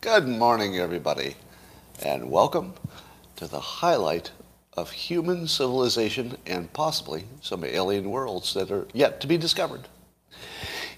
Good 0.00 0.26
morning, 0.26 0.78
everybody, 0.78 1.36
and 2.02 2.30
welcome 2.30 2.72
to 3.36 3.46
the 3.46 3.60
highlight 3.60 4.30
of 4.72 4.90
human 4.90 5.46
civilization 5.46 6.38
and 6.46 6.72
possibly 6.72 7.26
some 7.42 7.62
alien 7.62 8.08
worlds 8.08 8.54
that 8.54 8.70
are 8.70 8.88
yet 8.94 9.20
to 9.20 9.26
be 9.26 9.36
discovered. 9.36 9.86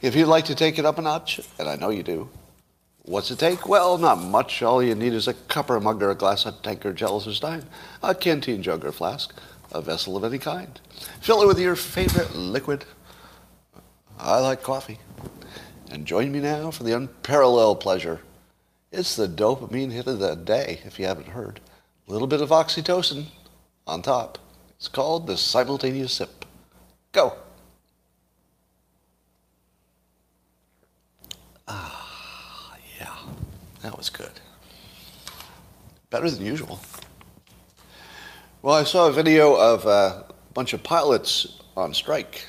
If 0.01 0.14
you'd 0.14 0.29
like 0.29 0.45
to 0.45 0.54
take 0.54 0.79
it 0.79 0.87
up 0.87 0.99
a 0.99 1.03
notch, 1.03 1.41
and 1.59 1.69
I 1.69 1.75
know 1.75 1.91
you 1.91 2.04
do, 2.04 2.29
what's 3.03 3.32
it 3.32 3.41
take? 3.41 3.68
Well, 3.68 3.98
not 3.98 4.23
much. 4.23 4.62
All 4.62 4.80
you 4.80 4.95
need 4.95 5.12
is 5.12 5.27
a 5.27 5.34
cup 5.34 5.71
or 5.71 5.77
a 5.77 5.80
mug 5.80 6.00
or 6.05 6.11
a 6.11 6.14
glass, 6.14 6.46
a 6.46 6.53
tankard, 6.53 6.96
chalice 6.96 7.27
or 7.27 7.34
stein, 7.34 7.64
a 8.00 8.14
canteen 8.14 8.62
jug 8.62 8.84
or 8.84 8.93
flask, 8.93 9.34
a 9.73 9.82
vessel 9.82 10.16
of 10.16 10.23
any 10.23 10.39
kind. 10.39 10.80
Fill 11.21 11.43
it 11.43 11.48
with 11.48 11.59
your 11.59 11.75
favorite 11.75 12.37
liquid. 12.37 12.84
I 14.21 14.39
like 14.39 14.62
coffee. 14.62 15.00
And 15.91 16.05
join 16.05 16.32
me 16.32 16.41
now 16.41 16.71
for 16.71 16.82
the 16.82 16.96
unparalleled 16.96 17.80
pleasure. 17.80 18.21
It's 18.93 19.17
the 19.17 19.29
dopamine 19.29 19.93
hit 19.93 20.07
of 20.07 20.18
the 20.18 20.35
day, 20.35 20.81
if 20.85 20.99
you 20.99 21.07
haven't 21.07 21.29
heard. 21.29 21.61
A 22.09 22.12
little 22.12 22.26
bit 22.26 22.40
of 22.40 22.50
oxytocin 22.50 23.26
on 23.86 24.03
top. 24.03 24.39
It's 24.76 24.89
called 24.89 25.26
the 25.26 25.36
simultaneous 25.36 26.12
sip. 26.12 26.45
Go. 27.12 27.35
Ah, 31.68 32.77
yeah, 32.98 33.17
that 33.83 33.97
was 33.97 34.11
good. 34.11 34.31
Better 36.11 36.31
than 36.31 36.45
usual. 36.45 36.81
Well, 38.62 38.75
I 38.75 38.84
saw 38.84 39.09
a 39.09 39.12
video 39.12 39.55
of 39.55 39.87
a 39.87 40.27
bunch 40.55 40.73
of 40.73 40.83
pilots 40.83 41.61
on 41.77 41.95
strike. 41.95 42.47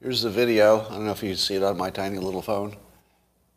Here's 0.00 0.22
the 0.22 0.30
video. 0.30 0.82
I 0.82 0.90
don't 0.90 1.06
know 1.06 1.10
if 1.10 1.24
you 1.24 1.30
can 1.30 1.36
see 1.36 1.56
it 1.56 1.62
on 1.64 1.76
my 1.76 1.90
tiny 1.90 2.18
little 2.18 2.40
phone. 2.40 2.76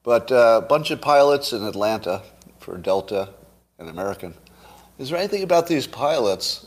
But 0.02 0.32
uh, 0.32 0.62
a 0.64 0.68
bunch 0.68 0.90
of 0.90 1.00
pilots 1.00 1.54
in 1.54 1.64
Atlanta 1.64 2.24
for 2.58 2.80
Delta 2.80 3.30
and 3.78 3.88
American. 3.88 4.34
Is 4.98 5.10
there 5.10 5.20
anything 5.20 5.44
about 5.44 5.68
these 5.68 5.86
pilots 5.86 6.66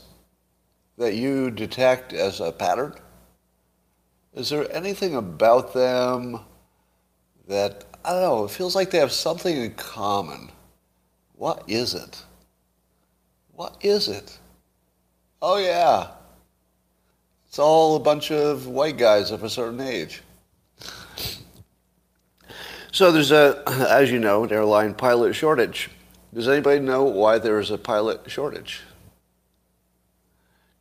that 0.97 1.15
you 1.15 1.51
detect 1.51 2.13
as 2.13 2.39
a 2.39 2.53
pattern? 2.53 2.93
Is 4.33 4.47
there 4.47 4.65
anything 4.73 5.17
about 5.17 5.73
them 5.73 6.39
that, 7.49 7.83
I 8.05 8.11
don't 8.11 8.21
know, 8.21 8.45
it 8.45 8.51
feels 8.51 8.75
like 8.75 8.91
they 8.91 8.99
have 8.99 9.11
something 9.11 9.57
in 9.57 9.73
common? 9.73 10.53
What 11.35 11.65
is 11.67 11.93
it? 11.93 12.23
What 13.51 13.75
is 13.81 14.07
it? 14.07 14.39
Oh, 15.41 15.57
yeah. 15.57 16.11
It's 17.55 17.59
all 17.59 17.95
a 17.95 18.01
bunch 18.01 18.31
of 18.31 18.67
white 18.67 18.97
guys 18.97 19.31
of 19.31 19.43
a 19.43 19.49
certain 19.49 19.79
age. 19.79 20.21
So 22.91 23.13
there's 23.13 23.31
a, 23.31 23.63
as 23.89 24.11
you 24.11 24.19
know, 24.19 24.43
an 24.43 24.51
airline 24.51 24.93
pilot 24.93 25.35
shortage. 25.35 25.89
Does 26.33 26.49
anybody 26.49 26.81
know 26.81 27.05
why 27.05 27.37
there 27.37 27.57
is 27.61 27.71
a 27.71 27.77
pilot 27.77 28.29
shortage? 28.29 28.81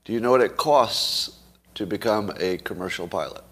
Do 0.05 0.13
you 0.13 0.19
know 0.19 0.33
what 0.33 0.41
it 0.41 0.57
costs 0.57 1.39
to 1.77 1.87
become 1.87 2.33
a 2.41 2.57
commercial 2.57 3.07
pilot? 3.07 3.45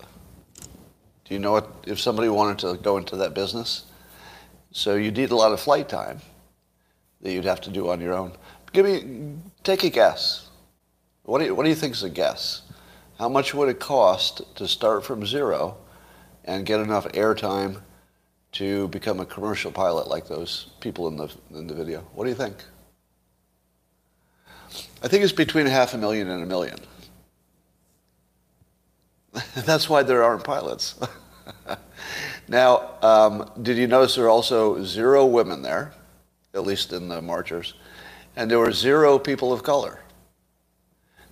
Do 1.25 1.33
you 1.33 1.39
know 1.39 1.53
what, 1.53 1.73
if 1.87 2.01
somebody 2.01 2.29
wanted 2.29 2.59
to 2.67 2.83
go 2.83 2.97
into 2.97 3.15
that 3.19 3.35
business? 3.35 3.85
So 4.73 4.97
you 4.97 5.13
need 5.13 5.31
a 5.31 5.37
lot 5.37 5.53
of 5.53 5.61
flight 5.61 5.89
time 5.89 6.21
that 7.21 7.31
you'd 7.31 7.45
have 7.45 7.61
to 7.61 7.71
do 7.71 7.89
on 7.89 8.01
your 8.01 8.15
own. 8.15 8.33
Give 8.73 8.85
me, 8.85 9.37
take 9.63 9.85
a 9.85 9.91
guess. 9.91 10.49
What 11.23 11.39
do 11.39 11.45
you, 11.45 11.55
what 11.55 11.63
do 11.63 11.69
you 11.69 11.77
think 11.77 11.95
is 11.95 12.03
a 12.03 12.11
guess? 12.11 12.63
How 13.23 13.29
much 13.29 13.55
would 13.55 13.69
it 13.69 13.79
cost 13.79 14.43
to 14.57 14.67
start 14.67 15.05
from 15.05 15.25
zero 15.25 15.77
and 16.45 16.67
get 16.67 16.81
enough 16.81 17.07
airtime 17.13 17.81
to 18.51 18.89
become 18.89 19.21
a 19.21 19.25
commercial 19.25 19.71
pilot 19.71 20.09
like 20.09 20.27
those 20.27 20.71
people 20.81 21.07
in 21.07 21.17
the, 21.17 21.29
in 21.55 21.69
the 21.69 21.75
video? 21.75 22.01
What 22.15 22.25
do 22.25 22.31
you 22.31 22.35
think? 22.35 22.57
I 25.05 25.07
think 25.07 25.23
it's 25.23 25.33
between 25.33 25.67
half 25.67 25.95
a 25.95 25.99
million 25.99 26.31
and 26.31 26.43
a 26.43 26.47
million. 26.47 26.79
That's 29.55 29.89
why 29.89 30.03
there 30.03 30.25
aren't 30.25 30.43
pilots. 30.43 30.97
now, 32.49 32.91
um, 33.03 33.49
did 33.63 33.77
you 33.77 33.87
notice 33.87 34.17
there 34.17 34.25
are 34.25 34.31
also 34.31 34.83
zero 34.83 35.25
women 35.27 35.63
there, 35.63 35.95
at 36.55 36.65
least 36.65 36.93
in 36.93 37.07
the 37.07 37.23
marchers, 37.23 37.75
and 38.35 38.51
there 38.51 38.59
were 38.59 38.73
zero 38.73 39.17
people 39.17 39.53
of 39.53 39.63
color? 39.63 40.01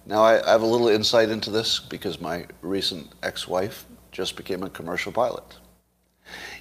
Now, 0.07 0.23
I, 0.23 0.45
I 0.47 0.53
have 0.53 0.63
a 0.63 0.67
little 0.67 0.89
insight 0.89 1.29
into 1.29 1.51
this 1.51 1.79
because 1.79 2.21
my 2.21 2.47
recent 2.63 3.13
ex-wife 3.23 3.87
just 4.13 4.37
became 4.37 4.63
a 4.63 4.71
commercial 4.71 5.13
pilot. 5.13 5.45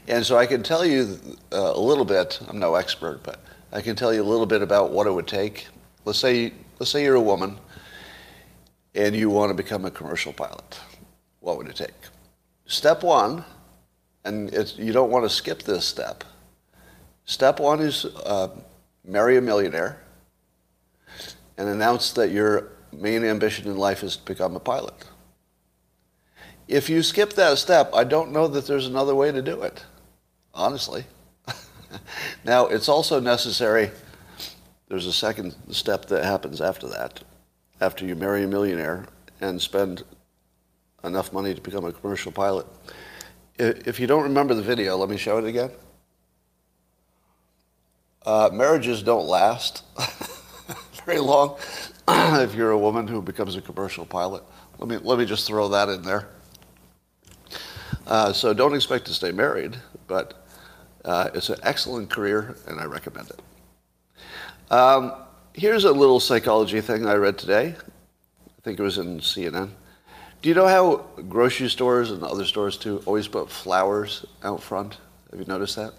And 0.08 0.26
so 0.26 0.38
I 0.38 0.46
can 0.46 0.64
tell 0.64 0.86
you 0.86 1.20
uh, 1.52 1.74
a 1.76 1.80
little 1.80 2.06
bit, 2.06 2.40
I'm 2.48 2.60
no 2.60 2.76
expert, 2.76 3.22
but 3.24 3.40
I 3.72 3.82
can 3.82 3.96
tell 3.96 4.14
you 4.14 4.22
a 4.22 4.26
little 4.26 4.46
bit 4.46 4.62
about 4.62 4.92
what 4.92 5.08
it 5.08 5.12
would 5.12 5.28
take. 5.28 5.68
Let's 6.06 6.20
say, 6.20 6.54
let's 6.80 6.92
say 6.92 7.04
you're 7.04 7.16
a 7.16 7.22
woman 7.22 7.58
and 8.96 9.16
you 9.16 9.30
want 9.30 9.50
to 9.52 9.54
become 9.54 9.86
a 9.86 9.92
commercial 9.92 10.34
pilot. 10.34 10.80
What 11.40 11.58
would 11.58 11.68
it 11.68 11.76
take? 11.76 11.94
Step 12.66 13.04
one, 13.04 13.44
and 14.26 14.52
you 14.78 14.92
don't 14.92 15.12
want 15.12 15.26
to 15.26 15.30
skip 15.30 15.64
this 15.64 15.86
step. 15.86 16.24
Step 17.26 17.60
one 17.60 17.80
is 17.80 18.06
uh, 18.06 18.50
marry 19.06 19.38
a 19.38 19.42
millionaire 19.42 20.02
and 21.58 21.70
announce 21.70 22.12
that 22.14 22.32
your 22.32 22.70
main 22.92 23.24
ambition 23.24 23.68
in 23.68 23.78
life 23.78 24.04
is 24.04 24.18
to 24.18 24.26
become 24.26 24.56
a 24.56 24.60
pilot. 24.60 24.94
If 26.68 26.90
you 26.90 27.02
skip 27.02 27.34
that 27.34 27.58
step, 27.58 27.92
I 27.94 28.04
don't 28.04 28.32
know 28.32 28.48
that 28.48 28.68
there's 28.68 28.88
another 28.88 29.16
way 29.16 29.32
to 29.32 29.42
do 29.42 29.62
it 29.62 29.84
honestly. 30.54 31.06
now, 32.44 32.68
it's 32.68 32.90
also 32.90 33.20
necessary, 33.20 33.92
there's 34.88 35.06
a 35.06 35.14
second 35.14 35.56
step 35.72 36.06
that 36.08 36.24
happens 36.24 36.62
after 36.62 36.88
that, 36.88 37.24
after 37.82 38.06
you 38.06 38.16
marry 38.16 38.44
a 38.44 38.48
millionaire 38.48 39.08
and 39.42 39.62
spend 39.62 40.04
enough 41.04 41.32
money 41.32 41.54
to 41.54 41.62
become 41.62 41.86
a 41.86 41.92
commercial 41.92 42.32
pilot. 42.32 42.68
If 43.58 44.00
you 44.00 44.08
don't 44.08 44.24
remember 44.24 44.54
the 44.54 44.62
video, 44.62 44.98
let 44.98 45.10
me 45.10 45.18
show 45.18 45.38
it 45.38 45.46
again. 45.46 45.72
Uh, 48.26 48.50
marriages 48.52 49.02
don't 49.02 49.26
last 49.26 49.84
very 51.06 51.20
long 51.20 51.58
if 52.42 52.56
you're 52.56 52.72
a 52.72 52.78
woman 52.78 53.08
who 53.08 53.22
becomes 53.22 53.56
a 53.56 53.62
commercial 53.62 54.04
pilot. 54.04 54.42
Let 54.80 54.90
me, 54.90 54.98
let 54.98 55.20
me 55.20 55.26
just 55.26 55.46
throw 55.46 55.68
that 55.70 55.90
in 55.90 56.02
there. 56.02 56.28
Uh, 58.08 58.34
so 58.34 58.52
don't 58.52 58.74
expect 58.74 59.06
to 59.06 59.14
stay 59.14 59.32
married, 59.32 59.78
but 60.08 60.48
uh, 61.06 61.30
it's 61.36 61.50
an 61.50 61.60
excellent 61.62 62.10
career, 62.10 62.56
and 62.68 62.80
I 62.80 62.86
recommend 62.86 63.30
it. 63.30 64.74
Um, 64.74 65.14
here's 65.54 65.84
a 65.84 65.92
little 65.92 66.20
psychology 66.20 66.82
thing 66.82 67.06
I 67.06 67.14
read 67.14 67.38
today. 67.38 67.76
I 67.78 68.62
think 68.64 68.80
it 68.80 68.84
was 68.84 68.98
in 68.98 69.20
CNN. 69.20 69.70
Do 70.42 70.50
you 70.50 70.56
know 70.56 70.68
how 70.68 71.06
grocery 71.28 71.70
stores 71.70 72.10
and 72.10 72.24
other 72.24 72.46
stores 72.46 72.78
too 72.78 73.04
always 73.06 73.28
put 73.28 73.52
flowers 73.52 74.26
out 74.44 74.64
front? 74.64 74.98
Have 75.30 75.40
you 75.40 75.46
noticed 75.46 75.76
that? 75.76 75.94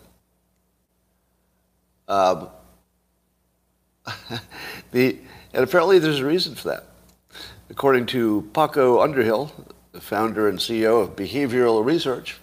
Um, 2.09 2.49
the, 4.91 5.19
and 5.53 5.65
apparently 5.65 5.99
there's 5.99 6.21
a 6.21 6.27
reason 6.27 6.55
for 6.55 6.69
that. 6.69 6.87
According 7.69 8.07
to 8.07 8.49
Paco 8.53 9.01
Underhill, 9.01 9.53
the 9.93 10.01
founder 10.01 10.49
and 10.49 10.59
CEO 10.59 11.03
of 11.03 11.17
Behavioral 11.17 11.85
Research, 11.85 12.39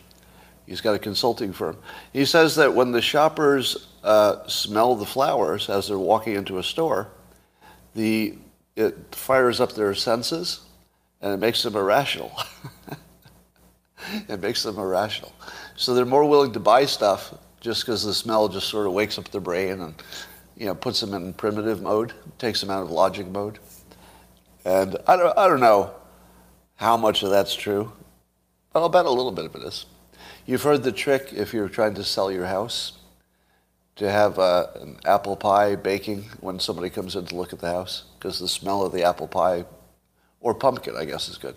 He's 0.67 0.81
got 0.81 0.93
a 0.93 0.99
consulting 0.99 1.53
firm. 1.53 1.77
He 2.11 2.25
says 2.25 2.55
that 2.57 2.75
when 2.75 2.91
the 2.91 3.01
shoppers 3.01 3.87
uh, 4.03 4.45
smell 4.47 4.95
the 4.95 5.05
flowers 5.05 5.69
as 5.69 5.87
they're 5.87 5.97
walking 5.97 6.35
into 6.35 6.57
a 6.57 6.63
store, 6.63 7.07
the, 7.95 8.35
it 8.75 9.15
fires 9.15 9.61
up 9.61 9.71
their 9.71 9.95
senses 9.95 10.59
and 11.21 11.33
it 11.33 11.37
makes 11.37 11.63
them 11.63 11.77
irrational. 11.77 12.37
it 14.27 14.41
makes 14.41 14.61
them 14.61 14.77
irrational. 14.77 15.31
So 15.77 15.93
they're 15.93 16.05
more 16.05 16.25
willing 16.25 16.51
to 16.51 16.59
buy 16.59 16.85
stuff 16.85 17.33
just 17.61 17.83
because 17.83 18.03
the 18.03 18.13
smell 18.13 18.49
just 18.49 18.67
sort 18.67 18.87
of 18.87 18.91
wakes 18.91 19.17
up 19.17 19.29
their 19.29 19.41
brain 19.41 19.79
and 19.79 19.95
you 20.57 20.65
know, 20.65 20.75
puts 20.75 20.99
them 20.99 21.13
in 21.13 21.33
primitive 21.33 21.81
mode, 21.81 22.13
takes 22.39 22.61
them 22.61 22.69
out 22.69 22.83
of 22.83 22.91
logic 22.91 23.27
mode. 23.27 23.59
And 24.65 24.97
I 25.07 25.15
don't, 25.15 25.37
I 25.37 25.47
don't 25.47 25.59
know 25.59 25.93
how 26.75 26.97
much 26.97 27.23
of 27.23 27.29
that's 27.29 27.55
true, 27.55 27.93
but 28.73 28.79
I'll 28.79 28.89
bet 28.89 29.05
a 29.05 29.11
little 29.11 29.31
bit 29.31 29.45
of 29.45 29.55
it 29.55 29.63
is. 29.63 29.85
You've 30.45 30.63
heard 30.63 30.83
the 30.83 30.91
trick 30.91 31.29
if 31.31 31.53
you're 31.53 31.69
trying 31.69 31.93
to 31.95 32.03
sell 32.03 32.31
your 32.31 32.45
house 32.45 32.93
to 33.97 34.09
have 34.09 34.39
uh, 34.39 34.67
an 34.81 34.97
apple 35.05 35.35
pie 35.35 35.75
baking 35.75 36.23
when 36.39 36.59
somebody 36.59 36.89
comes 36.89 37.15
in 37.15 37.25
to 37.25 37.35
look 37.35 37.53
at 37.53 37.59
the 37.59 37.71
house 37.71 38.05
because 38.17 38.39
the 38.39 38.47
smell 38.47 38.85
of 38.85 38.93
the 38.93 39.03
apple 39.03 39.27
pie 39.27 39.65
or 40.39 40.53
pumpkin, 40.53 40.95
I 40.95 41.05
guess, 41.05 41.29
is 41.29 41.37
good. 41.37 41.55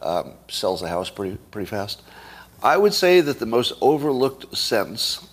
Um, 0.00 0.34
sells 0.48 0.80
the 0.80 0.88
house 0.88 1.10
pretty 1.10 1.38
pretty 1.50 1.66
fast. 1.66 2.02
I 2.62 2.76
would 2.76 2.94
say 2.94 3.20
that 3.20 3.38
the 3.38 3.46
most 3.46 3.72
overlooked 3.80 4.56
sense 4.56 5.27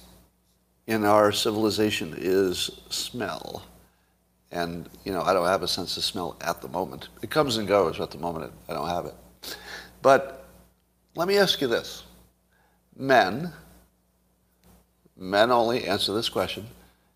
in 0.88 1.04
our 1.04 1.32
civilization 1.32 2.14
is 2.18 2.70
smell. 2.90 3.66
And, 4.52 4.90
you 5.04 5.12
know, 5.12 5.22
I 5.22 5.34
don't 5.34 5.48
have 5.48 5.64
a 5.64 5.68
sense 5.68 5.98
of 5.98 6.04
smell 6.04 6.38
at 6.42 6.62
the 6.62 6.68
moment. 6.68 7.10
It 7.22 7.30
comes 7.30 7.58
and 7.58 7.68
goes 7.68 8.00
at 8.00 8.12
the 8.12 8.18
moment. 8.18 8.54
I 8.70 8.74
don't 8.74 8.88
have 8.88 9.06
it. 9.06 9.16
But 10.02 10.46
let 11.16 11.28
me 11.28 11.38
ask 11.38 11.60
you 11.62 11.68
this 11.68 12.04
men 12.98 13.52
men 15.18 15.52
only, 15.52 15.86
answer 15.86 16.14
this 16.14 16.30
question. 16.30 16.68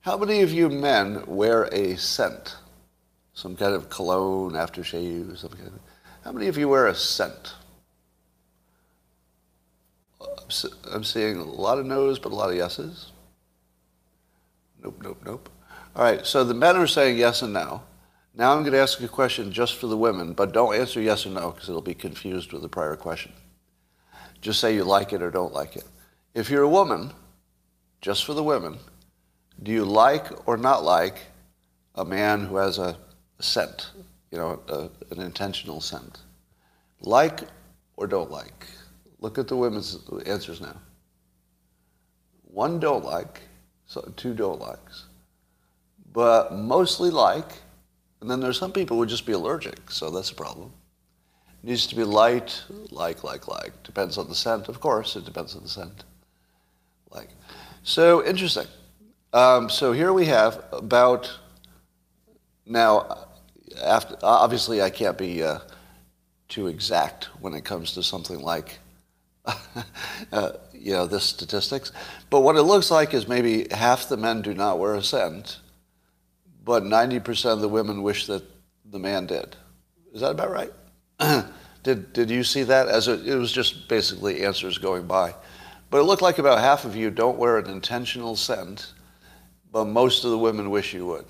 How 0.02 0.18
many 0.18 0.42
of 0.42 0.52
you 0.52 0.70
men 0.70 1.24
wear 1.28 1.66
a 1.66 1.98
scent? 1.98 2.56
Some 3.34 3.56
kind 3.56 3.74
of 3.74 3.90
cologne, 3.90 4.54
aftershave, 4.54 5.38
something 5.38 5.60
kind 5.60 5.74
of, 5.74 5.80
How 6.24 6.32
many 6.32 6.48
of 6.48 6.58
you 6.58 6.70
wear 6.70 6.88
a 6.88 6.96
scent? 6.96 7.54
I'm 10.92 11.04
seeing 11.04 11.38
a 11.38 11.44
lot 11.44 11.78
of 11.78 11.86
no's, 11.86 12.20
but 12.20 12.32
a 12.32 12.36
lot 12.36 12.50
of 12.50 12.56
yeses. 12.56 13.12
Nope, 14.82 15.00
nope, 15.04 15.22
nope. 15.26 15.50
All 15.96 16.04
right, 16.04 16.26
so 16.26 16.44
the 16.44 16.54
men 16.54 16.78
are 16.78 16.88
saying 16.88 17.18
yes 17.18 17.42
and 17.42 17.54
no. 17.54 17.84
Now 18.36 18.54
I'm 18.54 18.62
going 18.62 18.74
to 18.74 18.80
ask 18.80 19.02
a 19.02 19.08
question 19.08 19.52
just 19.52 19.76
for 19.76 19.88
the 19.88 19.98
women, 19.98 20.34
but 20.34 20.54
don't 20.54 20.76
answer 20.76 21.02
yes 21.02 21.26
or 21.26 21.30
no 21.30 21.52
because 21.52 21.68
it'll 21.68 21.82
be 21.82 21.94
confused 21.94 22.54
with 22.54 22.62
the 22.62 22.70
prior 22.70 22.96
question. 22.96 23.34
Just 24.40 24.60
say 24.60 24.74
you 24.74 24.84
like 24.84 25.12
it 25.12 25.22
or 25.22 25.32
don't 25.32 25.54
like 25.54 25.76
it. 25.76 25.84
If 26.34 26.50
you're 26.50 26.64
a 26.64 26.70
woman, 26.70 27.12
just 28.02 28.24
for 28.24 28.34
the 28.34 28.44
women, 28.44 28.78
do 29.64 29.72
you 29.72 29.84
like 29.84 30.48
or 30.48 30.56
not 30.56 30.84
like 30.84 31.20
a 31.96 32.06
man 32.06 32.46
who 32.46 32.56
has 32.56 32.78
a, 32.78 32.98
scent, 33.42 33.92
you 34.32 34.38
know, 34.38 34.62
a, 34.68 34.90
an 35.14 35.22
intentional 35.22 35.82
scent? 35.82 36.20
Like 37.02 37.42
or 37.98 38.08
don't 38.08 38.32
like? 38.32 38.68
Look 39.20 39.38
at 39.38 39.48
the 39.48 39.58
women's 39.58 39.98
answers 40.26 40.62
now. 40.62 40.78
One 42.44 42.80
don't 42.80 43.04
like, 43.04 43.42
so 43.90 44.14
two 44.16 44.36
don't 44.36 44.62
likes. 44.62 45.06
But 46.14 46.54
mostly 46.54 47.10
like, 47.10 47.52
and 48.22 48.30
then 48.30 48.40
there's 48.40 48.60
some 48.60 48.72
people 48.72 48.96
who 48.96 49.00
would 49.00 49.10
just 49.10 49.26
be 49.26 49.34
allergic, 49.34 49.90
so 49.90 50.12
that's 50.12 50.30
a 50.30 50.36
problem. 50.36 50.72
It 51.64 51.68
needs 51.68 51.88
to 51.88 51.96
be 51.96 52.04
light, 52.04 52.64
like, 52.92 53.24
like, 53.24 53.48
like. 53.48 53.84
Depends 53.84 54.18
on 54.18 54.30
the 54.30 54.36
scent, 54.36 54.70
of 54.70 54.80
course, 54.80 55.16
it 55.16 55.26
depends 55.26 55.56
on 55.56 55.64
the 55.64 55.70
scent. 55.70 56.04
Like. 57.10 57.30
So 57.82 58.24
interesting. 58.24 58.68
Um, 59.34 59.70
so 59.70 59.92
here 59.92 60.14
we 60.14 60.26
have 60.26 60.64
about, 60.72 61.40
now, 62.68 63.26
after, 63.84 64.18
obviously 64.22 64.84
I 64.84 64.92
can't 64.92 65.18
be 65.18 65.42
uh, 65.44 65.60
too 66.48 66.68
exact 66.68 67.26
when 67.42 67.56
it 67.56 67.66
comes 67.66 67.94
to 67.94 68.04
something 68.04 68.40
like 68.40 68.78
uh, 70.32 70.52
you 70.74 70.94
know, 70.94 71.06
this 71.06 71.26
statistics. 71.26 71.92
But 72.30 72.42
what 72.42 72.56
it 72.56 72.64
looks 72.64 72.90
like 72.92 73.14
is 73.14 73.28
maybe 73.28 73.68
half 73.72 74.10
the 74.10 74.18
men 74.18 74.42
do 74.42 74.54
not 74.54 74.80
wear 74.80 74.96
a 74.96 75.04
scent, 75.04 75.60
but 76.64 76.84
90% 76.84 77.54
of 77.54 77.62
the 77.62 77.70
women 77.70 78.04
wish 78.04 78.28
that 78.28 78.44
the 78.86 79.00
man 79.00 79.26
did. 79.26 79.56
Is 80.14 80.22
that 80.22 80.32
about 80.32 80.52
right? 80.52 80.72
did, 81.84 82.14
did 82.14 82.30
you 82.30 82.44
see 82.44 82.64
that? 82.64 82.88
As 82.88 83.08
a, 83.08 83.24
it 83.24 83.36
was 83.36 83.52
just 83.52 83.88
basically 83.88 84.46
answers 84.46 84.78
going 84.78 85.06
by. 85.06 85.34
But 85.90 86.00
it 86.00 86.04
looked 86.04 86.22
like 86.22 86.38
about 86.38 86.60
half 86.60 86.86
of 86.86 86.96
you 86.96 87.10
don't 87.10 87.38
wear 87.38 87.58
an 87.58 87.70
intentional 87.70 88.36
scent, 88.36 88.94
but 89.72 89.86
most 89.86 90.24
of 90.24 90.32
the 90.32 90.38
women 90.38 90.70
wish 90.70 90.94
you 90.94 91.06
would. 91.08 91.26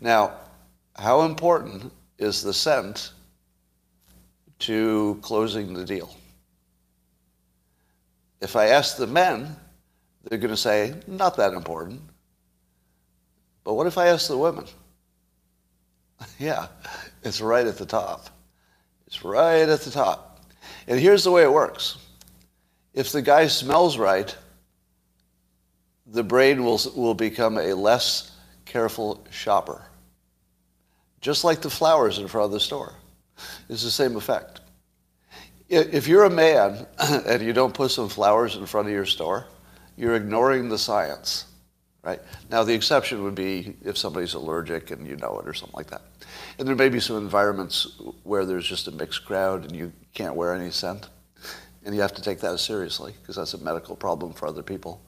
Now, 0.00 0.32
how 0.96 1.22
important 1.22 1.92
is 2.18 2.42
the 2.42 2.54
scent 2.54 3.12
to 4.60 5.18
closing 5.22 5.74
the 5.74 5.84
deal? 5.84 6.14
If 8.44 8.56
I 8.56 8.66
ask 8.66 8.98
the 8.98 9.06
men, 9.06 9.56
they're 10.22 10.38
going 10.38 10.50
to 10.50 10.56
say, 10.56 10.94
not 11.06 11.38
that 11.38 11.54
important. 11.54 12.02
But 13.64 13.72
what 13.72 13.86
if 13.86 13.96
I 13.96 14.08
ask 14.08 14.28
the 14.28 14.36
women? 14.36 14.66
yeah, 16.38 16.66
it's 17.22 17.40
right 17.40 17.66
at 17.66 17.78
the 17.78 17.86
top. 17.86 18.28
It's 19.06 19.24
right 19.24 19.66
at 19.66 19.80
the 19.80 19.90
top. 19.90 20.44
And 20.86 21.00
here's 21.00 21.24
the 21.24 21.30
way 21.30 21.42
it 21.42 21.52
works. 21.52 21.96
If 22.92 23.12
the 23.12 23.22
guy 23.22 23.46
smells 23.46 23.96
right, 23.96 24.36
the 26.06 26.22
brain 26.22 26.64
will, 26.64 26.80
will 26.94 27.14
become 27.14 27.56
a 27.56 27.72
less 27.72 28.30
careful 28.66 29.26
shopper. 29.30 29.80
Just 31.22 31.44
like 31.44 31.62
the 31.62 31.70
flowers 31.70 32.18
in 32.18 32.28
front 32.28 32.44
of 32.44 32.52
the 32.52 32.60
store. 32.60 32.92
It's 33.70 33.82
the 33.82 33.90
same 33.90 34.16
effect. 34.16 34.60
If 35.74 36.06
you're 36.06 36.24
a 36.24 36.30
man 36.30 36.86
and 36.98 37.42
you 37.42 37.52
don't 37.52 37.74
put 37.74 37.90
some 37.90 38.08
flowers 38.08 38.54
in 38.54 38.64
front 38.64 38.86
of 38.86 38.94
your 38.94 39.06
store, 39.06 39.46
you're 39.96 40.14
ignoring 40.14 40.68
the 40.68 40.78
science, 40.78 41.46
right? 42.04 42.20
Now, 42.48 42.62
the 42.62 42.72
exception 42.72 43.24
would 43.24 43.34
be 43.34 43.76
if 43.84 43.98
somebody's 43.98 44.34
allergic 44.34 44.92
and 44.92 45.04
you 45.04 45.16
know 45.16 45.40
it 45.40 45.48
or 45.48 45.52
something 45.52 45.76
like 45.76 45.88
that. 45.88 46.02
And 46.58 46.68
there 46.68 46.76
may 46.76 46.88
be 46.88 47.00
some 47.00 47.16
environments 47.16 48.00
where 48.22 48.46
there's 48.46 48.66
just 48.66 48.86
a 48.86 48.92
mixed 48.92 49.24
crowd 49.24 49.64
and 49.64 49.74
you 49.74 49.92
can't 50.12 50.36
wear 50.36 50.54
any 50.54 50.70
scent. 50.70 51.08
And 51.84 51.92
you 51.92 52.00
have 52.02 52.14
to 52.14 52.22
take 52.22 52.38
that 52.40 52.58
seriously 52.60 53.12
because 53.20 53.36
that's 53.36 53.54
a 53.54 53.58
medical 53.58 53.96
problem 53.96 54.32
for 54.32 54.46
other 54.46 54.62
people. 54.62 55.02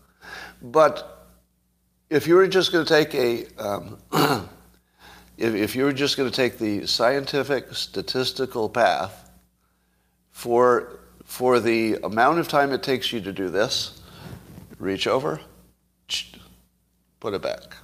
But 0.61 1.29
if 2.11 2.27
you 2.27 2.35
were 2.35 2.49
just 2.49 2.73
going 2.73 2.85
to 2.85 2.93
take 2.93 3.15
a, 3.15 3.47
um, 3.63 3.99
if, 5.39 5.55
if 5.55 5.77
you 5.77 5.85
were 5.85 5.93
just 5.93 6.17
going 6.17 6.29
to 6.29 6.35
take 6.35 6.59
the 6.59 6.87
scientific 6.87 7.73
statistical 7.73 8.69
path 8.69 9.26
for, 10.37 10.99
for 11.25 11.61
the 11.61 11.95
amount 12.05 12.39
of 12.39 12.47
time 12.47 12.71
it 12.71 12.83
takes 12.83 13.11
you 13.11 13.23
to 13.23 13.33
do 13.33 13.49
this, 13.49 14.03
reach 14.79 15.07
over, 15.07 15.41
put 17.21 17.33
it 17.33 17.41
back. 17.41 17.75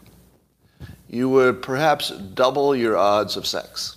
You 1.09 1.31
would 1.31 1.63
perhaps 1.63 2.11
double 2.11 2.77
your 2.77 2.99
odds 2.99 3.39
of 3.39 3.47
sex. 3.47 3.97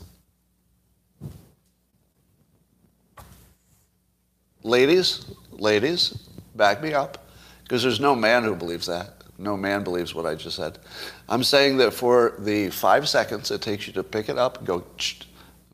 Ladies, 4.63 5.25
ladies, 5.51 6.29
back 6.55 6.81
me 6.81 6.93
up, 6.93 7.27
because 7.63 7.83
there's 7.83 7.99
no 7.99 8.15
man 8.15 8.45
who 8.45 8.55
believes 8.55 8.87
that. 8.87 9.15
No 9.37 9.57
man 9.57 9.83
believes 9.83 10.15
what 10.15 10.25
I 10.25 10.33
just 10.33 10.55
said. 10.55 10.79
I'm 11.27 11.43
saying 11.43 11.75
that 11.77 11.93
for 11.93 12.35
the 12.39 12.69
five 12.69 13.09
seconds 13.09 13.51
it 13.51 13.61
takes 13.61 13.85
you 13.85 13.91
to 13.91 14.03
pick 14.03 14.29
it 14.29 14.37
up, 14.37 14.63
go, 14.63 14.85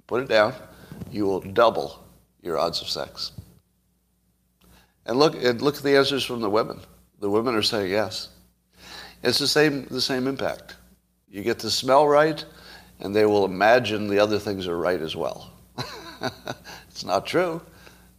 put 0.07 0.23
it 0.23 0.27
down, 0.27 0.55
you 1.11 1.27
will 1.27 1.41
double 1.41 2.01
your 2.41 2.57
odds 2.57 2.81
of 2.81 2.89
sex. 2.89 3.31
And 5.05 5.17
look, 5.17 5.35
and 5.35 5.61
look 5.61 5.77
at 5.77 5.83
the 5.83 5.97
answers 5.97 6.23
from 6.23 6.41
the 6.41 6.49
women. 6.49 6.79
The 7.19 7.29
women 7.29 7.55
are 7.55 7.61
saying 7.61 7.91
yes. 7.91 8.29
It's 9.23 9.39
the 9.39 9.47
same, 9.47 9.85
the 9.85 10.01
same 10.01 10.27
impact. 10.27 10.75
You 11.29 11.43
get 11.43 11.59
the 11.59 11.71
smell 11.71 12.07
right, 12.07 12.43
and 12.99 13.15
they 13.15 13.25
will 13.25 13.45
imagine 13.45 14.07
the 14.07 14.19
other 14.19 14.39
things 14.39 14.67
are 14.67 14.77
right 14.77 14.99
as 14.99 15.15
well. 15.15 15.51
it's 16.89 17.05
not 17.05 17.25
true, 17.25 17.61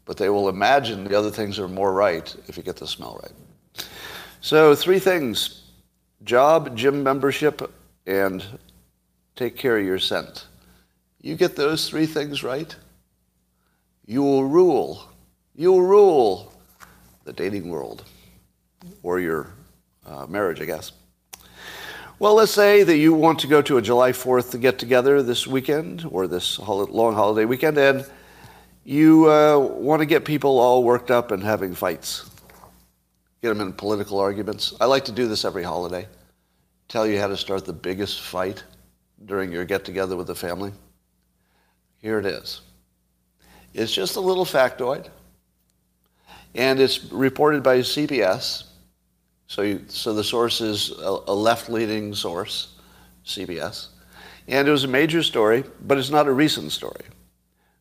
but 0.04 0.16
they 0.16 0.28
will 0.28 0.48
imagine 0.48 1.04
the 1.04 1.19
other 1.19 1.30
things 1.30 1.58
are 1.58 1.69
more 1.69 1.92
right 1.92 2.34
if 2.48 2.56
you 2.56 2.62
get 2.62 2.76
the 2.76 2.86
smell 2.86 3.20
right. 3.22 3.84
So, 4.40 4.74
three 4.74 4.98
things 4.98 5.62
job, 6.24 6.76
gym 6.76 7.02
membership, 7.02 7.72
and 8.06 8.44
take 9.36 9.56
care 9.56 9.79
of 9.79 9.84
your 9.84 9.98
scent. 9.98 10.46
You 11.20 11.36
get 11.36 11.56
those 11.56 11.88
three 11.88 12.06
things 12.06 12.43
right, 12.43 12.74
you 14.06 14.22
will 14.22 14.44
rule. 14.44 15.08
You 15.54 15.72
will 15.72 15.82
rule 15.82 16.52
the 17.24 17.32
dating 17.32 17.68
world 17.68 18.04
or 19.02 19.20
your 19.20 19.54
uh, 20.06 20.26
marriage, 20.26 20.60
I 20.60 20.64
guess. 20.64 20.92
Well, 22.18 22.34
let's 22.34 22.52
say 22.52 22.84
that 22.84 22.96
you 22.98 23.12
want 23.14 23.40
to 23.40 23.46
go 23.46 23.60
to 23.62 23.78
a 23.78 23.82
July 23.82 24.12
4th 24.12 24.52
to 24.52 24.58
get 24.58 24.78
together 24.78 25.22
this 25.22 25.46
weekend 25.46 26.06
or 26.08 26.28
this 26.28 26.58
long 26.58 27.14
holiday 27.14 27.44
weekend, 27.44 27.78
and 27.78 28.06
you 28.84 29.28
uh, 29.30 29.58
want 29.58 30.00
to 30.00 30.06
get 30.06 30.24
people 30.24 30.58
all 30.58 30.84
worked 30.84 31.10
up 31.10 31.32
and 31.32 31.42
having 31.42 31.74
fights. 31.74 32.30
Get 33.40 33.48
them 33.48 33.60
in 33.60 33.72
political 33.72 34.20
arguments. 34.20 34.72
I 34.80 34.84
like 34.84 35.04
to 35.06 35.12
do 35.12 35.26
this 35.26 35.44
every 35.44 35.64
holiday. 35.64 36.06
Tell 36.88 37.06
you 37.06 37.18
how 37.18 37.26
to 37.26 37.36
start 37.36 37.64
the 37.64 37.72
biggest 37.72 38.20
fight 38.20 38.62
during 39.24 39.50
your 39.50 39.64
get 39.64 39.84
together 39.84 40.16
with 40.16 40.28
the 40.28 40.34
family. 40.34 40.72
Here 41.98 42.20
it 42.20 42.26
is. 42.26 42.60
It's 43.74 43.93
just 43.93 44.17
a 44.17 44.20
little 44.20 44.44
factoid. 44.44 45.08
And 46.55 46.81
it's 46.81 47.05
reported 47.05 47.62
by 47.62 47.79
CBS. 47.79 48.64
So, 49.46 49.62
you, 49.62 49.84
so 49.88 50.14
the 50.14 50.24
source 50.24 50.60
is 50.60 50.91
a, 50.98 51.19
a 51.29 51.34
left 51.34 51.69
leaning 51.69 52.14
source, 52.14 52.74
CBS. 53.24 53.88
And 54.48 54.69
it 54.69 54.70
was 54.70 54.84
a 54.84 54.88
major 54.88 55.22
story, 55.22 55.64
but 55.81 55.98
it's 55.98 56.10
not 56.10 56.26
a 56.26 56.32
recent 56.32 56.72
story. 56.72 57.05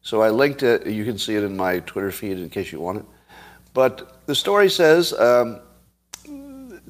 So 0.02 0.22
I 0.22 0.30
linked 0.30 0.64
it. 0.64 0.88
You 0.88 1.06
can 1.06 1.18
see 1.18 1.36
it 1.36 1.44
in 1.44 1.56
my 1.56 1.80
Twitter 1.80 2.12
feed 2.12 2.40
in 2.40 2.50
case 2.50 2.72
you 2.72 2.80
want 2.80 3.00
it. 3.00 3.06
But 3.74 4.26
the 4.26 4.36
story 4.36 4.70
says 4.70 5.14
um, 5.14 5.60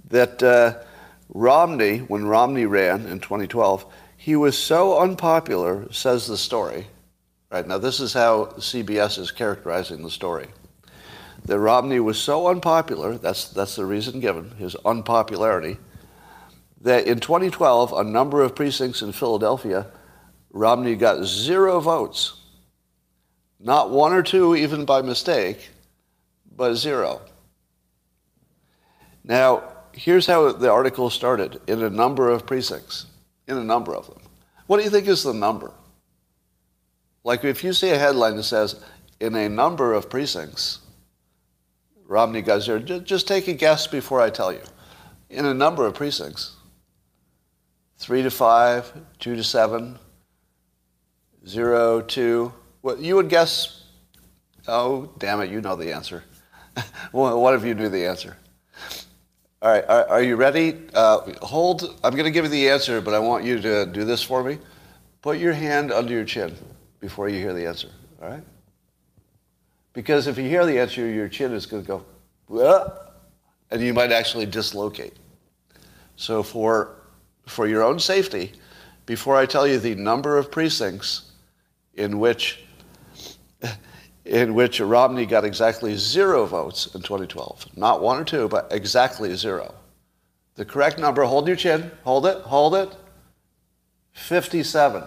that 0.10 0.41
uh, 0.41 0.84
Romney, 1.29 2.00
when 2.00 2.25
Romney 2.25 2.65
ran 2.65 3.05
in 3.05 3.20
2012, 3.20 3.86
he 4.17 4.36
was 4.36 4.58
so 4.58 5.00
unpopular, 5.00 5.91
says 5.91 6.27
the 6.27 6.38
story, 6.38 6.88
Right, 7.51 7.67
now 7.67 7.77
this 7.77 8.00
is 8.00 8.13
how 8.13 8.46
CBS 8.58 9.20
is 9.20 9.29
characterizing 9.29 10.03
the 10.03 10.10
story. 10.10 10.48
That 11.43 11.60
Romney 11.60 12.00
was 12.00 12.17
so 12.17 12.48
unpopular, 12.48 13.17
that's, 13.17 13.50
that's 13.50 13.75
the 13.75 13.86
reason 13.86 14.22
given, 14.22 14.51
his 14.51 14.75
unpopularity, 14.86 15.77
that 16.79 17.08
in 17.08 17.20
2012, 17.20 17.91
a 17.91 18.03
number 18.05 18.41
of 18.41 18.55
precincts 18.55 19.01
in 19.01 19.12
Philadelphia, 19.12 19.88
Romney 20.51 20.96
got 20.96 21.25
zero 21.25 21.81
votes. 21.81 22.36
Not 23.60 23.89
one 23.89 24.13
or 24.13 24.24
two, 24.24 24.55
even 24.55 24.86
by 24.86 25.01
mistake, 25.01 25.72
but 26.55 26.75
zero. 26.75 27.22
Now, 29.25 29.63
here's 29.91 30.25
how 30.25 30.53
the 30.53 30.72
article 30.72 31.10
started 31.10 31.60
in 31.67 31.84
a 31.84 31.89
number 31.89 32.29
of 32.29 32.46
precincts, 32.46 33.08
in 33.48 33.58
a 33.58 33.63
number 33.63 33.93
of 33.93 34.08
them. 34.08 34.22
What 34.67 34.77
do 34.77 34.84
you 34.84 34.89
think 34.89 35.08
is 35.08 35.24
the 35.24 35.34
number? 35.34 35.74
Like 37.24 37.44
if 37.44 37.63
you 37.63 37.74
see 37.74 37.90
a 37.90 37.98
headline 37.98 38.36
that 38.38 38.44
says, 38.44 38.84
in 39.20 39.36
a 39.36 39.48
number 39.48 39.94
of 39.94 40.10
precincts, 40.10 40.80
Romney 42.08 42.42
got 42.42 42.62
zero, 42.62 42.80
just 42.80 43.28
take 43.28 43.48
a 43.48 43.54
guess 43.54 43.88
before 43.88 44.20
I 44.20 44.30
tell 44.30 44.51
you. 44.51 44.62
In 45.30 45.46
a 45.46 45.54
number 45.54 45.86
of 45.86 45.94
precincts, 45.94 46.56
three 47.98 48.24
to 48.24 48.32
five, 48.32 48.92
two 49.20 49.36
to 49.36 49.44
seven, 49.44 49.98
zero, 51.48 52.01
two. 52.01 52.51
What 52.82 53.00
you 53.00 53.16
would 53.16 53.30
guess? 53.30 53.84
Oh, 54.68 55.13
damn 55.20 55.40
it! 55.42 55.50
You 55.50 55.62
know 55.62 55.75
the 55.75 55.94
answer. 55.94 56.24
One 57.12 57.54
of 57.54 57.63
you 57.63 57.75
knew 57.75 57.88
the 57.88 58.06
answer. 58.06 58.36
All 59.62 59.72
right, 59.72 59.86
are, 59.88 60.10
are 60.10 60.24
you 60.24 60.36
ready? 60.36 60.80
Uh, 60.94 61.32
hold. 61.44 61.98
I'm 62.04 62.13
going 62.13 62.25
to 62.25 62.32
give 62.32 62.44
you 62.44 62.51
the 62.51 62.70
answer, 62.70 63.00
but 63.00 63.13
I 63.13 63.20
want 63.20 63.46
you 63.46 63.62
to 63.62 63.86
do 63.86 64.04
this 64.04 64.22
for 64.22 64.44
me. 64.44 64.58
Put 65.22 65.38
your 65.38 65.54
hand 65.54 65.94
under 65.94 66.12
your 66.12 66.25
chin 66.25 66.58
before 67.01 67.27
you 67.27 67.39
hear 67.39 67.53
the 67.53 67.67
answer. 67.67 67.89
All 68.22 68.29
right? 68.29 68.43
Because 69.91 70.27
if 70.27 70.38
you 70.38 70.46
hear 70.46 70.65
the 70.65 70.79
answer, 70.79 71.05
your 71.05 71.27
chin 71.27 71.51
is 71.51 71.65
going 71.65 71.84
to 71.84 71.88
go, 71.88 72.05
Whoa, 72.48 72.93
and 73.70 73.81
you 73.81 73.93
might 73.93 74.13
actually 74.13 74.46
dislocate. 74.46 75.13
So 76.15 76.43
for 76.43 76.96
for 77.48 77.67
your 77.67 77.84
own 77.84 78.00
safety, 78.00 78.53
before 79.05 79.36
I 79.36 79.46
tell 79.46 79.67
you 79.67 79.79
the 79.79 79.96
number 79.96 80.38
of 80.38 80.51
precincts 80.51 81.31
in 81.96 82.20
which 82.20 82.63
in 84.25 84.53
which 84.53 84.79
Romney 84.79 85.25
got 85.25 85.43
exactly 85.43 85.96
zero 85.98 86.46
votes 86.46 86.93
in 86.93 87.01
2012. 87.01 87.75
Not 87.75 88.01
one 88.01 88.20
or 88.20 88.24
two, 88.24 88.48
but 88.48 88.67
exactly 88.72 89.36
zero. 89.36 89.74
The 90.55 90.65
correct 90.65 91.00
number, 91.00 91.24
hold 91.24 91.48
your 91.48 91.55
chin, 91.55 91.91
hold 92.03 92.25
it, 92.25 92.38
hold 92.43 92.75
it, 92.75 92.96
57. 94.13 95.03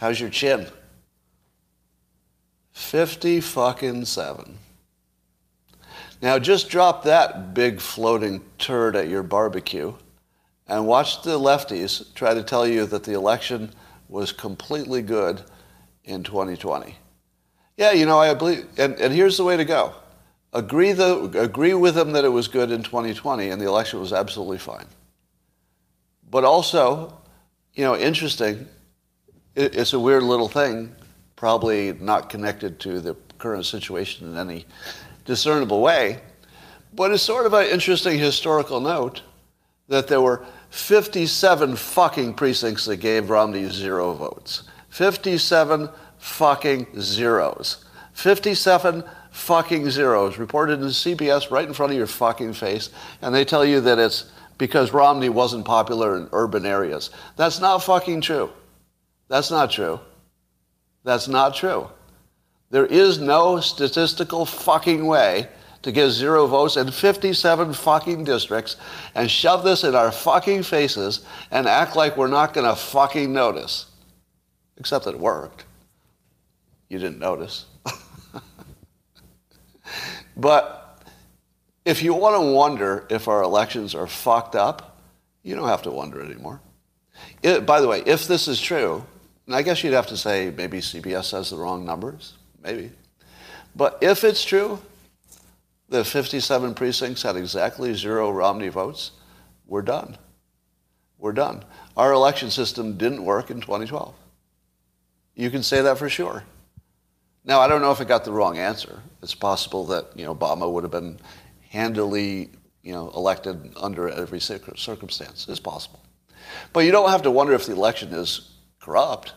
How's 0.00 0.18
your 0.18 0.30
chin? 0.30 0.66
50 2.72 3.42
fucking 3.42 4.06
seven. 4.06 4.56
Now 6.22 6.38
just 6.38 6.70
drop 6.70 7.04
that 7.04 7.52
big 7.52 7.82
floating 7.82 8.40
turd 8.56 8.96
at 8.96 9.08
your 9.08 9.22
barbecue 9.22 9.92
and 10.66 10.86
watch 10.86 11.22
the 11.22 11.38
lefties 11.38 12.14
try 12.14 12.32
to 12.32 12.42
tell 12.42 12.66
you 12.66 12.86
that 12.86 13.04
the 13.04 13.12
election 13.12 13.74
was 14.08 14.32
completely 14.32 15.02
good 15.02 15.42
in 16.04 16.22
2020. 16.22 16.96
Yeah, 17.76 17.92
you 17.92 18.06
know, 18.06 18.18
I 18.20 18.32
believe, 18.32 18.66
and, 18.78 18.94
and 18.94 19.12
here's 19.12 19.36
the 19.36 19.44
way 19.44 19.58
to 19.58 19.66
go. 19.66 19.92
Agree, 20.54 20.92
the, 20.92 21.24
agree 21.38 21.74
with 21.74 21.94
them 21.94 22.12
that 22.12 22.24
it 22.24 22.30
was 22.30 22.48
good 22.48 22.70
in 22.70 22.82
2020 22.82 23.50
and 23.50 23.60
the 23.60 23.66
election 23.66 24.00
was 24.00 24.14
absolutely 24.14 24.58
fine. 24.58 24.86
But 26.30 26.44
also, 26.44 27.20
you 27.74 27.84
know, 27.84 27.98
interesting, 27.98 28.66
it's 29.60 29.92
a 29.92 30.00
weird 30.00 30.22
little 30.22 30.48
thing, 30.48 30.94
probably 31.36 31.92
not 31.94 32.30
connected 32.30 32.80
to 32.80 33.00
the 33.00 33.14
current 33.38 33.66
situation 33.66 34.28
in 34.30 34.36
any 34.36 34.66
discernible 35.24 35.80
way, 35.80 36.20
but 36.94 37.10
it's 37.10 37.22
sort 37.22 37.46
of 37.46 37.54
an 37.54 37.66
interesting 37.66 38.18
historical 38.18 38.80
note 38.80 39.22
that 39.88 40.08
there 40.08 40.20
were 40.20 40.44
57 40.70 41.76
fucking 41.76 42.34
precincts 42.34 42.84
that 42.86 42.96
gave 42.96 43.30
Romney 43.30 43.68
zero 43.68 44.12
votes. 44.12 44.64
57 44.90 45.88
fucking 46.18 46.86
zeros. 47.00 47.84
57 48.12 49.04
fucking 49.30 49.90
zeros 49.90 50.38
reported 50.38 50.80
in 50.80 50.88
CBS 50.88 51.50
right 51.50 51.66
in 51.66 51.74
front 51.74 51.92
of 51.92 51.98
your 51.98 52.06
fucking 52.06 52.52
face, 52.52 52.90
and 53.22 53.34
they 53.34 53.44
tell 53.44 53.64
you 53.64 53.80
that 53.80 53.98
it's 53.98 54.30
because 54.58 54.92
Romney 54.92 55.28
wasn't 55.28 55.64
popular 55.64 56.16
in 56.16 56.28
urban 56.32 56.66
areas. 56.66 57.10
That's 57.36 57.60
not 57.60 57.78
fucking 57.78 58.20
true. 58.20 58.50
That's 59.30 59.50
not 59.50 59.70
true. 59.70 60.00
That's 61.04 61.28
not 61.28 61.54
true. 61.54 61.88
There 62.70 62.84
is 62.84 63.20
no 63.20 63.60
statistical 63.60 64.44
fucking 64.44 65.06
way 65.06 65.48
to 65.82 65.92
get 65.92 66.10
zero 66.10 66.48
votes 66.48 66.76
in 66.76 66.90
57 66.90 67.72
fucking 67.72 68.24
districts 68.24 68.76
and 69.14 69.30
shove 69.30 69.62
this 69.62 69.84
in 69.84 69.94
our 69.94 70.10
fucking 70.10 70.64
faces 70.64 71.24
and 71.52 71.68
act 71.68 71.94
like 71.94 72.16
we're 72.16 72.26
not 72.26 72.52
going 72.52 72.66
to 72.66 72.74
fucking 72.74 73.32
notice. 73.32 73.86
Except 74.76 75.06
it 75.06 75.18
worked. 75.18 75.64
You 76.88 76.98
didn't 76.98 77.20
notice. 77.20 77.66
but 80.36 81.04
if 81.84 82.02
you 82.02 82.14
want 82.14 82.34
to 82.34 82.52
wonder 82.52 83.06
if 83.10 83.28
our 83.28 83.42
elections 83.42 83.94
are 83.94 84.08
fucked 84.08 84.56
up, 84.56 85.00
you 85.44 85.54
don't 85.54 85.68
have 85.68 85.82
to 85.82 85.92
wonder 85.92 86.20
anymore. 86.20 86.60
It, 87.44 87.64
by 87.64 87.80
the 87.80 87.86
way, 87.86 88.02
if 88.04 88.26
this 88.26 88.48
is 88.48 88.60
true, 88.60 89.04
and 89.50 89.56
I 89.56 89.62
guess 89.62 89.82
you'd 89.82 89.94
have 89.94 90.06
to 90.06 90.16
say 90.16 90.54
maybe 90.56 90.78
CBS 90.78 91.32
has 91.32 91.50
the 91.50 91.56
wrong 91.56 91.84
numbers, 91.84 92.34
maybe. 92.62 92.92
But 93.74 93.98
if 94.00 94.22
it's 94.22 94.44
true, 94.44 94.78
the 95.88 96.04
57 96.04 96.72
precincts 96.74 97.22
had 97.22 97.34
exactly 97.34 97.92
zero 97.94 98.30
Romney 98.30 98.68
votes, 98.68 99.10
we're 99.66 99.82
done. 99.82 100.16
We're 101.18 101.32
done. 101.32 101.64
Our 101.96 102.12
election 102.12 102.48
system 102.48 102.96
didn't 102.96 103.24
work 103.24 103.50
in 103.50 103.60
2012. 103.60 104.14
You 105.34 105.50
can 105.50 105.64
say 105.64 105.82
that 105.82 105.98
for 105.98 106.08
sure. 106.08 106.44
Now, 107.44 107.58
I 107.58 107.66
don't 107.66 107.82
know 107.82 107.90
if 107.90 108.00
it 108.00 108.06
got 108.06 108.24
the 108.24 108.30
wrong 108.30 108.56
answer. 108.56 109.02
It's 109.20 109.34
possible 109.34 109.84
that 109.86 110.16
you 110.16 110.26
know, 110.26 110.32
Obama 110.32 110.70
would 110.70 110.84
have 110.84 110.92
been 110.92 111.18
handily 111.70 112.50
you 112.84 112.92
know, 112.92 113.10
elected 113.16 113.72
under 113.76 114.08
every 114.08 114.38
circumstance. 114.38 115.48
It's 115.48 115.58
possible. 115.58 115.98
But 116.72 116.84
you 116.84 116.92
don't 116.92 117.10
have 117.10 117.22
to 117.22 117.32
wonder 117.32 117.52
if 117.52 117.66
the 117.66 117.72
election 117.72 118.14
is 118.14 118.52
corrupt. 118.78 119.34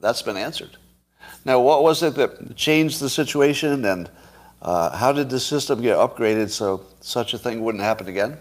That's 0.00 0.22
been 0.22 0.36
answered. 0.36 0.76
Now, 1.44 1.60
what 1.60 1.82
was 1.82 2.02
it 2.02 2.14
that 2.16 2.56
changed 2.56 3.00
the 3.00 3.08
situation 3.08 3.84
and 3.84 4.10
uh, 4.62 4.96
how 4.96 5.12
did 5.12 5.30
the 5.30 5.40
system 5.40 5.80
get 5.80 5.96
upgraded 5.96 6.50
so 6.50 6.84
such 7.00 7.32
a 7.32 7.38
thing 7.38 7.62
wouldn't 7.62 7.84
happen 7.84 8.08
again? 8.08 8.36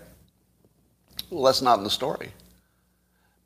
Well, 1.30 1.44
that's 1.44 1.62
not 1.62 1.78
in 1.78 1.84
the 1.84 1.90
story. 1.90 2.32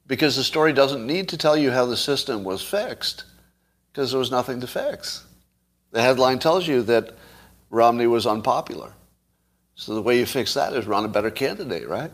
Because 0.07 0.35
the 0.35 0.43
story 0.43 0.73
doesn't 0.73 1.05
need 1.05 1.29
to 1.29 1.37
tell 1.37 1.55
you 1.55 1.71
how 1.71 1.85
the 1.85 1.97
system 1.97 2.43
was 2.43 2.61
fixed, 2.61 3.25
because 3.91 4.11
there 4.11 4.19
was 4.19 4.31
nothing 4.31 4.59
to 4.61 4.67
fix. 4.67 5.25
The 5.91 6.01
headline 6.01 6.39
tells 6.39 6.67
you 6.67 6.81
that 6.83 7.13
Romney 7.69 8.07
was 8.07 8.25
unpopular. 8.25 8.93
So 9.75 9.93
the 9.93 10.01
way 10.01 10.19
you 10.19 10.25
fix 10.25 10.53
that 10.55 10.73
is 10.73 10.85
run 10.85 11.05
a 11.05 11.07
better 11.07 11.31
candidate, 11.31 11.87
right? 11.87 12.11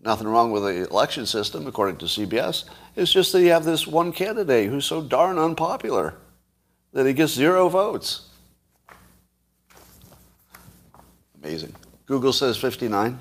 Nothing 0.00 0.28
wrong 0.28 0.52
with 0.52 0.62
the 0.62 0.88
election 0.88 1.26
system, 1.26 1.66
according 1.66 1.96
to 1.98 2.06
CBS. 2.06 2.64
It's 2.96 3.12
just 3.12 3.32
that 3.32 3.42
you 3.42 3.50
have 3.50 3.64
this 3.64 3.86
one 3.86 4.10
candidate 4.10 4.70
who's 4.70 4.86
so 4.86 5.02
darn 5.02 5.38
unpopular 5.38 6.14
that 6.94 7.06
he 7.06 7.12
gets 7.12 7.32
zero 7.32 7.68
votes. 7.68 8.30
Amazing. 11.42 11.74
Google 12.06 12.32
says 12.32 12.56
59. 12.56 13.20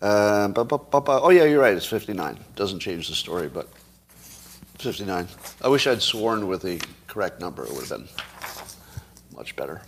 Uh, 0.00 0.52
oh, 0.54 1.30
yeah, 1.30 1.44
you're 1.44 1.60
right. 1.60 1.74
It's 1.74 1.86
59. 1.86 2.38
Doesn't 2.54 2.78
change 2.78 3.08
the 3.08 3.14
story, 3.14 3.48
but 3.48 3.68
59. 4.78 5.26
I 5.62 5.68
wish 5.68 5.86
I'd 5.88 6.02
sworn 6.02 6.46
with 6.46 6.62
the 6.62 6.80
correct 7.08 7.40
number. 7.40 7.64
It 7.64 7.70
would 7.72 7.88
have 7.88 7.88
been 7.88 8.08
much 9.34 9.56
better. 9.56 9.82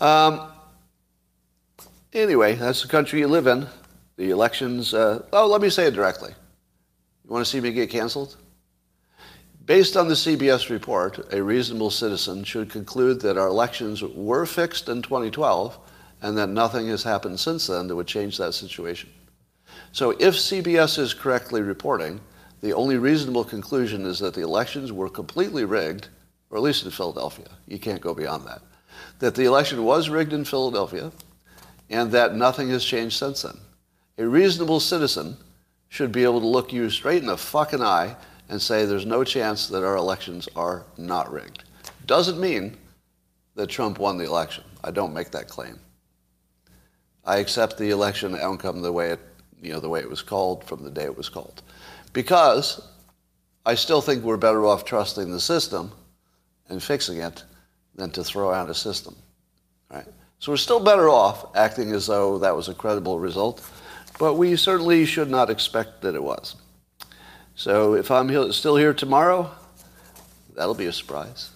Um, 0.00 0.48
anyway, 2.14 2.54
that's 2.54 2.82
the 2.82 2.88
country 2.88 3.18
you 3.18 3.28
live 3.28 3.46
in. 3.46 3.66
The 4.18 4.30
elections. 4.30 4.92
Uh, 4.92 5.22
oh, 5.32 5.46
let 5.46 5.62
me 5.62 5.70
say 5.70 5.86
it 5.86 5.94
directly. 5.94 6.34
You 7.24 7.30
want 7.30 7.46
to 7.46 7.50
see 7.50 7.60
me 7.60 7.70
get 7.72 7.88
canceled? 7.88 8.36
Based 9.64 9.96
on 9.96 10.08
the 10.08 10.14
CBS 10.14 10.70
report, 10.70 11.32
a 11.32 11.42
reasonable 11.42 11.90
citizen 11.90 12.42
should 12.42 12.68
conclude 12.68 13.20
that 13.20 13.38
our 13.38 13.46
elections 13.46 14.02
were 14.02 14.44
fixed 14.44 14.88
in 14.88 15.02
2012 15.02 15.78
and 16.20 16.36
that 16.36 16.48
nothing 16.48 16.88
has 16.88 17.04
happened 17.04 17.38
since 17.38 17.68
then 17.68 17.86
that 17.86 17.94
would 17.94 18.06
change 18.06 18.38
that 18.38 18.54
situation. 18.54 19.10
So 19.92 20.10
if 20.12 20.34
CBS 20.34 20.98
is 20.98 21.14
correctly 21.14 21.62
reporting, 21.62 22.20
the 22.60 22.72
only 22.72 22.96
reasonable 22.96 23.44
conclusion 23.44 24.04
is 24.04 24.18
that 24.18 24.34
the 24.34 24.42
elections 24.42 24.92
were 24.92 25.08
completely 25.08 25.64
rigged, 25.64 26.08
or 26.50 26.56
at 26.56 26.64
least 26.64 26.84
in 26.84 26.90
Philadelphia. 26.90 27.48
You 27.68 27.78
can't 27.78 28.00
go 28.00 28.14
beyond 28.14 28.48
that. 28.48 28.62
That 29.20 29.36
the 29.36 29.44
election 29.44 29.84
was 29.84 30.08
rigged 30.08 30.32
in 30.32 30.44
Philadelphia 30.44 31.12
and 31.88 32.10
that 32.12 32.34
nothing 32.34 32.70
has 32.70 32.84
changed 32.84 33.16
since 33.16 33.42
then. 33.42 33.58
A 34.18 34.26
reasonable 34.26 34.80
citizen 34.80 35.36
should 35.88 36.12
be 36.12 36.24
able 36.24 36.40
to 36.40 36.46
look 36.46 36.72
you 36.72 36.90
straight 36.90 37.22
in 37.22 37.28
the 37.28 37.36
fucking 37.36 37.82
eye 37.82 38.16
and 38.48 38.60
say 38.60 38.84
there's 38.84 39.06
no 39.06 39.24
chance 39.24 39.68
that 39.68 39.84
our 39.84 39.96
elections 39.96 40.48
are 40.56 40.84
not 40.96 41.32
rigged. 41.32 41.64
Doesn't 42.06 42.40
mean 42.40 42.76
that 43.54 43.68
Trump 43.68 43.98
won 43.98 44.18
the 44.18 44.24
election. 44.24 44.64
I 44.82 44.90
don't 44.90 45.14
make 45.14 45.30
that 45.30 45.48
claim. 45.48 45.78
I 47.24 47.38
accept 47.38 47.78
the 47.78 47.90
election 47.90 48.34
outcome 48.34 48.82
the 48.82 48.92
way 48.92 49.10
it, 49.10 49.20
you 49.60 49.72
know, 49.72 49.80
the 49.80 49.88
way 49.88 50.00
it 50.00 50.08
was 50.08 50.22
called 50.22 50.64
from 50.64 50.82
the 50.82 50.90
day 50.90 51.04
it 51.04 51.16
was 51.16 51.28
called. 51.28 51.62
Because 52.12 52.80
I 53.66 53.74
still 53.74 54.00
think 54.00 54.24
we're 54.24 54.36
better 54.36 54.64
off 54.64 54.84
trusting 54.84 55.30
the 55.30 55.40
system 55.40 55.92
and 56.68 56.82
fixing 56.82 57.18
it 57.18 57.44
than 57.94 58.10
to 58.12 58.24
throw 58.24 58.52
out 58.52 58.70
a 58.70 58.74
system. 58.74 59.14
Right? 59.90 60.06
So 60.38 60.52
we're 60.52 60.56
still 60.56 60.80
better 60.80 61.08
off 61.08 61.54
acting 61.54 61.92
as 61.92 62.06
though 62.06 62.38
that 62.38 62.56
was 62.56 62.68
a 62.68 62.74
credible 62.74 63.18
result, 63.18 63.60
but 64.18 64.34
we 64.34 64.56
certainly 64.56 65.04
should 65.06 65.30
not 65.30 65.50
expect 65.50 66.02
that 66.02 66.14
it 66.14 66.22
was. 66.22 66.56
So 67.54 67.94
if 67.94 68.10
I'm 68.10 68.52
still 68.52 68.76
here 68.76 68.94
tomorrow, 68.94 69.50
that'll 70.54 70.74
be 70.74 70.86
a 70.86 70.92
surprise. 70.92 71.50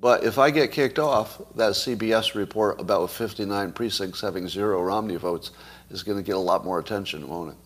But 0.00 0.24
if 0.24 0.38
I 0.38 0.50
get 0.50 0.72
kicked 0.72 0.98
off, 0.98 1.40
that 1.56 1.72
CBS 1.72 2.34
report 2.34 2.80
about 2.80 3.10
59 3.10 3.72
precincts 3.72 4.20
having 4.22 4.48
zero 4.48 4.82
Romney 4.82 5.16
votes 5.16 5.50
is 5.90 6.02
going 6.02 6.16
to 6.16 6.24
get 6.24 6.36
a 6.36 6.38
lot 6.38 6.64
more 6.64 6.78
attention, 6.78 7.28
won't 7.28 7.50
it? 7.50 7.58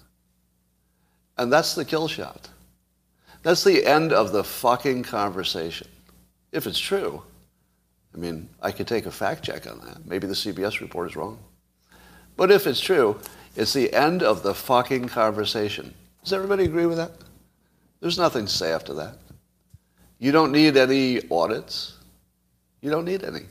And 1.38 1.52
that's 1.52 1.74
the 1.74 1.84
kill 1.84 2.08
shot. 2.08 2.48
That's 3.42 3.62
the 3.62 3.86
end 3.86 4.12
of 4.12 4.32
the 4.32 4.42
fucking 4.42 5.04
conversation. 5.04 5.86
If 6.50 6.66
it's 6.66 6.78
true. 6.78 7.22
I 8.14 8.16
mean, 8.16 8.48
I 8.62 8.72
could 8.72 8.88
take 8.88 9.06
a 9.06 9.10
fact 9.10 9.44
check 9.44 9.70
on 9.70 9.80
that. 9.80 10.06
Maybe 10.06 10.26
the 10.26 10.34
CBS 10.34 10.80
report 10.80 11.10
is 11.10 11.16
wrong. 11.16 11.38
But 12.36 12.50
if 12.50 12.66
it's 12.66 12.80
true, 12.80 13.20
it's 13.56 13.72
the 13.72 13.92
end 13.92 14.22
of 14.22 14.42
the 14.42 14.54
fucking 14.54 15.08
conversation. 15.08 15.94
Does 16.22 16.32
everybody 16.32 16.64
agree 16.64 16.86
with 16.86 16.96
that? 16.96 17.12
There's 18.00 18.18
nothing 18.18 18.46
to 18.46 18.52
say 18.52 18.72
after 18.72 18.94
that. 18.94 19.16
You 20.18 20.32
don't 20.32 20.52
need 20.52 20.76
any 20.76 21.20
audits. 21.30 21.98
You 22.80 22.90
don't 22.90 23.04
need 23.04 23.24
any. 23.24 23.42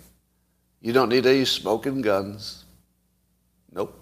You 0.81 0.93
don't 0.93 1.09
need 1.09 1.25
any 1.25 1.45
smoking 1.45 2.01
guns. 2.01 2.65
Nope. 3.73 3.99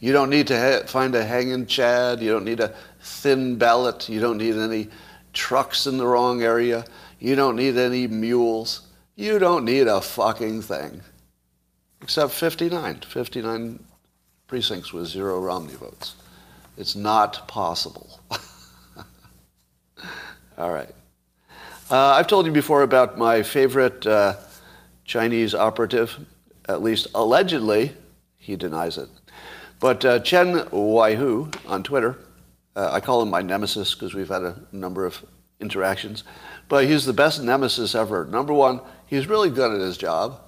You 0.00 0.12
don't 0.12 0.30
need 0.30 0.46
to 0.48 0.58
ha- 0.58 0.86
find 0.86 1.14
a 1.14 1.24
hanging 1.24 1.66
chad. 1.66 2.20
You 2.20 2.32
don't 2.32 2.44
need 2.44 2.60
a 2.60 2.74
thin 3.00 3.56
ballot. 3.56 4.08
You 4.08 4.20
don't 4.20 4.38
need 4.38 4.56
any 4.56 4.88
trucks 5.32 5.86
in 5.86 5.98
the 5.98 6.06
wrong 6.06 6.42
area. 6.42 6.84
You 7.18 7.34
don't 7.34 7.56
need 7.56 7.76
any 7.76 8.06
mules. 8.06 8.82
You 9.14 9.38
don't 9.38 9.64
need 9.64 9.86
a 9.86 10.00
fucking 10.00 10.62
thing. 10.62 11.00
Except 12.02 12.32
59. 12.32 13.00
59 13.00 13.84
precincts 14.46 14.92
with 14.92 15.06
zero 15.06 15.40
Romney 15.40 15.74
votes. 15.74 16.14
It's 16.76 16.94
not 16.94 17.48
possible. 17.48 18.20
All 20.58 20.70
right. 20.70 20.94
Uh, 21.90 22.10
I've 22.10 22.26
told 22.26 22.46
you 22.46 22.52
before 22.52 22.82
about 22.82 23.18
my 23.18 23.42
favorite 23.42 24.06
uh, 24.06 24.34
Chinese 25.04 25.54
operative, 25.54 26.16
at 26.68 26.82
least 26.82 27.08
allegedly. 27.14 27.92
He 28.36 28.56
denies 28.56 28.98
it. 28.98 29.08
But 29.80 30.04
uh, 30.04 30.20
Chen 30.20 30.54
Weihua 30.70 31.56
on 31.66 31.82
Twitter, 31.82 32.18
uh, 32.74 32.90
I 32.92 33.00
call 33.00 33.22
him 33.22 33.30
my 33.30 33.42
nemesis 33.42 33.94
because 33.94 34.14
we've 34.14 34.28
had 34.28 34.42
a 34.42 34.60
number 34.72 35.06
of 35.06 35.24
interactions. 35.60 36.24
But 36.68 36.86
he's 36.86 37.04
the 37.04 37.12
best 37.12 37.42
nemesis 37.42 37.94
ever. 37.94 38.24
Number 38.24 38.52
one, 38.52 38.80
he's 39.06 39.26
really 39.26 39.50
good 39.50 39.72
at 39.72 39.80
his 39.80 39.96
job. 39.96 40.40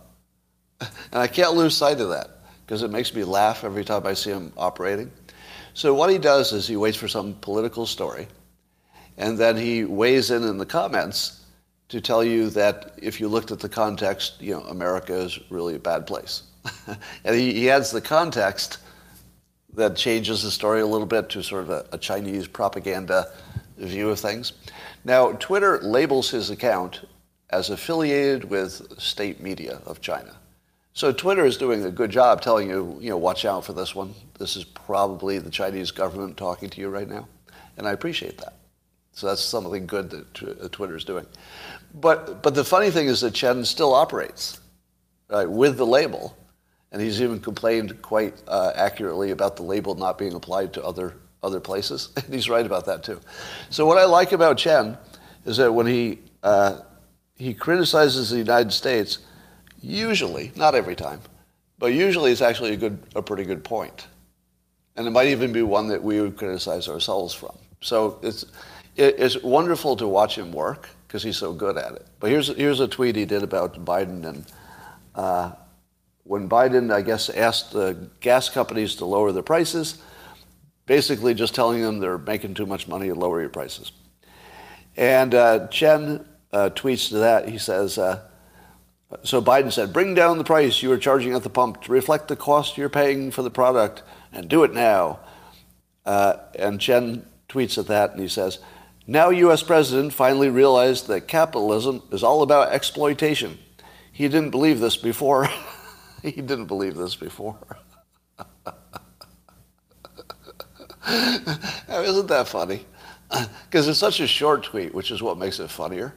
And 1.10 1.20
I 1.22 1.26
can't 1.26 1.54
lose 1.54 1.76
sight 1.76 2.00
of 2.00 2.10
that 2.10 2.37
because 2.68 2.82
it 2.82 2.90
makes 2.90 3.14
me 3.14 3.24
laugh 3.24 3.64
every 3.64 3.82
time 3.82 4.06
I 4.06 4.12
see 4.12 4.28
him 4.28 4.52
operating. 4.58 5.10
So 5.72 5.94
what 5.94 6.10
he 6.10 6.18
does 6.18 6.52
is 6.52 6.68
he 6.68 6.76
waits 6.76 6.98
for 6.98 7.08
some 7.08 7.32
political 7.40 7.86
story, 7.86 8.28
and 9.16 9.38
then 9.38 9.56
he 9.56 9.86
weighs 9.86 10.30
in 10.30 10.44
in 10.44 10.58
the 10.58 10.66
comments 10.66 11.46
to 11.88 12.02
tell 12.02 12.22
you 12.22 12.50
that 12.50 12.92
if 13.00 13.20
you 13.20 13.28
looked 13.28 13.52
at 13.52 13.60
the 13.60 13.70
context, 13.70 14.34
you 14.42 14.52
know, 14.54 14.60
America 14.64 15.14
is 15.14 15.38
really 15.48 15.76
a 15.76 15.78
bad 15.78 16.06
place. 16.06 16.42
and 17.24 17.34
he, 17.34 17.54
he, 17.54 17.70
adds 17.70 17.90
the 17.90 18.02
context 18.02 18.80
that 19.72 19.96
changes 19.96 20.42
the 20.42 20.50
story 20.50 20.82
a 20.82 20.86
little 20.86 21.06
bit 21.06 21.30
to 21.30 21.42
sort 21.42 21.62
of 21.62 21.70
a, 21.70 21.86
a 21.92 21.96
Chinese 21.96 22.46
propaganda 22.46 23.32
view 23.78 24.10
of 24.10 24.20
things. 24.20 24.52
Now, 25.06 25.32
Twitter 25.32 25.80
labels 25.80 26.28
his 26.28 26.50
account 26.50 27.00
as 27.48 27.70
affiliated 27.70 28.44
with 28.44 29.00
state 29.00 29.40
media 29.40 29.80
of 29.86 30.02
China. 30.02 30.37
So 30.98 31.12
Twitter 31.12 31.46
is 31.46 31.56
doing 31.56 31.84
a 31.84 31.92
good 31.92 32.10
job 32.10 32.40
telling 32.40 32.68
you, 32.68 32.98
you 33.00 33.08
know, 33.08 33.18
watch 33.18 33.44
out 33.44 33.64
for 33.64 33.72
this 33.72 33.94
one. 33.94 34.12
This 34.36 34.56
is 34.56 34.64
probably 34.64 35.38
the 35.38 35.48
Chinese 35.48 35.92
government 35.92 36.36
talking 36.36 36.68
to 36.70 36.80
you 36.80 36.88
right 36.88 37.08
now. 37.08 37.28
And 37.76 37.86
I 37.86 37.92
appreciate 37.92 38.36
that. 38.38 38.54
So 39.12 39.28
that's 39.28 39.40
something 39.40 39.86
good 39.86 40.10
that 40.10 40.42
uh, 40.42 40.68
Twitter 40.72 40.96
is 40.96 41.04
doing. 41.04 41.24
But, 41.94 42.42
but 42.42 42.56
the 42.56 42.64
funny 42.64 42.90
thing 42.90 43.06
is 43.06 43.20
that 43.20 43.32
Chen 43.32 43.64
still 43.64 43.94
operates 43.94 44.58
right, 45.28 45.48
with 45.48 45.76
the 45.76 45.86
label. 45.86 46.36
And 46.90 47.00
he's 47.00 47.22
even 47.22 47.38
complained 47.38 48.02
quite 48.02 48.34
uh, 48.48 48.72
accurately 48.74 49.30
about 49.30 49.54
the 49.54 49.62
label 49.62 49.94
not 49.94 50.18
being 50.18 50.34
applied 50.34 50.72
to 50.72 50.84
other 50.84 51.14
other 51.44 51.60
places. 51.60 52.08
And 52.16 52.34
he's 52.34 52.48
right 52.48 52.66
about 52.66 52.86
that 52.86 53.04
too. 53.04 53.20
So 53.70 53.86
what 53.86 53.98
I 53.98 54.04
like 54.04 54.32
about 54.32 54.58
Chen 54.58 54.98
is 55.44 55.58
that 55.58 55.72
when 55.72 55.86
he 55.86 56.18
uh, 56.42 56.80
he 57.36 57.54
criticizes 57.54 58.30
the 58.30 58.38
United 58.38 58.72
States, 58.72 59.18
usually, 59.80 60.52
not 60.56 60.74
every 60.74 60.96
time, 60.96 61.20
but 61.78 61.92
usually 61.92 62.32
it's 62.32 62.42
actually 62.42 62.72
a 62.72 62.76
good, 62.76 62.98
a 63.14 63.22
pretty 63.22 63.44
good 63.44 63.64
point, 63.64 64.06
and 64.96 65.06
it 65.06 65.10
might 65.10 65.28
even 65.28 65.52
be 65.52 65.62
one 65.62 65.88
that 65.88 66.02
we 66.02 66.20
would 66.20 66.36
criticize 66.36 66.88
ourselves 66.88 67.34
from. 67.34 67.56
So 67.80 68.18
it's 68.22 68.44
it's 68.96 69.42
wonderful 69.42 69.94
to 69.96 70.08
watch 70.08 70.36
him 70.36 70.52
work 70.52 70.88
because 71.06 71.22
he's 71.22 71.36
so 71.36 71.52
good 71.52 71.76
at 71.76 71.92
it. 71.92 72.06
But 72.20 72.30
here's 72.30 72.48
here's 72.48 72.80
a 72.80 72.88
tweet 72.88 73.16
he 73.16 73.24
did 73.24 73.42
about 73.42 73.84
Biden 73.84 74.24
and. 74.24 74.44
Uh, 75.14 75.52
when 76.28 76.46
Biden, 76.46 76.92
I 76.92 77.00
guess, 77.00 77.30
asked 77.30 77.72
the 77.72 78.10
gas 78.20 78.50
companies 78.50 78.96
to 78.96 79.06
lower 79.06 79.32
their 79.32 79.42
prices, 79.42 80.02
basically 80.84 81.32
just 81.32 81.54
telling 81.54 81.80
them 81.80 82.00
they're 82.00 82.18
making 82.18 82.52
too 82.52 82.66
much 82.66 82.86
money 82.86 83.08
and 83.08 83.18
lower 83.18 83.40
your 83.40 83.48
prices. 83.48 83.92
And 84.94 85.34
uh, 85.34 85.68
Chen 85.68 86.26
uh, 86.52 86.70
tweets 86.74 87.08
to 87.08 87.18
that. 87.18 87.48
He 87.48 87.56
says, 87.56 87.96
uh, 87.96 88.27
so 89.22 89.40
Biden 89.40 89.72
said, 89.72 89.92
bring 89.92 90.14
down 90.14 90.38
the 90.38 90.44
price 90.44 90.82
you 90.82 90.92
are 90.92 90.98
charging 90.98 91.32
at 91.34 91.42
the 91.42 91.50
pump 91.50 91.82
to 91.82 91.92
reflect 91.92 92.28
the 92.28 92.36
cost 92.36 92.76
you're 92.76 92.88
paying 92.90 93.30
for 93.30 93.42
the 93.42 93.50
product 93.50 94.02
and 94.32 94.48
do 94.48 94.64
it 94.64 94.74
now. 94.74 95.20
Uh, 96.04 96.36
and 96.58 96.80
Chen 96.80 97.26
tweets 97.48 97.78
at 97.78 97.86
that 97.86 98.10
and 98.12 98.20
he 98.20 98.28
says, 98.28 98.58
now 99.06 99.30
U.S. 99.30 99.62
president 99.62 100.12
finally 100.12 100.50
realized 100.50 101.06
that 101.06 101.26
capitalism 101.28 102.02
is 102.12 102.22
all 102.22 102.42
about 102.42 102.72
exploitation. 102.72 103.58
He 104.12 104.28
didn't 104.28 104.50
believe 104.50 104.80
this 104.80 104.98
before. 104.98 105.48
he 106.22 106.32
didn't 106.32 106.66
believe 106.66 106.94
this 106.94 107.16
before. 107.16 107.56
Isn't 111.88 112.28
that 112.28 112.48
funny? 112.48 112.84
Because 113.64 113.86
it's 113.88 113.98
such 113.98 114.20
a 114.20 114.26
short 114.26 114.62
tweet, 114.62 114.94
which 114.94 115.10
is 115.10 115.22
what 115.22 115.36
makes 115.36 115.60
it 115.60 115.68
funnier. 115.70 116.14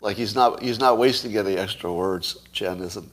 Like 0.00 0.16
he's 0.16 0.34
not 0.34 0.62
he's 0.62 0.78
not 0.78 0.98
wasting 0.98 1.36
any 1.36 1.56
extra 1.56 1.92
words. 1.92 2.38
Chen 2.52 2.80
isn't. 2.80 3.10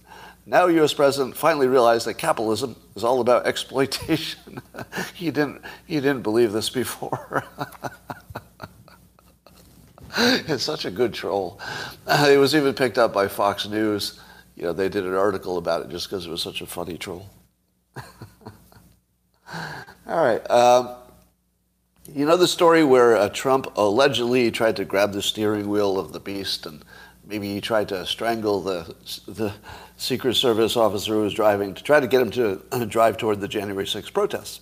Now, 0.50 0.68
U.S. 0.68 0.94
president 0.94 1.36
finally 1.36 1.68
realized 1.68 2.08
that 2.08 2.14
capitalism 2.14 2.78
is 2.96 3.04
all 3.04 3.20
about 3.20 3.46
exploitation. 3.46 4.62
he 5.14 5.30
didn't 5.30 5.62
he 5.86 5.96
didn't 5.96 6.22
believe 6.22 6.54
this 6.54 6.70
before. 6.70 7.44
it's 10.18 10.64
such 10.64 10.86
a 10.86 10.92
good 10.92 11.14
troll. 11.14 11.60
Uh, 12.06 12.28
it 12.30 12.38
was 12.38 12.56
even 12.56 12.74
picked 12.74 12.98
up 12.98 13.14
by 13.14 13.28
Fox 13.28 13.68
News. 13.68 14.20
You 14.56 14.64
know, 14.64 14.74
they 14.74 14.90
did 14.90 15.06
an 15.06 15.14
article 15.14 15.58
about 15.58 15.82
it 15.82 15.90
just 15.90 16.10
because 16.10 16.26
it 16.26 16.30
was 16.30 16.42
such 16.42 16.62
a 16.62 16.66
funny 16.66 16.98
troll. 16.98 17.30
all 20.08 20.08
right. 20.08 20.50
Um, 20.50 20.96
you 22.14 22.26
know 22.26 22.38
the 22.38 22.48
story 22.48 22.84
where 22.84 23.18
uh, 23.18 23.30
Trump 23.30 23.68
allegedly 23.76 24.50
tried 24.52 24.76
to 24.78 24.86
grab 24.86 25.12
the 25.12 25.22
steering 25.22 25.68
wheel 25.68 26.00
of 26.00 26.14
the 26.14 26.20
beast 26.20 26.66
and 26.66 26.84
maybe 27.26 27.54
he 27.54 27.62
tried 27.62 27.90
to 27.90 28.06
strangle 28.06 28.62
the, 28.62 28.96
the 29.28 29.54
Secret 29.98 30.36
Service 30.36 30.78
officer 30.78 31.14
who 31.14 31.22
was 31.22 31.34
driving 31.34 31.74
to 31.74 31.84
try 31.84 32.00
to 32.00 32.08
get 32.08 32.22
him 32.22 32.32
to 32.32 32.62
uh, 32.72 32.86
drive 32.86 33.18
toward 33.18 33.42
the 33.42 33.48
January 33.48 33.86
6th 33.86 34.14
protests. 34.14 34.62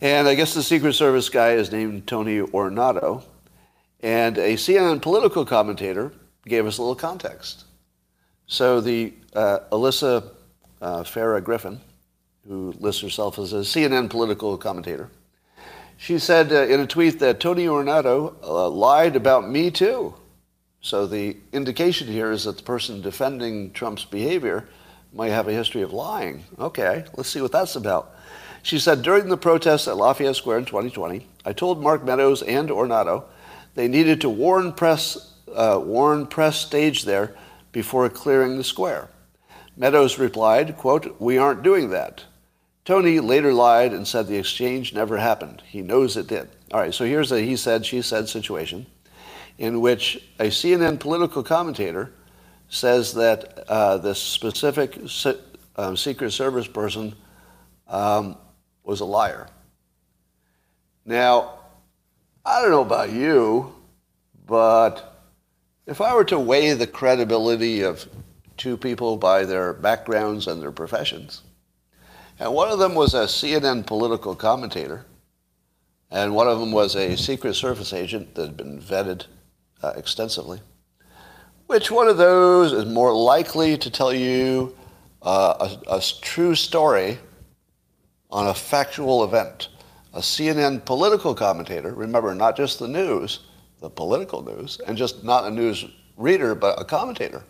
And 0.00 0.26
I 0.26 0.34
guess 0.34 0.52
the 0.52 0.62
Secret 0.62 0.94
Service 0.94 1.28
guy 1.28 1.52
is 1.52 1.70
named 1.70 2.06
Tony 2.08 2.40
Ornato. 2.40 3.22
And 4.00 4.36
a 4.36 4.54
CNN 4.54 5.00
political 5.00 5.44
commentator 5.44 6.12
gave 6.44 6.66
us 6.66 6.78
a 6.78 6.82
little 6.82 6.96
context. 6.96 7.66
So 8.48 8.80
the 8.80 9.12
uh, 9.32 9.60
Alyssa 9.70 10.28
uh, 10.80 11.02
Farah 11.04 11.42
Griffin, 11.42 11.80
who 12.48 12.74
lists 12.80 13.00
herself 13.00 13.38
as 13.38 13.52
a 13.52 13.58
CNN 13.58 14.10
political 14.10 14.58
commentator, 14.58 15.08
she 16.02 16.18
said 16.18 16.52
uh, 16.52 16.62
in 16.62 16.80
a 16.80 16.86
tweet 16.86 17.20
that 17.20 17.38
Tony 17.38 17.66
Ornato 17.66 18.34
uh, 18.42 18.68
lied 18.68 19.14
about 19.14 19.48
me 19.48 19.70
too. 19.70 20.12
So 20.80 21.06
the 21.06 21.36
indication 21.52 22.08
here 22.08 22.32
is 22.32 22.42
that 22.42 22.56
the 22.56 22.64
person 22.64 23.00
defending 23.00 23.70
Trump's 23.70 24.04
behavior 24.04 24.68
might 25.12 25.28
have 25.28 25.46
a 25.46 25.52
history 25.52 25.80
of 25.82 25.92
lying. 25.92 26.44
Okay, 26.58 27.04
let's 27.16 27.28
see 27.28 27.40
what 27.40 27.52
that's 27.52 27.76
about. 27.76 28.16
She 28.64 28.80
said 28.80 29.02
during 29.02 29.28
the 29.28 29.36
protests 29.36 29.86
at 29.86 29.96
Lafayette 29.96 30.34
Square 30.34 30.58
in 30.58 30.64
2020, 30.64 31.24
I 31.44 31.52
told 31.52 31.80
Mark 31.80 32.04
Meadows 32.04 32.42
and 32.42 32.68
Ornato 32.68 33.22
they 33.76 33.86
needed 33.86 34.20
to 34.22 34.28
warn 34.28 34.72
press, 34.72 35.34
uh, 35.54 35.80
warn 35.80 36.26
press 36.26 36.58
stage 36.58 37.04
there 37.04 37.36
before 37.70 38.08
clearing 38.08 38.56
the 38.56 38.64
square. 38.64 39.08
Meadows 39.76 40.18
replied, 40.18 40.76
quote, 40.76 41.20
we 41.20 41.38
aren't 41.38 41.62
doing 41.62 41.90
that. 41.90 42.24
Tony 42.84 43.20
later 43.20 43.52
lied 43.54 43.92
and 43.92 44.06
said 44.08 44.26
the 44.26 44.36
exchange 44.36 44.92
never 44.94 45.16
happened. 45.18 45.62
He 45.66 45.82
knows 45.82 46.16
it 46.16 46.26
did. 46.26 46.48
All 46.72 46.80
right, 46.80 46.94
so 46.94 47.04
here's 47.04 47.30
a 47.32 47.40
he 47.40 47.56
said, 47.56 47.86
she 47.86 48.02
said 48.02 48.28
situation. 48.28 48.86
in 49.58 49.80
which 49.80 50.20
a 50.38 50.46
CNN 50.46 50.98
political 50.98 51.42
commentator 51.42 52.12
says 52.68 53.14
that 53.14 53.64
uh, 53.68 53.98
this 53.98 54.20
specific 54.20 54.98
se- 55.06 55.38
um, 55.76 55.96
Secret 55.96 56.32
Service 56.32 56.66
person 56.66 57.14
um, 57.88 58.36
was 58.84 59.00
a 59.00 59.04
liar. 59.04 59.48
Now, 61.04 61.60
I 62.44 62.60
don't 62.62 62.70
know 62.70 62.82
about 62.82 63.10
you, 63.12 63.74
but 64.46 65.24
if 65.86 66.00
I 66.00 66.14
were 66.14 66.24
to 66.24 66.38
weigh 66.38 66.72
the 66.74 66.86
credibility 66.86 67.82
of 67.82 68.08
two 68.56 68.76
people 68.76 69.16
by 69.16 69.44
their 69.44 69.72
backgrounds 69.72 70.46
and 70.46 70.62
their 70.62 70.72
professions, 70.72 71.42
and 72.42 72.52
one 72.52 72.70
of 72.70 72.80
them 72.80 72.96
was 72.96 73.14
a 73.14 73.26
CNN 73.26 73.86
political 73.86 74.34
commentator, 74.34 75.06
and 76.10 76.34
one 76.34 76.48
of 76.48 76.58
them 76.58 76.72
was 76.72 76.96
a 76.96 77.16
Secret 77.16 77.54
Service 77.54 77.92
agent 77.92 78.34
that 78.34 78.46
had 78.46 78.56
been 78.56 78.80
vetted 78.80 79.26
uh, 79.80 79.92
extensively. 79.94 80.60
Which 81.68 81.92
one 81.92 82.08
of 82.08 82.16
those 82.16 82.72
is 82.72 82.84
more 82.84 83.14
likely 83.14 83.78
to 83.78 83.88
tell 83.90 84.12
you 84.12 84.76
uh, 85.22 85.68
a, 85.86 85.98
a 85.98 86.02
true 86.20 86.56
story 86.56 87.20
on 88.28 88.48
a 88.48 88.54
factual 88.54 89.22
event? 89.22 89.68
A 90.12 90.18
CNN 90.18 90.84
political 90.84 91.36
commentator, 91.36 91.94
remember, 91.94 92.34
not 92.34 92.56
just 92.56 92.80
the 92.80 92.88
news, 92.88 93.38
the 93.80 93.88
political 93.88 94.42
news, 94.42 94.80
and 94.84 94.98
just 94.98 95.22
not 95.22 95.44
a 95.44 95.50
news 95.50 95.84
reader, 96.16 96.56
but 96.56 96.80
a 96.80 96.84
commentator, 96.84 97.44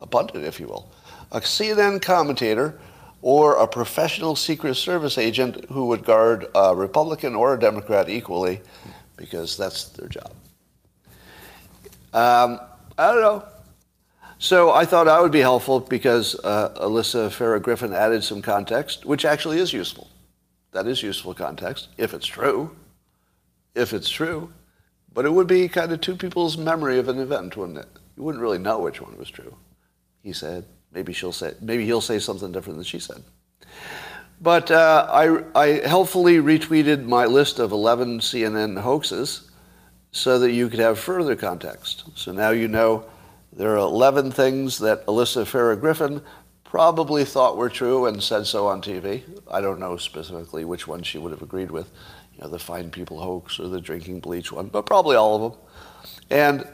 a 0.00 0.06
pundit, 0.06 0.44
if 0.44 0.60
you 0.60 0.68
will. 0.68 0.92
A 1.32 1.40
CNN 1.40 2.00
commentator 2.00 2.78
or 3.22 3.56
a 3.56 3.66
professional 3.66 4.36
Secret 4.36 4.74
Service 4.74 5.18
agent 5.18 5.64
who 5.70 5.86
would 5.86 6.04
guard 6.04 6.46
a 6.54 6.74
Republican 6.74 7.34
or 7.34 7.54
a 7.54 7.58
Democrat 7.58 8.08
equally 8.08 8.60
because 9.16 9.56
that's 9.56 9.84
their 9.90 10.08
job. 10.08 10.32
Um, 12.12 12.60
I 12.96 13.12
don't 13.12 13.20
know. 13.20 13.44
So 14.38 14.72
I 14.72 14.84
thought 14.84 15.08
I 15.08 15.20
would 15.20 15.32
be 15.32 15.40
helpful 15.40 15.80
because 15.80 16.36
uh, 16.44 16.70
Alyssa 16.80 17.28
Farah 17.28 17.60
Griffin 17.60 17.92
added 17.92 18.22
some 18.22 18.40
context, 18.40 19.04
which 19.04 19.24
actually 19.24 19.58
is 19.58 19.72
useful. 19.72 20.08
That 20.70 20.86
is 20.86 21.02
useful 21.02 21.34
context, 21.34 21.88
if 21.96 22.14
it's 22.14 22.26
true. 22.26 22.70
If 23.74 23.92
it's 23.92 24.08
true. 24.08 24.52
But 25.12 25.24
it 25.24 25.32
would 25.32 25.48
be 25.48 25.68
kind 25.68 25.90
of 25.90 26.00
two 26.00 26.14
people's 26.14 26.56
memory 26.56 26.98
of 26.98 27.08
an 27.08 27.18
event, 27.18 27.56
wouldn't 27.56 27.78
it? 27.78 27.88
You 28.16 28.22
wouldn't 28.22 28.42
really 28.42 28.58
know 28.58 28.78
which 28.78 29.00
one 29.00 29.16
was 29.18 29.28
true. 29.28 29.56
He 30.22 30.32
said, 30.32 30.64
maybe 30.92 31.12
she'll 31.12 31.32
say, 31.32 31.54
maybe 31.60 31.84
he'll 31.84 32.00
say 32.00 32.18
something 32.18 32.52
different 32.52 32.78
than 32.78 32.84
she 32.84 32.98
said. 32.98 33.22
But 34.40 34.70
uh, 34.70 35.08
I, 35.10 35.60
I 35.60 35.86
helpfully 35.86 36.36
retweeted 36.36 37.04
my 37.04 37.26
list 37.26 37.58
of 37.58 37.72
11 37.72 38.20
CNN 38.20 38.80
hoaxes 38.80 39.50
so 40.12 40.38
that 40.38 40.52
you 40.52 40.68
could 40.68 40.78
have 40.78 40.98
further 40.98 41.34
context. 41.34 42.04
So 42.14 42.32
now 42.32 42.50
you 42.50 42.68
know 42.68 43.06
there 43.52 43.72
are 43.72 43.78
11 43.78 44.30
things 44.30 44.78
that 44.78 45.04
Alyssa 45.06 45.44
Farah 45.44 45.78
Griffin 45.78 46.22
probably 46.62 47.24
thought 47.24 47.56
were 47.56 47.68
true 47.68 48.06
and 48.06 48.22
said 48.22 48.46
so 48.46 48.66
on 48.66 48.80
TV. 48.80 49.22
I 49.50 49.60
don't 49.60 49.80
know 49.80 49.96
specifically 49.96 50.64
which 50.64 50.86
one 50.86 51.02
she 51.02 51.18
would 51.18 51.32
have 51.32 51.42
agreed 51.42 51.70
with, 51.70 51.90
you 52.34 52.42
know, 52.42 52.48
the 52.48 52.58
fine 52.58 52.90
people 52.90 53.20
hoax 53.20 53.58
or 53.58 53.68
the 53.68 53.80
drinking 53.80 54.20
bleach 54.20 54.52
one, 54.52 54.68
but 54.68 54.86
probably 54.86 55.16
all 55.16 55.34
of 55.34 55.52
them. 55.52 55.60
And 56.30 56.68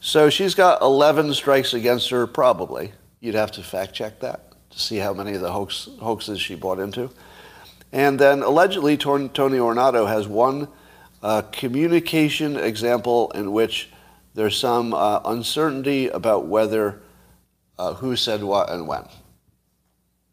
so 0.00 0.30
she's 0.30 0.54
got 0.54 0.82
11 0.82 1.32
strikes 1.34 1.74
against 1.74 2.10
her, 2.10 2.26
probably. 2.26 2.92
You'd 3.20 3.34
have 3.34 3.52
to 3.52 3.62
fact 3.62 3.92
check 3.92 4.20
that 4.20 4.52
to 4.70 4.78
see 4.78 4.96
how 4.96 5.12
many 5.12 5.34
of 5.34 5.42
the 5.42 5.52
hoax, 5.52 5.88
hoaxes 6.00 6.40
she 6.40 6.54
bought 6.54 6.78
into. 6.78 7.10
And 7.92 8.18
then 8.18 8.42
allegedly, 8.42 8.96
Tony 8.96 9.28
Ornato 9.28 10.08
has 10.08 10.26
one 10.26 10.68
uh, 11.22 11.42
communication 11.52 12.56
example 12.56 13.30
in 13.32 13.52
which 13.52 13.90
there's 14.34 14.56
some 14.56 14.94
uh, 14.94 15.20
uncertainty 15.24 16.08
about 16.08 16.46
whether 16.46 17.02
uh, 17.78 17.94
who 17.94 18.16
said 18.16 18.42
what 18.42 18.70
and 18.70 18.86
when. 18.86 19.04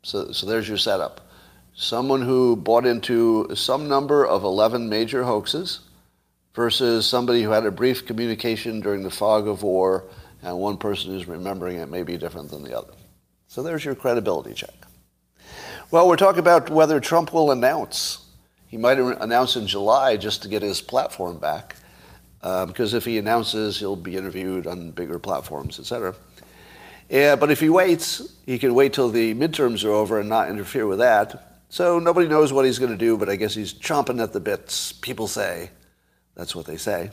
So, 0.03 0.31
so 0.31 0.45
there's 0.45 0.67
your 0.69 0.77
setup. 0.77 1.29
Someone 1.73 2.21
who 2.21 2.55
bought 2.55 2.85
into 2.85 3.49
some 3.53 3.89
number 3.89 4.25
of 4.25 4.43
11 4.43 4.87
major 4.87 5.23
hoaxes 5.23 5.81
versus 6.53 7.05
somebody 7.05 7.43
who 7.43 7.51
had 7.51 7.65
a 7.65 7.71
brief 7.71 8.05
communication 8.05 8.79
during 8.79 9.03
the 9.03 9.09
fog 9.09 9.47
of 9.47 9.63
war 9.63 10.05
and 10.41 10.57
one 10.57 10.77
person 10.77 11.11
who's 11.11 11.27
remembering 11.27 11.77
it 11.77 11.89
may 11.89 12.03
be 12.03 12.17
different 12.17 12.49
than 12.49 12.63
the 12.63 12.77
other. 12.77 12.93
So 13.47 13.63
there's 13.63 13.85
your 13.85 13.95
credibility 13.95 14.53
check. 14.53 14.75
Well, 15.89 16.07
we're 16.07 16.17
talking 16.17 16.39
about 16.39 16.69
whether 16.69 16.99
Trump 16.99 17.33
will 17.33 17.51
announce. 17.51 18.25
He 18.67 18.77
might 18.77 18.99
announce 18.99 19.55
in 19.55 19.67
July 19.67 20.17
just 20.17 20.41
to 20.41 20.49
get 20.49 20.61
his 20.61 20.81
platform 20.81 21.37
back, 21.37 21.77
uh, 22.41 22.65
because 22.65 22.93
if 22.93 23.05
he 23.05 23.17
announces, 23.17 23.79
he'll 23.79 23.95
be 23.95 24.17
interviewed 24.17 24.67
on 24.67 24.91
bigger 24.91 25.17
platforms, 25.17 25.79
etc. 25.79 26.13
Yeah, 27.09 27.37
but 27.37 27.51
if 27.51 27.61
he 27.61 27.69
waits, 27.69 28.21
he 28.45 28.59
can 28.59 28.75
wait 28.75 28.91
till 28.91 29.09
the 29.09 29.33
midterms 29.33 29.85
are 29.85 29.91
over 29.91 30.19
and 30.19 30.27
not 30.27 30.49
interfere 30.49 30.85
with 30.85 30.99
that. 30.99 31.61
So 31.69 31.99
nobody 31.99 32.27
knows 32.27 32.51
what 32.51 32.65
he's 32.65 32.79
going 32.79 32.91
to 32.91 32.97
do, 32.97 33.17
but 33.17 33.29
I 33.29 33.37
guess 33.37 33.53
he's 33.53 33.73
chomping 33.73 34.21
at 34.21 34.33
the 34.33 34.41
bits, 34.41 34.91
people 34.91 35.27
say. 35.27 35.71
That's 36.35 36.55
what 36.55 36.65
they 36.65 36.77
say. 36.77 37.11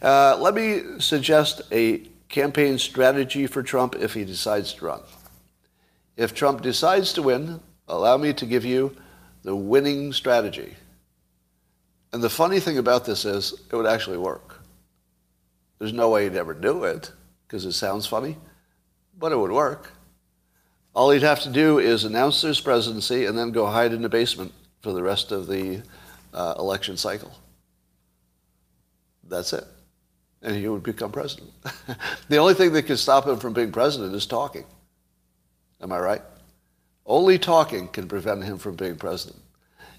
Uh, 0.00 0.36
let 0.38 0.54
me 0.54 1.00
suggest 1.00 1.62
a 1.72 2.02
campaign 2.34 2.76
strategy 2.78 3.46
for 3.46 3.62
Trump 3.62 3.94
if 3.94 4.12
he 4.12 4.24
decides 4.24 4.74
to 4.74 4.86
run. 4.86 5.00
If 6.16 6.34
Trump 6.34 6.62
decides 6.62 7.12
to 7.12 7.22
win, 7.22 7.60
allow 7.86 8.16
me 8.16 8.32
to 8.32 8.44
give 8.44 8.64
you 8.64 8.96
the 9.44 9.54
winning 9.54 10.12
strategy. 10.12 10.74
And 12.12 12.20
the 12.20 12.28
funny 12.28 12.58
thing 12.58 12.76
about 12.76 13.04
this 13.04 13.24
is, 13.24 13.52
it 13.70 13.76
would 13.76 13.86
actually 13.86 14.18
work. 14.18 14.60
There's 15.78 15.92
no 15.92 16.10
way 16.10 16.24
he'd 16.24 16.34
ever 16.34 16.54
do 16.54 16.82
it 16.82 17.12
because 17.46 17.64
it 17.66 17.72
sounds 17.72 18.04
funny, 18.04 18.36
but 19.16 19.30
it 19.30 19.38
would 19.38 19.52
work. 19.52 19.92
All 20.92 21.12
he'd 21.12 21.22
have 21.22 21.42
to 21.42 21.50
do 21.50 21.78
is 21.78 22.02
announce 22.02 22.42
his 22.42 22.60
presidency 22.60 23.26
and 23.26 23.38
then 23.38 23.52
go 23.52 23.66
hide 23.66 23.92
in 23.92 24.02
the 24.02 24.08
basement 24.08 24.52
for 24.82 24.92
the 24.92 25.04
rest 25.04 25.30
of 25.30 25.46
the 25.46 25.82
uh, 26.32 26.54
election 26.58 26.96
cycle. 26.96 27.32
That's 29.22 29.52
it 29.52 29.64
and 30.44 30.54
he 30.54 30.68
would 30.68 30.82
become 30.82 31.10
president. 31.10 31.50
the 32.28 32.36
only 32.36 32.54
thing 32.54 32.72
that 32.72 32.84
can 32.84 32.96
stop 32.96 33.26
him 33.26 33.38
from 33.38 33.52
being 33.52 33.72
president 33.72 34.14
is 34.14 34.26
talking. 34.26 34.64
Am 35.80 35.90
I 35.90 35.98
right? 35.98 36.22
Only 37.06 37.38
talking 37.38 37.88
can 37.88 38.06
prevent 38.06 38.44
him 38.44 38.58
from 38.58 38.76
being 38.76 38.96
president. 38.96 39.40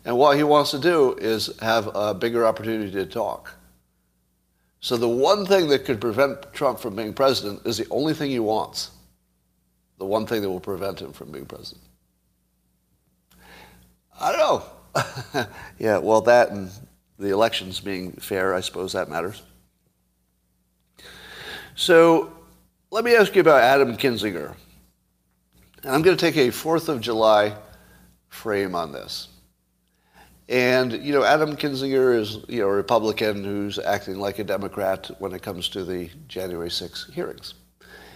And 0.06 0.18
what 0.18 0.38
he 0.38 0.44
wants 0.44 0.72
to 0.72 0.80
do 0.80 1.14
is 1.14 1.52
have 1.62 1.90
a 1.96 2.14
bigger 2.14 2.46
opportunity 2.46 2.92
to 2.92 3.06
talk. 3.06 3.54
So 4.80 4.98
the 4.98 5.10
one 5.10 5.48
thing 5.48 5.68
that 5.70 5.84
could 5.86 6.00
prevent 6.00 6.54
Trump 6.54 6.80
from 6.80 6.96
being 6.96 7.14
president 7.14 7.66
is 7.66 7.78
the 7.78 7.88
only 7.90 8.14
thing 8.14 8.30
he 8.30 8.40
wants. 8.40 8.92
The 9.98 10.06
one 10.06 10.28
thing 10.28 10.42
that 10.42 10.50
will 10.50 10.60
prevent 10.60 11.02
him 11.02 11.12
from 11.12 11.32
being 11.32 11.46
president. 11.46 11.84
I 14.20 14.32
don't 14.32 14.40
know. 14.40 15.48
yeah, 15.80 15.98
well, 15.98 16.22
that 16.22 16.52
and 16.52 16.70
the 17.18 17.30
elections 17.30 17.80
being 17.80 18.12
fair, 18.14 18.54
I 18.54 18.60
suppose 18.60 18.94
that 18.94 19.10
matters. 19.10 19.42
So 21.76 22.32
let 22.90 23.04
me 23.04 23.16
ask 23.16 23.36
you 23.36 23.42
about 23.42 23.62
Adam 23.62 23.98
Kinzinger. 23.98 24.56
And 25.84 25.94
I'm 25.94 26.02
going 26.02 26.16
to 26.16 26.20
take 26.20 26.38
a 26.38 26.48
4th 26.50 26.88
of 26.88 27.02
July 27.02 27.56
frame 28.30 28.74
on 28.74 28.92
this. 28.94 29.28
And, 30.48 30.94
you 30.94 31.12
know, 31.12 31.24
Adam 31.24 31.58
Kinzinger 31.58 32.18
is, 32.18 32.38
you 32.48 32.62
know, 32.62 32.68
a 32.68 32.74
Republican 32.74 33.44
who's 33.44 33.78
acting 33.78 34.20
like 34.20 34.40
a 34.40 34.44
Democrat 34.44 35.12
when 35.20 35.34
it 35.34 35.42
comes 35.42 35.68
to 35.70 35.84
the 35.84 36.10
January 36.28 36.72
6 36.72 37.12
hearings. 37.14 37.56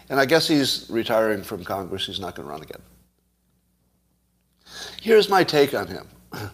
And 0.10 0.19
I 0.19 0.26
guess 0.26 0.48
he's 0.48 0.89
retiring 0.89 1.43
from 1.43 1.63
Congress. 1.63 2.06
He's 2.06 2.19
not 2.19 2.36
going 2.36 2.48
to 2.48 2.52
run 2.52 2.62
again. 2.62 2.82
Here's 5.02 5.30
my 5.30 5.43
take 5.43 5.74
on 5.74 5.88
him. 5.88 6.08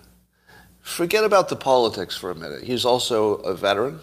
Forget 0.81 1.23
about 1.23 1.49
the 1.49 1.55
politics 1.55 2.15
for 2.17 2.31
a 2.31 2.35
minute. 2.35 2.63
He's 2.63 2.85
also 2.85 3.35
a 3.37 3.53
veteran. 3.55 3.99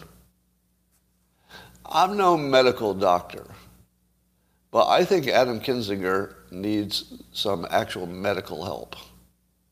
I'm 1.94 2.16
no 2.16 2.38
medical 2.38 2.94
doctor, 2.94 3.44
but 4.70 4.88
I 4.88 5.04
think 5.04 5.28
Adam 5.28 5.60
Kinzinger 5.60 6.34
needs 6.50 7.22
some 7.34 7.66
actual 7.70 8.06
medical 8.06 8.64
help, 8.64 8.96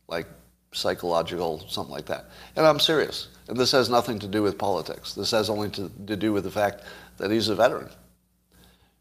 like 0.06 0.26
psychological, 0.72 1.64
something 1.66 1.92
like 1.92 2.04
that. 2.06 2.26
And 2.56 2.66
I'm 2.66 2.78
serious. 2.78 3.28
And 3.48 3.56
this 3.56 3.72
has 3.72 3.88
nothing 3.88 4.18
to 4.18 4.28
do 4.28 4.42
with 4.42 4.58
politics. 4.58 5.14
This 5.14 5.30
has 5.30 5.48
only 5.48 5.70
to, 5.70 5.90
to 6.08 6.14
do 6.14 6.34
with 6.34 6.44
the 6.44 6.50
fact 6.50 6.82
that 7.16 7.30
he's 7.30 7.48
a 7.48 7.54
veteran. 7.54 7.88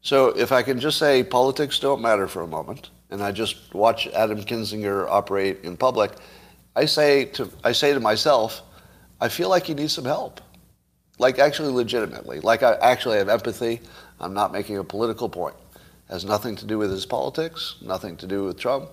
So 0.00 0.28
if 0.28 0.50
I 0.50 0.62
can 0.62 0.80
just 0.80 0.96
say 0.96 1.22
politics 1.22 1.78
don't 1.78 2.00
matter 2.00 2.26
for 2.26 2.40
a 2.40 2.46
moment, 2.46 2.88
and 3.10 3.22
I 3.22 3.32
just 3.32 3.74
watch 3.74 4.06
Adam 4.08 4.42
Kinzinger 4.42 5.06
operate 5.10 5.58
in 5.62 5.76
public, 5.76 6.12
I 6.74 6.86
say 6.86 7.26
to, 7.26 7.50
I 7.62 7.72
say 7.72 7.92
to 7.92 8.00
myself, 8.00 8.62
I 9.20 9.28
feel 9.28 9.50
like 9.50 9.64
he 9.64 9.74
needs 9.74 9.92
some 9.92 10.06
help 10.06 10.40
like 11.20 11.38
actually 11.38 11.70
legitimately. 11.70 12.40
Like 12.40 12.62
I 12.62 12.74
actually 12.76 13.18
have 13.18 13.28
empathy. 13.28 13.80
I'm 14.18 14.32
not 14.32 14.52
making 14.52 14.78
a 14.78 14.84
political 14.84 15.28
point. 15.28 15.54
It 15.74 16.12
has 16.12 16.24
nothing 16.24 16.56
to 16.56 16.66
do 16.66 16.78
with 16.78 16.90
his 16.90 17.04
politics, 17.06 17.76
nothing 17.82 18.16
to 18.16 18.26
do 18.26 18.44
with 18.44 18.58
Trump, 18.58 18.88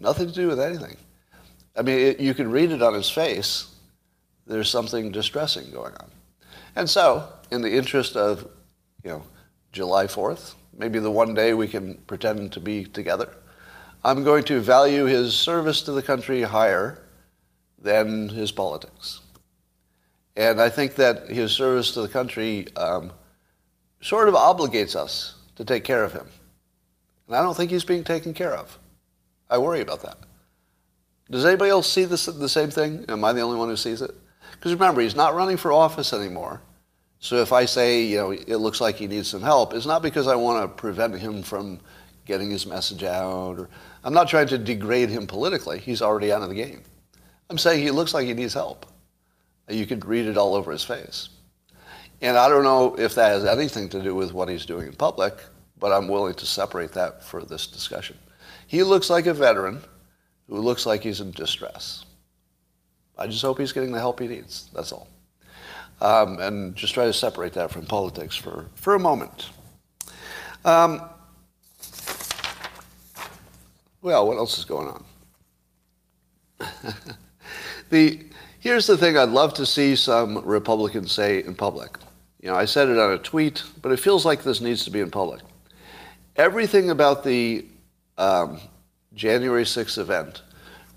nothing 0.00 0.28
to 0.28 0.32
do 0.32 0.46
with 0.46 0.60
anything. 0.60 0.96
I 1.76 1.82
mean, 1.82 1.98
it, 1.98 2.20
you 2.20 2.32
can 2.32 2.50
read 2.50 2.70
it 2.70 2.80
on 2.80 2.94
his 2.94 3.10
face. 3.10 3.74
There's 4.46 4.70
something 4.70 5.10
distressing 5.10 5.70
going 5.72 5.94
on. 5.94 6.10
And 6.76 6.88
so, 6.88 7.28
in 7.50 7.60
the 7.60 7.74
interest 7.74 8.16
of 8.16 8.48
you 9.02 9.10
know, 9.10 9.22
July 9.72 10.06
4th, 10.06 10.54
maybe 10.78 11.00
the 11.00 11.10
one 11.10 11.34
day 11.34 11.54
we 11.54 11.66
can 11.66 11.94
pretend 12.06 12.52
to 12.52 12.60
be 12.60 12.84
together. 12.84 13.34
I'm 14.04 14.22
going 14.22 14.44
to 14.44 14.60
value 14.60 15.06
his 15.06 15.34
service 15.34 15.82
to 15.82 15.92
the 15.92 16.02
country 16.02 16.42
higher 16.42 17.02
than 17.80 18.28
his 18.28 18.52
politics. 18.52 19.20
And 20.36 20.60
I 20.60 20.68
think 20.68 20.96
that 20.96 21.28
his 21.28 21.52
service 21.52 21.92
to 21.92 22.02
the 22.02 22.08
country 22.08 22.66
um, 22.76 23.12
sort 24.00 24.28
of 24.28 24.34
obligates 24.34 24.96
us 24.96 25.36
to 25.56 25.64
take 25.64 25.84
care 25.84 26.02
of 26.02 26.12
him. 26.12 26.26
And 27.26 27.36
I 27.36 27.42
don't 27.42 27.56
think 27.56 27.70
he's 27.70 27.84
being 27.84 28.04
taken 28.04 28.34
care 28.34 28.54
of. 28.54 28.78
I 29.48 29.58
worry 29.58 29.80
about 29.80 30.02
that. 30.02 30.18
Does 31.30 31.44
anybody 31.44 31.70
else 31.70 31.90
see 31.90 32.04
this, 32.04 32.26
the 32.26 32.48
same 32.48 32.70
thing? 32.70 33.04
Am 33.08 33.24
I 33.24 33.32
the 33.32 33.40
only 33.40 33.56
one 33.56 33.68
who 33.68 33.76
sees 33.76 34.02
it? 34.02 34.14
Because 34.52 34.72
remember, 34.72 35.00
he's 35.00 35.16
not 35.16 35.34
running 35.34 35.56
for 35.56 35.72
office 35.72 36.12
anymore. 36.12 36.60
So 37.18 37.36
if 37.36 37.52
I 37.52 37.64
say, 37.64 38.02
you 38.02 38.16
know, 38.18 38.30
it 38.32 38.56
looks 38.56 38.80
like 38.80 38.96
he 38.96 39.06
needs 39.06 39.28
some 39.28 39.40
help, 39.40 39.72
it's 39.72 39.86
not 39.86 40.02
because 40.02 40.26
I 40.26 40.34
want 40.34 40.62
to 40.62 40.68
prevent 40.68 41.18
him 41.18 41.42
from 41.42 41.80
getting 42.26 42.50
his 42.50 42.66
message 42.66 43.02
out. 43.04 43.58
Or 43.58 43.68
I'm 44.02 44.12
not 44.12 44.28
trying 44.28 44.48
to 44.48 44.58
degrade 44.58 45.08
him 45.08 45.26
politically. 45.26 45.78
He's 45.78 46.02
already 46.02 46.32
out 46.32 46.42
of 46.42 46.50
the 46.50 46.54
game. 46.54 46.82
I'm 47.48 47.56
saying 47.56 47.82
he 47.82 47.90
looks 47.90 48.12
like 48.12 48.26
he 48.26 48.34
needs 48.34 48.52
help. 48.52 48.86
You 49.68 49.86
could 49.86 50.04
read 50.04 50.26
it 50.26 50.36
all 50.36 50.54
over 50.54 50.72
his 50.72 50.84
face. 50.84 51.28
And 52.20 52.36
I 52.36 52.48
don't 52.48 52.64
know 52.64 52.94
if 52.98 53.14
that 53.16 53.28
has 53.28 53.44
anything 53.44 53.88
to 53.90 54.02
do 54.02 54.14
with 54.14 54.32
what 54.32 54.48
he's 54.48 54.66
doing 54.66 54.86
in 54.86 54.94
public, 54.94 55.34
but 55.78 55.92
I'm 55.92 56.08
willing 56.08 56.34
to 56.34 56.46
separate 56.46 56.92
that 56.92 57.22
for 57.24 57.42
this 57.42 57.66
discussion. 57.66 58.16
He 58.66 58.82
looks 58.82 59.10
like 59.10 59.26
a 59.26 59.34
veteran 59.34 59.82
who 60.48 60.58
looks 60.58 60.86
like 60.86 61.02
he's 61.02 61.20
in 61.20 61.30
distress. 61.32 62.04
I 63.16 63.26
just 63.26 63.42
hope 63.42 63.58
he's 63.58 63.72
getting 63.72 63.92
the 63.92 63.98
help 63.98 64.20
he 64.20 64.28
needs. 64.28 64.68
That's 64.74 64.92
all. 64.92 65.08
Um, 66.00 66.38
and 66.40 66.74
just 66.74 66.94
try 66.94 67.04
to 67.06 67.12
separate 67.12 67.52
that 67.54 67.70
from 67.70 67.86
politics 67.86 68.36
for, 68.36 68.66
for 68.74 68.94
a 68.94 68.98
moment. 68.98 69.50
Um, 70.64 71.02
well, 74.02 74.26
what 74.26 74.36
else 74.36 74.58
is 74.58 74.64
going 74.64 74.88
on? 74.88 75.04
the, 77.90 78.20
here's 78.64 78.86
the 78.86 78.96
thing 78.96 79.18
I'd 79.18 79.28
love 79.28 79.52
to 79.54 79.66
see 79.66 79.94
some 79.94 80.38
Republicans 80.38 81.12
say 81.12 81.44
in 81.44 81.54
public. 81.54 81.98
You 82.40 82.48
know, 82.48 82.56
I 82.56 82.64
said 82.64 82.88
it 82.88 82.98
on 82.98 83.12
a 83.12 83.18
tweet, 83.18 83.62
but 83.82 83.92
it 83.92 84.00
feels 84.00 84.24
like 84.24 84.42
this 84.42 84.62
needs 84.62 84.84
to 84.84 84.90
be 84.90 85.00
in 85.00 85.10
public. 85.10 85.42
Everything 86.36 86.88
about 86.88 87.24
the 87.24 87.66
um, 88.16 88.58
January 89.12 89.64
6th 89.64 89.98
event 89.98 90.40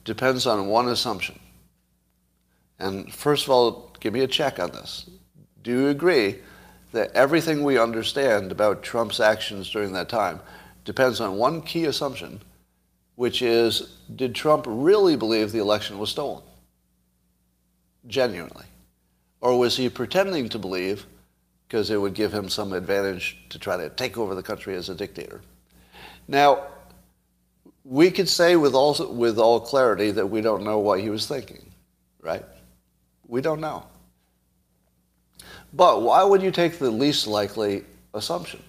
depends 0.06 0.48
on 0.48 0.68
one 0.68 0.88
assumption. 0.88 1.38
And 2.80 3.14
first 3.14 3.44
of 3.44 3.50
all, 3.50 3.94
give 4.00 4.14
me 4.14 4.22
a 4.22 4.28
check 4.28 4.60
on 4.60 4.72
this. 4.72 5.10
Do 5.62 5.72
you 5.72 5.88
agree 5.90 6.38
that 6.94 7.12
everything 7.12 7.66
we 7.66 7.78
understand 7.78 8.50
about 8.50 8.82
Trump's 8.82 9.20
actions 9.20 9.70
during 9.70 9.92
that 9.92 10.08
time 10.08 10.40
depends 10.86 11.20
on 11.20 11.36
one 11.36 11.62
key 11.62 11.84
assumption, 11.84 12.40
which 13.16 13.42
is 13.42 13.98
did 14.16 14.34
Trump 14.34 14.64
really 14.70 15.18
believe 15.18 15.52
the 15.52 15.60
election 15.60 16.00
was 16.00 16.12
stolen? 16.12 16.44
Genuinely. 18.08 18.66
Or 19.42 19.58
was 19.58 19.78
he 19.78 19.90
pretending 19.90 20.50
to 20.50 20.60
believe 20.60 21.06
because 21.68 21.90
it 21.90 21.98
would 21.98 22.14
give 22.14 22.34
him 22.34 22.50
some 22.50 22.74
advantage 22.74 23.38
to 23.50 23.60
try 23.60 23.78
to 23.78 23.90
take 23.90 24.18
over 24.18 24.34
the 24.34 24.44
country 24.44 24.76
as 24.76 24.90
a 24.90 24.96
dictator? 24.96 25.42
Now, 26.28 26.68
we 27.84 28.12
could 28.12 28.28
say 28.28 28.56
with 28.56 28.74
all, 28.74 28.96
with 29.14 29.38
all 29.38 29.60
clarity 29.60 30.12
that 30.12 30.28
we 30.28 30.42
don't 30.42 30.64
know 30.64 30.80
what 30.80 31.00
he 31.00 31.10
was 31.10 31.28
thinking, 31.28 31.72
right? 32.22 32.44
We 33.28 33.42
don't 33.42 33.62
know. 33.62 33.86
But 35.74 36.02
why 36.02 36.24
would 36.24 36.42
you 36.42 36.52
take 36.52 36.80
the 36.80 36.92
least 36.92 37.28
likely 37.28 37.84
assumption? 38.14 38.62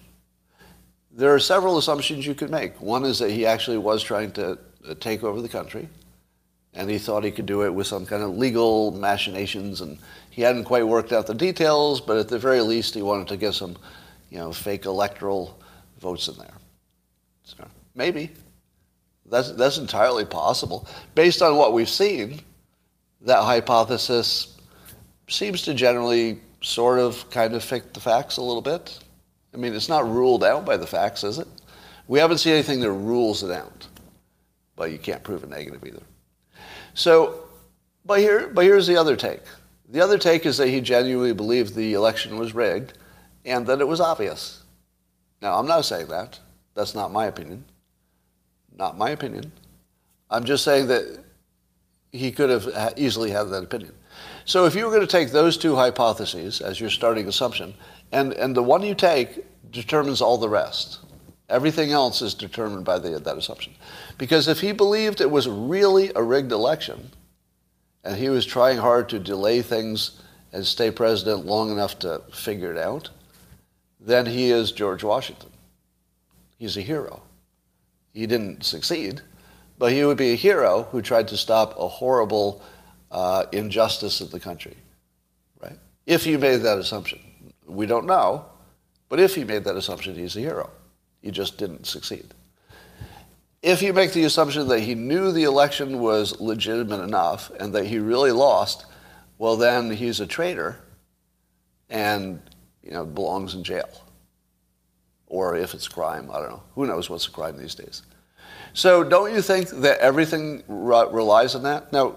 There 1.11 1.33
are 1.33 1.39
several 1.39 1.77
assumptions 1.77 2.25
you 2.25 2.35
could 2.35 2.49
make. 2.49 2.79
One 2.79 3.03
is 3.03 3.19
that 3.19 3.31
he 3.31 3.45
actually 3.45 3.77
was 3.77 4.03
trying 4.03 4.31
to 4.33 4.57
uh, 4.87 4.95
take 4.99 5.23
over 5.23 5.41
the 5.41 5.49
country, 5.49 5.89
and 6.73 6.89
he 6.89 6.97
thought 6.97 7.23
he 7.23 7.31
could 7.31 7.45
do 7.45 7.63
it 7.63 7.73
with 7.73 7.87
some 7.87 8.05
kind 8.05 8.23
of 8.23 8.37
legal 8.37 8.91
machinations, 8.91 9.81
and 9.81 9.97
he 10.29 10.41
hadn't 10.41 10.65
quite 10.65 10.87
worked 10.87 11.11
out 11.11 11.27
the 11.27 11.33
details, 11.33 11.99
but 11.99 12.17
at 12.17 12.27
the 12.27 12.39
very 12.39 12.61
least, 12.61 12.93
he 12.93 13.01
wanted 13.01 13.27
to 13.27 13.37
get 13.37 13.53
some, 13.53 13.77
you 14.29 14.37
know, 14.37 14.51
fake 14.51 14.85
electoral 14.85 15.59
votes 15.99 16.27
in 16.27 16.37
there. 16.37 16.53
So 17.43 17.65
maybe. 17.95 18.31
That's, 19.25 19.51
that's 19.51 19.77
entirely 19.77 20.25
possible. 20.25 20.87
Based 21.13 21.41
on 21.41 21.55
what 21.55 21.73
we've 21.73 21.89
seen, 21.89 22.41
that 23.21 23.43
hypothesis 23.43 24.57
seems 25.27 25.61
to 25.63 25.73
generally 25.73 26.39
sort 26.61 26.99
of 26.99 27.29
kind 27.29 27.53
of 27.53 27.63
fit 27.63 27.93
the 27.93 27.99
facts 27.99 28.37
a 28.37 28.41
little 28.41 28.61
bit. 28.61 28.97
I 29.53 29.57
mean, 29.57 29.73
it's 29.73 29.89
not 29.89 30.09
ruled 30.09 30.43
out 30.43 30.65
by 30.65 30.77
the 30.77 30.87
facts, 30.87 31.23
is 31.23 31.37
it? 31.37 31.47
We 32.07 32.17
haven't 32.19 32.39
seen 32.39 32.53
anything 32.53 32.79
that 32.79 32.91
rules 32.91 33.43
it 33.43 33.51
out, 33.51 33.87
but 34.75 34.91
you 34.91 34.97
can't 34.97 35.23
prove 35.23 35.43
a 35.43 35.47
negative 35.47 35.83
either. 35.85 36.01
So, 36.99 37.45
but, 38.03 38.19
here, 38.19 38.49
but 38.49 38.65
here's 38.65 38.85
the 38.85 38.97
other 38.97 39.15
take. 39.15 39.39
The 39.87 40.01
other 40.01 40.17
take 40.17 40.45
is 40.45 40.57
that 40.57 40.67
he 40.67 40.81
genuinely 40.81 41.31
believed 41.31 41.73
the 41.73 41.93
election 41.93 42.37
was 42.37 42.53
rigged 42.53 42.97
and 43.45 43.65
that 43.67 43.79
it 43.79 43.87
was 43.87 44.01
obvious. 44.01 44.63
Now, 45.41 45.57
I'm 45.57 45.65
not 45.65 45.85
saying 45.85 46.07
that. 46.07 46.37
That's 46.75 46.93
not 46.93 47.13
my 47.13 47.27
opinion. 47.27 47.63
Not 48.77 48.97
my 48.97 49.11
opinion. 49.11 49.49
I'm 50.29 50.43
just 50.43 50.65
saying 50.65 50.87
that 50.87 51.23
he 52.11 52.33
could 52.33 52.49
have 52.49 52.93
easily 52.97 53.31
had 53.31 53.43
that 53.43 53.63
opinion. 53.63 53.93
So 54.43 54.65
if 54.65 54.75
you 54.75 54.83
were 54.83 54.91
going 54.91 54.99
to 54.99 55.07
take 55.07 55.31
those 55.31 55.55
two 55.55 55.75
hypotheses 55.75 56.59
as 56.59 56.81
your 56.81 56.89
starting 56.89 57.29
assumption, 57.29 57.75
and, 58.11 58.33
and 58.33 58.53
the 58.53 58.63
one 58.63 58.83
you 58.83 58.93
take 58.93 59.45
determines 59.71 60.21
all 60.21 60.37
the 60.37 60.49
rest. 60.49 60.99
Everything 61.49 61.91
else 61.91 62.21
is 62.21 62.33
determined 62.33 62.85
by 62.85 62.99
the, 62.99 63.19
that 63.19 63.37
assumption. 63.37 63.73
Because 64.17 64.47
if 64.47 64.59
he 64.59 64.71
believed 64.71 65.19
it 65.19 65.31
was 65.31 65.47
really 65.47 66.11
a 66.15 66.21
rigged 66.21 66.51
election, 66.51 67.11
and 68.03 68.15
he 68.15 68.29
was 68.29 68.45
trying 68.45 68.77
hard 68.77 69.09
to 69.09 69.19
delay 69.19 69.61
things 69.61 70.21
and 70.53 70.65
stay 70.65 70.91
president 70.91 71.45
long 71.45 71.71
enough 71.71 71.99
to 71.99 72.21
figure 72.31 72.71
it 72.71 72.77
out, 72.77 73.09
then 73.99 74.25
he 74.25 74.51
is 74.51 74.71
George 74.71 75.03
Washington. 75.03 75.49
He's 76.57 76.77
a 76.77 76.81
hero. 76.81 77.21
He 78.13 78.25
didn't 78.27 78.63
succeed, 78.63 79.21
but 79.77 79.91
he 79.91 80.03
would 80.05 80.17
be 80.17 80.31
a 80.31 80.35
hero 80.35 80.83
who 80.91 81.01
tried 81.01 81.27
to 81.29 81.37
stop 81.37 81.77
a 81.77 81.87
horrible 81.87 82.61
uh, 83.11 83.45
injustice 83.51 84.21
of 84.21 84.31
the 84.31 84.39
country, 84.39 84.75
right? 85.61 85.77
If 86.05 86.25
you 86.27 86.37
made 86.37 86.57
that 86.57 86.77
assumption. 86.77 87.19
We 87.65 87.85
don't 87.85 88.05
know, 88.05 88.45
but 89.09 89.19
if 89.19 89.35
he 89.35 89.43
made 89.43 89.63
that 89.65 89.75
assumption, 89.75 90.15
he's 90.15 90.35
a 90.35 90.39
hero. 90.39 90.69
He 91.21 91.31
just 91.31 91.57
didn't 91.57 91.85
succeed. 91.85 92.33
If 93.61 93.81
you 93.81 93.91
make 93.93 94.13
the 94.13 94.23
assumption 94.23 94.67
that 94.69 94.79
he 94.79 94.95
knew 94.95 95.31
the 95.31 95.43
election 95.43 95.99
was 95.99 96.39
legitimate 96.39 97.01
enough 97.01 97.51
and 97.59 97.73
that 97.73 97.85
he 97.85 97.99
really 97.99 98.31
lost, 98.31 98.85
well, 99.37 99.57
then 99.57 99.91
he's 99.91 100.19
a 100.19 100.27
traitor 100.27 100.79
and 101.89 102.41
you 102.83 102.91
know 102.91 103.05
belongs 103.05 103.53
in 103.53 103.63
jail. 103.63 103.89
Or 105.27 105.55
if 105.55 105.73
it's 105.73 105.87
crime, 105.87 106.29
I 106.31 106.39
don't 106.39 106.49
know. 106.49 106.63
Who 106.75 106.87
knows 106.87 107.09
what's 107.09 107.27
a 107.27 107.31
crime 107.31 107.57
these 107.57 107.75
days? 107.75 108.01
So 108.73 109.03
don't 109.03 109.33
you 109.33 109.41
think 109.41 109.69
that 109.69 109.99
everything 109.99 110.63
re- 110.67 111.07
relies 111.11 111.55
on 111.55 111.63
that? 111.63 111.91
Now, 111.91 112.15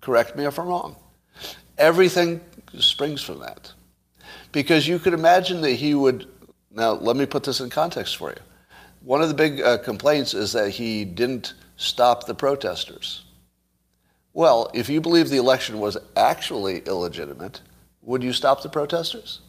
correct 0.00 0.36
me 0.36 0.44
if 0.46 0.58
I'm 0.58 0.66
wrong. 0.66 0.96
Everything 1.78 2.40
springs 2.78 3.22
from 3.22 3.40
that. 3.40 3.72
Because 4.52 4.86
you 4.88 4.98
could 4.98 5.14
imagine 5.14 5.60
that 5.62 5.72
he 5.72 5.94
would, 5.94 6.28
now 6.70 6.92
let 6.92 7.16
me 7.16 7.26
put 7.26 7.44
this 7.44 7.60
in 7.60 7.70
context 7.70 8.16
for 8.16 8.30
you. 8.30 8.38
One 9.02 9.22
of 9.22 9.28
the 9.28 9.34
big 9.34 9.60
uh, 9.60 9.78
complaints 9.78 10.34
is 10.34 10.52
that 10.52 10.70
he 10.70 11.04
didn't 11.04 11.54
stop 11.76 12.26
the 12.26 12.34
protesters. 12.34 13.24
Well, 14.32 14.70
if 14.74 14.88
you 14.88 15.00
believe 15.00 15.28
the 15.28 15.38
election 15.38 15.80
was 15.80 15.96
actually 16.16 16.80
illegitimate, 16.80 17.62
would 18.02 18.22
you 18.22 18.32
stop 18.32 18.62
the 18.62 18.68
protesters? 18.68 19.40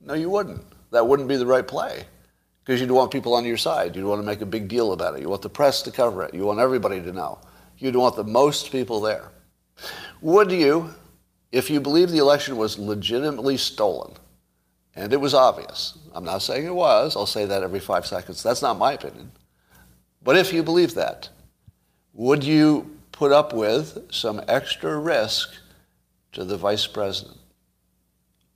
No, 0.00 0.14
you 0.14 0.28
wouldn't. 0.28 0.62
That 0.90 1.06
wouldn't 1.06 1.28
be 1.28 1.36
the 1.36 1.46
right 1.46 1.66
play 1.66 2.04
because 2.64 2.80
you'd 2.80 2.90
want 2.90 3.10
people 3.10 3.34
on 3.34 3.44
your 3.44 3.56
side. 3.56 3.96
You'd 3.96 4.04
want 4.04 4.20
to 4.20 4.26
make 4.26 4.40
a 4.40 4.46
big 4.46 4.68
deal 4.68 4.92
about 4.92 5.14
it. 5.14 5.22
You 5.22 5.28
want 5.28 5.42
the 5.42 5.48
press 5.48 5.80
to 5.82 5.90
cover 5.90 6.22
it. 6.24 6.34
You 6.34 6.44
want 6.44 6.60
everybody 6.60 7.00
to 7.00 7.12
know. 7.12 7.38
You'd 7.78 7.96
want 7.96 8.16
the 8.16 8.24
most 8.24 8.70
people 8.70 9.00
there. 9.00 9.30
Would 10.20 10.52
you, 10.52 10.90
if 11.50 11.70
you 11.70 11.80
believe 11.80 12.10
the 12.10 12.18
election 12.18 12.56
was 12.56 12.78
legitimately 12.78 13.56
stolen, 13.56 14.12
and 14.94 15.12
it 15.12 15.20
was 15.20 15.34
obvious, 15.34 15.98
I'm 16.14 16.24
not 16.24 16.42
saying 16.42 16.66
it 16.66 16.74
was, 16.74 17.16
I'll 17.16 17.26
say 17.26 17.46
that 17.46 17.62
every 17.62 17.80
five 17.80 18.06
seconds, 18.06 18.42
that's 18.42 18.62
not 18.62 18.78
my 18.78 18.92
opinion, 18.92 19.32
but 20.22 20.36
if 20.36 20.52
you 20.52 20.62
believe 20.62 20.94
that, 20.94 21.28
would 22.14 22.44
you 22.44 22.98
put 23.10 23.32
up 23.32 23.52
with 23.52 24.12
some 24.12 24.42
extra 24.48 24.98
risk 24.98 25.50
to 26.32 26.44
the 26.44 26.56
vice 26.56 26.86
president 26.86 27.38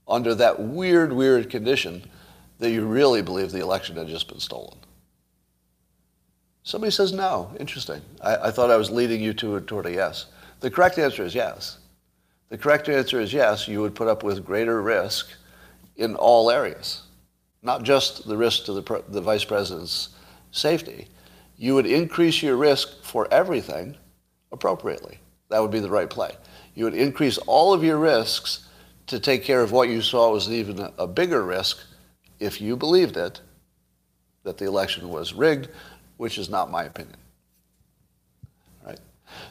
under 0.09 0.35
that 0.35 0.61
weird, 0.61 1.13
weird 1.13 1.51
condition 1.51 2.03
that 2.59 2.71
you 2.71 2.87
really 2.87 3.23
believe 3.23 3.51
the 3.51 3.61
election 3.61 3.97
had 3.97 4.09
just 4.09 4.29
been 4.29 4.41
stolen? 4.41 4.79
Somebody 6.63 6.91
says 6.91 7.13
no. 7.13 7.53
Interesting. 7.61 8.03
I, 8.21 8.37
I 8.37 8.51
thought 8.51 8.73
I 8.73 8.77
was 8.77 8.91
leading 8.91 9.23
you 9.23 9.33
to, 9.35 9.61
toward 9.61 9.87
a 9.87 9.93
yes. 9.93 10.27
The 10.61 10.71
correct 10.71 10.99
answer 10.99 11.25
is 11.25 11.35
yes. 11.35 11.79
The 12.49 12.59
correct 12.59 12.89
answer 12.89 13.21
is 13.21 13.33
yes, 13.33 13.69
you 13.69 13.81
would 13.81 13.95
put 13.95 14.09
up 14.09 14.23
with 14.23 14.45
greater 14.45 14.83
risk 14.83 15.29
in 15.97 16.15
all 16.15 16.51
areas. 16.51 17.03
not 17.63 17.83
just 17.83 18.29
the 18.29 18.37
risk 18.37 18.65
to 18.65 18.73
the, 18.73 19.03
the 19.09 19.21
vice 19.21 19.45
president's 19.45 20.11
safety, 20.53 21.09
you 21.57 21.75
would 21.75 21.87
increase 21.87 22.43
your 22.43 22.57
risk 22.57 23.03
for 23.03 23.27
everything 23.33 23.97
appropriately. 24.53 25.19
That 25.49 25.61
would 25.61 25.71
be 25.71 25.81
the 25.81 25.91
right 25.91 26.09
play. 26.09 26.37
You 26.75 26.85
would 26.85 26.95
increase 26.95 27.39
all 27.39 27.73
of 27.73 27.83
your 27.83 27.97
risks 27.97 28.69
to 29.07 29.19
take 29.19 29.43
care 29.43 29.63
of 29.63 29.73
what 29.73 29.89
you 29.89 30.03
saw 30.03 30.33
was 30.33 30.51
even 30.51 30.89
a, 30.99 31.07
bigger 31.07 31.43
risk 31.43 31.79
if 32.39 32.61
you 32.61 32.77
believed 32.77 33.17
it, 33.17 33.41
that 34.43 34.59
the 34.59 34.67
election 34.67 35.09
was 35.09 35.33
rigged, 35.33 35.69
which 36.17 36.39
is 36.39 36.51
not 36.51 36.71
my 36.71 36.85
opinion. 36.85 37.17
Right? 38.85 39.01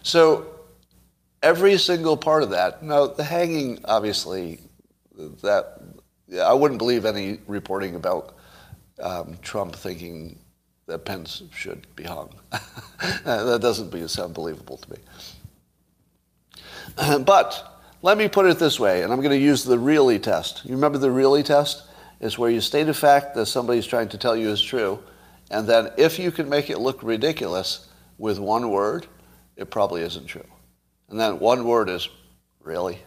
So 0.03 0.45
every 1.41 1.77
single 1.77 2.17
part 2.17 2.43
of 2.43 2.49
that, 2.51 2.84
Now, 2.84 3.08
the 3.08 3.23
hanging, 3.23 3.79
obviously, 3.86 4.60
that 5.41 5.81
I 6.41 6.53
wouldn't 6.53 6.79
believe 6.79 7.05
any 7.05 7.39
reporting 7.47 7.95
about 7.95 8.35
um, 9.01 9.38
Trump 9.41 9.75
thinking 9.75 10.39
that 10.88 11.05
Pence 11.05 11.43
should 11.53 11.88
be 11.95 12.03
hung. 12.03 12.33
that 13.23 13.59
doesn't 13.61 14.09
sound 14.09 14.33
believable 14.33 14.77
to 14.77 14.91
me. 14.91 14.97
but 17.25 17.81
let 18.01 18.17
me 18.17 18.27
put 18.27 18.45
it 18.45 18.59
this 18.59 18.79
way, 18.79 19.01
and 19.01 19.11
I'm 19.11 19.19
going 19.19 19.31
to 19.31 19.38
use 19.38 19.63
the 19.63 19.79
really 19.79 20.19
test. 20.19 20.63
You 20.63 20.75
remember 20.75 20.97
the 20.97 21.11
really 21.11 21.43
test? 21.43 21.83
It's 22.19 22.38
where 22.38 22.49
you 22.49 22.61
state 22.61 22.88
a 22.88 22.93
fact 22.93 23.35
that 23.35 23.47
somebody's 23.47 23.88
trying 23.88 24.09
to 24.09 24.17
tell 24.17 24.35
you 24.35 24.49
is 24.49 24.61
true, 24.61 24.99
and 25.51 25.67
then 25.67 25.89
if 25.97 26.17
you 26.19 26.31
can 26.31 26.49
make 26.49 26.69
it 26.69 26.79
look 26.79 27.01
ridiculous 27.03 27.89
with 28.17 28.39
one 28.39 28.69
word, 28.69 29.07
it 29.55 29.69
probably 29.69 30.01
isn't 30.01 30.27
true. 30.27 30.45
And 31.09 31.19
then 31.19 31.39
one 31.39 31.65
word 31.65 31.89
is, 31.89 32.09
really? 32.61 32.99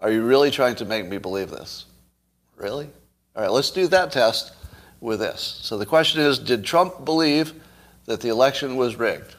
Are 0.00 0.10
you 0.10 0.24
really 0.24 0.50
trying 0.50 0.76
to 0.76 0.84
make 0.84 1.06
me 1.06 1.18
believe 1.18 1.50
this? 1.50 1.86
Really? 2.60 2.90
All 3.34 3.42
right, 3.42 3.50
let's 3.50 3.70
do 3.70 3.86
that 3.86 4.12
test 4.12 4.52
with 5.00 5.20
this. 5.20 5.60
So 5.62 5.78
the 5.78 5.86
question 5.86 6.20
is, 6.20 6.38
did 6.38 6.62
Trump 6.62 7.06
believe 7.06 7.54
that 8.04 8.20
the 8.20 8.28
election 8.28 8.76
was 8.76 8.96
rigged? 8.96 9.34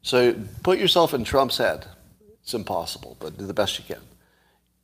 So 0.00 0.34
put 0.62 0.78
yourself 0.78 1.12
in 1.12 1.22
Trump's 1.22 1.58
head. 1.58 1.84
It's 2.42 2.54
impossible, 2.54 3.18
but 3.20 3.36
do 3.36 3.44
the 3.44 3.52
best 3.52 3.78
you 3.78 3.84
can. 3.84 4.02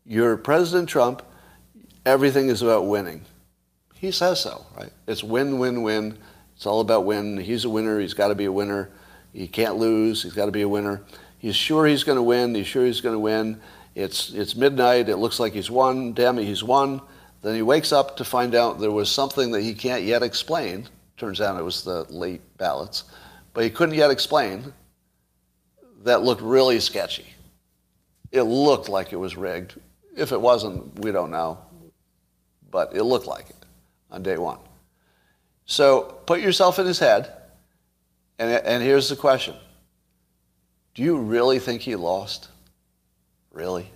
You're 0.04 0.36
President 0.36 0.88
Trump. 0.88 1.22
Everything 2.04 2.48
is 2.48 2.60
about 2.60 2.86
winning. 2.86 3.22
He 3.94 4.10
says 4.10 4.40
so, 4.40 4.66
right? 4.76 4.92
It's 5.06 5.24
win, 5.24 5.58
win, 5.58 5.82
win. 5.82 6.18
It's 6.56 6.66
all 6.66 6.80
about 6.80 7.06
win. 7.06 7.38
He's 7.38 7.64
a 7.64 7.70
winner. 7.70 8.00
He's 8.00 8.14
got 8.14 8.28
to 8.28 8.34
be 8.34 8.44
a 8.44 8.52
winner. 8.52 8.90
He 9.32 9.48
can't 9.48 9.76
lose. 9.76 10.22
He's 10.22 10.34
got 10.34 10.46
to 10.46 10.52
be 10.52 10.62
a 10.62 10.68
winner. 10.68 11.02
He's 11.38 11.56
sure 11.56 11.86
he's 11.86 12.04
going 12.04 12.16
to 12.16 12.22
win. 12.22 12.54
He's 12.54 12.66
sure 12.66 12.84
he's 12.84 13.00
going 13.00 13.14
to 13.14 13.20
win. 13.20 13.60
It's, 13.94 14.32
it's 14.34 14.54
midnight. 14.54 15.08
It 15.08 15.16
looks 15.16 15.40
like 15.40 15.54
he's 15.54 15.70
won. 15.70 16.12
Damn 16.12 16.38
it, 16.38 16.44
he's 16.44 16.62
won. 16.62 17.00
Then 17.42 17.56
he 17.56 17.62
wakes 17.62 17.92
up 17.92 18.16
to 18.16 18.24
find 18.24 18.54
out 18.54 18.78
there 18.78 18.92
was 18.92 19.10
something 19.10 19.50
that 19.50 19.62
he 19.62 19.74
can't 19.74 20.04
yet 20.04 20.22
explain. 20.22 20.88
Turns 21.16 21.40
out 21.40 21.58
it 21.58 21.64
was 21.64 21.82
the 21.82 22.04
late 22.04 22.40
ballots. 22.56 23.04
But 23.52 23.64
he 23.64 23.70
couldn't 23.70 23.96
yet 23.96 24.10
explain 24.10 24.72
that 26.04 26.22
looked 26.22 26.40
really 26.40 26.80
sketchy. 26.80 27.26
It 28.30 28.42
looked 28.42 28.88
like 28.88 29.12
it 29.12 29.16
was 29.16 29.36
rigged. 29.36 29.78
If 30.16 30.32
it 30.32 30.40
wasn't, 30.40 31.00
we 31.00 31.12
don't 31.12 31.30
know. 31.30 31.58
But 32.70 32.94
it 32.94 33.02
looked 33.02 33.26
like 33.26 33.50
it 33.50 33.66
on 34.10 34.22
day 34.22 34.38
one. 34.38 34.58
So 35.66 36.02
put 36.26 36.40
yourself 36.40 36.78
in 36.78 36.86
his 36.86 36.98
head, 36.98 37.32
and, 38.38 38.50
and 38.64 38.82
here's 38.82 39.08
the 39.08 39.16
question 39.16 39.54
Do 40.94 41.02
you 41.02 41.18
really 41.18 41.58
think 41.58 41.82
he 41.82 41.96
lost? 41.96 42.48
Really? 43.50 43.90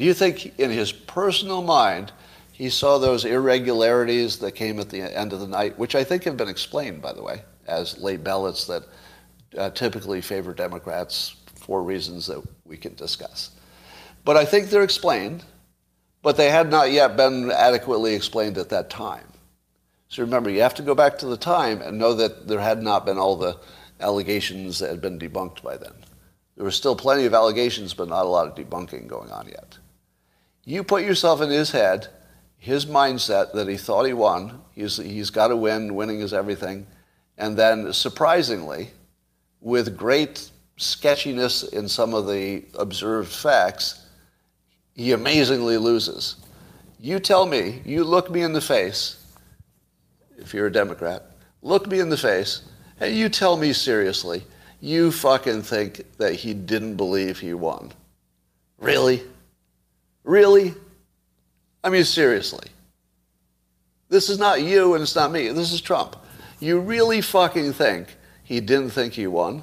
Do 0.00 0.06
you 0.06 0.14
think 0.14 0.58
in 0.58 0.70
his 0.70 0.92
personal 0.92 1.60
mind 1.60 2.10
he 2.52 2.70
saw 2.70 2.96
those 2.96 3.26
irregularities 3.26 4.38
that 4.38 4.52
came 4.52 4.80
at 4.80 4.88
the 4.88 5.02
end 5.02 5.34
of 5.34 5.40
the 5.40 5.46
night, 5.46 5.78
which 5.78 5.94
I 5.94 6.04
think 6.04 6.24
have 6.24 6.38
been 6.38 6.48
explained, 6.48 7.02
by 7.02 7.12
the 7.12 7.22
way, 7.22 7.42
as 7.66 7.98
late 7.98 8.24
ballots 8.24 8.64
that 8.64 8.84
uh, 9.58 9.68
typically 9.68 10.22
favor 10.22 10.54
Democrats 10.54 11.36
for 11.54 11.82
reasons 11.82 12.26
that 12.28 12.42
we 12.64 12.78
can 12.78 12.94
discuss. 12.94 13.50
But 14.24 14.38
I 14.38 14.46
think 14.46 14.70
they're 14.70 14.82
explained, 14.82 15.44
but 16.22 16.38
they 16.38 16.48
had 16.48 16.70
not 16.70 16.90
yet 16.90 17.14
been 17.18 17.50
adequately 17.50 18.14
explained 18.14 18.56
at 18.56 18.70
that 18.70 18.88
time. 18.88 19.26
So 20.08 20.22
remember, 20.22 20.48
you 20.48 20.62
have 20.62 20.76
to 20.76 20.82
go 20.82 20.94
back 20.94 21.18
to 21.18 21.26
the 21.26 21.36
time 21.36 21.82
and 21.82 21.98
know 21.98 22.14
that 22.14 22.48
there 22.48 22.60
had 22.60 22.82
not 22.82 23.04
been 23.04 23.18
all 23.18 23.36
the 23.36 23.58
allegations 24.00 24.78
that 24.78 24.88
had 24.88 25.02
been 25.02 25.18
debunked 25.18 25.62
by 25.62 25.76
then. 25.76 25.92
There 26.56 26.64
were 26.64 26.70
still 26.70 26.96
plenty 26.96 27.26
of 27.26 27.34
allegations, 27.34 27.92
but 27.92 28.08
not 28.08 28.24
a 28.24 28.30
lot 28.30 28.46
of 28.46 28.54
debunking 28.54 29.06
going 29.06 29.30
on 29.30 29.46
yet. 29.46 29.76
You 30.64 30.84
put 30.84 31.02
yourself 31.02 31.40
in 31.40 31.50
his 31.50 31.70
head, 31.70 32.08
his 32.58 32.86
mindset 32.86 33.52
that 33.54 33.68
he 33.68 33.76
thought 33.76 34.06
he 34.06 34.12
won. 34.12 34.60
He's, 34.72 34.98
he's 34.98 35.30
got 35.30 35.48
to 35.48 35.56
win. 35.56 35.94
Winning 35.94 36.20
is 36.20 36.32
everything. 36.32 36.86
And 37.38 37.56
then, 37.56 37.92
surprisingly, 37.92 38.90
with 39.60 39.96
great 39.96 40.50
sketchiness 40.76 41.62
in 41.62 41.88
some 41.88 42.14
of 42.14 42.26
the 42.26 42.64
observed 42.78 43.32
facts, 43.32 44.06
he 44.94 45.12
amazingly 45.12 45.78
loses. 45.78 46.36
You 46.98 47.18
tell 47.18 47.46
me, 47.46 47.80
you 47.84 48.04
look 48.04 48.30
me 48.30 48.42
in 48.42 48.52
the 48.52 48.60
face, 48.60 49.24
if 50.36 50.52
you're 50.52 50.66
a 50.66 50.72
Democrat, 50.72 51.24
look 51.62 51.86
me 51.86 52.00
in 52.00 52.10
the 52.10 52.16
face, 52.16 52.62
and 52.98 53.14
you 53.14 53.30
tell 53.30 53.56
me 53.56 53.72
seriously, 53.72 54.44
you 54.80 55.10
fucking 55.10 55.62
think 55.62 56.04
that 56.18 56.34
he 56.34 56.52
didn't 56.52 56.96
believe 56.96 57.38
he 57.38 57.54
won. 57.54 57.92
Really? 58.78 59.22
Really? 60.24 60.74
I 61.82 61.90
mean, 61.90 62.04
seriously. 62.04 62.68
This 64.08 64.28
is 64.28 64.38
not 64.38 64.62
you 64.62 64.94
and 64.94 65.02
it's 65.02 65.14
not 65.14 65.32
me. 65.32 65.48
This 65.48 65.72
is 65.72 65.80
Trump. 65.80 66.16
You 66.58 66.80
really 66.80 67.20
fucking 67.20 67.72
think 67.72 68.16
he 68.42 68.60
didn't 68.60 68.90
think 68.90 69.14
he 69.14 69.26
won? 69.26 69.62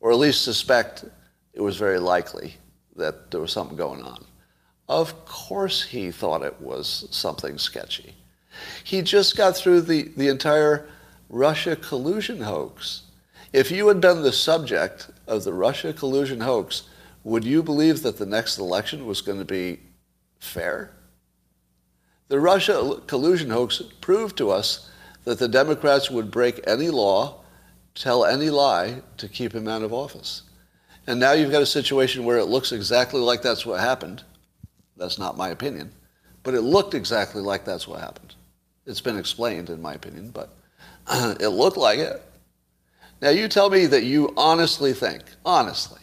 Or 0.00 0.10
at 0.10 0.18
least 0.18 0.42
suspect 0.42 1.04
it 1.52 1.60
was 1.60 1.76
very 1.76 1.98
likely 1.98 2.56
that 2.96 3.30
there 3.30 3.40
was 3.40 3.52
something 3.52 3.76
going 3.76 4.02
on. 4.02 4.24
Of 4.88 5.24
course 5.26 5.82
he 5.82 6.10
thought 6.10 6.42
it 6.42 6.60
was 6.60 7.06
something 7.10 7.58
sketchy. 7.58 8.14
He 8.82 9.02
just 9.02 9.36
got 9.36 9.56
through 9.56 9.82
the, 9.82 10.10
the 10.16 10.28
entire 10.28 10.88
Russia 11.28 11.76
collusion 11.76 12.40
hoax. 12.40 13.02
If 13.52 13.70
you 13.70 13.88
had 13.88 14.00
been 14.00 14.22
the 14.22 14.32
subject 14.32 15.10
of 15.26 15.44
the 15.44 15.52
Russia 15.52 15.92
collusion 15.92 16.40
hoax, 16.40 16.84
would 17.24 17.44
you 17.44 17.62
believe 17.62 18.02
that 18.02 18.18
the 18.18 18.26
next 18.26 18.58
election 18.58 19.06
was 19.06 19.22
going 19.22 19.38
to 19.38 19.44
be 19.44 19.80
fair? 20.38 20.90
The 22.28 22.38
Russia 22.38 23.00
collusion 23.06 23.50
hoax 23.50 23.82
proved 24.00 24.36
to 24.38 24.50
us 24.50 24.90
that 25.24 25.38
the 25.38 25.48
Democrats 25.48 26.10
would 26.10 26.30
break 26.30 26.60
any 26.66 26.90
law, 26.90 27.40
tell 27.94 28.24
any 28.24 28.50
lie 28.50 29.02
to 29.16 29.28
keep 29.28 29.54
him 29.54 29.66
out 29.66 29.82
of 29.82 29.92
office. 29.92 30.42
And 31.06 31.18
now 31.18 31.32
you've 31.32 31.50
got 31.50 31.62
a 31.62 31.66
situation 31.66 32.24
where 32.24 32.38
it 32.38 32.46
looks 32.46 32.72
exactly 32.72 33.20
like 33.20 33.42
that's 33.42 33.66
what 33.66 33.80
happened. 33.80 34.22
That's 34.96 35.18
not 35.18 35.36
my 35.36 35.48
opinion. 35.48 35.92
But 36.42 36.54
it 36.54 36.60
looked 36.62 36.94
exactly 36.94 37.42
like 37.42 37.64
that's 37.64 37.88
what 37.88 38.00
happened. 38.00 38.34
It's 38.86 39.00
been 39.00 39.18
explained, 39.18 39.70
in 39.70 39.80
my 39.80 39.94
opinion, 39.94 40.30
but 40.30 40.50
it 41.40 41.48
looked 41.48 41.76
like 41.76 41.98
it. 41.98 42.22
Now 43.22 43.30
you 43.30 43.48
tell 43.48 43.70
me 43.70 43.86
that 43.86 44.04
you 44.04 44.32
honestly 44.36 44.92
think, 44.92 45.22
honestly, 45.44 46.00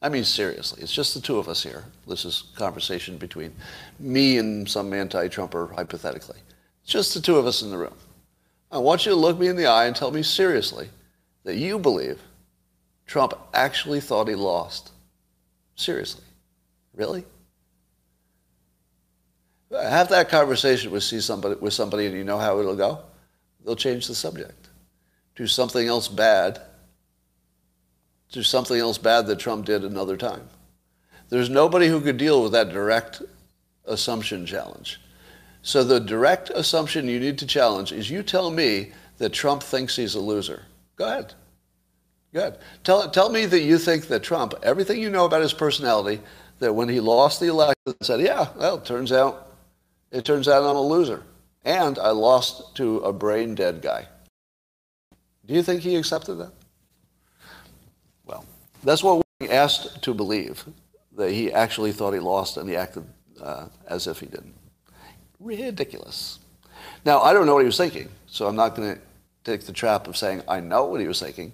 I 0.00 0.08
mean, 0.08 0.24
seriously, 0.24 0.82
it's 0.82 0.92
just 0.92 1.14
the 1.14 1.20
two 1.20 1.38
of 1.38 1.48
us 1.48 1.62
here. 1.62 1.84
This 2.06 2.24
is 2.24 2.44
conversation 2.54 3.16
between 3.16 3.52
me 3.98 4.38
and 4.38 4.68
some 4.68 4.92
anti-Trumper, 4.92 5.72
hypothetically. 5.74 6.38
It's 6.82 6.92
just 6.92 7.14
the 7.14 7.20
two 7.20 7.36
of 7.36 7.46
us 7.46 7.62
in 7.62 7.70
the 7.70 7.78
room. 7.78 7.94
I 8.70 8.78
want 8.78 9.06
you 9.06 9.12
to 9.12 9.16
look 9.16 9.38
me 9.38 9.48
in 9.48 9.56
the 9.56 9.66
eye 9.66 9.86
and 9.86 9.96
tell 9.96 10.10
me 10.10 10.22
seriously 10.22 10.88
that 11.42 11.56
you 11.56 11.78
believe 11.78 12.20
Trump 13.06 13.32
actually 13.54 14.00
thought 14.00 14.28
he 14.28 14.34
lost. 14.34 14.92
Seriously. 15.74 16.24
Really? 16.94 17.24
Have 19.72 20.10
that 20.10 20.28
conversation 20.28 20.90
with, 20.90 21.02
see 21.02 21.20
somebody, 21.20 21.56
with 21.56 21.72
somebody 21.72 22.06
and 22.06 22.14
you 22.14 22.24
know 22.24 22.38
how 22.38 22.60
it'll 22.60 22.76
go. 22.76 23.00
They'll 23.64 23.76
change 23.76 24.06
the 24.06 24.14
subject. 24.14 24.68
Do 25.34 25.46
something 25.46 25.86
else 25.88 26.08
bad 26.08 26.60
to 28.32 28.42
something 28.42 28.78
else 28.78 28.98
bad 28.98 29.26
that 29.26 29.38
Trump 29.38 29.66
did 29.66 29.84
another 29.84 30.16
time. 30.16 30.48
There's 31.28 31.50
nobody 31.50 31.88
who 31.88 32.00
could 32.00 32.16
deal 32.16 32.42
with 32.42 32.52
that 32.52 32.70
direct 32.70 33.22
assumption 33.84 34.46
challenge. 34.46 35.00
So 35.62 35.84
the 35.84 36.00
direct 36.00 36.50
assumption 36.50 37.08
you 37.08 37.20
need 37.20 37.38
to 37.38 37.46
challenge 37.46 37.92
is 37.92 38.10
you 38.10 38.22
tell 38.22 38.50
me 38.50 38.92
that 39.18 39.32
Trump 39.32 39.62
thinks 39.62 39.96
he's 39.96 40.14
a 40.14 40.20
loser. 40.20 40.62
Go 40.96 41.06
ahead. 41.06 41.34
Go 42.32 42.40
ahead. 42.40 42.58
Tell, 42.84 43.10
tell 43.10 43.30
me 43.30 43.46
that 43.46 43.62
you 43.62 43.78
think 43.78 44.08
that 44.08 44.22
Trump, 44.22 44.54
everything 44.62 45.00
you 45.00 45.10
know 45.10 45.24
about 45.24 45.42
his 45.42 45.52
personality, 45.52 46.20
that 46.58 46.74
when 46.74 46.88
he 46.88 47.00
lost 47.00 47.40
the 47.40 47.46
election, 47.46 47.94
said, 48.02 48.20
yeah, 48.20 48.48
well, 48.56 48.76
it 48.76 48.84
turns 48.84 49.12
out, 49.12 49.52
it 50.10 50.24
turns 50.24 50.48
out 50.48 50.64
I'm 50.64 50.76
a 50.76 50.80
loser. 50.80 51.22
And 51.64 51.98
I 51.98 52.10
lost 52.10 52.76
to 52.76 52.98
a 52.98 53.12
brain 53.12 53.54
dead 53.54 53.82
guy. 53.82 54.06
Do 55.46 55.54
you 55.54 55.62
think 55.62 55.82
he 55.82 55.96
accepted 55.96 56.34
that? 56.36 56.52
That's 58.82 59.02
what 59.02 59.24
we're 59.40 59.52
asked 59.52 60.02
to 60.02 60.14
believe, 60.14 60.64
that 61.16 61.30
he 61.30 61.52
actually 61.52 61.92
thought 61.92 62.12
he 62.12 62.20
lost 62.20 62.56
and 62.56 62.68
he 62.68 62.76
acted 62.76 63.04
uh, 63.40 63.66
as 63.86 64.06
if 64.06 64.20
he 64.20 64.26
didn't. 64.26 64.54
Ridiculous. 65.40 66.38
Now, 67.04 67.20
I 67.20 67.32
don't 67.32 67.46
know 67.46 67.54
what 67.54 67.60
he 67.60 67.66
was 67.66 67.76
thinking, 67.76 68.08
so 68.26 68.46
I'm 68.46 68.56
not 68.56 68.74
going 68.74 68.94
to 68.94 69.00
take 69.44 69.62
the 69.62 69.72
trap 69.72 70.06
of 70.06 70.16
saying 70.16 70.42
I 70.48 70.60
know 70.60 70.84
what 70.84 71.00
he 71.00 71.06
was 71.06 71.20
thinking. 71.20 71.52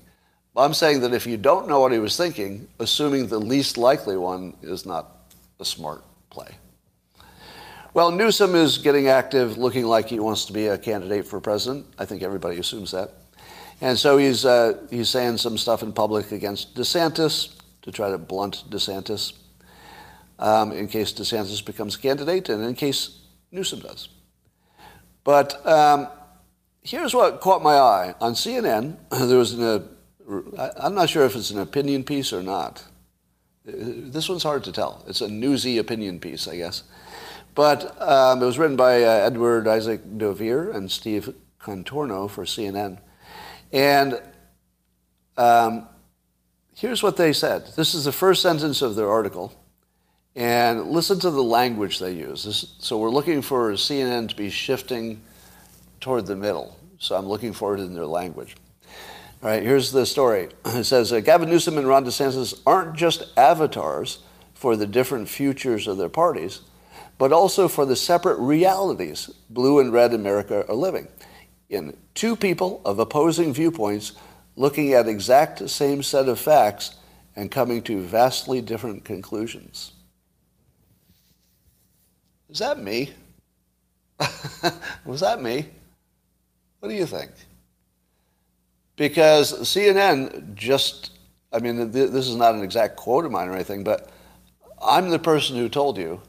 But 0.54 0.62
I'm 0.62 0.74
saying 0.74 1.00
that 1.00 1.12
if 1.12 1.26
you 1.26 1.36
don't 1.36 1.68
know 1.68 1.80
what 1.80 1.92
he 1.92 1.98
was 1.98 2.16
thinking, 2.16 2.68
assuming 2.78 3.26
the 3.26 3.38
least 3.38 3.76
likely 3.76 4.16
one 4.16 4.54
is 4.62 4.86
not 4.86 5.10
a 5.60 5.64
smart 5.64 6.04
play. 6.30 6.54
Well, 7.92 8.10
Newsom 8.10 8.54
is 8.54 8.78
getting 8.78 9.08
active, 9.08 9.56
looking 9.56 9.84
like 9.84 10.08
he 10.08 10.18
wants 10.18 10.44
to 10.46 10.52
be 10.52 10.66
a 10.66 10.78
candidate 10.78 11.26
for 11.26 11.40
president. 11.40 11.86
I 11.98 12.04
think 12.04 12.22
everybody 12.22 12.58
assumes 12.58 12.90
that. 12.92 13.12
And 13.80 13.98
so 13.98 14.18
he's, 14.18 14.44
uh, 14.44 14.86
he's 14.90 15.08
saying 15.08 15.38
some 15.38 15.58
stuff 15.58 15.82
in 15.82 15.92
public 15.92 16.32
against 16.32 16.74
DeSantis 16.74 17.54
to 17.82 17.92
try 17.92 18.10
to 18.10 18.18
blunt 18.18 18.64
DeSantis 18.70 19.34
um, 20.38 20.72
in 20.72 20.88
case 20.88 21.12
DeSantis 21.12 21.64
becomes 21.64 21.96
a 21.96 21.98
candidate 21.98 22.48
and 22.48 22.64
in 22.64 22.74
case 22.74 23.20
Newsom 23.50 23.80
does. 23.80 24.08
But 25.22 25.66
um, 25.66 26.08
here's 26.82 27.14
what 27.14 27.40
caught 27.40 27.62
my 27.62 27.74
eye. 27.74 28.14
On 28.20 28.34
CNN, 28.34 28.96
there 29.10 29.38
was 29.38 29.52
an, 29.52 29.62
uh, 29.62 30.70
I'm 30.78 30.94
not 30.94 31.08
sure 31.08 31.24
if 31.24 31.34
it's 31.36 31.50
an 31.50 31.58
opinion 31.58 32.04
piece 32.04 32.32
or 32.32 32.42
not. 32.42 32.84
This 33.64 34.28
one's 34.28 34.42
hard 34.42 34.64
to 34.64 34.72
tell. 34.72 35.04
It's 35.08 35.22
a 35.22 35.28
newsy 35.28 35.78
opinion 35.78 36.20
piece, 36.20 36.46
I 36.46 36.56
guess. 36.56 36.82
But 37.54 38.00
um, 38.02 38.42
it 38.42 38.46
was 38.46 38.58
written 38.58 38.76
by 38.76 39.02
uh, 39.02 39.08
Edward 39.08 39.66
Isaac 39.66 40.02
Dovere 40.18 40.74
and 40.74 40.90
Steve 40.90 41.34
Contorno 41.60 42.28
for 42.28 42.44
CNN. 42.44 42.98
And 43.74 44.22
um, 45.36 45.88
here's 46.76 47.02
what 47.02 47.16
they 47.16 47.32
said. 47.32 47.66
This 47.76 47.92
is 47.92 48.04
the 48.04 48.12
first 48.12 48.40
sentence 48.40 48.82
of 48.82 48.94
their 48.94 49.10
article. 49.10 49.52
And 50.36 50.90
listen 50.90 51.18
to 51.20 51.30
the 51.30 51.42
language 51.42 51.98
they 51.98 52.12
use. 52.12 52.44
This, 52.44 52.74
so 52.78 52.98
we're 52.98 53.10
looking 53.10 53.42
for 53.42 53.72
CNN 53.72 54.28
to 54.28 54.36
be 54.36 54.48
shifting 54.48 55.20
toward 56.00 56.26
the 56.26 56.36
middle. 56.36 56.78
So 56.98 57.16
I'm 57.16 57.26
looking 57.26 57.52
forward 57.52 57.80
in 57.80 57.94
their 57.94 58.06
language. 58.06 58.56
All 59.42 59.50
right, 59.50 59.62
here's 59.62 59.90
the 59.90 60.06
story. 60.06 60.48
It 60.66 60.84
says 60.84 61.12
uh, 61.12 61.20
Gavin 61.20 61.50
Newsom 61.50 61.76
and 61.76 61.86
Ron 61.86 62.04
DeSantis 62.04 62.60
aren't 62.64 62.96
just 62.96 63.24
avatars 63.36 64.20
for 64.54 64.76
the 64.76 64.86
different 64.86 65.28
futures 65.28 65.86
of 65.86 65.98
their 65.98 66.08
parties 66.08 66.60
but 67.18 67.32
also 67.32 67.68
for 67.68 67.86
the 67.86 67.96
separate 67.96 68.38
realities 68.38 69.30
blue 69.50 69.78
and 69.78 69.92
red 69.92 70.12
America 70.12 70.64
are 70.68 70.74
living 70.74 71.08
two 72.14 72.36
people 72.36 72.80
of 72.84 72.98
opposing 72.98 73.52
viewpoints 73.52 74.12
looking 74.56 74.92
at 74.92 75.08
exact 75.08 75.68
same 75.68 76.02
set 76.02 76.28
of 76.28 76.38
facts 76.38 76.96
and 77.36 77.50
coming 77.50 77.82
to 77.82 78.00
vastly 78.00 78.60
different 78.60 79.04
conclusions. 79.04 79.92
Is 82.48 82.58
that 82.58 82.78
me? 82.78 83.12
Was 85.04 85.20
that 85.20 85.42
me? 85.42 85.66
What 86.78 86.88
do 86.88 86.94
you 86.94 87.06
think? 87.06 87.32
Because 88.96 89.52
CNN 89.62 90.54
just, 90.54 91.12
I 91.52 91.58
mean, 91.58 91.90
this 91.90 92.28
is 92.28 92.36
not 92.36 92.54
an 92.54 92.62
exact 92.62 92.96
quote 92.96 93.24
of 93.24 93.32
mine 93.32 93.48
or 93.48 93.54
anything, 93.54 93.82
but 93.82 94.10
I'm 94.80 95.10
the 95.10 95.18
person 95.18 95.56
who 95.56 95.68
told 95.68 95.98
you 95.98 96.20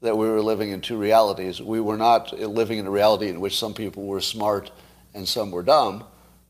that 0.00 0.16
we 0.16 0.28
were 0.28 0.42
living 0.42 0.70
in 0.70 0.80
two 0.80 0.96
realities. 0.96 1.60
We 1.60 1.80
were 1.80 1.96
not 1.96 2.38
living 2.38 2.78
in 2.78 2.86
a 2.86 2.90
reality 2.90 3.28
in 3.28 3.40
which 3.40 3.58
some 3.58 3.74
people 3.74 4.04
were 4.04 4.20
smart 4.20 4.70
and 5.14 5.26
some 5.26 5.50
were 5.50 5.62
dumb, 5.62 6.04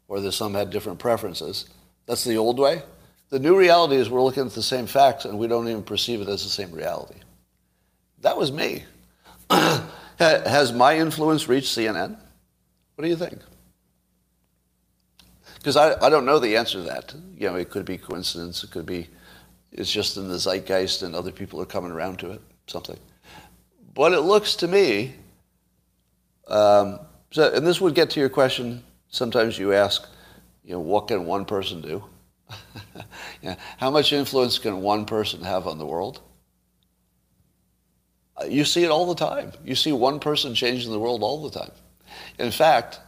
or 0.09 0.20
that 0.20 0.32
some 0.32 0.55
had 0.55 0.70
different 0.70 0.99
preferences. 0.99 1.66
That's 2.07 2.24
the 2.24 2.36
old 2.36 2.59
way. 2.59 2.82
The 3.30 3.38
new 3.38 3.57
reality 3.57 3.97
is 3.97 4.11
we're 4.11 4.22
looking 4.22 4.47
at 4.47 4.53
the 4.53 4.62
same 4.62 4.86
facts 4.86 5.24
and 5.24 5.38
we 5.38 5.47
don't 5.47 5.68
even 5.68 5.82
perceive 5.82 6.20
it 6.20 6.28
as 6.28 6.42
the 6.42 6.51
same 6.51 6.72
reality. 6.72 7.20
That 8.20 8.36
was 8.36 8.51
me. 8.53 8.84
Has 10.18 10.72
my 10.72 10.99
influence 10.99 11.49
reached 11.49 11.76
CNN? 11.76 12.16
What 12.94 13.03
do 13.03 13.09
you 13.09 13.16
think? 13.16 13.38
Because 15.59 15.76
I, 15.76 16.01
I 16.05 16.09
don't 16.09 16.24
know 16.24 16.38
the 16.38 16.57
answer 16.57 16.78
to 16.78 16.84
that. 16.84 17.14
You 17.36 17.49
know, 17.49 17.57
it 17.57 17.70
could 17.70 17.84
be 17.84 17.99
coincidence. 17.99 18.64
It 18.64 18.70
could 18.70 18.86
be 18.86 19.09
it's 19.72 19.92
just 19.92 20.16
in 20.16 20.28
the 20.28 20.38
zeitgeist 20.38 21.03
and 21.03 21.14
other 21.14 21.32
people 21.32 21.61
are 21.61 21.66
coming 21.66 21.92
around 21.92 22.18
to 22.20 22.30
it, 22.30 22.40
something. 22.66 22.99
But 23.97 24.12
it 24.12 24.20
looks 24.20 24.57
to 24.57 24.68
me, 24.68 25.14
um, 26.49 27.01
so, 27.30 27.51
and 27.53 27.66
this 27.66 27.80
would 27.80 27.94
get 27.94 28.11
to 28.11 28.20
your 28.20 28.28
question. 28.28 28.84
Sometimes 29.09 29.59
you 29.59 29.72
ask, 29.72 30.07
you 30.62 30.74
know, 30.74 30.80
what 30.80 31.09
can 31.09 31.24
one 31.24 31.47
person 31.47 31.80
do? 31.80 32.05
how 33.78 33.90
much 33.90 34.12
influence 34.12 34.59
can 34.59 34.82
one 34.82 35.07
person 35.07 35.42
have 35.42 35.66
on 35.66 35.78
the 35.78 35.86
world? 35.86 36.20
Uh, 38.38 38.44
you 38.44 38.66
see 38.66 38.84
it 38.84 38.90
all 38.90 39.07
the 39.07 39.14
time. 39.14 39.53
You 39.64 39.74
see 39.74 39.92
one 39.92 40.20
person 40.20 40.55
changing 40.55 40.92
the 40.92 41.01
world 41.01 41.22
all 41.22 41.49
the 41.49 41.59
time. 41.59 41.72
In 42.38 42.51
fact, 42.51 43.01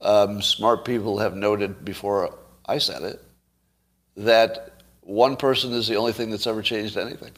um, 0.00 0.40
smart 0.40 0.86
people 0.86 1.18
have 1.18 1.36
noted 1.36 1.84
before 1.84 2.34
I 2.64 2.78
said 2.78 3.02
it 3.02 3.22
that 4.16 4.82
one 5.02 5.36
person 5.36 5.72
is 5.72 5.88
the 5.88 5.96
only 5.96 6.12
thing 6.12 6.30
that's 6.30 6.46
ever 6.46 6.62
changed 6.62 6.96
anything. 6.96 7.32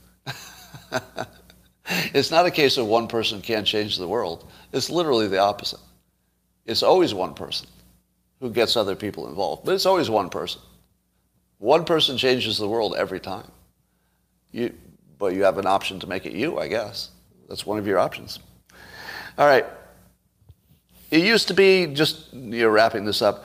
It's 1.88 2.30
not 2.30 2.46
a 2.46 2.50
case 2.50 2.76
of 2.76 2.86
one 2.86 3.06
person 3.06 3.40
can't 3.40 3.66
change 3.66 3.96
the 3.96 4.08
world. 4.08 4.50
It's 4.72 4.90
literally 4.90 5.28
the 5.28 5.38
opposite. 5.38 5.80
It's 6.64 6.82
always 6.82 7.14
one 7.14 7.34
person 7.34 7.68
who 8.40 8.50
gets 8.50 8.76
other 8.76 8.96
people 8.96 9.28
involved, 9.28 9.64
but 9.64 9.74
it's 9.74 9.86
always 9.86 10.10
one 10.10 10.28
person. 10.28 10.60
One 11.58 11.84
person 11.84 12.18
changes 12.18 12.58
the 12.58 12.68
world 12.68 12.94
every 12.96 13.20
time. 13.20 13.50
You, 14.50 14.74
but 15.18 15.34
you 15.34 15.44
have 15.44 15.58
an 15.58 15.66
option 15.66 16.00
to 16.00 16.06
make 16.06 16.26
it 16.26 16.32
you, 16.32 16.58
I 16.58 16.68
guess. 16.68 17.10
That's 17.48 17.64
one 17.64 17.78
of 17.78 17.86
your 17.86 17.98
options. 17.98 18.40
All 19.38 19.46
right. 19.46 19.64
It 21.10 21.22
used 21.22 21.48
to 21.48 21.54
be, 21.54 21.86
just 21.86 22.32
you 22.32 22.64
know, 22.64 22.68
wrapping 22.68 23.04
this 23.04 23.22
up, 23.22 23.44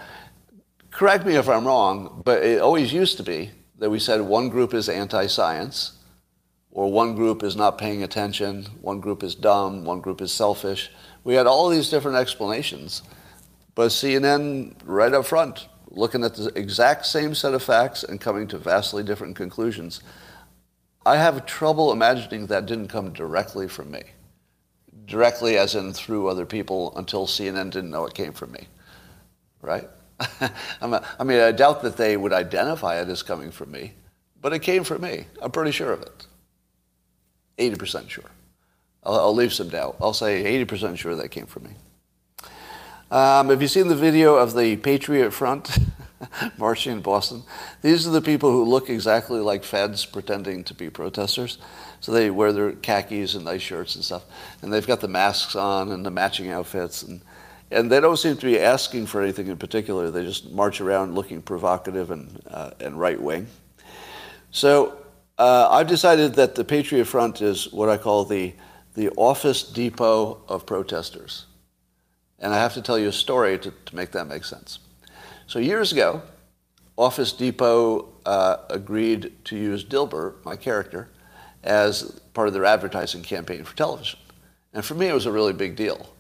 correct 0.90 1.26
me 1.26 1.36
if 1.36 1.48
I'm 1.48 1.66
wrong, 1.66 2.22
but 2.26 2.44
it 2.44 2.60
always 2.60 2.92
used 2.92 3.18
to 3.18 3.24
be 3.24 3.52
that 3.78 3.90
we 3.90 4.00
said 4.00 4.22
one 4.22 4.50
group 4.50 4.74
is 4.74 4.90
anti 4.90 5.28
science 5.28 5.94
or 6.72 6.92
one 6.92 7.16
group 7.16 7.44
is 7.44 7.56
not 7.56 7.78
paying 7.78 8.02
attention, 8.04 8.66
one 8.82 9.02
group 9.02 9.24
is 9.24 9.36
dumb, 9.36 9.84
one 9.84 10.00
group 10.00 10.22
is 10.22 10.32
selfish. 10.32 10.90
We 11.24 11.36
had 11.36 11.48
all 11.48 11.70
these 11.70 11.90
different 11.90 12.18
explanations. 12.18 13.04
But 13.76 13.90
CNN, 13.90 14.76
right 14.86 15.14
up 15.14 15.26
front, 15.26 15.68
looking 15.90 16.24
at 16.24 16.36
the 16.36 16.52
exact 16.56 17.06
same 17.06 17.36
set 17.36 17.54
of 17.54 17.64
facts 17.64 18.04
and 18.04 18.22
coming 18.22 18.48
to 18.48 18.58
vastly 18.58 19.04
different 19.04 19.36
conclusions. 19.36 20.02
I 21.06 21.18
have 21.18 21.46
trouble 21.46 21.92
imagining 21.92 22.48
that 22.48 22.66
didn't 22.66 22.88
come 22.88 23.12
directly 23.12 23.68
from 23.68 23.92
me. 23.92 24.04
Directly, 25.06 25.58
as 25.58 25.76
in 25.76 25.94
through 25.94 26.28
other 26.28 26.46
people, 26.46 26.94
until 26.96 27.28
CNN 27.28 27.72
didn't 27.72 27.90
know 27.90 28.06
it 28.06 28.14
came 28.14 28.34
from 28.34 28.52
me. 28.52 28.68
Right? 29.62 29.90
I 30.82 31.24
mean, 31.24 31.40
I 31.40 31.52
doubt 31.52 31.82
that 31.82 31.98
they 31.98 32.16
would 32.16 32.34
identify 32.34 33.02
it 33.02 33.10
as 33.10 33.24
coming 33.24 33.52
from 33.52 33.72
me, 33.72 33.94
but 34.42 34.54
it 34.54 34.60
came 34.60 34.84
from 34.84 35.02
me. 35.02 35.26
I'm 35.42 35.52
pretty 35.52 35.72
sure 35.72 35.92
of 35.92 36.02
it. 36.02 36.28
80% 37.58 38.10
sure. 38.10 38.32
I'll, 39.04 39.20
I'll, 39.20 39.36
leave 39.36 39.54
some 39.54 39.70
doubt. 39.70 39.98
I'll 40.02 40.14
say 40.14 40.64
80% 40.66 40.98
sure 40.98 41.16
that 41.16 41.30
came 41.30 41.46
from 41.46 41.64
me. 41.64 41.72
Um, 43.10 43.50
have 43.50 43.62
you 43.62 43.68
seen 43.68 43.88
the 43.88 43.96
video 43.96 44.36
of 44.36 44.56
the 44.56 44.78
Patriot 44.78 45.32
Front 45.32 45.78
marching 46.58 46.94
in 46.94 47.02
Boston? 47.02 47.44
These 47.82 48.08
are 48.08 48.12
the 48.12 48.22
people 48.22 48.52
who 48.52 48.64
look 48.64 48.90
exactly 48.90 49.40
like 49.40 49.64
feds 49.64 50.06
pretending 50.06 50.64
to 50.66 50.74
be 50.74 50.90
protesters. 50.90 51.58
So 52.00 52.12
they 52.12 52.30
wear 52.30 52.54
their 52.54 52.72
khakis 52.72 53.36
and 53.36 53.46
nice 53.46 53.62
shirts 53.62 53.96
and 53.96 54.04
stuff. 54.04 54.24
And 54.62 54.72
they've 54.72 54.86
got 54.86 55.02
the 55.02 55.08
masks 55.08 55.56
on 55.56 55.92
and 55.92 56.06
the 56.06 56.12
matching 56.12 56.52
outfits. 56.52 57.04
And, 57.04 57.22
and 57.70 57.92
they 57.92 58.00
don't 58.00 58.18
seem 58.18 58.38
to 58.38 58.46
be 58.46 58.60
asking 58.60 59.08
for 59.08 59.22
anything 59.22 59.48
in 59.48 59.58
particular. 59.58 60.10
They 60.10 60.24
just 60.24 60.52
march 60.52 60.80
around 60.80 61.16
looking 61.16 61.42
provocative 61.42 62.12
and, 62.12 62.42
uh, 62.50 62.72
and 62.80 63.00
right 63.00 63.22
wing. 63.22 63.48
So 64.52 65.01
uh, 65.42 65.70
I've 65.72 65.88
decided 65.88 66.36
that 66.36 66.54
the 66.54 66.64
Patriot 66.64 67.06
Front 67.06 67.42
is 67.42 67.74
what 67.74 67.90
I 67.90 67.98
call 67.98 68.26
the, 68.26 68.54
the 68.94 69.10
office 69.18 69.64
depot 69.64 70.40
of 70.48 70.68
protesters. 70.68 71.48
And 72.38 72.54
I 72.54 72.58
have 72.58 72.76
to 72.76 72.82
tell 72.82 73.00
you 73.00 73.08
a 73.08 73.12
story 73.12 73.58
to, 73.58 73.72
to 73.72 73.96
make 73.96 74.12
that 74.12 74.28
make 74.28 74.44
sense. 74.44 74.78
So 75.48 75.58
years 75.58 75.92
ago, 75.92 76.22
Office 76.96 77.34
Depot 77.34 78.10
uh, 78.24 78.58
agreed 78.70 79.34
to 79.46 79.58
use 79.58 79.84
Dilbert, 79.84 80.46
my 80.46 80.56
character, 80.56 81.10
as 81.64 82.22
part 82.36 82.48
of 82.48 82.54
their 82.54 82.66
advertising 82.66 83.24
campaign 83.24 83.64
for 83.64 83.76
television. 83.76 84.20
And 84.74 84.86
for 84.86 84.94
me, 84.94 85.08
it 85.08 85.14
was 85.14 85.26
a 85.26 85.32
really 85.32 85.54
big 85.54 85.76
deal. 85.76 86.14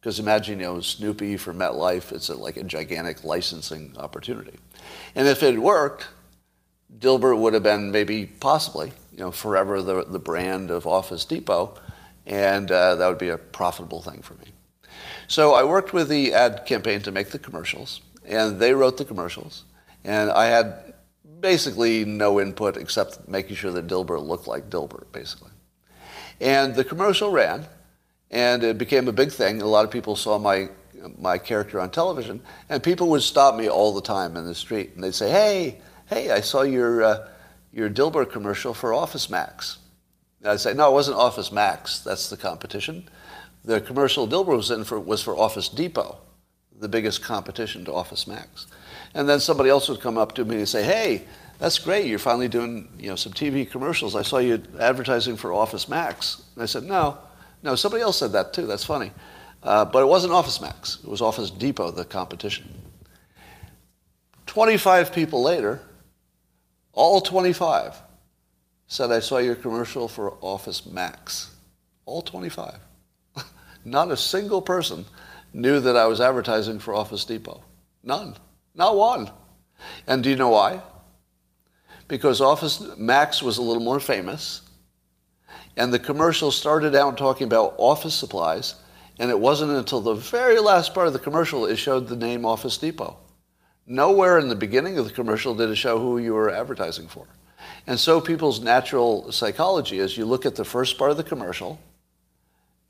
Because 0.00 0.20
imagine, 0.20 0.60
you 0.60 0.66
know, 0.66 0.80
Snoopy 0.80 1.36
for 1.36 1.52
MetLife, 1.52 2.12
it's 2.12 2.28
a, 2.28 2.36
like 2.36 2.56
a 2.56 2.62
gigantic 2.62 3.24
licensing 3.24 3.96
opportunity. 3.98 4.56
And 5.16 5.26
if 5.26 5.42
it 5.42 5.58
worked, 5.58 6.06
Dilbert 6.96 7.38
would 7.38 7.54
have 7.54 7.62
been 7.62 7.90
maybe 7.90 8.26
possibly, 8.26 8.92
you 9.12 9.18
know, 9.18 9.30
forever 9.30 9.82
the, 9.82 10.04
the 10.04 10.18
brand 10.18 10.70
of 10.70 10.86
Office 10.86 11.24
Depot, 11.24 11.78
and 12.26 12.70
uh, 12.70 12.94
that 12.94 13.08
would 13.08 13.18
be 13.18 13.28
a 13.28 13.38
profitable 13.38 14.02
thing 14.02 14.22
for 14.22 14.34
me. 14.34 14.46
So 15.26 15.54
I 15.54 15.64
worked 15.64 15.92
with 15.92 16.08
the 16.08 16.32
ad 16.32 16.64
campaign 16.66 17.00
to 17.02 17.12
make 17.12 17.30
the 17.30 17.38
commercials, 17.38 18.00
and 18.24 18.58
they 18.58 18.72
wrote 18.72 18.96
the 18.96 19.04
commercials, 19.04 19.64
and 20.04 20.30
I 20.30 20.46
had 20.46 20.94
basically 21.40 22.04
no 22.04 22.40
input 22.40 22.76
except 22.76 23.28
making 23.28 23.56
sure 23.56 23.70
that 23.72 23.86
Dilbert 23.86 24.26
looked 24.26 24.46
like 24.46 24.70
Dilbert, 24.70 25.12
basically. 25.12 25.50
And 26.40 26.74
the 26.74 26.84
commercial 26.84 27.30
ran, 27.30 27.66
And 28.30 28.62
it 28.62 28.78
became 28.78 29.08
a 29.08 29.12
big 29.12 29.32
thing. 29.32 29.62
A 29.62 29.66
lot 29.66 29.84
of 29.84 29.90
people 29.90 30.14
saw 30.14 30.38
my, 30.38 30.68
my 31.18 31.38
character 31.38 31.80
on 31.80 31.90
television. 31.90 32.42
And 32.68 32.82
people 32.82 33.08
would 33.08 33.22
stop 33.22 33.54
me 33.54 33.68
all 33.68 33.94
the 33.94 34.02
time 34.02 34.36
in 34.36 34.44
the 34.44 34.54
street. 34.54 34.92
And 34.94 35.02
they'd 35.02 35.14
say, 35.14 35.30
hey, 35.30 35.80
hey, 36.08 36.30
I 36.30 36.40
saw 36.40 36.62
your, 36.62 37.02
uh, 37.02 37.28
your 37.72 37.90
Dilbert 37.90 38.32
commercial 38.32 38.74
for 38.74 38.92
Office 38.92 39.28
Max. 39.28 39.78
And 40.40 40.50
I'd 40.50 40.60
say, 40.60 40.74
no, 40.74 40.90
it 40.90 40.92
wasn't 40.92 41.18
Office 41.18 41.52
Max. 41.52 42.00
That's 42.00 42.30
the 42.30 42.36
competition. 42.36 43.08
The 43.64 43.80
commercial 43.80 44.26
Dilbert 44.26 44.56
was 44.56 44.70
in 44.70 44.84
for, 44.84 44.98
was 44.98 45.22
for 45.22 45.36
Office 45.36 45.68
Depot, 45.68 46.18
the 46.78 46.88
biggest 46.88 47.22
competition 47.22 47.84
to 47.84 47.92
Office 47.92 48.26
Max. 48.26 48.66
And 49.14 49.28
then 49.28 49.40
somebody 49.40 49.68
else 49.68 49.88
would 49.88 50.00
come 50.00 50.16
up 50.16 50.34
to 50.36 50.44
me 50.44 50.56
and 50.56 50.68
say, 50.68 50.82
hey, 50.82 51.24
that's 51.58 51.78
great. 51.78 52.06
You're 52.06 52.18
finally 52.18 52.48
doing 52.48 52.88
you 52.98 53.08
know, 53.08 53.16
some 53.16 53.32
TV 53.32 53.68
commercials. 53.68 54.14
I 54.14 54.22
saw 54.22 54.38
you 54.38 54.62
advertising 54.78 55.36
for 55.36 55.52
Office 55.52 55.88
Max. 55.88 56.42
And 56.54 56.62
I 56.62 56.66
said, 56.66 56.84
no, 56.84 57.18
no, 57.62 57.74
somebody 57.74 58.02
else 58.02 58.18
said 58.18 58.32
that 58.32 58.52
too. 58.52 58.66
That's 58.66 58.84
funny. 58.84 59.10
Uh, 59.62 59.84
but 59.84 60.02
it 60.02 60.06
wasn't 60.06 60.32
Office 60.32 60.60
Max. 60.60 60.98
It 61.02 61.08
was 61.08 61.20
Office 61.20 61.50
Depot, 61.50 61.90
the 61.90 62.04
competition. 62.04 62.72
25 64.46 65.12
people 65.12 65.42
later, 65.42 65.80
all 66.98 67.20
25 67.20 67.94
said, 68.88 69.12
I 69.12 69.20
saw 69.20 69.38
your 69.38 69.54
commercial 69.54 70.08
for 70.08 70.32
Office 70.40 70.84
Max. 70.84 71.54
All 72.06 72.22
25. 72.22 72.74
Not 73.84 74.10
a 74.10 74.16
single 74.16 74.60
person 74.60 75.04
knew 75.52 75.78
that 75.78 75.96
I 75.96 76.06
was 76.06 76.20
advertising 76.20 76.80
for 76.80 76.94
Office 76.94 77.24
Depot. 77.24 77.62
None. 78.02 78.34
Not 78.74 78.96
one. 78.96 79.30
And 80.08 80.24
do 80.24 80.30
you 80.30 80.34
know 80.34 80.48
why? 80.48 80.82
Because 82.08 82.40
Office 82.40 82.82
Max 82.96 83.44
was 83.44 83.58
a 83.58 83.62
little 83.62 83.82
more 83.82 84.00
famous, 84.00 84.62
and 85.76 85.94
the 85.94 86.00
commercial 86.00 86.50
started 86.50 86.96
out 86.96 87.16
talking 87.16 87.46
about 87.46 87.76
office 87.78 88.14
supplies, 88.14 88.74
and 89.20 89.30
it 89.30 89.38
wasn't 89.38 89.70
until 89.70 90.00
the 90.00 90.14
very 90.14 90.58
last 90.58 90.94
part 90.94 91.06
of 91.06 91.12
the 91.12 91.18
commercial 91.20 91.64
it 91.64 91.76
showed 91.76 92.08
the 92.08 92.16
name 92.16 92.44
Office 92.44 92.76
Depot. 92.76 93.18
Nowhere 93.90 94.38
in 94.38 94.48
the 94.48 94.54
beginning 94.54 94.98
of 94.98 95.06
the 95.06 95.12
commercial 95.12 95.54
did 95.54 95.70
it 95.70 95.76
show 95.76 95.98
who 95.98 96.18
you 96.18 96.34
were 96.34 96.50
advertising 96.50 97.08
for. 97.08 97.26
And 97.86 97.98
so 97.98 98.20
people's 98.20 98.60
natural 98.60 99.32
psychology 99.32 99.98
is 99.98 100.16
you 100.16 100.26
look 100.26 100.44
at 100.44 100.56
the 100.56 100.64
first 100.64 100.98
part 100.98 101.10
of 101.10 101.16
the 101.16 101.24
commercial, 101.24 101.80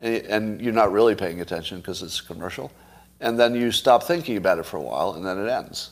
and 0.00 0.60
you're 0.60 0.72
not 0.72 0.90
really 0.90 1.14
paying 1.14 1.40
attention 1.40 1.78
because 1.78 2.02
it's 2.02 2.18
a 2.18 2.24
commercial, 2.24 2.72
and 3.20 3.38
then 3.38 3.54
you 3.54 3.70
stop 3.70 4.02
thinking 4.02 4.36
about 4.36 4.58
it 4.58 4.66
for 4.66 4.76
a 4.76 4.82
while, 4.82 5.12
and 5.12 5.24
then 5.24 5.38
it 5.38 5.48
ends. 5.48 5.90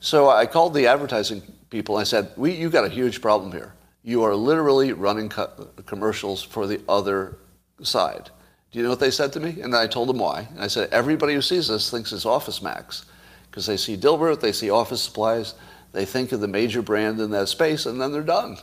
So 0.00 0.28
I 0.28 0.44
called 0.44 0.74
the 0.74 0.86
advertising 0.86 1.42
people. 1.70 1.96
And 1.96 2.02
I 2.02 2.04
said, 2.04 2.30
we, 2.36 2.52
"You 2.52 2.68
got 2.68 2.84
a 2.84 2.90
huge 2.90 3.20
problem 3.22 3.50
here. 3.50 3.72
You 4.02 4.22
are 4.24 4.34
literally 4.34 4.92
running 4.92 5.30
co- 5.30 5.68
commercials 5.86 6.42
for 6.42 6.66
the 6.66 6.80
other 6.86 7.38
side." 7.82 8.30
Do 8.70 8.78
you 8.78 8.84
know 8.84 8.90
what 8.90 9.00
they 9.00 9.10
said 9.10 9.32
to 9.32 9.40
me? 9.40 9.60
And 9.62 9.74
I 9.74 9.86
told 9.86 10.08
them 10.10 10.18
why. 10.18 10.46
And 10.50 10.60
I 10.60 10.66
said, 10.68 10.90
"Everybody 10.92 11.34
who 11.34 11.42
sees 11.42 11.68
this 11.68 11.90
thinks 11.90 12.12
it's 12.12 12.26
Office 12.26 12.60
Max, 12.62 13.06
because 13.50 13.66
they 13.66 13.76
see 13.76 13.96
Dilbert, 13.96 14.40
they 14.40 14.52
see 14.52 14.70
office 14.70 15.02
supplies, 15.02 15.54
they 15.92 16.04
think 16.04 16.32
of 16.32 16.40
the 16.40 16.48
major 16.48 16.82
brand 16.82 17.20
in 17.20 17.30
that 17.30 17.48
space, 17.48 17.86
and 17.86 18.00
then 18.00 18.12
they're 18.12 18.22
done." 18.22 18.58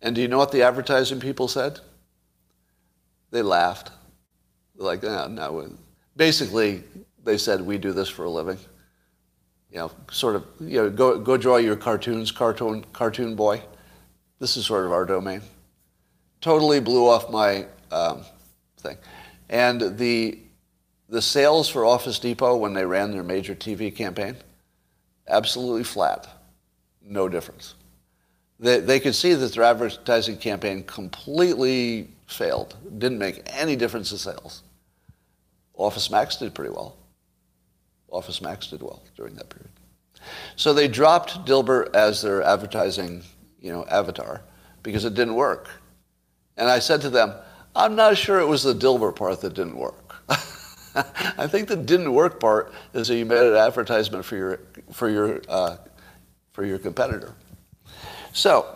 And 0.00 0.14
do 0.14 0.20
you 0.20 0.28
know 0.28 0.38
what 0.38 0.52
the 0.52 0.62
advertising 0.62 1.20
people 1.20 1.48
said? 1.48 1.80
They 3.30 3.42
laughed. 3.42 3.90
They're 4.76 4.86
like, 4.86 5.02
no, 5.02 5.26
no, 5.26 5.70
basically, 6.16 6.84
they 7.24 7.36
said, 7.36 7.60
we 7.60 7.78
do 7.78 7.92
this 7.92 8.08
for 8.08 8.24
a 8.24 8.30
living. 8.30 8.58
You 9.70 9.78
know, 9.78 9.90
sort 10.10 10.36
of, 10.36 10.46
you 10.60 10.82
know, 10.82 10.90
go, 10.90 11.18
go 11.18 11.36
draw 11.36 11.56
your 11.56 11.76
cartoons, 11.76 12.30
cartoon, 12.30 12.84
cartoon 12.92 13.34
boy. 13.34 13.60
This 14.38 14.56
is 14.56 14.64
sort 14.66 14.86
of 14.86 14.92
our 14.92 15.04
domain. 15.04 15.42
Totally 16.40 16.80
blew 16.80 17.08
off 17.08 17.28
my 17.28 17.66
um, 17.90 18.22
thing. 18.78 18.96
And 19.48 19.98
the, 19.98 20.38
the 21.08 21.22
sales 21.22 21.68
for 21.68 21.84
Office 21.84 22.18
Depot 22.18 22.56
when 22.56 22.74
they 22.74 22.84
ran 22.84 23.10
their 23.10 23.22
major 23.22 23.54
TV 23.54 23.94
campaign, 23.94 24.36
absolutely 25.26 25.84
flat. 25.84 26.28
No 27.02 27.28
difference. 27.28 27.74
They, 28.60 28.80
they 28.80 29.00
could 29.00 29.14
see 29.14 29.34
that 29.34 29.52
their 29.52 29.64
advertising 29.64 30.36
campaign 30.36 30.84
completely 30.84 32.10
failed. 32.26 32.76
Didn't 32.98 33.18
make 33.18 33.42
any 33.46 33.76
difference 33.76 34.12
in 34.12 34.18
sales. 34.18 34.62
Office 35.74 36.10
Max 36.10 36.36
did 36.36 36.54
pretty 36.54 36.72
well. 36.72 36.96
Office 38.10 38.42
Max 38.42 38.66
did 38.66 38.82
well 38.82 39.02
during 39.16 39.34
that 39.36 39.48
period. 39.48 39.70
So 40.56 40.74
they 40.74 40.88
dropped 40.88 41.46
Dilbert 41.46 41.94
as 41.94 42.20
their 42.20 42.42
advertising, 42.42 43.22
you 43.60 43.72
know, 43.72 43.84
avatar 43.86 44.42
because 44.82 45.04
it 45.04 45.14
didn't 45.14 45.34
work. 45.34 45.68
And 46.56 46.68
I 46.68 46.80
said 46.80 47.00
to 47.02 47.10
them, 47.10 47.32
I'm 47.76 47.94
not 47.94 48.16
sure 48.16 48.40
it 48.40 48.46
was 48.46 48.64
the 48.64 48.74
Dilbert 48.74 49.14
part 49.14 49.40
that 49.42 49.54
didn't 49.54 49.76
work. 49.76 50.07
I 51.38 51.46
think 51.46 51.68
the 51.68 51.76
didn't 51.76 52.12
work 52.12 52.40
part 52.40 52.72
is 52.94 53.08
that 53.08 53.16
you 53.16 53.24
made 53.24 53.46
an 53.46 53.56
advertisement 53.56 54.24
for 54.24 54.36
your 54.36 54.60
for 54.92 55.08
your 55.08 55.40
uh, 55.48 55.76
for 56.52 56.64
your 56.64 56.78
competitor. 56.78 57.34
So 58.32 58.66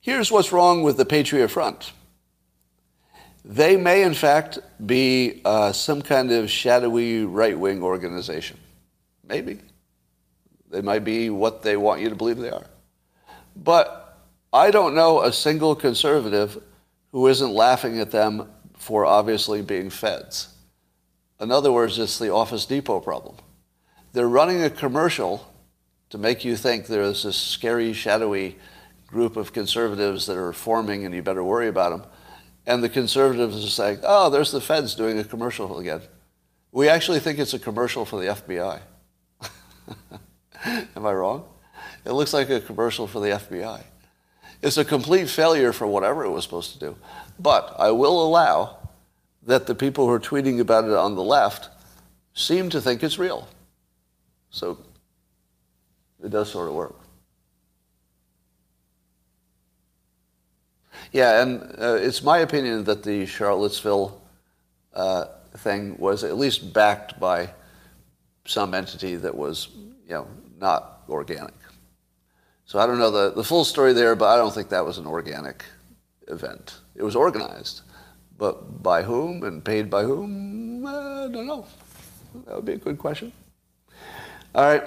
here's 0.00 0.30
what's 0.30 0.52
wrong 0.52 0.82
with 0.82 0.96
the 0.96 1.04
Patriot 1.04 1.48
Front. 1.48 1.92
They 3.44 3.76
may, 3.76 4.02
in 4.02 4.14
fact, 4.14 4.58
be 4.84 5.40
uh, 5.44 5.70
some 5.72 6.02
kind 6.02 6.32
of 6.32 6.50
shadowy 6.50 7.24
right 7.24 7.56
wing 7.56 7.82
organization. 7.82 8.58
Maybe. 9.26 9.60
They 10.68 10.80
might 10.80 11.04
be 11.04 11.30
what 11.30 11.62
they 11.62 11.76
want 11.76 12.00
you 12.00 12.08
to 12.08 12.16
believe 12.16 12.38
they 12.38 12.50
are. 12.50 12.66
But 13.54 14.18
I 14.52 14.70
don't 14.70 14.94
know 14.94 15.22
a 15.22 15.32
single 15.32 15.76
conservative 15.76 16.60
who 17.12 17.28
isn't 17.28 17.52
laughing 17.52 18.00
at 18.00 18.10
them 18.10 18.50
for 18.76 19.04
obviously 19.06 19.62
being 19.62 19.90
feds. 19.90 20.48
In 21.40 21.50
other 21.50 21.72
words, 21.72 21.98
it's 21.98 22.18
the 22.18 22.32
Office 22.32 22.64
Depot 22.66 23.00
problem. 23.00 23.36
They're 24.12 24.28
running 24.28 24.62
a 24.62 24.70
commercial 24.70 25.52
to 26.10 26.18
make 26.18 26.44
you 26.44 26.56
think 26.56 26.86
there's 26.86 27.24
this 27.24 27.36
scary, 27.36 27.92
shadowy 27.92 28.56
group 29.06 29.36
of 29.36 29.52
conservatives 29.52 30.26
that 30.26 30.36
are 30.36 30.52
forming 30.52 31.04
and 31.04 31.14
you 31.14 31.22
better 31.22 31.44
worry 31.44 31.68
about 31.68 31.90
them 31.90 32.10
and 32.66 32.82
the 32.82 32.88
conservatives 32.88 33.64
are 33.64 33.68
saying, 33.68 34.00
oh, 34.02 34.28
there's 34.28 34.50
the 34.50 34.60
feds 34.60 34.94
doing 34.94 35.18
a 35.18 35.24
commercial 35.24 35.78
again. 35.78 36.02
We 36.72 36.88
actually 36.88 37.20
think 37.20 37.38
it's 37.38 37.54
a 37.54 37.58
commercial 37.58 38.04
for 38.04 38.20
the 38.20 38.26
FBI. 38.26 38.80
Am 40.64 41.06
I 41.06 41.12
wrong? 41.12 41.44
It 42.04 42.12
looks 42.12 42.34
like 42.34 42.50
a 42.50 42.60
commercial 42.60 43.06
for 43.06 43.20
the 43.20 43.28
FBI. 43.28 43.82
It's 44.62 44.76
a 44.76 44.84
complete 44.84 45.28
failure 45.28 45.72
for 45.72 45.86
whatever 45.86 46.24
it 46.24 46.30
was 46.30 46.44
supposed 46.44 46.72
to 46.72 46.78
do. 46.78 46.96
But 47.38 47.74
I 47.78 47.92
will 47.92 48.26
allow 48.26 48.85
that 49.46 49.66
the 49.66 49.74
people 49.74 50.06
who 50.06 50.12
are 50.12 50.20
tweeting 50.20 50.60
about 50.60 50.84
it 50.84 50.92
on 50.92 51.14
the 51.14 51.22
left 51.22 51.70
seem 52.34 52.68
to 52.70 52.80
think 52.80 53.02
it's 53.02 53.18
real. 53.18 53.48
So 54.50 54.78
it 56.22 56.30
does 56.30 56.50
sort 56.50 56.68
of 56.68 56.74
work. 56.74 56.96
Yeah, 61.12 61.42
and 61.42 61.62
uh, 61.78 61.98
it's 62.00 62.22
my 62.22 62.38
opinion 62.38 62.84
that 62.84 63.02
the 63.02 63.26
Charlottesville 63.26 64.20
uh, 64.92 65.26
thing 65.58 65.96
was 65.98 66.24
at 66.24 66.36
least 66.36 66.72
backed 66.72 67.18
by 67.20 67.50
some 68.44 68.74
entity 68.74 69.16
that 69.16 69.34
was, 69.34 69.68
you 70.06 70.14
know, 70.14 70.26
not 70.58 71.02
organic. 71.08 71.54
So 72.64 72.78
I 72.78 72.86
don't 72.86 72.98
know 72.98 73.10
the, 73.10 73.30
the 73.32 73.44
full 73.44 73.64
story 73.64 73.92
there, 73.92 74.16
but 74.16 74.26
I 74.26 74.36
don't 74.36 74.52
think 74.52 74.70
that 74.70 74.84
was 74.84 74.98
an 74.98 75.06
organic 75.06 75.64
event. 76.28 76.74
It 76.96 77.02
was 77.02 77.14
organized, 77.14 77.82
but 78.38 78.82
by 78.82 79.02
whom 79.02 79.42
and 79.42 79.64
paid 79.64 79.90
by 79.90 80.02
whom, 80.02 80.86
I 80.86 81.28
don't 81.32 81.46
know. 81.46 81.66
That 82.46 82.56
would 82.56 82.64
be 82.64 82.72
a 82.72 82.78
good 82.78 82.98
question. 82.98 83.32
All 84.54 84.64
right. 84.64 84.84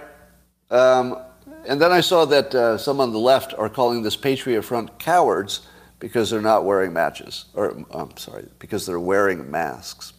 Um, 0.70 1.18
and 1.66 1.82
then 1.82 1.92
I 1.92 2.02
saw 2.02 2.26
that 2.26 2.54
uh, 2.54 2.78
some 2.78 3.00
on 3.00 3.12
the 3.12 3.20
left 3.20 3.54
are 3.58 3.70
calling 3.70 4.04
this 4.04 4.16
Patriot 4.16 4.62
Front 4.62 5.00
cowards 5.00 5.62
because 6.00 6.30
they're 6.30 6.42
not 6.42 6.64
wearing 6.64 6.94
matches, 6.94 7.46
or 7.54 7.84
I'm 7.92 8.16
sorry, 8.18 8.48
because 8.60 8.86
they're 8.86 9.00
wearing 9.00 9.52
masks. 9.52 10.14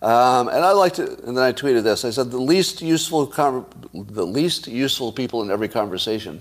Um, 0.00 0.48
and 0.48 0.64
I 0.64 0.72
liked 0.72 1.00
it, 1.00 1.18
and 1.20 1.36
then 1.36 1.44
I 1.44 1.52
tweeted 1.52 1.82
this. 1.82 2.04
I 2.04 2.10
said 2.10 2.30
the 2.30 2.40
least 2.40 2.80
useful, 2.80 3.26
the 3.92 4.26
least 4.26 4.68
useful 4.68 5.12
people 5.12 5.42
in 5.42 5.50
every 5.50 5.68
conversation, 5.68 6.40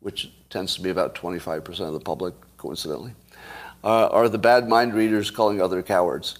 which 0.00 0.30
tends 0.48 0.76
to 0.76 0.80
be 0.80 0.90
about 0.90 1.14
25% 1.14 1.80
of 1.80 1.92
the 1.92 2.00
public, 2.00 2.34
coincidentally, 2.56 3.12
uh, 3.84 4.06
are 4.06 4.28
the 4.28 4.38
bad 4.38 4.68
mind 4.68 4.94
readers 4.94 5.30
calling 5.30 5.60
other 5.60 5.82
cowards. 5.82 6.38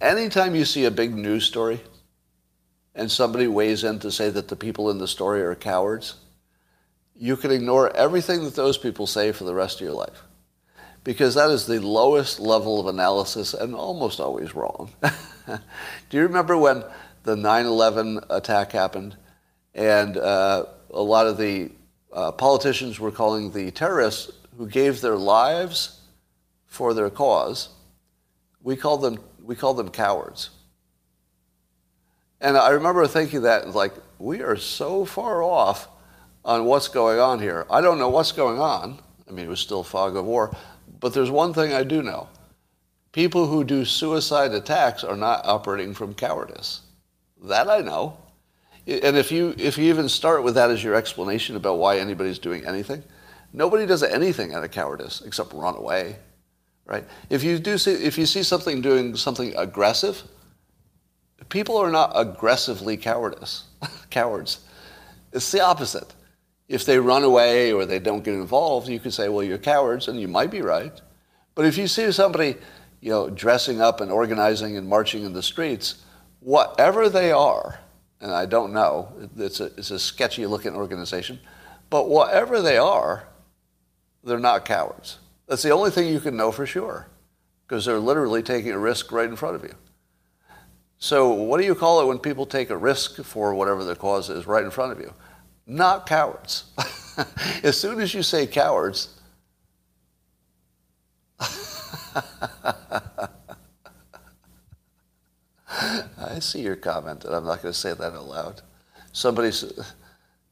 Anytime 0.00 0.56
you 0.56 0.64
see 0.64 0.84
a 0.86 0.90
big 0.90 1.14
news 1.14 1.44
story, 1.44 1.80
and 2.94 3.10
somebody 3.10 3.46
weighs 3.46 3.84
in 3.84 4.00
to 4.00 4.10
say 4.10 4.30
that 4.30 4.48
the 4.48 4.56
people 4.56 4.90
in 4.90 4.98
the 4.98 5.06
story 5.06 5.40
are 5.42 5.54
cowards, 5.54 6.16
you 7.14 7.36
can 7.36 7.52
ignore 7.52 7.94
everything 7.96 8.42
that 8.44 8.56
those 8.56 8.78
people 8.78 9.06
say 9.06 9.30
for 9.30 9.44
the 9.44 9.54
rest 9.54 9.80
of 9.80 9.84
your 9.84 9.94
life 9.94 10.22
because 11.04 11.34
that 11.34 11.50
is 11.50 11.66
the 11.66 11.80
lowest 11.80 12.40
level 12.40 12.80
of 12.80 12.86
analysis 12.86 13.54
and 13.54 13.74
almost 13.74 14.20
always 14.20 14.54
wrong. 14.54 14.90
Do 15.46 16.16
you 16.16 16.22
remember 16.22 16.56
when 16.56 16.84
the 17.22 17.36
9 17.36 17.66
11 17.66 18.20
attack 18.30 18.72
happened 18.72 19.16
and 19.74 20.16
uh, 20.16 20.66
a 20.90 21.00
lot 21.02 21.26
of 21.26 21.38
the 21.38 21.70
uh, 22.12 22.32
politicians 22.32 22.98
were 22.98 23.10
calling 23.10 23.52
the 23.52 23.70
terrorists 23.70 24.30
who 24.56 24.68
gave 24.68 25.00
their 25.00 25.16
lives 25.16 25.97
for 26.68 26.94
their 26.94 27.10
cause 27.10 27.70
we 28.62 28.76
call 28.76 28.98
them, 28.98 29.18
we 29.42 29.54
call 29.54 29.74
them 29.74 29.88
cowards. 29.88 30.50
And 32.40 32.56
I 32.56 32.70
remember 32.70 33.06
thinking 33.06 33.42
that, 33.42 33.74
like, 33.74 33.94
we 34.18 34.42
are 34.42 34.56
so 34.56 35.04
far 35.04 35.42
off 35.42 35.88
on 36.44 36.64
what's 36.64 36.88
going 36.88 37.18
on 37.18 37.40
here. 37.40 37.66
I 37.70 37.80
don't 37.80 37.98
know 37.98 38.08
what's 38.08 38.32
going 38.32 38.60
on. 38.60 39.00
I 39.28 39.32
mean, 39.32 39.46
it 39.46 39.48
was 39.48 39.60
still 39.60 39.82
fog 39.82 40.16
of 40.16 40.24
war. 40.24 40.54
But 41.00 41.14
there's 41.14 41.30
one 41.30 41.52
thing 41.52 41.72
I 41.72 41.82
do 41.82 42.02
know. 42.02 42.28
People 43.12 43.46
who 43.46 43.64
do 43.64 43.84
suicide 43.84 44.52
attacks 44.52 45.02
are 45.02 45.16
not 45.16 45.46
operating 45.46 45.94
from 45.94 46.14
cowardice. 46.14 46.82
That 47.44 47.68
I 47.68 47.80
know. 47.80 48.18
And 48.86 49.16
if 49.16 49.32
you, 49.32 49.54
if 49.58 49.76
you 49.76 49.84
even 49.84 50.08
start 50.08 50.44
with 50.44 50.54
that 50.54 50.70
as 50.70 50.82
your 50.82 50.94
explanation 50.94 51.56
about 51.56 51.78
why 51.78 51.98
anybody's 51.98 52.38
doing 52.38 52.64
anything, 52.66 53.02
nobody 53.52 53.84
does 53.86 54.02
anything 54.02 54.54
out 54.54 54.64
of 54.64 54.70
cowardice 54.70 55.22
except 55.22 55.52
run 55.52 55.74
away, 55.74 56.16
right? 56.88 57.04
If 57.30 57.44
you, 57.44 57.58
do 57.58 57.78
see, 57.78 57.92
if 57.92 58.18
you 58.18 58.26
see 58.26 58.42
something 58.42 58.80
doing 58.80 59.14
something 59.14 59.54
aggressive, 59.56 60.22
people 61.50 61.76
are 61.76 61.90
not 61.90 62.12
aggressively 62.14 62.96
cowardice, 62.96 63.64
cowards. 64.10 64.60
It's 65.32 65.52
the 65.52 65.60
opposite. 65.60 66.14
If 66.66 66.84
they 66.84 66.98
run 66.98 67.22
away 67.22 67.72
or 67.72 67.86
they 67.86 67.98
don't 67.98 68.24
get 68.24 68.34
involved, 68.34 68.88
you 68.88 68.98
could 68.98 69.14
say, 69.14 69.28
well, 69.28 69.44
you're 69.44 69.58
cowards, 69.58 70.08
and 70.08 70.20
you 70.20 70.28
might 70.28 70.50
be 70.50 70.62
right. 70.62 71.00
But 71.54 71.66
if 71.66 71.78
you 71.78 71.86
see 71.86 72.10
somebody, 72.12 72.56
you 73.00 73.10
know, 73.10 73.30
dressing 73.30 73.80
up 73.80 74.00
and 74.00 74.10
organizing 74.10 74.76
and 74.76 74.88
marching 74.88 75.24
in 75.24 75.32
the 75.32 75.42
streets, 75.42 76.02
whatever 76.40 77.08
they 77.08 77.32
are, 77.32 77.80
and 78.20 78.32
I 78.32 78.46
don't 78.46 78.72
know, 78.72 79.12
it's 79.36 79.60
a, 79.60 79.66
it's 79.76 79.90
a 79.90 79.98
sketchy 79.98 80.46
looking 80.46 80.74
organization, 80.74 81.38
but 81.90 82.08
whatever 82.08 82.60
they 82.60 82.78
are, 82.78 83.28
they're 84.24 84.38
not 84.38 84.64
cowards. 84.64 85.18
That's 85.48 85.62
the 85.62 85.70
only 85.70 85.90
thing 85.90 86.12
you 86.12 86.20
can 86.20 86.36
know 86.36 86.52
for 86.52 86.66
sure, 86.66 87.08
because 87.66 87.86
they're 87.86 87.98
literally 87.98 88.42
taking 88.42 88.72
a 88.72 88.78
risk 88.78 89.10
right 89.10 89.28
in 89.28 89.34
front 89.34 89.56
of 89.56 89.64
you. 89.64 89.74
So, 90.98 91.32
what 91.32 91.58
do 91.58 91.64
you 91.64 91.74
call 91.74 92.02
it 92.02 92.06
when 92.06 92.18
people 92.18 92.44
take 92.44 92.70
a 92.70 92.76
risk 92.76 93.22
for 93.22 93.54
whatever 93.54 93.82
the 93.82 93.96
cause 93.96 94.28
is 94.28 94.46
right 94.46 94.64
in 94.64 94.70
front 94.70 94.92
of 94.92 95.00
you? 95.00 95.14
Not 95.66 96.06
cowards. 96.06 96.64
as 97.62 97.78
soon 97.78 98.00
as 98.00 98.12
you 98.12 98.22
say 98.22 98.46
cowards, 98.46 99.18
I 101.40 103.28
see 106.40 106.62
your 106.62 106.76
comment, 106.76 107.24
and 107.24 107.34
I'm 107.34 107.44
not 107.44 107.62
going 107.62 107.72
to 107.72 107.78
say 107.78 107.94
that 107.94 108.12
out 108.12 108.26
loud. 108.26 108.62
Somebody, 109.12 109.52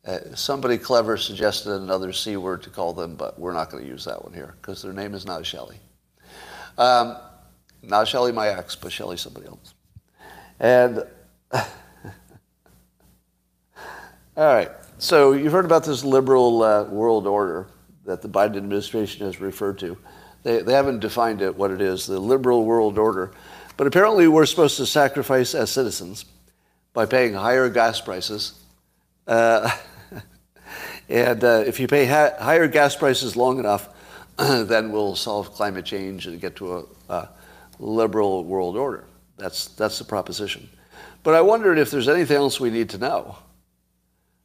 uh, 0.06 0.34
somebody 0.34 0.78
clever 0.78 1.16
suggested 1.16 1.72
another 1.72 2.12
C 2.12 2.36
word 2.36 2.62
to 2.62 2.70
call 2.70 2.92
them, 2.92 3.16
but 3.16 3.38
we're 3.38 3.52
not 3.52 3.70
going 3.70 3.82
to 3.82 3.88
use 3.88 4.04
that 4.04 4.22
one 4.22 4.32
here 4.32 4.54
because 4.60 4.80
their 4.80 4.92
name 4.92 5.14
is 5.14 5.26
not 5.26 5.44
Shelley. 5.44 5.80
Um, 6.78 7.16
not 7.82 8.06
Shelley, 8.06 8.30
my 8.30 8.48
ex, 8.48 8.76
but 8.76 8.92
Shelley, 8.92 9.16
somebody 9.16 9.46
else. 9.46 9.74
And 10.60 11.04
all 11.52 11.64
right, 14.36 14.70
so 14.98 15.32
you've 15.32 15.52
heard 15.52 15.64
about 15.64 15.84
this 15.84 16.04
liberal 16.04 16.62
uh, 16.62 16.84
world 16.84 17.26
order 17.26 17.66
that 18.04 18.22
the 18.22 18.28
Biden 18.28 18.56
administration 18.56 19.26
has 19.26 19.40
referred 19.40 19.78
to. 19.80 19.98
They, 20.44 20.62
they 20.62 20.72
haven't 20.72 21.00
defined 21.00 21.42
it, 21.42 21.56
what 21.56 21.72
it 21.72 21.80
is, 21.80 22.06
the 22.06 22.20
liberal 22.20 22.64
world 22.64 22.96
order. 22.98 23.32
But 23.76 23.88
apparently, 23.88 24.28
we're 24.28 24.46
supposed 24.46 24.76
to 24.76 24.86
sacrifice 24.86 25.54
as 25.54 25.70
citizens 25.70 26.24
by 26.92 27.06
paying 27.06 27.34
higher 27.34 27.68
gas 27.68 28.00
prices. 28.00 28.54
Uh, 29.26 29.68
and 31.08 31.42
uh, 31.44 31.64
if 31.66 31.78
you 31.80 31.86
pay 31.86 32.06
ha- 32.06 32.34
higher 32.38 32.68
gas 32.68 32.96
prices 32.96 33.36
long 33.36 33.58
enough, 33.58 33.88
then 34.36 34.92
we'll 34.92 35.16
solve 35.16 35.52
climate 35.52 35.84
change 35.84 36.26
and 36.26 36.40
get 36.40 36.56
to 36.56 36.78
a, 36.78 36.84
a 37.08 37.28
liberal 37.78 38.44
world 38.44 38.76
order. 38.76 39.04
That's, 39.36 39.68
that's 39.68 39.98
the 39.98 40.04
proposition. 40.04 40.68
But 41.22 41.34
I 41.34 41.40
wondered 41.40 41.78
if 41.78 41.90
there's 41.90 42.08
anything 42.08 42.36
else 42.36 42.60
we 42.60 42.70
need 42.70 42.90
to 42.90 42.98
know. 42.98 43.36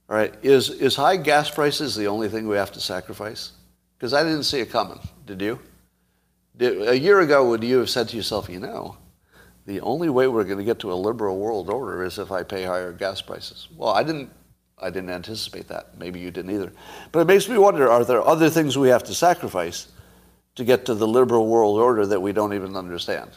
All 0.10 0.18
right, 0.18 0.34
is, 0.42 0.70
is 0.70 0.96
high 0.96 1.16
gas 1.16 1.50
prices 1.50 1.96
the 1.96 2.08
only 2.08 2.28
thing 2.28 2.48
we 2.48 2.58
have 2.58 2.72
to 2.74 2.82
sacrifice? 2.82 3.54
Because 3.98 4.14
I 4.14 4.24
didn't 4.24 4.44
see 4.44 4.60
it 4.60 4.70
coming. 4.70 5.00
Did 5.26 5.42
you? 5.42 5.60
Did, 6.58 6.88
a 6.90 6.98
year 6.98 7.22
ago, 7.22 7.48
would 7.50 7.64
you 7.64 7.78
have 7.78 7.90
said 7.90 8.10
to 8.10 8.18
yourself, 8.18 8.50
you 8.50 8.60
know, 8.60 8.98
the 9.66 9.80
only 9.82 10.10
way 10.10 10.28
we're 10.28 10.44
going 10.44 10.58
to 10.58 10.66
get 10.66 10.80
to 10.80 10.92
a 10.92 10.96
liberal 10.96 11.38
world 11.38 11.70
order 11.70 12.04
is 12.04 12.20
if 12.20 12.32
I 12.32 12.44
pay 12.44 12.64
higher 12.64 12.92
gas 12.92 13.22
prices? 13.22 13.68
Well, 13.78 13.92
I 13.92 14.04
didn't, 14.04 14.32
I 14.82 14.90
didn't 14.90 15.12
anticipate 15.12 15.68
that. 15.68 15.98
Maybe 15.98 16.20
you 16.20 16.32
didn't 16.32 16.52
either. 16.52 16.72
But 17.12 17.20
it 17.22 17.28
makes 17.28 17.48
me 17.48 17.58
wonder 17.58 17.90
are 17.90 18.04
there 18.04 18.26
other 18.26 18.50
things 18.50 18.78
we 18.78 18.90
have 18.90 19.04
to 19.06 19.14
sacrifice 19.14 19.88
to 20.56 20.64
get 20.64 20.86
to 20.86 20.96
the 20.96 21.08
liberal 21.08 21.48
world 21.48 21.78
order 21.78 22.06
that 22.06 22.20
we 22.20 22.34
don't 22.34 22.54
even 22.54 22.76
understand 22.76 23.32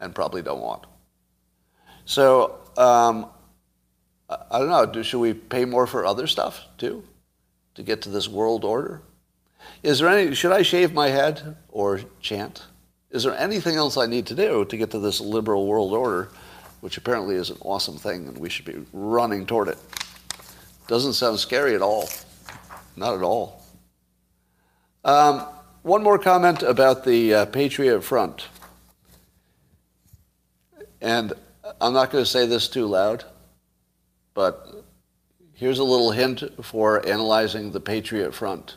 and 0.00 0.14
probably 0.14 0.42
don't 0.42 0.60
want? 0.60 0.86
So 2.04 2.58
um, 2.76 3.26
I 4.28 4.58
don't 4.58 4.68
know. 4.68 4.86
Do, 4.86 5.02
should 5.02 5.20
we 5.20 5.34
pay 5.34 5.64
more 5.64 5.86
for 5.86 6.04
other 6.04 6.26
stuff 6.26 6.64
too, 6.78 7.04
to 7.74 7.82
get 7.82 8.02
to 8.02 8.08
this 8.08 8.28
world 8.28 8.64
order? 8.64 9.02
Is 9.82 9.98
there 9.98 10.08
any? 10.08 10.34
Should 10.34 10.52
I 10.52 10.62
shave 10.62 10.92
my 10.92 11.08
head 11.08 11.56
or 11.68 12.00
chant? 12.20 12.64
Is 13.10 13.22
there 13.22 13.34
anything 13.34 13.76
else 13.76 13.96
I 13.96 14.06
need 14.06 14.26
to 14.26 14.34
do 14.34 14.64
to 14.64 14.76
get 14.76 14.90
to 14.90 14.98
this 14.98 15.20
liberal 15.20 15.66
world 15.66 15.92
order, 15.92 16.28
which 16.80 16.96
apparently 16.96 17.36
is 17.36 17.50
an 17.50 17.58
awesome 17.60 17.98
thing, 17.98 18.28
and 18.28 18.38
we 18.38 18.48
should 18.48 18.64
be 18.64 18.84
running 18.92 19.46
toward 19.46 19.68
it? 19.68 19.78
Doesn't 20.86 21.14
sound 21.14 21.38
scary 21.38 21.74
at 21.74 21.82
all. 21.82 22.08
Not 22.96 23.14
at 23.14 23.22
all. 23.22 23.62
Um, 25.04 25.46
one 25.82 26.02
more 26.02 26.18
comment 26.18 26.62
about 26.62 27.04
the 27.04 27.34
uh, 27.34 27.46
Patriot 27.46 28.02
Front. 28.02 28.48
And 31.00 31.32
I'm 31.80 31.92
not 31.92 32.10
going 32.10 32.24
to 32.24 32.30
say 32.30 32.46
this 32.46 32.68
too 32.68 32.86
loud, 32.86 33.24
but 34.34 34.84
here's 35.52 35.78
a 35.78 35.84
little 35.84 36.10
hint 36.10 36.42
for 36.64 37.06
analyzing 37.06 37.70
the 37.70 37.80
Patriot 37.80 38.32
Front. 38.32 38.76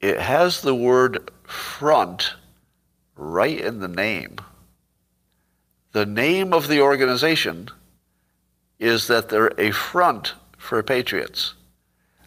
It 0.00 0.18
has 0.20 0.60
the 0.60 0.74
word 0.74 1.30
front 1.44 2.34
right 3.16 3.60
in 3.60 3.80
the 3.80 3.88
name. 3.88 4.36
The 5.92 6.06
name 6.06 6.52
of 6.52 6.68
the 6.68 6.80
organization 6.80 7.70
is 8.84 9.06
that 9.06 9.30
they're 9.30 9.58
a 9.58 9.70
front 9.70 10.34
for 10.58 10.82
patriots. 10.82 11.54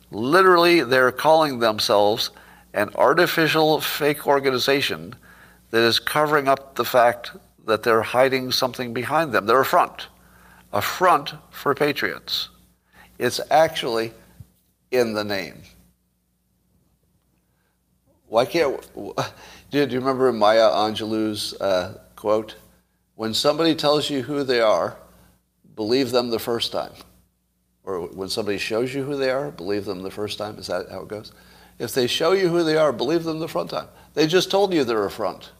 Literally, 0.09 0.81
they're 0.81 1.11
calling 1.11 1.59
themselves 1.59 2.31
an 2.73 2.89
artificial 2.95 3.79
fake 3.79 4.25
organization 4.25 5.13
that 5.69 5.83
is 5.83 5.99
covering 5.99 6.47
up 6.47 6.73
the 6.73 6.83
fact 6.83 7.31
that 7.67 7.83
they're 7.83 8.01
hiding 8.01 8.51
something 8.51 8.91
behind 8.91 9.33
them. 9.33 9.45
They're 9.45 9.61
a 9.61 9.65
front, 9.65 10.07
a 10.73 10.81
front 10.81 11.33
for 11.51 11.75
patriots. 11.75 12.49
It's 13.19 13.39
actually 13.51 14.13
in 14.89 15.13
the 15.13 15.23
name. 15.23 15.61
Why 18.29 18.45
can't? 18.45 18.81
Do 19.69 19.79
you 19.79 19.99
remember 19.99 20.33
Maya 20.33 20.69
Angelou's 20.69 21.53
uh, 21.61 21.99
quote? 22.15 22.55
When 23.13 23.35
somebody 23.35 23.75
tells 23.75 24.09
you 24.09 24.23
who 24.23 24.43
they 24.43 24.61
are, 24.61 24.97
believe 25.77 26.11
them 26.11 26.29
the 26.31 26.39
first 26.39 26.73
time. 26.73 26.91
Or 27.85 28.01
when 28.07 28.27
somebody 28.27 28.57
shows 28.57 28.93
you 28.93 29.03
who 29.03 29.15
they 29.15 29.29
are, 29.29 29.49
believe 29.51 29.85
them 29.85 30.01
the 30.01 30.11
first 30.11 30.37
time. 30.37 30.57
Is 30.57 30.67
that 30.67 30.89
how 30.89 31.03
it 31.03 31.07
goes? 31.07 31.31
If 31.79 31.93
they 31.93 32.07
show 32.07 32.33
you 32.33 32.49
who 32.49 32.65
they 32.65 32.75
are, 32.75 32.91
believe 32.91 33.23
them 33.23 33.39
the 33.39 33.47
front 33.47 33.69
time. 33.69 33.87
They 34.13 34.27
just 34.27 34.51
told 34.51 34.73
you 34.73 34.83
they're 34.83 35.05
a 35.05 35.09
front. 35.09 35.51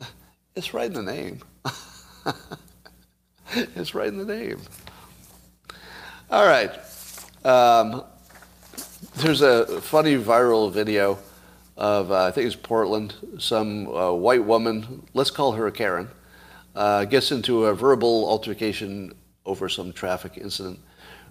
It's 0.56 0.74
right 0.74 0.86
in 0.86 0.94
the 0.94 1.02
name. 1.02 1.38
it's 3.54 3.94
right 3.94 4.08
in 4.08 4.18
the 4.18 4.24
name. 4.24 4.58
All 6.28 6.44
right. 6.44 6.72
Um, 7.44 8.02
there's 9.18 9.42
a 9.42 9.80
funny 9.80 10.16
viral 10.16 10.72
video 10.72 11.18
of, 11.76 12.10
uh, 12.10 12.24
I 12.24 12.30
think 12.32 12.48
it's 12.48 12.56
Portland, 12.56 13.14
some 13.38 13.86
uh, 13.88 14.12
white 14.12 14.44
woman, 14.44 15.06
let's 15.14 15.30
call 15.30 15.52
her 15.52 15.70
Karen, 15.70 16.08
uh, 16.74 17.04
gets 17.04 17.32
into 17.32 17.66
a 17.66 17.74
verbal 17.74 18.28
altercation 18.28 19.12
over 19.46 19.68
some 19.68 19.92
traffic 19.92 20.36
incident 20.36 20.78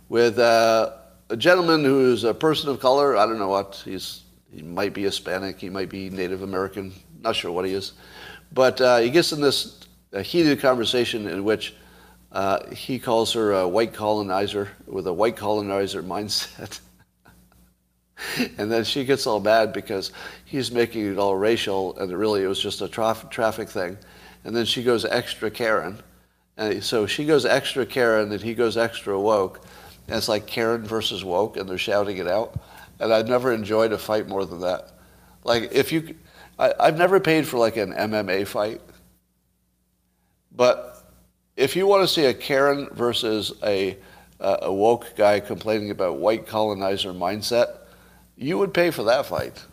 with 0.10 0.40
uh, 0.40 0.92
a 1.30 1.38
gentleman 1.38 1.84
who's 1.84 2.24
a 2.24 2.34
person 2.34 2.70
of 2.70 2.80
color. 2.80 3.16
I 3.16 3.26
don't 3.26 3.40
know 3.40 3.50
what. 3.50 3.82
He's, 3.86 4.24
he 4.52 4.62
might 4.62 4.94
be 4.94 5.04
Hispanic, 5.04 5.60
he 5.60 5.70
might 5.70 5.90
be 5.90 6.10
Native 6.10 6.42
American, 6.42 6.92
not 7.22 7.36
sure 7.36 7.52
what 7.52 7.66
he 7.66 7.74
is. 7.74 7.94
But 8.52 8.82
uh, 8.82 8.98
he 8.98 9.10
gets 9.10 9.32
in 9.32 9.42
this 9.42 9.80
heated 10.24 10.60
conversation 10.60 11.28
in 11.28 11.44
which 11.44 11.76
uh, 12.32 12.68
he 12.72 13.00
calls 13.00 13.34
her 13.34 13.54
a 13.54 13.68
white 13.68 13.94
colonizer 13.94 14.70
with 14.88 15.08
a 15.08 15.14
white 15.14 15.36
colonizer 15.36 16.02
mindset. 16.02 16.80
and 18.58 18.72
then 18.72 18.84
she 18.84 19.06
gets 19.06 19.26
all 19.28 19.40
mad 19.40 19.74
because 19.74 20.12
he's 20.46 20.72
making 20.72 21.12
it 21.12 21.18
all 21.18 21.36
racial 21.36 21.98
and 21.98 22.12
really 22.12 22.44
it 22.44 22.48
was 22.48 22.60
just 22.60 22.82
a 22.82 22.88
traf- 22.88 23.30
traffic 23.30 23.70
thing. 23.70 23.98
And 24.44 24.56
then 24.56 24.66
she 24.66 24.84
goes 24.84 25.06
extra 25.06 25.52
Karen. 25.52 26.00
And 26.58 26.84
so 26.84 27.06
she 27.06 27.26
goes 27.26 27.46
extra 27.46 27.86
Karen 27.86 28.32
and 28.32 28.42
he 28.42 28.54
goes 28.54 28.78
extra 28.78 29.20
woke. 29.20 29.66
And 30.08 30.18
it's 30.18 30.30
like 30.30 30.48
Karen 30.48 30.84
versus 30.84 31.24
woke 31.24 31.58
and 31.58 31.70
they're 31.70 31.78
shouting 31.78 32.18
it 32.18 32.28
out. 32.28 32.60
And 33.00 33.14
I've 33.14 33.28
never 33.28 33.54
enjoyed 33.54 33.94
a 33.94 33.98
fight 33.98 34.28
more 34.28 34.46
than 34.46 34.62
that. 34.62 34.92
Like 35.44 35.72
if 35.72 35.92
you 35.92 36.16
I, 36.60 36.74
I've 36.80 36.98
never 36.98 37.20
paid 37.20 37.48
for 37.48 37.58
like 37.58 37.78
an 37.78 37.94
MMA 37.94 38.46
fight, 38.46 38.82
but 40.52 41.10
if 41.56 41.76
you 41.76 41.88
want 41.88 42.04
to 42.04 42.14
see 42.14 42.26
a 42.26 42.34
Karen 42.34 42.90
versus 42.92 43.54
a, 43.64 43.98
uh, 44.40 44.58
a 44.64 44.74
woke 44.74 45.16
guy 45.16 45.40
complaining 45.40 45.90
about 45.90 46.18
white 46.18 46.46
colonizer 46.46 47.14
mindset, 47.14 47.78
you 48.36 48.58
would 48.58 48.74
pay 48.74 48.92
for 48.92 49.04
that 49.04 49.26
fight. 49.26 49.64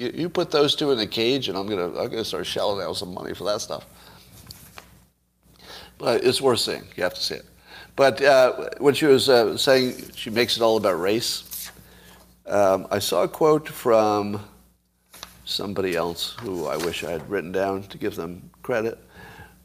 You, 0.00 0.10
you 0.14 0.28
put 0.30 0.50
those 0.50 0.74
two 0.74 0.92
in 0.92 0.98
a 0.98 1.06
cage, 1.06 1.50
and 1.50 1.58
I'm 1.58 1.66
gonna 1.66 1.88
I'm 1.88 2.08
gonna 2.08 2.24
start 2.24 2.46
shelling 2.46 2.82
out 2.82 2.96
some 2.96 3.12
money 3.12 3.34
for 3.34 3.44
that 3.44 3.60
stuff. 3.60 3.84
But 5.98 6.24
it's 6.24 6.40
worth 6.40 6.60
seeing. 6.60 6.84
You 6.96 7.02
have 7.02 7.12
to 7.12 7.22
see 7.22 7.34
it. 7.34 7.44
But 7.96 8.22
uh, 8.22 8.70
when 8.78 8.94
she 8.94 9.04
was 9.04 9.28
uh, 9.28 9.58
saying 9.58 10.12
she 10.16 10.30
makes 10.30 10.56
it 10.56 10.62
all 10.62 10.78
about 10.78 10.98
race, 10.98 11.70
um, 12.46 12.86
I 12.90 12.98
saw 12.98 13.24
a 13.24 13.28
quote 13.28 13.68
from 13.68 14.42
somebody 15.44 15.96
else 15.96 16.34
who 16.40 16.66
I 16.66 16.78
wish 16.78 17.04
I 17.04 17.10
had 17.10 17.28
written 17.28 17.52
down 17.52 17.82
to 17.82 17.98
give 17.98 18.16
them 18.16 18.48
credit. 18.62 18.98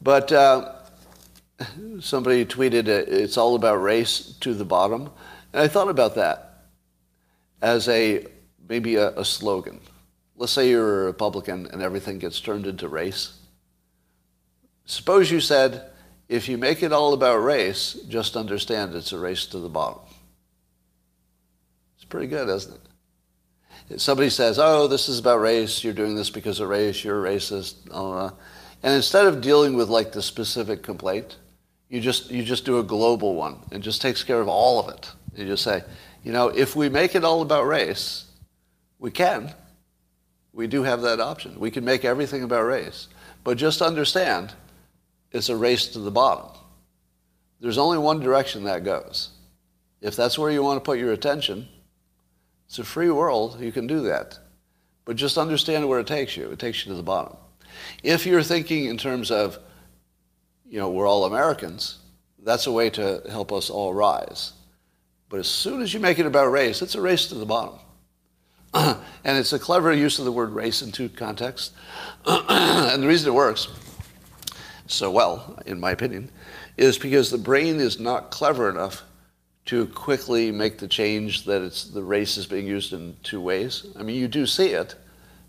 But 0.01 0.33
uh, 0.33 0.73
somebody 2.01 2.45
tweeted, 2.45 2.89
uh, 2.89 3.05
it's 3.07 3.37
all 3.37 3.55
about 3.55 3.81
race 3.81 4.35
to 4.41 4.53
the 4.53 4.65
bottom. 4.65 5.09
And 5.53 5.61
I 5.61 5.69
thought 5.69 5.87
about 5.87 6.15
that 6.15 6.65
as 7.61 7.87
a 7.87 8.25
maybe 8.67 8.95
a, 8.95 9.17
a 9.17 9.23
slogan. 9.23 9.79
Let's 10.37 10.51
say 10.51 10.69
you're 10.69 11.03
a 11.03 11.05
Republican 11.05 11.67
and 11.71 11.81
everything 11.81 12.19
gets 12.19 12.39
turned 12.39 12.67
into 12.67 12.89
race. 12.89 13.37
Suppose 14.85 15.31
you 15.31 15.39
said, 15.39 15.89
if 16.27 16.49
you 16.49 16.57
make 16.57 16.83
it 16.83 16.91
all 16.91 17.13
about 17.13 17.37
race, 17.37 17.93
just 18.09 18.35
understand 18.35 18.95
it's 18.95 19.13
a 19.13 19.19
race 19.19 19.45
to 19.47 19.59
the 19.59 19.69
bottom. 19.69 20.01
It's 21.95 22.05
pretty 22.05 22.27
good, 22.27 22.49
isn't 22.49 22.73
it? 22.73 22.81
If 23.89 24.01
somebody 24.01 24.29
says, 24.29 24.57
oh, 24.59 24.87
this 24.87 25.07
is 25.07 25.19
about 25.19 25.41
race, 25.41 25.83
you're 25.83 25.93
doing 25.93 26.15
this 26.15 26.29
because 26.29 26.59
of 26.59 26.69
race, 26.69 27.03
you're 27.03 27.21
racist, 27.21 27.75
and 28.83 28.93
instead 28.93 29.25
of 29.25 29.41
dealing 29.41 29.75
with 29.75 29.89
like 29.89 30.11
the 30.11 30.21
specific 30.21 30.83
complaint, 30.83 31.37
you 31.89 32.01
just, 32.01 32.31
you 32.31 32.43
just 32.43 32.65
do 32.65 32.79
a 32.79 32.83
global 32.83 33.35
one 33.35 33.57
and 33.71 33.83
just 33.83 34.01
takes 34.01 34.23
care 34.23 34.41
of 34.41 34.47
all 34.47 34.79
of 34.79 34.93
it. 34.93 35.11
You 35.35 35.45
just 35.45 35.63
say, 35.63 35.83
you 36.23 36.31
know, 36.31 36.49
if 36.49 36.75
we 36.75 36.89
make 36.89 37.15
it 37.15 37.23
all 37.23 37.41
about 37.41 37.67
race, 37.67 38.25
we 38.99 39.11
can. 39.11 39.53
We 40.55 40.67
do 40.67 40.83
have 40.83 41.01
that 41.01 41.19
option. 41.19 41.59
We 41.59 41.69
can 41.69 41.83
make 41.83 42.05
everything 42.05 42.41
about 42.41 42.65
race. 42.65 43.09
But 43.43 43.57
just 43.57 43.81
understand, 43.81 44.53
it's 45.31 45.49
a 45.49 45.55
race 45.55 45.89
to 45.89 45.99
the 45.99 46.11
bottom. 46.11 46.49
There's 47.59 47.77
only 47.77 47.97
one 47.97 48.21
direction 48.21 48.63
that 48.63 48.85
goes. 48.85 49.31
If 50.01 50.15
that's 50.15 50.39
where 50.39 50.49
you 50.49 50.63
want 50.63 50.77
to 50.77 50.85
put 50.85 50.97
your 50.97 51.11
attention, 51.11 51.67
it's 52.67 52.79
a 52.79 52.85
free 52.85 53.09
world. 53.09 53.59
You 53.59 53.73
can 53.73 53.85
do 53.85 54.01
that. 54.03 54.39
But 55.03 55.17
just 55.17 55.37
understand 55.37 55.87
where 55.89 55.99
it 55.99 56.07
takes 56.07 56.37
you. 56.37 56.49
It 56.49 56.59
takes 56.59 56.85
you 56.85 56.91
to 56.93 56.95
the 56.95 57.03
bottom. 57.03 57.35
If 58.01 58.25
you're 58.25 58.41
thinking 58.41 58.85
in 58.85 58.97
terms 58.97 59.31
of, 59.31 59.59
you 60.65 60.79
know, 60.79 60.89
we're 60.89 61.07
all 61.07 61.25
Americans, 61.25 61.99
that's 62.41 62.65
a 62.65 62.71
way 62.71 62.89
to 62.91 63.21
help 63.29 63.51
us 63.51 63.69
all 63.69 63.93
rise. 63.93 64.53
But 65.27 65.41
as 65.41 65.47
soon 65.47 65.81
as 65.81 65.93
you 65.93 65.99
make 65.99 66.17
it 66.17 66.25
about 66.25 66.51
race, 66.51 66.81
it's 66.81 66.95
a 66.95 67.01
race 67.01 67.27
to 67.27 67.35
the 67.35 67.45
bottom. 67.45 67.77
and 69.23 69.37
it's 69.37 69.53
a 69.53 69.59
clever 69.59 69.93
use 69.93 70.19
of 70.19 70.25
the 70.25 70.31
word 70.31 70.51
race 70.51 70.81
in 70.81 70.91
two 70.91 71.09
contexts. 71.09 71.71
and 72.25 73.01
the 73.01 73.07
reason 73.07 73.29
it 73.29 73.35
works 73.35 73.69
so 74.87 75.09
well, 75.09 75.57
in 75.65 75.79
my 75.79 75.91
opinion, 75.91 76.29
is 76.77 76.97
because 76.97 77.31
the 77.31 77.37
brain 77.37 77.79
is 77.79 77.99
not 77.99 78.31
clever 78.31 78.69
enough 78.69 79.03
to 79.65 79.87
quickly 79.87 80.51
make 80.51 80.77
the 80.77 80.87
change 80.87 81.45
that 81.45 81.61
it's 81.61 81.85
the 81.85 82.03
race 82.03 82.37
is 82.37 82.45
being 82.45 82.67
used 82.67 82.93
in 82.93 83.15
two 83.23 83.41
ways. 83.41 83.87
I 83.97 84.03
mean, 84.03 84.15
you 84.15 84.27
do 84.27 84.45
see 84.45 84.69
it, 84.69 84.95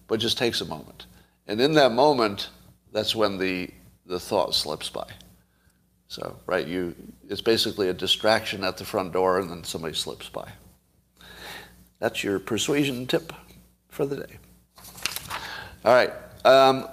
but 0.09 0.15
it 0.15 0.23
just 0.23 0.39
takes 0.39 0.63
a 0.63 0.65
moment. 0.65 1.07
And 1.47 1.61
in 1.61 1.75
that 1.75 1.93
moment, 1.93 2.49
that's 2.93 3.15
when 3.15 3.37
the, 3.37 3.69
the 4.07 4.19
thought 4.19 4.55
slips 4.55 4.89
by. 4.89 5.07
So, 6.09 6.39
right, 6.47 6.67
you, 6.67 6.95
it's 7.29 7.43
basically 7.43 7.89
a 7.89 7.93
distraction 7.93 8.65
at 8.65 8.79
the 8.79 8.85
front 8.85 9.13
door 9.13 9.39
and 9.41 9.51
then 9.51 9.65
somebody 9.65 9.95
slips 9.95 10.29
by. 10.29 10.51
That's 11.99 12.23
your 12.23 12.39
persuasion 12.39 13.07
tip 13.07 13.33
for 13.89 14.07
the 14.07 14.17
day. 14.17 14.39
All 15.85 15.95
right. 15.95 16.13
Um, 16.45 16.89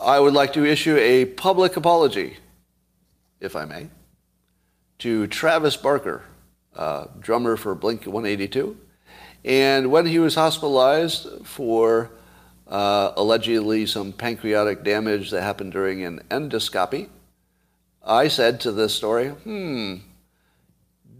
I 0.00 0.18
would 0.18 0.34
like 0.34 0.52
to 0.54 0.64
issue 0.64 0.96
a 0.96 1.24
public 1.24 1.76
apology, 1.76 2.38
if 3.40 3.54
I 3.56 3.64
may, 3.64 3.88
to 5.00 5.26
Travis 5.26 5.76
Barker, 5.76 6.24
uh, 6.74 7.06
drummer 7.18 7.56
for 7.56 7.74
Blink 7.74 8.06
182. 8.06 8.76
And 9.44 9.90
when 9.90 10.06
he 10.06 10.18
was 10.18 10.34
hospitalized 10.34 11.46
for 11.46 12.10
uh, 12.68 13.12
allegedly 13.16 13.86
some 13.86 14.12
pancreatic 14.12 14.84
damage 14.84 15.30
that 15.30 15.42
happened 15.42 15.72
during 15.72 16.02
an 16.04 16.20
endoscopy, 16.30 17.08
I 18.02 18.28
said 18.28 18.60
to 18.60 18.72
this 18.72 18.94
story, 18.94 19.28
hmm, 19.28 19.96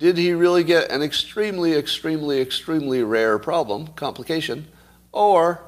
did 0.01 0.17
he 0.17 0.33
really 0.33 0.65
get 0.65 0.91
an 0.91 1.03
extremely, 1.03 1.75
extremely, 1.75 2.41
extremely 2.41 3.03
rare 3.03 3.39
problem, 3.39 3.89
complication, 3.89 4.67
or 5.13 5.63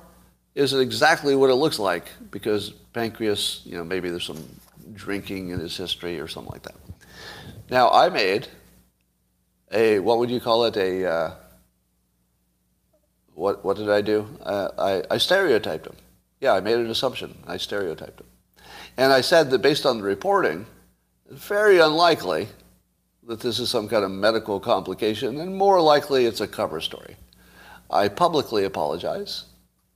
is 0.54 0.72
it 0.72 0.80
exactly 0.80 1.36
what 1.36 1.50
it 1.50 1.54
looks 1.54 1.78
like? 1.78 2.10
Because 2.30 2.70
pancreas, 2.94 3.60
you 3.66 3.76
know, 3.76 3.84
maybe 3.84 4.08
there's 4.08 4.24
some 4.24 4.42
drinking 4.94 5.50
in 5.50 5.60
his 5.60 5.76
history 5.76 6.18
or 6.18 6.26
something 6.28 6.50
like 6.50 6.62
that. 6.62 6.74
Now, 7.70 7.90
I 7.90 8.08
made 8.08 8.48
a, 9.70 9.98
what 9.98 10.18
would 10.18 10.30
you 10.30 10.40
call 10.40 10.64
it, 10.64 10.78
a, 10.78 11.06
uh, 11.06 11.34
what, 13.34 13.62
what 13.62 13.76
did 13.76 13.90
I 13.90 14.00
do? 14.00 14.26
Uh, 14.42 14.68
I, 14.78 15.14
I 15.14 15.18
stereotyped 15.18 15.86
him. 15.86 15.96
Yeah, 16.40 16.54
I 16.54 16.60
made 16.60 16.78
an 16.78 16.88
assumption. 16.88 17.36
I 17.46 17.58
stereotyped 17.58 18.20
him. 18.20 18.26
And 18.96 19.12
I 19.12 19.20
said 19.20 19.50
that 19.50 19.58
based 19.58 19.84
on 19.84 19.98
the 19.98 20.04
reporting, 20.04 20.64
very 21.30 21.78
unlikely 21.78 22.48
that 23.26 23.40
this 23.40 23.58
is 23.58 23.70
some 23.70 23.88
kind 23.88 24.04
of 24.04 24.10
medical 24.10 24.58
complication, 24.58 25.40
and 25.40 25.56
more 25.56 25.80
likely 25.80 26.26
it's 26.26 26.40
a 26.40 26.48
cover 26.48 26.80
story. 26.80 27.16
I 27.90 28.08
publicly 28.08 28.64
apologize 28.64 29.44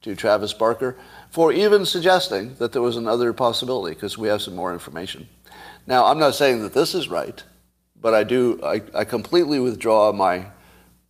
to 0.02 0.14
Travis 0.14 0.52
Barker 0.52 0.96
for 1.30 1.52
even 1.52 1.84
suggesting 1.84 2.54
that 2.56 2.72
there 2.72 2.82
was 2.82 2.96
another 2.96 3.32
possibility 3.32 3.94
because 3.94 4.16
we 4.16 4.28
have 4.28 4.42
some 4.42 4.54
more 4.54 4.72
information. 4.72 5.28
Now, 5.86 6.06
I'm 6.06 6.18
not 6.18 6.34
saying 6.34 6.62
that 6.62 6.74
this 6.74 6.94
is 6.94 7.08
right, 7.08 7.42
but 8.00 8.14
I 8.14 8.22
do, 8.22 8.60
I, 8.62 8.82
I 8.94 9.04
completely 9.04 9.58
withdraw 9.58 10.12
my 10.12 10.46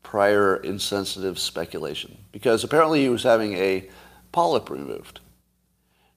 prior 0.02 0.56
insensitive 0.56 1.38
speculation 1.38 2.16
because 2.32 2.62
apparently 2.62 3.02
he 3.02 3.08
was 3.08 3.24
having 3.24 3.54
a 3.54 3.88
polyp 4.32 4.70
removed. 4.70 5.20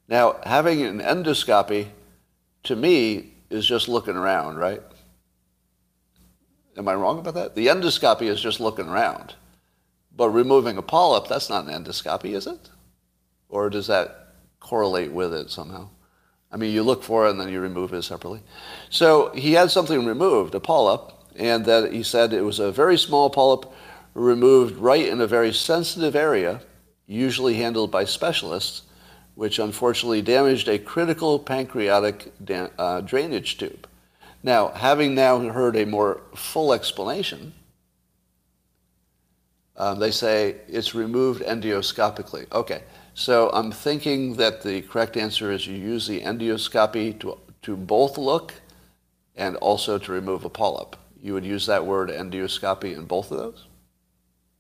Now, 0.08 0.38
having 0.44 0.82
an 0.84 1.00
endoscopy 1.00 1.88
to 2.64 2.76
me 2.76 3.34
is 3.50 3.66
just 3.66 3.88
looking 3.88 4.16
around, 4.16 4.58
right? 4.58 4.82
Am 6.80 6.88
I 6.88 6.94
wrong 6.94 7.20
about 7.20 7.34
that? 7.34 7.56
The 7.56 7.68
endoscopy 7.68 8.22
is 8.22 8.40
just 8.40 8.62
looking 8.62 8.88
around. 8.88 9.36
But 10.16 10.30
removing 10.30 10.78
a 10.78 10.82
polyp, 10.82 11.28
that's 11.28 11.50
not 11.50 11.68
an 11.68 11.84
endoscopy, 11.84 12.34
is 12.34 12.48
it? 12.48 12.70
Or 13.50 13.70
does 13.70 13.88
that 13.88 14.36
correlate 14.62 15.12
with 15.12 15.34
it 15.34 15.50
somehow? 15.50 15.90
I 16.50 16.56
mean, 16.56 16.74
you 16.74 16.84
look 16.84 17.04
for 17.04 17.28
it 17.28 17.32
and 17.32 17.40
then 17.40 17.50
you 17.50 17.60
remove 17.60 17.94
it 17.94 18.04
separately. 18.04 18.44
So 18.90 19.30
he 19.36 19.52
had 19.52 19.72
something 19.72 20.06
removed, 20.06 20.56
a 20.56 20.62
polyp, 20.62 21.12
and 21.36 21.66
that 21.66 21.92
he 21.92 22.02
said 22.02 22.32
it 22.32 22.44
was 22.44 22.60
a 22.60 22.72
very 22.72 22.98
small 22.98 23.30
polyp 23.30 23.70
removed 24.14 24.78
right 24.78 25.06
in 25.06 25.20
a 25.20 25.28
very 25.28 25.52
sensitive 25.52 26.16
area, 26.16 26.62
usually 27.08 27.56
handled 27.56 27.92
by 27.92 28.06
specialists, 28.06 28.84
which 29.36 29.60
unfortunately 29.60 30.22
damaged 30.22 30.70
a 30.70 30.80
critical 30.80 31.40
pancreatic 31.40 32.32
da- 32.42 32.70
uh, 32.78 33.02
drainage 33.02 33.58
tube. 33.58 33.86
Now, 34.42 34.70
having 34.70 35.16
now 35.16 35.40
heard 35.40 35.76
a 35.76 35.86
more 35.86 36.22
full 36.36 36.74
explanation, 36.74 37.54
um, 39.76 40.00
they 40.00 40.12
say 40.12 40.58
it's 40.68 40.94
removed 40.94 41.42
endoscopically. 41.42 42.52
Okay, 42.52 42.84
so 43.14 43.50
I'm 43.54 43.72
thinking 43.72 44.36
that 44.36 44.62
the 44.62 44.82
correct 44.82 45.18
answer 45.18 45.52
is 45.52 45.68
you 45.68 45.76
use 45.76 46.08
the 46.08 46.22
endoscopy 46.22 47.20
to, 47.20 47.38
to 47.64 47.76
both 47.76 48.18
look 48.18 48.54
and 49.36 49.56
also 49.58 49.98
to 49.98 50.12
remove 50.12 50.46
a 50.46 50.50
polyp. 50.50 50.96
You 51.22 51.34
would 51.34 51.46
use 51.46 51.66
that 51.66 51.86
word 51.86 52.10
endoscopy 52.10 52.96
in 52.96 53.06
both 53.06 53.32
of 53.32 53.38
those? 53.38 53.68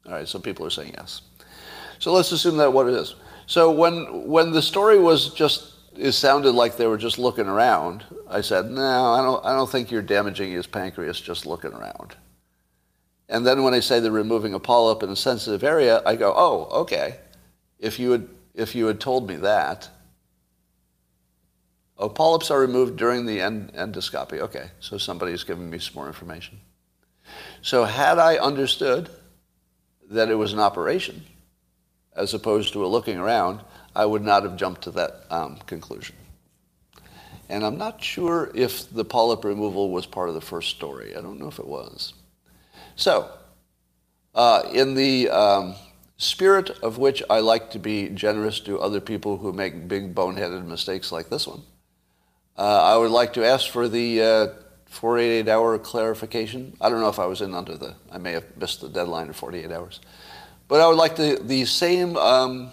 All 0.05 0.13
right, 0.13 0.27
some 0.27 0.41
people 0.41 0.65
are 0.65 0.69
saying 0.69 0.93
yes. 0.97 1.21
So 1.99 2.13
let's 2.13 2.31
assume 2.31 2.57
that 2.57 2.71
what 2.71 2.87
it 2.87 2.93
is. 2.93 3.15
So 3.45 3.71
when, 3.71 4.27
when 4.27 4.51
the 4.51 4.61
story 4.61 4.99
was 4.99 5.33
just, 5.33 5.73
it 5.99 6.13
sounded 6.13 6.53
like 6.53 6.77
they 6.77 6.87
were 6.87 6.97
just 6.97 7.19
looking 7.19 7.47
around, 7.47 8.05
I 8.29 8.41
said, 8.41 8.71
no, 8.71 9.13
I 9.13 9.21
don't, 9.21 9.45
I 9.45 9.53
don't 9.53 9.69
think 9.69 9.91
you're 9.91 10.01
damaging 10.01 10.51
his 10.51 10.65
pancreas 10.65 11.19
just 11.19 11.45
looking 11.45 11.73
around. 11.73 12.15
And 13.27 13.45
then 13.45 13.63
when 13.63 13.73
I 13.73 13.79
say 13.81 13.99
they're 13.99 14.11
removing 14.11 14.53
a 14.53 14.59
polyp 14.59 15.03
in 15.03 15.09
a 15.09 15.15
sensitive 15.15 15.63
area, 15.63 16.01
I 16.05 16.15
go, 16.15 16.33
oh, 16.35 16.81
okay. 16.81 17.17
If 17.77 17.99
you 17.99 18.11
had 18.11 18.27
if 18.59 18.75
you 18.75 18.87
had 18.87 18.99
told 18.99 19.27
me 19.27 19.37
that. 19.37 19.89
Oh, 21.97 22.09
polyps 22.09 22.49
are 22.49 22.59
removed 22.59 22.97
during 22.97 23.25
the 23.25 23.41
end- 23.41 23.73
endoscopy. 23.73 24.39
Okay, 24.39 24.69
so 24.79 24.97
somebody's 24.97 25.43
giving 25.43 25.69
me 25.69 25.79
some 25.79 25.95
more 25.95 26.07
information. 26.07 26.59
So 27.61 27.83
had 27.83 28.19
I 28.19 28.37
understood 28.37 29.09
that 30.09 30.29
it 30.29 30.35
was 30.35 30.53
an 30.53 30.59
operation, 30.59 31.23
as 32.15 32.33
opposed 32.33 32.73
to 32.73 32.85
a 32.85 32.87
looking 32.87 33.17
around, 33.17 33.61
I 33.95 34.05
would 34.05 34.23
not 34.23 34.43
have 34.43 34.55
jumped 34.55 34.83
to 34.83 34.91
that 34.91 35.25
um, 35.29 35.57
conclusion. 35.65 36.15
And 37.49 37.65
I'm 37.65 37.77
not 37.77 38.03
sure 38.03 38.51
if 38.53 38.89
the 38.91 39.03
polyp 39.03 39.43
removal 39.43 39.89
was 39.89 40.05
part 40.05 40.29
of 40.29 40.35
the 40.35 40.41
first 40.41 40.69
story. 40.69 41.15
I 41.15 41.21
don't 41.21 41.39
know 41.39 41.47
if 41.47 41.57
it 41.57 41.67
was. 41.67 42.13
So, 42.95 43.31
uh, 44.35 44.63
in 44.71 44.93
the 44.93 45.29
um, 45.29 45.75
spirit 46.17 46.69
of 46.83 46.99
which 46.99 47.23
I 47.29 47.39
like 47.39 47.71
to 47.71 47.79
be 47.79 48.09
generous 48.09 48.59
to 48.61 48.79
other 48.79 49.01
people 49.01 49.37
who 49.37 49.51
make 49.51 49.87
big 49.87 50.13
boneheaded 50.13 50.65
mistakes 50.65 51.11
like 51.11 51.29
this 51.29 51.47
one, 51.47 51.63
uh, 52.57 52.83
I 52.83 52.97
would 52.97 53.11
like 53.11 53.33
to 53.33 53.45
ask 53.45 53.69
for 53.69 53.87
the 53.87 54.21
uh, 54.21 54.47
48 54.85 55.47
hour 55.47 55.79
clarification. 55.79 56.75
I 56.81 56.89
don't 56.89 56.99
know 56.99 57.09
if 57.09 57.19
I 57.19 57.25
was 57.25 57.41
in 57.41 57.53
under 57.55 57.77
the, 57.77 57.95
I 58.11 58.17
may 58.17 58.33
have 58.33 58.45
missed 58.57 58.81
the 58.81 58.89
deadline 58.89 59.29
of 59.29 59.35
48 59.35 59.71
hours. 59.71 60.01
But 60.67 60.81
I 60.81 60.87
would 60.87 60.97
like 60.97 61.15
the, 61.15 61.39
the 61.41 61.65
same, 61.65 62.17
um, 62.17 62.69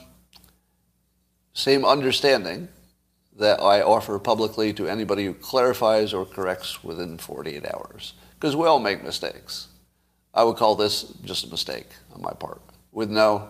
same 1.57 1.86
understanding 1.86 2.68
that 3.38 3.62
I 3.62 3.80
offer 3.80 4.18
publicly 4.18 4.74
to 4.74 4.86
anybody 4.86 5.24
who 5.24 5.32
clarifies 5.32 6.12
or 6.12 6.26
corrects 6.26 6.84
within 6.84 7.16
48 7.16 7.64
hours. 7.72 8.12
Because 8.34 8.54
we 8.54 8.66
all 8.66 8.78
make 8.78 9.02
mistakes. 9.02 9.68
I 10.34 10.44
would 10.44 10.57
call 10.57 10.74
this 10.74 11.04
just 11.24 11.46
a 11.46 11.48
mistake 11.48 11.88
on 12.14 12.20
my 12.20 12.32
part. 12.32 12.61
With 12.92 13.09
no, 13.09 13.48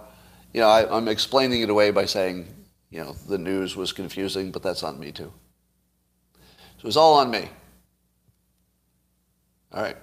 you 0.55 0.61
know, 0.61 0.69
I, 0.69 0.97
I'm 0.97 1.09
explaining 1.09 1.63
it 1.63 1.71
away 1.71 1.91
by 1.91 2.05
saying, 2.05 2.47
you 2.91 3.01
know, 3.01 3.17
the 3.29 3.39
news 3.39 3.75
was 3.75 3.93
confusing, 3.93 4.53
but 4.53 4.63
that's 4.63 4.85
on 4.85 5.01
me 5.01 5.11
too. 5.11 5.33
So 6.81 6.87
it's 6.87 6.97
all 6.97 7.15
on 7.15 7.29
me. 7.29 7.49
All 9.73 9.83
right. 9.83 9.97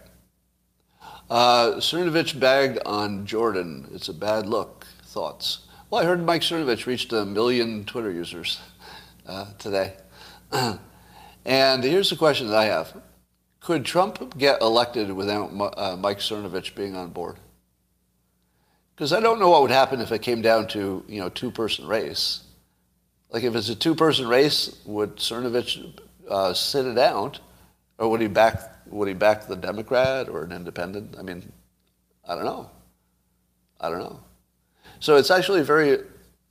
Uh, 1.29 1.75
Cernovich 1.75 2.37
bagged 2.37 2.79
on 2.85 3.25
Jordan. 3.25 3.89
It's 3.93 4.09
a 4.09 4.13
bad 4.13 4.45
look. 4.45 4.85
Thoughts? 5.05 5.67
Well, 5.93 6.01
I 6.01 6.05
heard 6.05 6.25
Mike 6.25 6.41
Cernovich 6.41 6.87
reached 6.87 7.13
a 7.13 7.23
million 7.23 7.85
Twitter 7.85 8.11
users 8.11 8.59
uh, 9.27 9.45
today. 9.59 9.93
and 11.45 11.83
here's 11.83 12.09
the 12.09 12.15
question 12.15 12.47
that 12.47 12.57
I 12.57 12.65
have. 12.65 12.99
Could 13.59 13.85
Trump 13.85 14.35
get 14.35 14.59
elected 14.59 15.11
without 15.11 15.51
uh, 15.77 15.95
Mike 15.95 16.17
Cernovich 16.17 16.73
being 16.73 16.95
on 16.95 17.11
board? 17.11 17.35
Because 18.95 19.13
I 19.13 19.19
don't 19.19 19.39
know 19.39 19.49
what 19.49 19.61
would 19.61 19.69
happen 19.69 20.01
if 20.01 20.11
it 20.11 20.23
came 20.23 20.41
down 20.41 20.67
to, 20.69 21.05
you 21.07 21.19
know, 21.19 21.29
two-person 21.29 21.85
race. 21.85 22.41
Like 23.29 23.43
if 23.43 23.53
it's 23.53 23.69
a 23.69 23.75
two-person 23.75 24.27
race, 24.27 24.75
would 24.85 25.17
Cernovich 25.17 25.93
uh, 26.27 26.55
sit 26.55 26.87
it 26.87 26.97
out? 26.97 27.39
Or 27.99 28.09
would 28.09 28.19
he 28.19 28.25
back 28.25 28.87
would 28.87 29.07
he 29.07 29.13
back 29.13 29.45
the 29.45 29.55
Democrat 29.55 30.27
or 30.27 30.41
an 30.41 30.53
independent? 30.53 31.17
I 31.19 31.21
mean, 31.21 31.51
I 32.27 32.33
don't 32.33 32.45
know. 32.45 32.71
I 33.79 33.91
don't 33.91 33.99
know. 33.99 34.23
So 35.03 35.17
it's 35.17 35.31
actually 35.31 35.59
a 35.59 35.65
very 35.65 35.99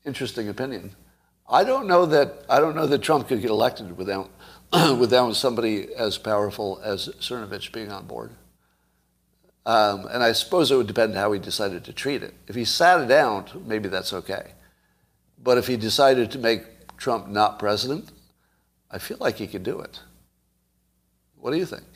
interesting 0.04 0.50
opinion. 0.50 0.94
I 1.48 1.64
don't 1.64 1.86
know 1.86 2.04
that 2.04 2.44
I 2.50 2.60
don't 2.60 2.76
know 2.76 2.86
that 2.86 3.00
Trump 3.00 3.26
could 3.26 3.40
get 3.40 3.48
elected 3.48 3.96
without 3.96 4.28
without 4.98 5.36
somebody 5.36 5.88
as 5.94 6.18
powerful 6.18 6.78
as 6.84 7.08
Cernovich 7.18 7.72
being 7.72 7.90
on 7.90 8.06
board. 8.06 8.32
Um, 9.64 10.04
and 10.04 10.22
I 10.22 10.32
suppose 10.32 10.70
it 10.70 10.76
would 10.76 10.86
depend 10.86 11.14
how 11.14 11.32
he 11.32 11.38
decided 11.40 11.82
to 11.84 11.94
treat 11.94 12.22
it. 12.22 12.34
If 12.46 12.54
he 12.54 12.66
sat 12.66 13.00
it 13.00 13.10
out, 13.10 13.66
maybe 13.66 13.88
that's 13.88 14.12
okay. 14.12 14.52
But 15.42 15.56
if 15.56 15.66
he 15.66 15.78
decided 15.78 16.30
to 16.32 16.38
make 16.38 16.96
Trump 16.98 17.28
not 17.28 17.58
president, 17.58 18.12
I 18.90 18.98
feel 18.98 19.16
like 19.18 19.36
he 19.36 19.46
could 19.46 19.62
do 19.62 19.80
it. 19.80 20.00
What 21.36 21.52
do 21.52 21.56
you 21.56 21.64
think? 21.64 21.86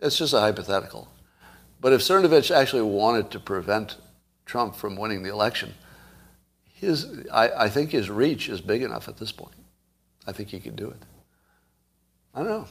It's 0.00 0.16
just 0.16 0.32
a 0.32 0.40
hypothetical. 0.40 1.08
But 1.82 1.92
if 1.92 2.00
Cernovich 2.00 2.50
actually 2.50 2.80
wanted 2.80 3.30
to 3.32 3.38
prevent 3.38 3.98
Trump 4.46 4.74
from 4.74 4.96
winning 4.96 5.22
the 5.22 5.30
election, 5.30 5.74
his, 6.72 7.06
I, 7.32 7.50
I 7.64 7.68
think 7.68 7.90
his 7.90 8.08
reach 8.08 8.48
is 8.48 8.60
big 8.60 8.82
enough 8.82 9.08
at 9.08 9.16
this 9.16 9.32
point. 9.32 9.54
I 10.26 10.32
think 10.32 10.48
he 10.48 10.60
could 10.60 10.76
do 10.76 10.88
it. 10.88 11.02
I 12.34 12.40
don't 12.40 12.48
know. 12.48 12.68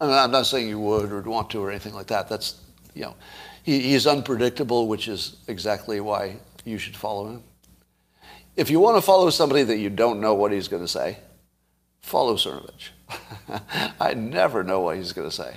I 0.00 0.06
mean, 0.06 0.14
I'm 0.14 0.30
not 0.30 0.46
saying 0.46 0.68
you 0.68 0.80
would 0.80 1.12
or 1.12 1.20
want 1.22 1.50
to 1.50 1.60
or 1.60 1.70
anything 1.70 1.94
like 1.94 2.06
that. 2.06 2.28
That's, 2.28 2.60
you 2.94 3.02
know, 3.02 3.14
he, 3.62 3.80
he's 3.80 4.06
unpredictable, 4.06 4.88
which 4.88 5.08
is 5.08 5.36
exactly 5.48 6.00
why 6.00 6.36
you 6.64 6.78
should 6.78 6.96
follow 6.96 7.28
him. 7.28 7.44
If 8.56 8.70
you 8.70 8.80
want 8.80 8.96
to 8.96 9.02
follow 9.02 9.30
somebody 9.30 9.62
that 9.64 9.78
you 9.78 9.90
don't 9.90 10.20
know 10.20 10.34
what 10.34 10.52
he's 10.52 10.68
going 10.68 10.82
to 10.82 10.88
say, 10.88 11.18
follow 12.00 12.36
Cernovich. 12.36 12.90
I 14.00 14.14
never 14.14 14.62
know 14.62 14.80
what 14.80 14.96
he's 14.96 15.12
going 15.12 15.28
to 15.28 15.34
say. 15.34 15.56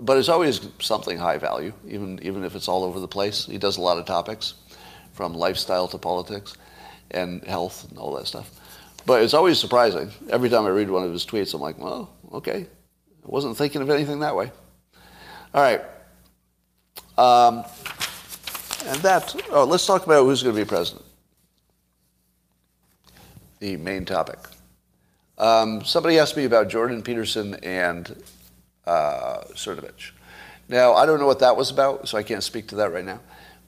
But 0.00 0.18
it's 0.18 0.28
always 0.28 0.60
something 0.80 1.18
high 1.18 1.38
value, 1.38 1.72
even, 1.86 2.18
even 2.22 2.44
if 2.44 2.56
it's 2.56 2.68
all 2.68 2.84
over 2.84 2.98
the 3.00 3.08
place. 3.08 3.46
He 3.46 3.58
does 3.58 3.76
a 3.76 3.80
lot 3.80 3.98
of 3.98 4.06
topics, 4.06 4.54
from 5.14 5.32
lifestyle 5.32 5.88
to 5.88 5.98
politics 5.98 6.56
and 7.10 7.42
health 7.44 7.88
and 7.88 7.98
all 7.98 8.14
that 8.16 8.26
stuff. 8.26 8.50
But 9.06 9.22
it's 9.22 9.34
always 9.34 9.58
surprising. 9.58 10.10
Every 10.30 10.48
time 10.48 10.66
I 10.66 10.70
read 10.70 10.90
one 10.90 11.04
of 11.04 11.12
his 11.12 11.24
tweets, 11.24 11.54
I'm 11.54 11.60
like, 11.60 11.78
well, 11.78 12.10
okay. 12.32 12.66
I 13.24 13.26
wasn't 13.26 13.56
thinking 13.56 13.80
of 13.80 13.90
anything 13.90 14.20
that 14.20 14.36
way. 14.36 14.50
All 15.54 15.62
right. 15.62 15.82
Um, 17.16 17.64
and 18.86 18.98
that, 19.02 19.34
oh, 19.50 19.64
let's 19.64 19.86
talk 19.86 20.04
about 20.04 20.24
who's 20.24 20.42
going 20.42 20.54
to 20.54 20.60
be 20.60 20.68
president. 20.68 21.04
The 23.60 23.76
main 23.76 24.04
topic. 24.04 24.38
Um, 25.38 25.84
somebody 25.84 26.18
asked 26.18 26.36
me 26.36 26.44
about 26.44 26.68
Jordan 26.68 27.02
Peterson 27.02 27.54
and 27.62 28.22
uh, 28.86 29.44
Cernovich. 29.52 30.10
Now, 30.68 30.94
I 30.94 31.06
don't 31.06 31.18
know 31.18 31.26
what 31.26 31.40
that 31.40 31.56
was 31.56 31.70
about, 31.70 32.08
so 32.08 32.18
I 32.18 32.22
can't 32.22 32.42
speak 32.42 32.68
to 32.68 32.76
that 32.76 32.92
right 32.92 33.04
now. 33.04 33.20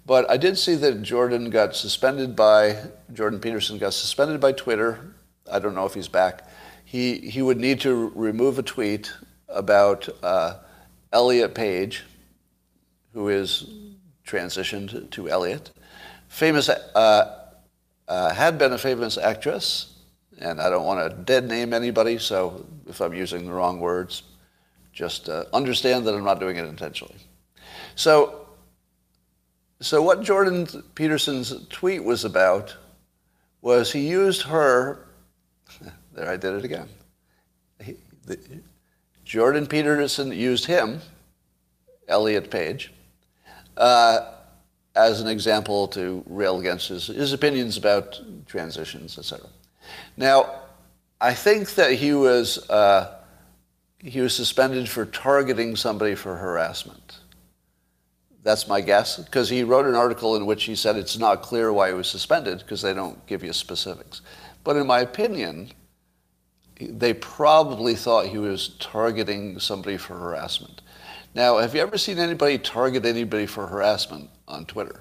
But 0.07 0.31
I 0.31 0.37
did 0.37 0.57
see 0.57 0.77
that 0.77 1.03
Jordan 1.03 1.51
got 1.51 1.75
suspended 1.75 2.37
by, 2.37 2.77
Jordan 3.13 3.41
Peterson 3.41 3.77
got 3.77 3.93
suspended 3.93 4.41
by 4.41 4.53
Twitter. 4.53 5.15
I 5.51 5.59
don't 5.59 5.75
know 5.75 5.85
if 5.85 5.95
he's 5.95 6.07
back. 6.07 6.49
He, 6.85 7.19
he 7.19 7.43
would 7.43 7.59
need 7.59 7.81
to 7.81 8.13
remove 8.15 8.61
a 8.61 8.63
tweet 8.63 9.13
about 9.49 10.09
uh, 10.23 10.59
Elliot 11.13 11.57
Page, 11.57 12.05
who 13.15 13.29
is 13.29 13.67
transitioned 14.25 15.11
to 15.11 15.29
Elliot. 15.29 15.73
Famous, 16.29 16.69
uh, 16.69 17.49
uh, 18.07 18.33
had 18.33 18.59
been 18.59 18.73
a 18.73 18.79
famous 18.79 19.19
actress, 19.19 19.93
and 20.39 20.61
I 20.61 20.71
don't 20.71 20.85
want 20.85 21.11
to 21.11 21.17
dead 21.17 21.49
name 21.49 21.73
anybody, 21.73 22.19
so 22.19 22.65
if 22.87 23.01
I'm 23.01 23.13
using 23.13 23.47
the 23.47 23.53
wrong 23.53 23.81
words, 23.81 24.23
just 24.93 25.29
uh, 25.29 25.47
understand 25.53 26.07
that 26.07 26.15
I'm 26.15 26.25
not 26.25 26.39
doing 26.39 26.57
it 26.57 26.65
intentionally. 26.65 27.17
So 27.97 28.46
so 29.81 30.03
what 30.03 30.23
Jordan 30.23 30.67
Peterson's 30.95 31.67
tweet 31.69 32.03
was 32.03 32.25
about 32.25 32.77
was 33.61 33.93
he 33.93 34.09
used 34.09 34.43
her. 34.43 35.07
There, 36.15 36.31
I 36.31 36.39
did 36.39 36.55
it 36.55 36.65
again. 36.65 36.89
He, 37.79 37.97
the, 38.25 38.39
Jordan 39.23 39.67
Peterson 39.67 40.33
used 40.33 40.65
him, 40.65 41.03
Elliot 42.09 42.51
Page, 42.51 42.91
uh, 43.77 44.33
as 44.95 45.21
an 45.21 45.29
example 45.29 45.89
to 45.89 46.25
rail 46.27 46.59
against 46.59 46.89
his, 46.89 47.09
his 47.09 47.35
opinions 47.35 47.77
about 47.77 48.19
transitions, 48.47 49.19
etc. 49.19 49.47
Now, 50.17 50.61
I 51.21 51.35
think 51.35 51.75
that 51.75 51.93
he 51.93 52.15
was 52.15 52.69
uh, 52.71 53.19
he 53.99 54.21
was 54.21 54.35
suspended 54.35 54.89
for 54.89 55.05
targeting 55.05 55.77
somebody 55.77 56.15
for 56.15 56.37
harassment. 56.37 57.19
That's 58.47 58.69
my 58.69 58.81
guess, 58.81 59.17
because 59.17 59.49
he 59.49 59.65
wrote 59.65 59.87
an 59.87 59.97
article 59.97 60.37
in 60.37 60.47
which 60.47 60.63
he 60.63 60.77
said 60.77 60.95
it's 60.95 61.19
not 61.19 61.43
clear 61.43 61.73
why 61.73 61.89
he 61.89 61.95
was 61.95 62.07
suspended 62.07 62.59
because 62.59 62.81
they 62.81 62.95
don't 62.95 63.27
give 63.27 63.43
you 63.43 63.53
specifics. 63.53 64.21
But 64.63 64.77
in 64.77 64.87
my 64.87 65.01
opinion, 65.01 65.73
they 66.79 67.13
probably 67.13 67.97
thought 67.97 68.27
he 68.27 68.39
was 68.39 68.77
targeting 68.79 69.59
somebody 69.59 69.97
for 69.97 70.17
harassment. 70.17 70.81
Now, 71.35 71.59
have 71.59 71.75
you 71.75 71.81
ever 71.81 71.99
seen 71.99 72.21
anybody 72.21 72.57
target 72.57 73.05
anybody 73.05 73.47
for 73.47 73.67
harassment 73.67 74.31
on 74.47 74.65
Twitter? 74.65 75.01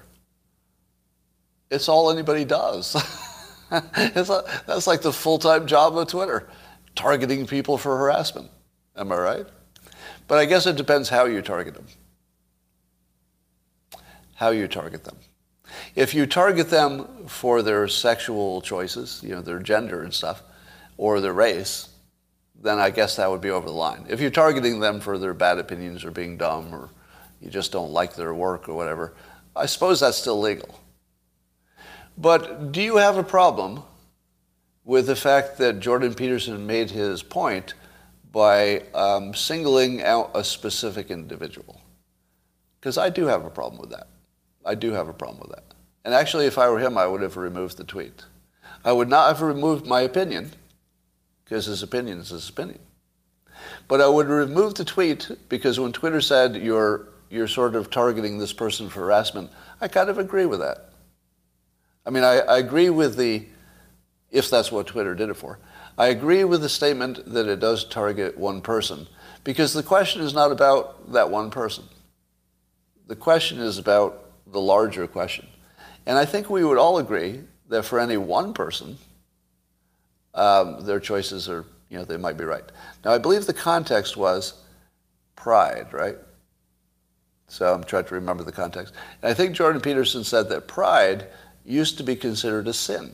It's 1.70 1.88
all 1.88 2.10
anybody 2.10 2.44
does. 2.44 2.96
a, 3.70 4.42
that's 4.66 4.88
like 4.88 5.02
the 5.02 5.12
full-time 5.12 5.68
job 5.68 5.96
of 5.96 6.08
Twitter, 6.08 6.48
targeting 6.96 7.46
people 7.46 7.78
for 7.78 7.96
harassment. 7.96 8.50
Am 8.96 9.12
I 9.12 9.16
right? 9.18 9.46
But 10.26 10.38
I 10.38 10.46
guess 10.46 10.66
it 10.66 10.74
depends 10.74 11.08
how 11.08 11.26
you 11.26 11.42
target 11.42 11.74
them 11.74 11.86
how 14.36 14.50
you 14.50 14.68
target 14.68 15.04
them. 15.04 15.16
If 15.94 16.14
you 16.14 16.26
target 16.26 16.70
them 16.70 17.26
for 17.26 17.62
their 17.62 17.88
sexual 17.88 18.60
choices, 18.62 19.20
you 19.22 19.30
know, 19.30 19.42
their 19.42 19.58
gender 19.58 20.02
and 20.02 20.14
stuff, 20.14 20.42
or 20.96 21.20
their 21.20 21.32
race, 21.32 21.88
then 22.62 22.78
I 22.78 22.90
guess 22.90 23.16
that 23.16 23.30
would 23.30 23.40
be 23.40 23.50
over 23.50 23.66
the 23.66 23.72
line. 23.72 24.06
If 24.08 24.20
you're 24.20 24.30
targeting 24.30 24.80
them 24.80 25.00
for 25.00 25.18
their 25.18 25.34
bad 25.34 25.58
opinions 25.58 26.04
or 26.04 26.10
being 26.10 26.36
dumb 26.36 26.72
or 26.72 26.90
you 27.40 27.50
just 27.50 27.72
don't 27.72 27.90
like 27.90 28.14
their 28.14 28.32
work 28.32 28.68
or 28.68 28.74
whatever, 28.74 29.14
I 29.54 29.66
suppose 29.66 30.00
that's 30.00 30.16
still 30.16 30.40
legal. 30.40 30.80
But 32.16 32.72
do 32.72 32.80
you 32.80 32.96
have 32.96 33.18
a 33.18 33.22
problem 33.22 33.82
with 34.84 35.06
the 35.06 35.16
fact 35.16 35.58
that 35.58 35.80
Jordan 35.80 36.14
Peterson 36.14 36.66
made 36.66 36.90
his 36.90 37.22
point 37.22 37.74
by 38.32 38.82
um, 38.94 39.34
singling 39.34 40.02
out 40.02 40.30
a 40.34 40.44
specific 40.44 41.10
individual? 41.10 41.80
Because 42.80 42.96
I 42.96 43.10
do 43.10 43.26
have 43.26 43.44
a 43.44 43.50
problem 43.50 43.80
with 43.80 43.90
that. 43.90 44.08
I 44.66 44.74
do 44.74 44.92
have 44.92 45.08
a 45.08 45.12
problem 45.12 45.40
with 45.40 45.50
that. 45.50 45.64
And 46.04 46.14
actually, 46.14 46.46
if 46.46 46.58
I 46.58 46.68
were 46.68 46.78
him, 46.78 46.98
I 46.98 47.06
would 47.06 47.22
have 47.22 47.36
removed 47.36 47.78
the 47.78 47.84
tweet. 47.84 48.24
I 48.84 48.92
would 48.92 49.08
not 49.08 49.28
have 49.28 49.42
removed 49.42 49.86
my 49.86 50.02
opinion, 50.02 50.52
because 51.44 51.66
his 51.66 51.82
opinion 51.82 52.18
is 52.18 52.28
his 52.30 52.48
opinion. 52.48 52.80
But 53.88 54.00
I 54.00 54.08
would 54.08 54.28
remove 54.28 54.74
the 54.74 54.84
tweet 54.84 55.30
because 55.48 55.80
when 55.80 55.92
Twitter 55.92 56.20
said 56.20 56.56
you're, 56.56 57.08
you're 57.30 57.48
sort 57.48 57.74
of 57.74 57.90
targeting 57.90 58.38
this 58.38 58.52
person 58.52 58.88
for 58.88 59.00
harassment, 59.00 59.50
I 59.80 59.88
kind 59.88 60.10
of 60.10 60.18
agree 60.18 60.46
with 60.46 60.60
that. 60.60 60.90
I 62.04 62.10
mean, 62.10 62.22
I, 62.22 62.38
I 62.40 62.58
agree 62.58 62.90
with 62.90 63.16
the, 63.16 63.46
if 64.30 64.50
that's 64.50 64.70
what 64.70 64.86
Twitter 64.86 65.14
did 65.14 65.30
it 65.30 65.34
for, 65.34 65.58
I 65.98 66.08
agree 66.08 66.44
with 66.44 66.60
the 66.60 66.68
statement 66.68 67.32
that 67.32 67.48
it 67.48 67.58
does 67.58 67.84
target 67.84 68.36
one 68.36 68.60
person 68.60 69.06
because 69.44 69.72
the 69.72 69.82
question 69.82 70.22
is 70.22 70.34
not 70.34 70.52
about 70.52 71.12
that 71.12 71.30
one 71.30 71.50
person. 71.50 71.84
The 73.06 73.16
question 73.16 73.58
is 73.58 73.78
about 73.78 74.25
the 74.46 74.60
larger 74.60 75.06
question. 75.06 75.46
And 76.06 76.16
I 76.16 76.24
think 76.24 76.48
we 76.48 76.64
would 76.64 76.78
all 76.78 76.98
agree 76.98 77.40
that 77.68 77.84
for 77.84 77.98
any 77.98 78.16
one 78.16 78.52
person, 78.52 78.96
um, 80.34 80.84
their 80.84 81.00
choices 81.00 81.48
are, 81.48 81.64
you 81.88 81.98
know, 81.98 82.04
they 82.04 82.16
might 82.16 82.36
be 82.36 82.44
right. 82.44 82.64
Now, 83.04 83.12
I 83.12 83.18
believe 83.18 83.46
the 83.46 83.54
context 83.54 84.16
was 84.16 84.54
pride, 85.34 85.92
right? 85.92 86.16
So 87.48 87.72
I'm 87.72 87.84
trying 87.84 88.04
to 88.04 88.14
remember 88.14 88.44
the 88.44 88.52
context. 88.52 88.94
And 89.22 89.30
I 89.30 89.34
think 89.34 89.54
Jordan 89.54 89.80
Peterson 89.80 90.24
said 90.24 90.48
that 90.48 90.66
pride 90.66 91.26
used 91.64 91.96
to 91.98 92.04
be 92.04 92.16
considered 92.16 92.68
a 92.68 92.72
sin. 92.72 93.12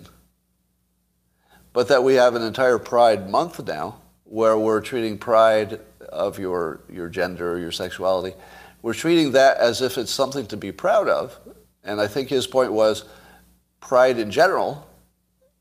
But 1.72 1.88
that 1.88 2.04
we 2.04 2.14
have 2.14 2.34
an 2.34 2.42
entire 2.42 2.78
Pride 2.78 3.30
month 3.30 3.64
now 3.66 4.00
where 4.24 4.58
we're 4.58 4.80
treating 4.80 5.18
pride 5.18 5.80
of 6.08 6.38
your, 6.38 6.80
your 6.90 7.08
gender, 7.08 7.58
your 7.58 7.72
sexuality, 7.72 8.36
we're 8.82 8.94
treating 8.94 9.32
that 9.32 9.56
as 9.58 9.80
if 9.80 9.96
it's 9.96 10.10
something 10.10 10.46
to 10.46 10.56
be 10.56 10.72
proud 10.72 11.08
of. 11.08 11.38
And 11.84 12.00
I 12.00 12.08
think 12.08 12.28
his 12.28 12.46
point 12.46 12.72
was 12.72 13.04
pride 13.80 14.18
in 14.18 14.30
general 14.30 14.86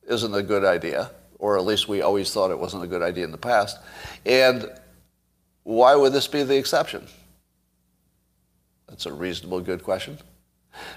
isn't 0.07 0.34
a 0.34 0.43
good 0.43 0.65
idea, 0.65 1.11
or 1.39 1.57
at 1.57 1.65
least 1.65 1.88
we 1.88 2.01
always 2.01 2.34
thought 2.34 2.51
it 2.51 2.59
wasn't 2.59 2.84
a 2.84 2.88
good 2.88 3.01
idea 3.01 3.24
in 3.24 3.32
the 3.32 3.38
past. 3.38 3.78
And 4.26 4.69
why 5.63 5.95
would 5.95 6.13
this 6.13 6.28
be 6.28 6.43
the 6.43 6.57
exception? 6.57 7.07
That's 8.88 9.05
a 9.05 9.13
reasonable, 9.13 9.61
good 9.61 9.84
question. 9.84 10.17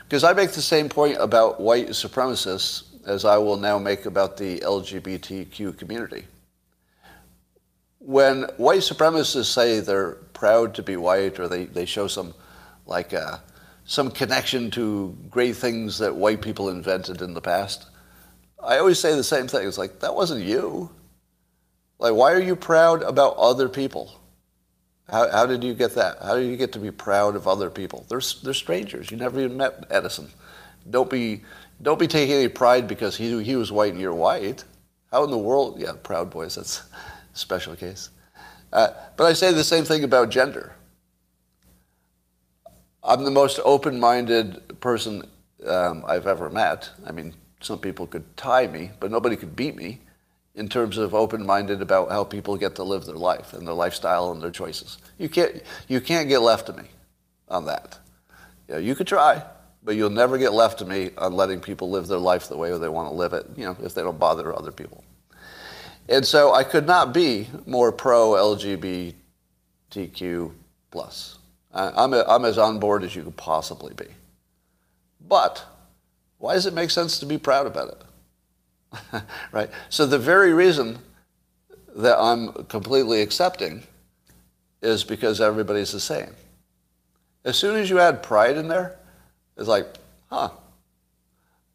Because 0.05 0.25
I 0.25 0.33
make 0.33 0.53
the 0.53 0.62
same 0.62 0.89
point 0.89 1.18
about 1.20 1.61
white 1.61 1.89
supremacists 1.89 2.85
as 3.07 3.25
I 3.25 3.37
will 3.39 3.57
now 3.57 3.79
make 3.79 4.07
about 4.07 4.37
the 4.37 4.61
LGBTQ 4.61 5.77
community. 5.77 6.25
When 7.99 8.45
white 8.57 8.81
supremacists 8.81 9.47
say 9.47 9.81
they're 9.81 10.18
proud 10.35 10.74
to 10.74 10.82
be 10.82 10.97
white 10.97 11.41
or 11.41 11.49
they, 11.49 11.64
they 11.64 11.87
show 11.87 12.07
some 12.07 12.35
like 12.87 13.14
uh, 13.14 13.39
some 13.85 14.11
connection 14.11 14.70
to 14.72 15.16
great 15.30 15.57
things 15.57 15.99
that 15.99 16.14
white 16.14 16.41
people 16.41 16.68
invented 16.68 17.22
in 17.22 17.35
the 17.35 17.41
past, 17.41 17.87
I 18.62 18.78
always 18.78 18.99
say 18.99 19.14
the 19.14 19.24
same 19.24 19.47
thing. 19.47 19.66
It's 19.66 19.78
like, 19.78 20.01
that 20.01 20.14
wasn't 20.14 20.45
you. 20.45 20.91
Like, 21.99 22.14
why 22.14 22.32
are 22.32 22.41
you 22.41 22.57
proud 22.57 23.03
about 23.03 23.37
other 23.37 23.68
people? 23.68 24.18
How, 25.09 25.30
how 25.30 25.47
did 25.47 25.62
you 25.62 25.74
get 25.74 25.95
that? 25.97 26.18
How 26.22 26.37
did 26.37 26.47
you 26.47 26.57
get 26.57 26.72
to 26.72 26.78
be 26.78 26.91
proud 26.91 27.37
of 27.37 27.47
other 27.47 27.68
people? 27.68 28.07
They're, 28.09 28.22
they're 28.43 28.55
strangers. 28.55 29.11
You 29.11 29.18
never 29.18 29.39
even 29.39 29.59
met 29.59 29.85
Edison. 29.91 30.28
Don't 30.89 31.11
be, 31.11 31.43
don't 31.82 31.99
be 31.99 32.07
taking 32.07 32.35
any 32.37 32.49
pride 32.49 32.89
because 32.89 33.16
he, 33.16 33.43
he 33.43 33.57
was 33.57 33.70
white 33.70 33.93
and 33.93 34.01
you're 34.01 34.14
white. 34.14 34.64
How 35.11 35.24
in 35.24 35.30
the 35.30 35.39
world? 35.39 35.78
Yeah, 35.78 35.93
Proud 36.03 36.30
Boys, 36.30 36.55
that's 36.55 36.80
a 36.80 37.37
special 37.37 37.76
case. 37.76 38.09
Uh, 38.75 38.89
but 39.16 39.25
I 39.25 39.33
say 39.33 39.53
the 39.53 39.64
same 39.64 39.85
thing 39.85 40.03
about 40.03 40.31
gender. 40.31 40.75
I'm 43.05 43.22
the 43.22 43.31
most 43.31 43.61
open-minded 43.64 44.81
person 44.81 45.22
um, 45.64 46.05
I've 46.07 46.27
ever 46.27 46.51
met. 46.51 46.91
I 47.07 47.12
mean, 47.12 47.35
some 47.61 47.79
people 47.79 48.09
could 48.09 48.37
tie 48.37 48.66
me, 48.66 48.91
but 48.99 49.12
nobody 49.12 49.37
could 49.37 49.55
beat 49.55 49.77
me 49.77 50.01
in 50.57 50.68
terms 50.68 50.99
of 50.99 51.14
open-minded 51.14 51.83
about 51.83 52.11
how 52.11 52.25
people 52.25 52.57
get 52.57 52.75
to 52.77 52.83
live 52.83 53.07
their 53.07 53.14
life 53.14 53.53
and 53.53 53.66
their 53.66 53.75
lifestyle 53.75 54.33
and 54.33 54.43
their 54.43 54.51
choices. 54.51 54.99
You 55.18 55.29
can't, 55.29 55.62
you 55.87 56.01
can't 56.01 56.29
get 56.29 56.41
left 56.41 56.66
to 56.66 56.72
me 56.72 56.85
on 57.49 57.66
that. 57.66 57.99
You, 58.68 58.75
know, 58.75 58.81
you 58.81 58.97
could 58.97 59.07
try, 59.07 59.43
but 59.85 59.95
you'll 59.95 60.11
never 60.11 60.37
get 60.37 60.53
left 60.53 60.81
to 60.81 60.85
me 60.85 61.11
on 61.16 61.35
letting 61.35 61.61
people 61.61 61.91
live 61.91 62.09
their 62.09 62.18
life 62.18 62.49
the 62.49 62.57
way 62.57 62.77
they 62.77 62.89
want 62.89 63.09
to 63.09 63.14
live 63.14 63.35
it, 63.35 63.47
you 63.57 63.66
know, 63.66 63.77
if 63.83 63.95
they 63.95 64.03
don't 64.03 64.18
bother 64.18 64.57
other 64.57 64.72
people. 64.72 65.05
And 66.09 66.27
so 66.27 66.53
I 66.53 66.65
could 66.65 66.87
not 66.87 67.15
be 67.15 67.49
more 67.67 67.93
pro-LGBTQ 67.93 70.53
plus. 70.91 71.39
I'm, 71.73 72.13
I'm 72.15 72.45
as 72.45 72.59
on 72.59 72.79
board 72.79 73.03
as 73.03 73.17
you 73.17 73.25
could 73.25 73.37
possibly 73.37 73.95
be. 73.95 74.07
But 75.27 75.65
why 76.39 76.55
does 76.55 76.67
it 76.67 76.75
make 76.75 76.91
sense 76.91 77.19
to 77.21 77.27
be 77.27 77.39
proud 77.39 77.67
about 77.67 77.89
it? 77.89 78.03
right? 79.53 79.71
So 79.89 80.07
the 80.07 80.19
very 80.19 80.53
reason 80.53 80.99
that 81.97 82.19
I'm 82.19 82.53
completely 82.65 83.23
accepting 83.23 83.85
is 84.83 85.05
because 85.05 85.41
everybody's 85.41 85.93
the 85.93 86.01
same. 86.01 86.35
As 87.45 87.57
soon 87.57 87.77
as 87.77 87.91
you 87.91 87.99
add 87.99 88.23
pride 88.23 88.57
in 88.57 88.69
there, 88.69 88.97
it's 89.57 89.69
like, 89.69 89.87
huh, 90.31 90.51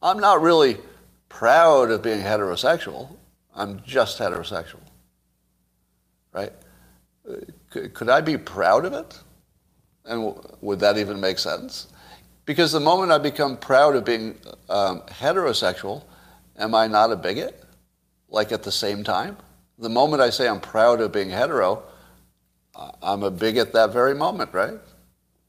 I'm 0.02 0.20
not 0.20 0.42
really 0.42 0.78
proud 1.30 1.92
of 1.92 2.02
being 2.02 2.22
heterosexual. 2.22 3.10
I'm 3.56 3.82
just 3.86 4.20
heterosexual. 4.20 4.82
Right? 6.34 6.54
Could 7.70 8.10
I 8.10 8.22
be 8.22 8.38
proud 8.38 8.86
of 8.86 8.94
it? 8.94 9.20
And 10.06 10.36
would 10.62 10.80
that 10.80 10.98
even 10.98 11.20
make 11.20 11.40
sense? 11.40 11.88
Because 12.46 12.72
the 12.72 12.80
moment 12.80 13.12
I 13.12 13.20
become 13.20 13.58
proud 13.58 13.96
of 13.96 14.06
being 14.06 14.40
um, 14.70 15.02
heterosexual, 15.02 16.04
am 16.58 16.74
I 16.74 16.88
not 16.88 17.12
a 17.12 17.16
bigot? 17.16 17.64
Like 18.30 18.52
at 18.52 18.64
the 18.64 18.72
same 18.72 19.04
time? 19.04 19.38
The 19.78 19.90
moment 19.90 20.22
I 20.22 20.30
say 20.30 20.48
I'm 20.48 20.60
proud 20.60 21.00
of 21.02 21.12
being 21.12 21.30
hetero, 21.30 21.84
I'm 23.02 23.24
a 23.24 23.32
bigot 23.32 23.74
that 23.74 23.92
very 23.92 24.16
moment, 24.16 24.54
right? 24.54 24.80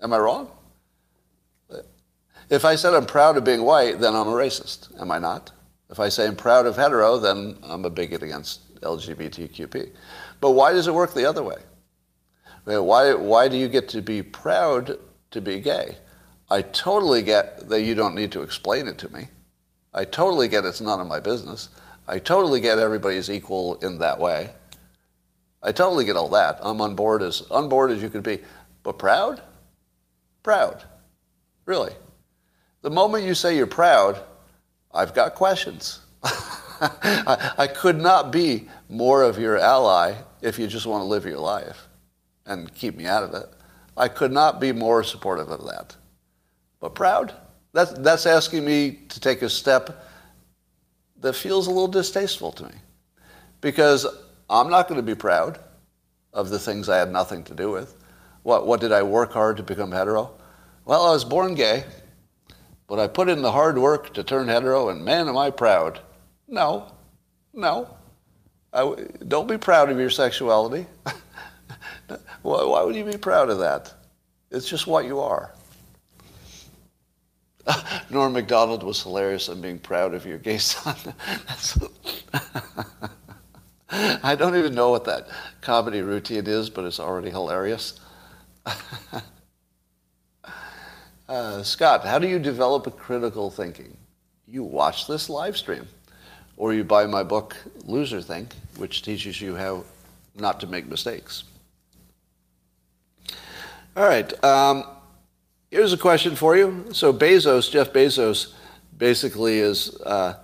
Am 0.02 0.12
I 0.12 0.18
wrong? 0.18 0.50
If 2.50 2.64
I 2.64 2.74
said 2.74 2.94
I'm 2.94 3.06
proud 3.06 3.36
of 3.36 3.44
being 3.44 3.62
white, 3.62 4.00
then 4.00 4.14
I'm 4.14 4.26
a 4.26 4.32
racist, 4.32 5.00
am 5.00 5.12
I 5.12 5.18
not? 5.18 5.52
If 5.90 5.98
I 5.98 6.08
say 6.08 6.26
I'm 6.26 6.36
proud 6.36 6.66
of 6.66 6.76
hetero, 6.76 7.18
then 7.18 7.56
I'm 7.62 7.84
a 7.84 7.90
bigot 7.90 8.22
against 8.22 8.80
LGBTQP. 8.80 9.90
But 10.40 10.52
why 10.52 10.72
does 10.72 10.86
it 10.86 10.94
work 10.94 11.14
the 11.14 11.28
other 11.28 11.42
way? 11.42 11.58
Why, 12.64 13.14
why 13.14 13.48
do 13.48 13.56
you 13.56 13.68
get 13.68 13.88
to 13.90 14.02
be 14.02 14.22
proud 14.22 14.98
to 15.32 15.40
be 15.40 15.60
gay? 15.60 15.96
I 16.48 16.62
totally 16.62 17.22
get 17.22 17.68
that 17.68 17.82
you 17.82 17.94
don't 17.94 18.14
need 18.14 18.32
to 18.32 18.42
explain 18.42 18.86
it 18.86 18.98
to 18.98 19.12
me. 19.12 19.28
I 19.92 20.04
totally 20.04 20.48
get 20.48 20.64
it's 20.64 20.80
none 20.80 21.00
of 21.00 21.06
my 21.06 21.20
business. 21.20 21.70
I 22.06 22.18
totally 22.18 22.60
get 22.60 22.78
everybody's 22.78 23.30
equal 23.30 23.76
in 23.76 23.98
that 23.98 24.18
way. 24.18 24.50
I 25.62 25.72
totally 25.72 26.04
get 26.04 26.16
all 26.16 26.28
that. 26.30 26.58
I'm 26.62 26.80
on 26.80 26.94
board 26.94 27.22
as 27.22 27.42
on 27.50 27.68
board 27.68 27.90
as 27.90 28.02
you 28.02 28.08
could 28.08 28.22
be. 28.22 28.38
But 28.82 28.98
proud? 28.98 29.42
Proud. 30.42 30.84
Really. 31.66 31.92
The 32.82 32.90
moment 32.90 33.24
you 33.24 33.34
say 33.34 33.56
you're 33.56 33.66
proud, 33.66 34.22
I've 34.92 35.14
got 35.14 35.34
questions. 35.34 36.00
I, 36.22 37.52
I 37.58 37.66
could 37.66 37.98
not 37.98 38.30
be 38.32 38.68
more 38.88 39.22
of 39.22 39.38
your 39.38 39.58
ally 39.58 40.14
if 40.42 40.58
you 40.58 40.66
just 40.66 40.86
want 40.86 41.02
to 41.02 41.06
live 41.06 41.24
your 41.24 41.38
life 41.38 41.88
and 42.46 42.72
keep 42.74 42.96
me 42.96 43.06
out 43.06 43.22
of 43.22 43.34
it. 43.34 43.46
I 43.96 44.08
could 44.08 44.32
not 44.32 44.60
be 44.60 44.72
more 44.72 45.04
supportive 45.04 45.50
of 45.50 45.64
that. 45.66 45.94
But 46.80 46.94
proud? 46.94 47.34
That's, 47.72 47.92
that's 47.92 48.26
asking 48.26 48.64
me 48.64 48.98
to 49.08 49.20
take 49.20 49.42
a 49.42 49.50
step 49.50 50.06
that 51.20 51.34
feels 51.34 51.66
a 51.66 51.70
little 51.70 51.88
distasteful 51.88 52.52
to 52.52 52.64
me. 52.64 52.74
Because 53.60 54.06
I'm 54.48 54.70
not 54.70 54.88
going 54.88 54.98
to 54.98 55.06
be 55.06 55.14
proud 55.14 55.60
of 56.32 56.48
the 56.48 56.58
things 56.58 56.88
I 56.88 56.96
had 56.96 57.12
nothing 57.12 57.44
to 57.44 57.54
do 57.54 57.70
with. 57.70 57.94
What, 58.42 58.66
what 58.66 58.80
did 58.80 58.90
I 58.90 59.02
work 59.02 59.32
hard 59.32 59.58
to 59.58 59.62
become 59.62 59.92
hetero? 59.92 60.32
Well, 60.86 61.06
I 61.06 61.10
was 61.10 61.24
born 61.24 61.54
gay, 61.54 61.84
but 62.90 62.98
I 62.98 63.06
put 63.06 63.28
in 63.28 63.40
the 63.40 63.52
hard 63.52 63.78
work 63.78 64.12
to 64.14 64.24
turn 64.24 64.48
hetero, 64.48 64.88
and 64.88 65.04
man, 65.04 65.28
am 65.28 65.38
I 65.38 65.50
proud. 65.50 66.00
No, 66.48 66.92
no. 67.54 67.96
I, 68.72 68.96
don't 69.28 69.46
be 69.46 69.58
proud 69.58 69.90
of 69.90 69.98
your 70.00 70.10
sexuality. 70.10 70.86
why, 72.42 72.64
why 72.64 72.82
would 72.82 72.96
you 72.96 73.04
be 73.04 73.16
proud 73.16 73.48
of 73.48 73.60
that? 73.60 73.94
It's 74.50 74.68
just 74.68 74.88
what 74.88 75.04
you 75.04 75.20
are. 75.20 75.54
Norm 78.10 78.32
Macdonald 78.32 78.82
was 78.82 79.00
hilarious 79.00 79.48
on 79.48 79.60
being 79.60 79.78
proud 79.78 80.12
of 80.12 80.26
your 80.26 80.38
gay 80.38 80.58
son. 80.58 80.96
I 83.92 84.34
don't 84.34 84.56
even 84.56 84.74
know 84.74 84.90
what 84.90 85.04
that 85.04 85.28
comedy 85.60 86.02
routine 86.02 86.48
is, 86.48 86.68
but 86.68 86.84
it's 86.84 86.98
already 86.98 87.30
hilarious. 87.30 88.00
Uh, 91.30 91.62
Scott, 91.62 92.04
how 92.04 92.18
do 92.18 92.28
you 92.28 92.38
develop 92.38 92.86
a 92.86 92.90
critical 92.90 93.50
thinking? 93.50 93.96
You 94.46 94.62
watch 94.62 95.06
this 95.06 95.30
live 95.30 95.56
stream, 95.56 95.86
or 96.56 96.74
you 96.74 96.84
buy 96.84 97.06
my 97.06 97.22
book, 97.22 97.56
Loser 97.84 98.20
Think, 98.20 98.54
which 98.76 99.02
teaches 99.02 99.40
you 99.40 99.56
how 99.56 99.84
not 100.34 100.60
to 100.60 100.66
make 100.66 100.86
mistakes. 100.86 101.44
All 103.96 104.04
right. 104.04 104.44
Um, 104.44 104.84
Here's 105.70 105.92
a 105.92 105.98
question 105.98 106.34
for 106.34 106.56
you. 106.56 106.86
So 106.92 107.12
Bezos, 107.12 107.70
Jeff 107.70 107.92
Bezos, 107.92 108.54
basically 108.98 109.60
is 109.60 109.94
uh, 110.00 110.34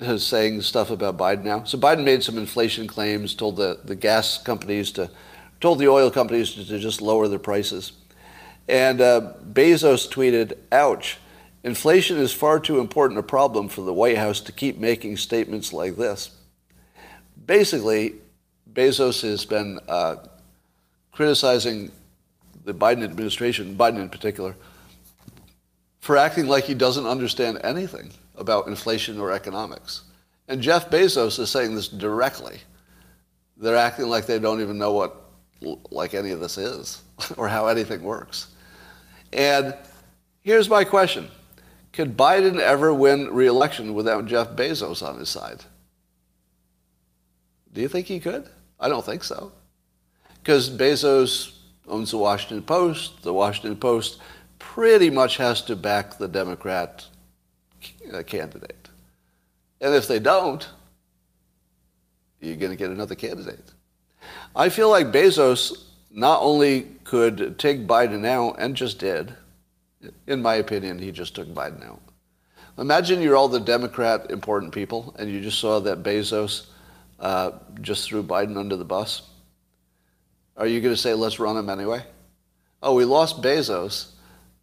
is 0.00 0.26
saying 0.26 0.62
stuff 0.62 0.90
about 0.90 1.18
Biden 1.18 1.44
now. 1.44 1.64
So 1.64 1.76
Biden 1.76 2.02
made 2.02 2.22
some 2.22 2.38
inflation 2.38 2.86
claims, 2.86 3.34
told 3.34 3.56
the, 3.56 3.80
the 3.84 3.94
gas 3.94 4.38
companies 4.38 4.90
to, 4.92 5.10
told 5.60 5.80
the 5.80 5.88
oil 5.88 6.10
companies 6.10 6.54
to, 6.54 6.66
to 6.66 6.78
just 6.78 7.02
lower 7.02 7.28
their 7.28 7.38
prices. 7.38 7.92
And 8.72 9.02
uh, 9.02 9.34
Bezos 9.52 10.08
tweeted, 10.08 10.56
ouch, 10.72 11.18
inflation 11.62 12.16
is 12.16 12.32
far 12.32 12.58
too 12.58 12.80
important 12.80 13.18
a 13.18 13.22
problem 13.22 13.68
for 13.68 13.82
the 13.82 13.92
White 13.92 14.16
House 14.16 14.40
to 14.40 14.50
keep 14.50 14.78
making 14.78 15.18
statements 15.18 15.74
like 15.74 15.96
this. 15.96 16.30
Basically, 17.44 18.14
Bezos 18.72 19.20
has 19.20 19.44
been 19.44 19.78
uh, 19.86 20.16
criticizing 21.12 21.92
the 22.64 22.72
Biden 22.72 23.04
administration, 23.04 23.76
Biden 23.76 24.00
in 24.00 24.08
particular, 24.08 24.56
for 26.00 26.16
acting 26.16 26.46
like 26.46 26.64
he 26.64 26.72
doesn't 26.72 27.06
understand 27.06 27.60
anything 27.62 28.10
about 28.36 28.68
inflation 28.68 29.20
or 29.20 29.32
economics. 29.32 30.04
And 30.48 30.62
Jeff 30.62 30.88
Bezos 30.88 31.38
is 31.38 31.50
saying 31.50 31.74
this 31.74 31.88
directly. 31.88 32.58
They're 33.58 33.76
acting 33.76 34.06
like 34.06 34.24
they 34.24 34.38
don't 34.38 34.62
even 34.62 34.78
know 34.78 34.92
what 34.92 35.14
like 35.90 36.14
any 36.14 36.30
of 36.30 36.40
this 36.40 36.56
is 36.56 37.02
or 37.36 37.48
how 37.48 37.66
anything 37.66 38.02
works. 38.02 38.46
And 39.32 39.74
here's 40.42 40.68
my 40.68 40.84
question. 40.84 41.28
Could 41.92 42.16
Biden 42.16 42.58
ever 42.58 42.92
win 42.92 43.28
re-election 43.28 43.94
without 43.94 44.26
Jeff 44.26 44.50
Bezos 44.50 45.06
on 45.06 45.18
his 45.18 45.28
side? 45.28 45.64
Do 47.72 47.80
you 47.80 47.88
think 47.88 48.06
he 48.06 48.20
could? 48.20 48.48
I 48.80 48.88
don't 48.88 49.04
think 49.04 49.24
so. 49.24 49.52
Because 50.42 50.70
Bezos 50.70 51.56
owns 51.86 52.10
the 52.10 52.18
Washington 52.18 52.62
Post. 52.62 53.22
The 53.22 53.32
Washington 53.32 53.76
Post 53.76 54.18
pretty 54.58 55.10
much 55.10 55.36
has 55.36 55.62
to 55.62 55.76
back 55.76 56.18
the 56.18 56.28
Democrat 56.28 57.06
uh, 58.12 58.22
candidate. 58.22 58.88
And 59.80 59.94
if 59.94 60.08
they 60.08 60.18
don't, 60.18 60.68
you're 62.40 62.56
going 62.56 62.72
to 62.72 62.76
get 62.76 62.90
another 62.90 63.14
candidate. 63.14 63.72
I 64.54 64.68
feel 64.68 64.90
like 64.90 65.08
Bezos 65.08 65.84
not 66.12 66.42
only 66.42 66.82
could 67.04 67.58
take 67.58 67.86
Biden 67.86 68.26
out, 68.26 68.56
and 68.58 68.76
just 68.76 68.98
did, 68.98 69.34
in 70.26 70.42
my 70.42 70.54
opinion, 70.54 70.98
he 70.98 71.10
just 71.10 71.34
took 71.34 71.48
Biden 71.48 71.84
out. 71.86 72.00
Imagine 72.78 73.20
you're 73.20 73.36
all 73.36 73.48
the 73.48 73.60
Democrat 73.60 74.30
important 74.30 74.72
people, 74.72 75.14
and 75.18 75.30
you 75.30 75.40
just 75.40 75.58
saw 75.58 75.80
that 75.80 76.02
Bezos 76.02 76.66
uh, 77.20 77.52
just 77.80 78.08
threw 78.08 78.22
Biden 78.22 78.56
under 78.56 78.76
the 78.76 78.84
bus. 78.84 79.22
Are 80.56 80.66
you 80.66 80.80
going 80.80 80.94
to 80.94 81.00
say, 81.00 81.14
let's 81.14 81.38
run 81.38 81.56
him 81.56 81.70
anyway? 81.70 82.02
Oh, 82.82 82.94
we 82.94 83.04
lost 83.04 83.42
Bezos, 83.42 84.08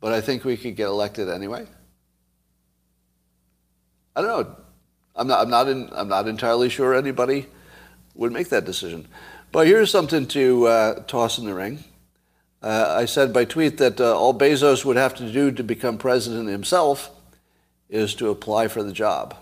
but 0.02 0.12
I 0.12 0.22
think 0.22 0.44
we 0.44 0.58
could 0.58 0.76
get 0.76 0.88
elected 0.88 1.30
anyway? 1.30 1.66
I 4.16 4.22
don't 4.22 4.30
know. 4.30 4.56
I'm 5.16 5.28
not, 5.28 5.42
I'm 5.42 5.50
not, 5.50 5.68
in, 5.68 5.90
I'm 5.94 6.08
not 6.08 6.28
entirely 6.28 6.70
sure 6.70 6.94
anybody 6.94 7.48
would 8.16 8.32
make 8.32 8.50
that 8.50 8.66
decision. 8.66 9.08
But 9.52 9.68
here's 9.68 9.90
something 9.90 10.28
to 10.28 10.68
uh, 10.68 11.04
toss 11.04 11.38
in 11.38 11.46
the 11.46 11.54
ring. 11.54 11.84
Uh, 12.62 12.96
I 12.98 13.06
said 13.06 13.34
by 13.34 13.46
tweet 13.46 13.78
that 13.78 14.00
uh, 14.00 14.18
all 14.18 14.38
Bezos 14.38 14.86
would 14.86 14.98
have 14.98 15.16
to 15.16 15.32
do 15.32 15.52
to 15.52 15.64
become 15.64 15.98
president 15.98 16.50
himself 16.50 17.10
is 17.90 18.14
to 18.16 18.30
apply 18.30 18.68
for 18.68 18.84
the 18.84 18.92
job 18.92 19.36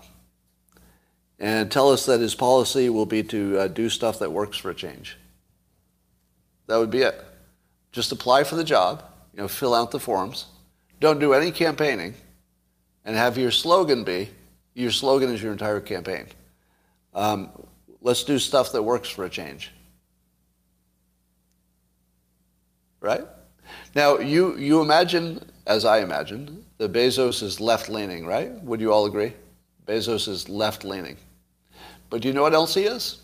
and 1.38 1.70
tell 1.70 1.90
us 1.90 2.06
that 2.06 2.20
his 2.20 2.34
policy 2.34 2.88
will 2.88 3.06
be 3.06 3.22
to 3.24 3.58
uh, 3.58 3.68
do 3.68 3.88
stuff 3.88 4.18
that 4.20 4.32
works 4.32 4.56
for 4.56 4.70
a 4.70 4.74
change. 4.74 5.16
That 6.66 6.78
would 6.78 6.90
be 6.90 7.02
it. 7.02 7.22
Just 7.92 8.12
apply 8.12 8.44
for 8.44 8.56
the 8.56 8.64
job, 8.64 9.02
you 9.32 9.40
know, 9.40 9.48
fill 9.48 9.74
out 9.74 9.90
the 9.90 10.00
forms, 10.00 10.46
don't 11.00 11.18
do 11.18 11.32
any 11.32 11.50
campaigning, 11.50 12.14
and 13.04 13.16
have 13.16 13.36
your 13.36 13.50
slogan 13.50 14.04
be 14.04 14.30
your 14.78 14.92
slogan 14.92 15.34
is 15.34 15.42
your 15.42 15.50
entire 15.50 15.80
campaign. 15.80 16.26
Um, 17.12 17.50
let's 18.00 18.22
do 18.22 18.38
stuff 18.38 18.70
that 18.72 18.82
works 18.82 19.08
for 19.08 19.24
a 19.24 19.28
change. 19.28 19.72
Right? 23.00 23.24
Now, 23.94 24.18
you, 24.18 24.56
you 24.56 24.80
imagine, 24.80 25.44
as 25.66 25.84
I 25.84 26.00
imagine, 26.00 26.64
that 26.78 26.92
Bezos 26.92 27.42
is 27.42 27.60
left 27.60 27.88
leaning, 27.88 28.26
right? 28.26 28.52
Would 28.64 28.80
you 28.80 28.92
all 28.92 29.06
agree? 29.06 29.32
Bezos 29.86 30.28
is 30.28 30.48
left 30.48 30.84
leaning. 30.84 31.16
But 32.10 32.22
do 32.22 32.28
you 32.28 32.34
know 32.34 32.42
what 32.42 32.54
else 32.54 32.74
he 32.74 32.82
is? 32.82 33.20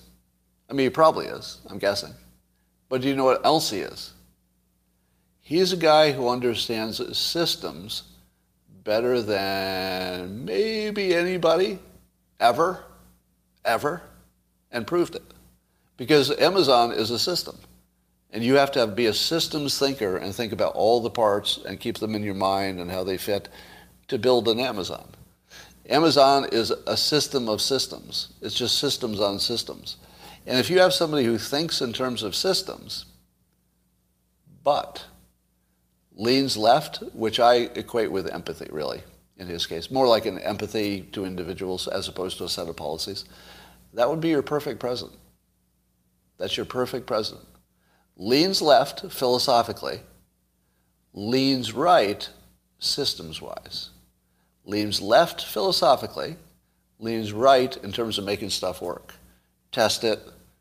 I 0.69 0.73
mean, 0.73 0.87
he 0.87 0.91
probably 0.91 1.27
is, 1.27 1.59
I'm 1.69 1.79
guessing. 1.79 2.13
But 2.89 3.03
do 3.03 3.09
you 3.09 3.17
know 3.17 3.25
what 3.25 3.45
else 3.45 3.71
he 3.71 3.79
is? 3.79 4.13
He's 5.41 5.73
a 5.73 5.77
guy 5.77 6.13
who 6.13 6.29
understands 6.29 7.01
systems 7.19 8.05
better 8.83 9.21
than 9.21 10.45
maybe 10.45 11.15
anybody 11.15 11.79
ever, 12.41 12.85
ever, 13.65 14.03
and 14.71 14.87
proved 14.87 15.15
it. 15.15 15.23
Because 15.97 16.31
Amazon 16.39 16.93
is 16.93 17.11
a 17.11 17.19
system. 17.19 17.59
And 18.35 18.43
you 18.43 18.57
have 18.57 18.73
to 18.73 18.81
have, 18.81 18.97
be 18.97 19.07
a 19.07 19.15
systems 19.15 19.79
thinker 19.79 20.17
and 20.17 20.35
think 20.35 20.53
about 20.53 20.75
all 20.75 21.01
the 21.01 21.09
parts 21.09 21.61
and 21.65 21.79
keep 21.79 21.99
them 21.99 22.17
in 22.17 22.25
your 22.25 22.35
mind 22.35 22.81
and 22.81 22.91
how 22.91 23.05
they 23.05 23.17
fit 23.17 23.49
to 24.09 24.19
build 24.19 24.49
an 24.49 24.59
Amazon. 24.59 25.09
Amazon 25.89 26.49
is 26.51 26.73
a 26.89 26.97
system 26.97 27.49
of 27.49 27.63
systems. 27.63 28.33
It's 28.43 28.57
just 28.57 28.81
systems 28.81 29.21
on 29.21 29.39
systems. 29.39 29.99
And 30.49 30.59
if 30.59 30.69
you 30.69 30.81
have 30.81 30.93
somebody 30.93 31.25
who 31.25 31.39
thinks 31.39 31.81
in 31.81 31.93
terms 31.93 32.25
of 32.25 32.35
systems, 32.35 33.05
but 34.65 35.05
leans 36.17 36.57
left, 36.57 37.05
which 37.13 37.39
I 37.39 37.55
equate 37.77 38.11
with 38.11 38.35
empathy, 38.35 38.67
really, 38.73 39.05
in 39.39 39.47
his 39.47 39.65
case, 39.65 39.93
more 39.93 40.09
like 40.09 40.27
an 40.27 40.41
empathy 40.41 41.03
to 41.13 41.25
individuals 41.25 41.87
as 41.87 42.09
opposed 42.09 42.39
to 42.39 42.45
a 42.45 42.49
set 42.49 42.67
of 42.67 42.77
policies, 42.77 43.27
that 43.93 44.11
would 44.11 44.21
be 44.21 44.31
your 44.31 44.43
perfect 44.43 44.81
president. 44.81 45.19
That's 46.37 46.57
your 46.57 46.67
perfect 46.67 47.07
president. 47.07 47.47
Leans 48.17 48.63
left 48.63 49.11
philosophically, 49.11 50.01
leans 51.13 51.73
right 51.73 52.29
systems 52.79 53.41
wise 53.41 53.91
leans 54.65 55.01
left 55.01 55.45
philosophically, 55.45 56.37
leans 56.99 57.33
right 57.33 57.77
in 57.79 57.93
terms 57.93 58.19
of 58.19 58.25
making 58.25 58.51
stuff 58.51 58.81
work. 58.81 59.15
Test 59.73 60.05
it, 60.05 60.21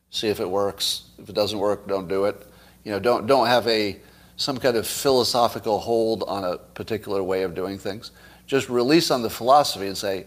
see 0.09 0.27
if 0.27 0.39
it 0.39 0.49
works. 0.49 1.03
If 1.17 1.29
it 1.29 1.35
doesn't 1.35 1.59
work, 1.59 1.87
don't 1.87 2.07
do 2.07 2.25
it. 2.25 2.47
You 2.83 2.91
know, 2.91 2.99
don't 2.99 3.27
don't 3.27 3.47
have 3.47 3.67
a 3.67 3.99
some 4.35 4.57
kind 4.57 4.75
of 4.75 4.87
philosophical 4.87 5.79
hold 5.79 6.23
on 6.23 6.43
a 6.43 6.57
particular 6.57 7.23
way 7.23 7.43
of 7.43 7.53
doing 7.53 7.77
things. 7.77 8.11
Just 8.45 8.67
release 8.67 9.11
on 9.11 9.21
the 9.21 9.29
philosophy 9.29 9.87
and 9.87 9.97
say, 9.97 10.25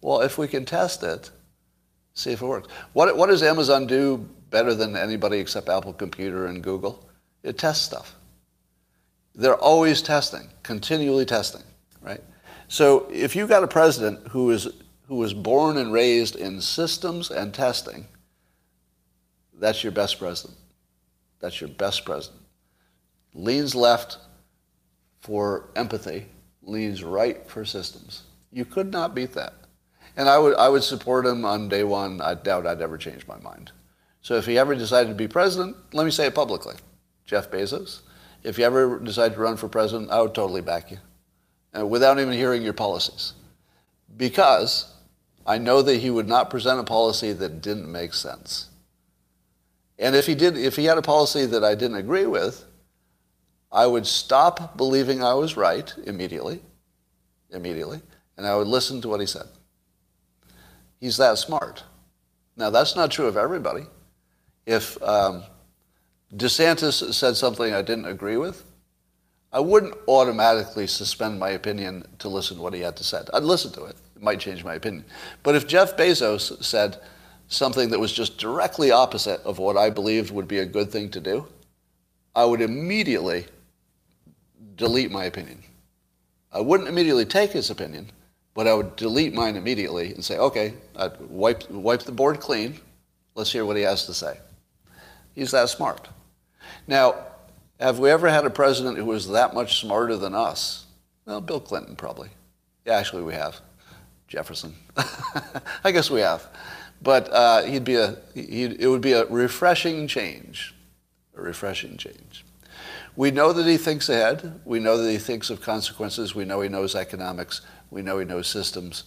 well, 0.00 0.20
if 0.20 0.38
we 0.38 0.48
can 0.48 0.64
test 0.64 1.02
it, 1.02 1.30
see 2.14 2.32
if 2.32 2.40
it 2.40 2.46
works. 2.46 2.68
What 2.92 3.16
what 3.16 3.28
does 3.28 3.42
Amazon 3.42 3.86
do 3.86 4.28
better 4.50 4.74
than 4.74 4.96
anybody 4.96 5.38
except 5.38 5.68
Apple 5.68 5.92
Computer 5.92 6.46
and 6.46 6.62
Google? 6.62 7.08
It 7.42 7.58
tests 7.58 7.84
stuff. 7.84 8.14
They're 9.34 9.56
always 9.56 10.02
testing, 10.02 10.48
continually 10.62 11.24
testing, 11.24 11.62
right? 12.02 12.20
So 12.66 13.08
if 13.12 13.36
you 13.36 13.46
got 13.46 13.62
a 13.62 13.68
president 13.68 14.28
who 14.28 14.50
is 14.50 14.68
who 15.06 15.16
was 15.16 15.32
born 15.32 15.78
and 15.78 15.90
raised 15.90 16.36
in 16.36 16.60
systems 16.60 17.30
and 17.30 17.54
testing, 17.54 18.06
that's 19.54 19.82
your 19.82 19.92
best 19.92 20.18
president. 20.18 20.58
That's 21.40 21.60
your 21.60 21.70
best 21.70 22.04
president. 22.04 22.42
Leans 23.32 23.74
left 23.74 24.18
for 25.20 25.70
empathy, 25.76 26.26
leans 26.62 27.02
right 27.02 27.46
for 27.48 27.64
systems. 27.64 28.22
You 28.52 28.64
could 28.64 28.92
not 28.92 29.14
beat 29.14 29.32
that. 29.32 29.54
And 30.16 30.28
I 30.28 30.38
would, 30.38 30.56
I 30.56 30.68
would 30.68 30.82
support 30.82 31.24
him 31.24 31.44
on 31.44 31.68
day 31.68 31.84
one. 31.84 32.20
I 32.20 32.34
doubt 32.34 32.66
I'd 32.66 32.82
ever 32.82 32.98
change 32.98 33.26
my 33.26 33.38
mind. 33.38 33.72
So 34.28 34.34
if 34.34 34.44
he 34.44 34.58
ever 34.58 34.74
decided 34.74 35.08
to 35.08 35.14
be 35.14 35.26
president, 35.26 35.74
let 35.94 36.04
me 36.04 36.10
say 36.10 36.26
it 36.26 36.34
publicly. 36.34 36.74
Jeff 37.24 37.50
Bezos, 37.50 38.02
if 38.42 38.58
you 38.58 38.64
ever 38.66 38.98
decide 38.98 39.32
to 39.32 39.40
run 39.40 39.56
for 39.56 39.68
president, 39.68 40.10
I 40.10 40.20
would 40.20 40.34
totally 40.34 40.60
back 40.60 40.90
you 40.90 40.98
uh, 41.74 41.86
without 41.86 42.20
even 42.20 42.34
hearing 42.34 42.60
your 42.60 42.74
policies. 42.74 43.32
Because 44.14 44.92
I 45.46 45.56
know 45.56 45.80
that 45.80 45.96
he 45.96 46.10
would 46.10 46.28
not 46.28 46.50
present 46.50 46.78
a 46.78 46.82
policy 46.84 47.32
that 47.32 47.62
didn't 47.62 47.90
make 47.90 48.12
sense. 48.12 48.68
And 49.98 50.14
if 50.14 50.26
he 50.26 50.34
did, 50.34 50.58
if 50.58 50.76
he 50.76 50.84
had 50.84 50.98
a 50.98 51.02
policy 51.02 51.46
that 51.46 51.64
I 51.64 51.74
didn't 51.74 51.96
agree 51.96 52.26
with, 52.26 52.66
I 53.72 53.86
would 53.86 54.06
stop 54.06 54.76
believing 54.76 55.22
I 55.22 55.32
was 55.32 55.56
right 55.56 55.90
immediately, 56.04 56.60
immediately, 57.48 58.02
and 58.36 58.46
I 58.46 58.56
would 58.56 58.68
listen 58.68 59.00
to 59.00 59.08
what 59.08 59.20
he 59.20 59.26
said. 59.26 59.46
He's 61.00 61.16
that 61.16 61.38
smart. 61.38 61.84
Now 62.58 62.68
that's 62.68 62.94
not 62.94 63.10
true 63.10 63.24
of 63.24 63.38
everybody. 63.38 63.86
If 64.68 65.02
um, 65.02 65.44
DeSantis 66.34 67.14
said 67.14 67.38
something 67.38 67.72
I 67.72 67.80
didn't 67.80 68.04
agree 68.04 68.36
with, 68.36 68.64
I 69.50 69.60
wouldn't 69.60 69.94
automatically 70.06 70.86
suspend 70.86 71.40
my 71.40 71.48
opinion 71.48 72.04
to 72.18 72.28
listen 72.28 72.58
to 72.58 72.62
what 72.62 72.74
he 72.74 72.80
had 72.82 72.94
to 72.98 73.04
say. 73.04 73.22
I'd 73.32 73.44
listen 73.44 73.72
to 73.72 73.84
it. 73.84 73.96
It 74.14 74.22
might 74.22 74.40
change 74.40 74.62
my 74.64 74.74
opinion. 74.74 75.06
But 75.42 75.54
if 75.54 75.66
Jeff 75.66 75.96
Bezos 75.96 76.62
said 76.62 76.98
something 77.48 77.88
that 77.88 77.98
was 77.98 78.12
just 78.12 78.36
directly 78.36 78.90
opposite 78.90 79.40
of 79.40 79.58
what 79.58 79.78
I 79.78 79.88
believed 79.88 80.32
would 80.32 80.46
be 80.46 80.58
a 80.58 80.66
good 80.66 80.90
thing 80.90 81.08
to 81.12 81.20
do, 81.20 81.46
I 82.36 82.44
would 82.44 82.60
immediately 82.60 83.46
delete 84.76 85.10
my 85.10 85.24
opinion. 85.24 85.62
I 86.52 86.60
wouldn't 86.60 86.90
immediately 86.90 87.24
take 87.24 87.52
his 87.52 87.70
opinion, 87.70 88.10
But 88.52 88.66
I 88.66 88.74
would 88.74 88.96
delete 88.96 89.32
mine 89.32 89.56
immediately 89.56 90.12
and 90.12 90.22
say, 90.22 90.36
okay, 90.36 90.74
I'd 90.94 91.18
wipe, 91.20 91.70
wipe 91.70 92.02
the 92.02 92.12
board 92.12 92.38
clean. 92.38 92.78
Let's 93.34 93.50
hear 93.50 93.64
what 93.64 93.76
he 93.76 93.82
has 93.82 94.04
to 94.06 94.12
say. 94.12 94.36
He's 95.38 95.52
that 95.52 95.68
smart. 95.68 96.08
Now, 96.88 97.14
have 97.78 98.00
we 98.00 98.10
ever 98.10 98.28
had 98.28 98.44
a 98.44 98.50
president 98.50 98.98
who 98.98 99.04
was 99.04 99.28
that 99.28 99.54
much 99.54 99.78
smarter 99.80 100.16
than 100.16 100.34
us? 100.34 100.86
Well, 101.26 101.40
Bill 101.40 101.60
Clinton 101.60 101.94
probably. 101.94 102.30
Yeah, 102.84 102.96
actually 102.96 103.22
we 103.22 103.34
have. 103.34 103.60
Jefferson. 104.26 104.74
I 105.84 105.92
guess 105.92 106.10
we 106.10 106.22
have. 106.22 106.48
But 107.00 107.32
uh, 107.32 107.62
he'd 107.62 107.84
be 107.84 107.94
a, 107.94 108.16
he'd, 108.34 108.80
it 108.80 108.88
would 108.88 109.00
be 109.00 109.12
a 109.12 109.26
refreshing 109.26 110.08
change. 110.08 110.74
A 111.36 111.40
refreshing 111.40 111.96
change. 111.98 112.44
We 113.14 113.30
know 113.30 113.52
that 113.52 113.64
he 113.64 113.76
thinks 113.76 114.08
ahead. 114.08 114.60
We 114.64 114.80
know 114.80 114.98
that 114.98 115.08
he 115.08 115.18
thinks 115.18 115.50
of 115.50 115.62
consequences. 115.62 116.34
We 116.34 116.46
know 116.46 116.62
he 116.62 116.68
knows 116.68 116.96
economics. 116.96 117.60
We 117.92 118.02
know 118.02 118.18
he 118.18 118.24
knows 118.24 118.48
systems. 118.48 119.04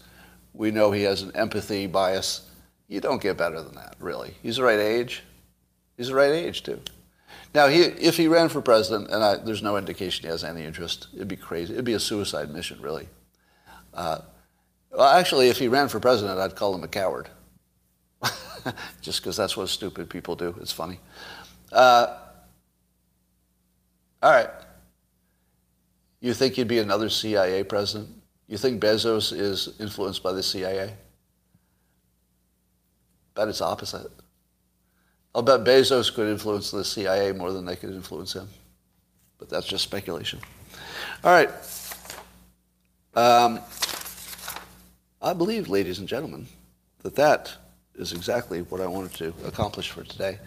We 0.54 0.72
know 0.72 0.92
he 0.92 1.04
has 1.04 1.24
an 1.24 1.36
empathy 1.36 1.88
bias. 1.88 2.50
You 2.88 3.02
don't 3.02 3.22
get 3.22 3.36
better 3.36 3.62
than 3.62 3.76
that, 3.76 3.98
really. 4.00 4.36
He's 4.42 4.56
the 4.56 4.64
right 4.64 4.80
age. 4.80 5.24
He's 5.98 6.08
the 6.08 6.16
right 6.16 6.32
age, 6.32 6.64
too. 6.64 6.82
Now, 7.54 7.68
he, 7.68 7.82
if 7.82 8.18
he 8.18 8.28
ran 8.28 8.50
for 8.50 8.62
president, 8.62 9.12
and 9.12 9.24
I, 9.24 9.36
there's 9.36 9.62
no 9.62 9.78
indication 9.78 10.24
he 10.24 10.30
has 10.30 10.44
any 10.44 10.64
interest, 10.64 11.08
it'd 11.14 11.28
be 11.28 11.36
crazy. 11.36 11.74
It'd 11.74 11.86
be 11.86 11.94
a 11.94 12.00
suicide 12.00 12.50
mission, 12.50 12.82
really. 12.82 13.08
Uh, 13.94 14.20
well, 14.92 15.08
actually, 15.08 15.50
if 15.50 15.58
he 15.58 15.68
ran 15.68 15.90
for 15.90 16.00
president, 16.00 16.40
I'd 16.40 16.56
call 16.56 16.74
him 16.74 16.84
a 16.84 16.88
coward. 16.88 17.30
Just 19.02 19.22
because 19.22 19.36
that's 19.36 19.58
what 19.58 19.70
stupid 19.70 20.10
people 20.10 20.36
do. 20.36 20.56
It's 20.62 20.72
funny. 20.72 21.00
Uh, 21.72 22.18
all 24.22 24.32
right. 24.32 24.50
You 26.20 26.34
think 26.34 26.56
he'd 26.56 26.68
be 26.68 26.80
another 26.80 27.10
CIA 27.10 27.64
president? 27.64 28.10
You 28.48 28.58
think 28.58 28.82
Bezos 28.82 29.38
is 29.38 29.76
influenced 29.80 30.22
by 30.22 30.34
the 30.34 30.44
CIA? 30.44 30.94
Bet 33.34 33.48
it's 33.48 33.62
opposite. 33.62 34.12
I'll 35.34 35.42
bet 35.42 35.64
Bezos 35.64 36.14
could 36.14 36.28
influence 36.28 36.72
the 36.72 36.84
CIA 36.84 37.32
more 37.32 37.52
than 37.52 37.66
they 37.66 37.76
could 37.76 37.92
influence 37.92 38.34
him. 38.34 38.50
But 39.38 39.50
that's 39.50 39.66
just 39.66 39.84
speculation. 39.84 40.40
All 41.24 41.32
right. 41.32 41.50
Um, 43.14 43.60
I 45.22 45.34
believe, 45.34 45.68
ladies 45.68 46.00
and 46.00 46.08
gentlemen, 46.08 46.48
that 47.04 47.16
that 47.16 47.54
is 47.96 48.12
exactly 48.14 48.62
what 48.64 48.82
I 48.82 48.88
wanted 48.88 49.14
to 49.16 49.34
accomplish 49.46 49.92
for 49.92 50.04
today. 50.04 50.40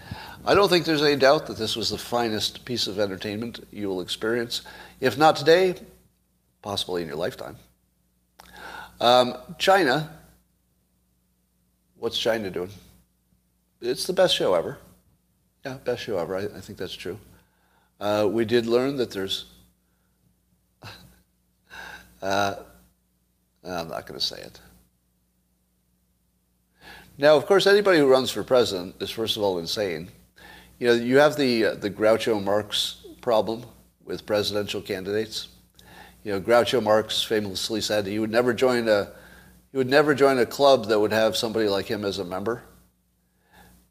I 0.44 0.55
don't 0.55 0.69
think 0.69 0.85
there's 0.85 1.02
any 1.02 1.16
doubt 1.16 1.47
that 1.47 1.56
this 1.56 1.77
was 1.77 1.90
the 1.90 1.98
finest 1.98 2.65
piece 2.65 2.86
of 2.86 2.98
entertainment 2.98 3.61
you 3.70 3.89
will 3.89 4.01
experience. 4.01 4.62
If 5.01 5.16
not 5.16 5.36
today, 5.36 5.74
possibly 6.62 7.02
in 7.02 7.09
your 7.09 7.16
lifetime. 7.16 7.56
Um, 9.01 9.35
China, 9.59 10.11
what's 11.98 12.19
China 12.19 12.51
doing? 12.51 12.70
It's 13.85 14.06
the 14.06 14.15
best 14.15 14.35
show 14.35 14.55
ever. 14.55 14.78
Yeah, 15.65 15.74
best 15.74 16.02
show 16.02 16.16
ever. 16.19 16.36
I, 16.36 16.44
I 16.44 16.61
think 16.61 16.78
that's 16.78 16.94
true. 16.94 17.19
Uh, 18.01 18.27
we 18.31 18.47
did 18.47 18.65
learn 18.65 18.97
that 18.97 19.11
there's. 19.11 19.44
uh, 22.23 22.55
I'm 23.62 23.89
not 23.89 24.06
going 24.06 24.19
to 24.19 24.24
say 24.24 24.40
it. 24.40 24.59
Now, 27.19 27.36
of 27.36 27.44
course, 27.44 27.66
anybody 27.66 27.98
who 27.98 28.06
runs 28.06 28.31
for 28.31 28.43
president 28.43 28.97
is 29.01 29.11
first 29.11 29.36
of 29.36 29.43
all 29.43 29.59
insane. 29.59 30.09
You 30.78 30.89
know, 30.89 30.94
you 30.94 31.19
have 31.19 31.36
the 31.36 31.66
uh, 31.66 31.74
the 31.74 31.90
Groucho 31.90 32.43
Marx 32.43 33.05
problem 33.20 33.65
with 34.02 34.24
presidential 34.24 34.81
candidates. 34.81 35.48
You 36.24 36.32
know, 36.32 36.40
Groucho 36.40 36.82
Marx 36.82 37.23
famously 37.23 37.82
said 37.82 38.06
he 38.06 38.19
would 38.19 38.31
never 38.31 38.55
join 38.55 38.89
a 38.89 39.12
he 39.73 39.78
would 39.78 39.90
never 39.90 40.15
join 40.15 40.39
a 40.39 40.47
club 40.47 40.86
that 40.86 40.98
would 40.98 41.12
have 41.12 41.36
somebody 41.36 41.69
like 41.69 41.86
him 41.86 42.05
as 42.06 42.19
a 42.19 42.24
member. 42.24 42.62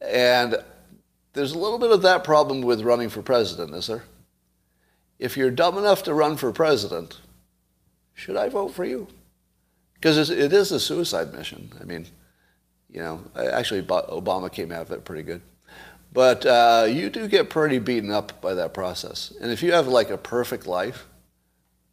And 0.03 0.57
there's 1.33 1.53
a 1.53 1.57
little 1.57 1.79
bit 1.79 1.91
of 1.91 2.01
that 2.01 2.23
problem 2.23 2.61
with 2.61 2.81
running 2.81 3.09
for 3.09 3.21
president, 3.21 3.73
is 3.73 3.87
there? 3.87 4.03
If 5.19 5.37
you're 5.37 5.51
dumb 5.51 5.77
enough 5.77 6.03
to 6.03 6.13
run 6.13 6.37
for 6.37 6.51
president, 6.51 7.19
should 8.13 8.35
I 8.35 8.49
vote 8.49 8.73
for 8.73 8.85
you? 8.85 9.07
Because 9.95 10.29
it 10.29 10.51
is 10.51 10.71
a 10.71 10.79
suicide 10.79 11.33
mission. 11.33 11.71
I 11.79 11.85
mean, 11.85 12.05
you 12.89 12.99
know, 12.99 13.23
actually 13.35 13.81
Obama 13.83 14.51
came 14.51 14.71
out 14.71 14.81
of 14.81 14.91
it 14.91 15.05
pretty 15.05 15.23
good. 15.23 15.41
But 16.11 16.45
uh, 16.45 16.85
you 16.87 17.09
do 17.09 17.27
get 17.27 17.49
pretty 17.49 17.79
beaten 17.79 18.11
up 18.11 18.39
by 18.39 18.53
that 18.53 18.73
process. 18.73 19.33
And 19.41 19.51
if 19.51 19.63
you 19.63 19.71
have 19.71 19.87
like 19.87 20.11
a 20.11 20.17
perfect 20.17 20.67
life, 20.67 21.07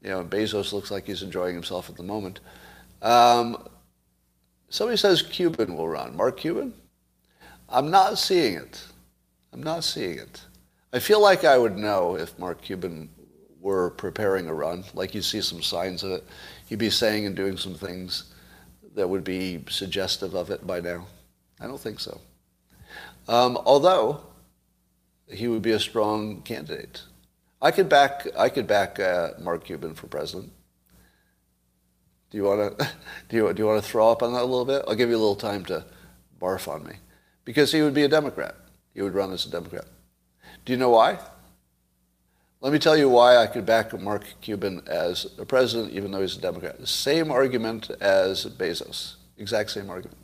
you 0.03 0.11
know, 0.11 0.25
Bezos 0.25 0.73
looks 0.73 0.91
like 0.91 1.07
he's 1.07 1.23
enjoying 1.23 1.55
himself 1.55 1.89
at 1.89 1.97
the 1.97 2.03
moment. 2.03 2.41
Um, 3.01 3.67
somebody 4.69 4.99
says 4.99 5.23
Cuban 5.23 5.75
will 5.75 5.89
run. 5.89 6.17
Mark 6.17 6.37
Cuban? 6.39 6.75
I'm 7.71 7.91
not 7.91 8.19
seeing 8.19 8.55
it. 8.55 8.85
I'm 9.53 9.63
not 9.63 9.85
seeing 9.85 10.19
it. 10.19 10.43
I 10.93 10.99
feel 10.99 11.21
like 11.21 11.45
I 11.45 11.57
would 11.57 11.79
know 11.79 12.17
if 12.17 12.37
Mark 12.39 12.63
Cuban 12.63 13.09
were 13.61 13.91
preparing 13.91 14.49
a 14.49 14.55
run. 14.55 14.85
Like 14.93 15.15
you 15.15 15.23
see 15.23 15.41
some 15.41 15.63
signs 15.63 16.03
of 16.03 16.11
it. 16.13 16.25
He'd 16.67 16.81
be 16.81 16.91
saying 16.91 17.27
and 17.27 17.37
doing 17.37 17.57
some 17.57 17.75
things 17.75 18.35
that 18.97 19.09
would 19.09 19.23
be 19.23 19.65
suggestive 19.69 20.35
of 20.35 20.51
it 20.51 20.67
by 20.67 20.81
now. 20.81 21.07
I 21.61 21.67
don't 21.67 21.81
think 21.81 22.01
so. 22.01 22.21
Um, 23.29 23.57
although 23.65 24.23
he 25.29 25.47
would 25.47 25.63
be 25.63 25.73
a 25.73 25.81
strong 25.81 26.43
candidate. 26.43 27.03
I 27.63 27.71
could 27.71 27.89
back 27.89 28.27
I 28.37 28.49
could 28.49 28.67
back 28.67 28.99
uh, 28.99 29.33
Mark 29.39 29.65
Cuban 29.65 29.95
for 29.95 30.09
president. 30.09 30.53
Do 32.31 32.39
you 32.39 32.45
want 32.45 32.79
to 32.79 32.85
do 33.29 33.37
you, 33.37 33.53
do 33.53 33.63
you 33.63 33.69
want 33.69 33.83
to 33.83 33.89
throw 33.89 34.11
up 34.11 34.25
on 34.25 34.33
that 34.33 34.43
a 34.43 34.45
little 34.45 34.65
bit? 34.65 34.83
I'll 34.89 34.97
give 34.97 35.11
you 35.11 35.17
a 35.17 35.19
little 35.19 35.37
time 35.37 35.65
to 35.67 35.85
barf 36.41 36.67
on 36.67 36.85
me 36.85 36.95
because 37.51 37.73
he 37.73 37.83
would 37.83 37.95
be 37.95 38.05
a 38.05 38.09
Democrat. 38.09 38.55
He 38.95 39.03
would 39.03 39.13
run 39.13 39.33
as 39.33 39.45
a 39.45 39.51
Democrat. 39.51 39.85
Do 40.65 40.73
you 40.73 40.79
know 40.79 40.91
why? 40.91 41.19
Let 42.61 42.73
me 42.73 42.79
tell 42.79 42.97
you 42.97 43.09
why 43.09 43.39
I 43.39 43.49
could 43.49 43.67
back 43.67 43.93
Mark 44.01 44.23
Cuban 44.41 44.83
as 44.87 45.27
a 45.37 45.45
president, 45.45 45.93
even 45.93 46.13
though 46.13 46.21
he's 46.21 46.37
a 46.37 46.41
Democrat. 46.41 46.79
The 46.79 46.87
same 46.87 47.33
argument 47.33 47.91
as 48.01 48.47
Bezos. 48.47 49.15
Exact 49.37 49.73
same 49.73 49.91
argument. 49.91 50.19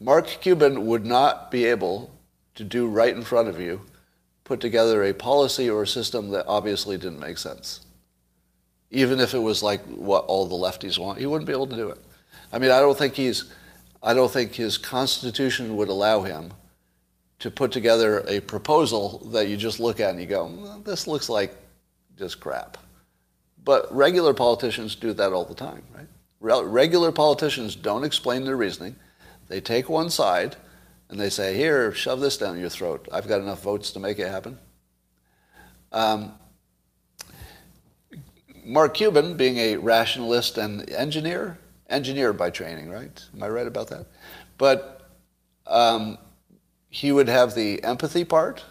Mark 0.00 0.26
Cuban 0.26 0.84
would 0.88 1.06
not 1.06 1.52
be 1.52 1.64
able 1.64 2.10
to 2.56 2.64
do 2.64 2.88
right 2.88 3.14
in 3.14 3.22
front 3.22 3.46
of 3.46 3.60
you, 3.60 3.82
put 4.42 4.58
together 4.60 5.04
a 5.04 5.14
policy 5.14 5.70
or 5.70 5.84
a 5.84 5.86
system 5.86 6.30
that 6.30 6.44
obviously 6.48 6.98
didn't 6.98 7.20
make 7.20 7.38
sense. 7.38 7.86
Even 8.90 9.20
if 9.20 9.32
it 9.32 9.38
was 9.38 9.62
like 9.62 9.84
what 9.84 10.24
all 10.24 10.48
the 10.48 10.56
lefties 10.56 10.98
want, 10.98 11.20
he 11.20 11.26
wouldn't 11.26 11.46
be 11.46 11.52
able 11.52 11.68
to 11.68 11.76
do 11.76 11.90
it. 11.90 11.98
I 12.52 12.58
mean, 12.58 12.72
I 12.72 12.80
don't 12.80 12.98
think 12.98 13.14
he's, 13.14 13.44
I 14.02 14.14
don't 14.14 14.30
think 14.30 14.54
his 14.54 14.78
constitution 14.78 15.76
would 15.76 15.88
allow 15.88 16.22
him 16.22 16.52
to 17.40 17.50
put 17.50 17.72
together 17.72 18.24
a 18.26 18.40
proposal 18.40 19.18
that 19.32 19.48
you 19.48 19.56
just 19.56 19.80
look 19.80 20.00
at 20.00 20.10
and 20.10 20.20
you 20.20 20.26
go, 20.26 20.80
this 20.84 21.06
looks 21.06 21.28
like 21.28 21.56
just 22.16 22.40
crap. 22.40 22.78
But 23.64 23.94
regular 23.94 24.34
politicians 24.34 24.96
do 24.96 25.12
that 25.12 25.32
all 25.32 25.44
the 25.44 25.54
time, 25.54 25.82
right? 25.94 26.06
Regular 26.40 27.12
politicians 27.12 27.76
don't 27.76 28.04
explain 28.04 28.44
their 28.44 28.56
reasoning. 28.56 28.96
They 29.48 29.60
take 29.60 29.88
one 29.88 30.10
side 30.10 30.56
and 31.08 31.18
they 31.18 31.30
say, 31.30 31.56
here, 31.56 31.92
shove 31.92 32.20
this 32.20 32.36
down 32.36 32.58
your 32.58 32.68
throat. 32.68 33.08
I've 33.12 33.28
got 33.28 33.40
enough 33.40 33.62
votes 33.62 33.92
to 33.92 34.00
make 34.00 34.18
it 34.18 34.28
happen. 34.28 34.58
Um, 35.90 36.32
Mark 38.64 38.94
Cuban, 38.94 39.36
being 39.36 39.56
a 39.56 39.76
rationalist 39.76 40.58
and 40.58 40.88
engineer, 40.90 41.58
engineer 41.88 42.32
by 42.32 42.50
training, 42.50 42.90
right? 42.90 43.24
Am 43.34 43.42
I 43.42 43.48
right 43.48 43.66
about 43.66 43.88
that? 43.88 44.06
But 44.56 45.10
um, 45.66 46.18
he 46.88 47.12
would 47.12 47.28
have 47.28 47.54
the 47.54 47.82
empathy 47.84 48.24
part, 48.24 48.64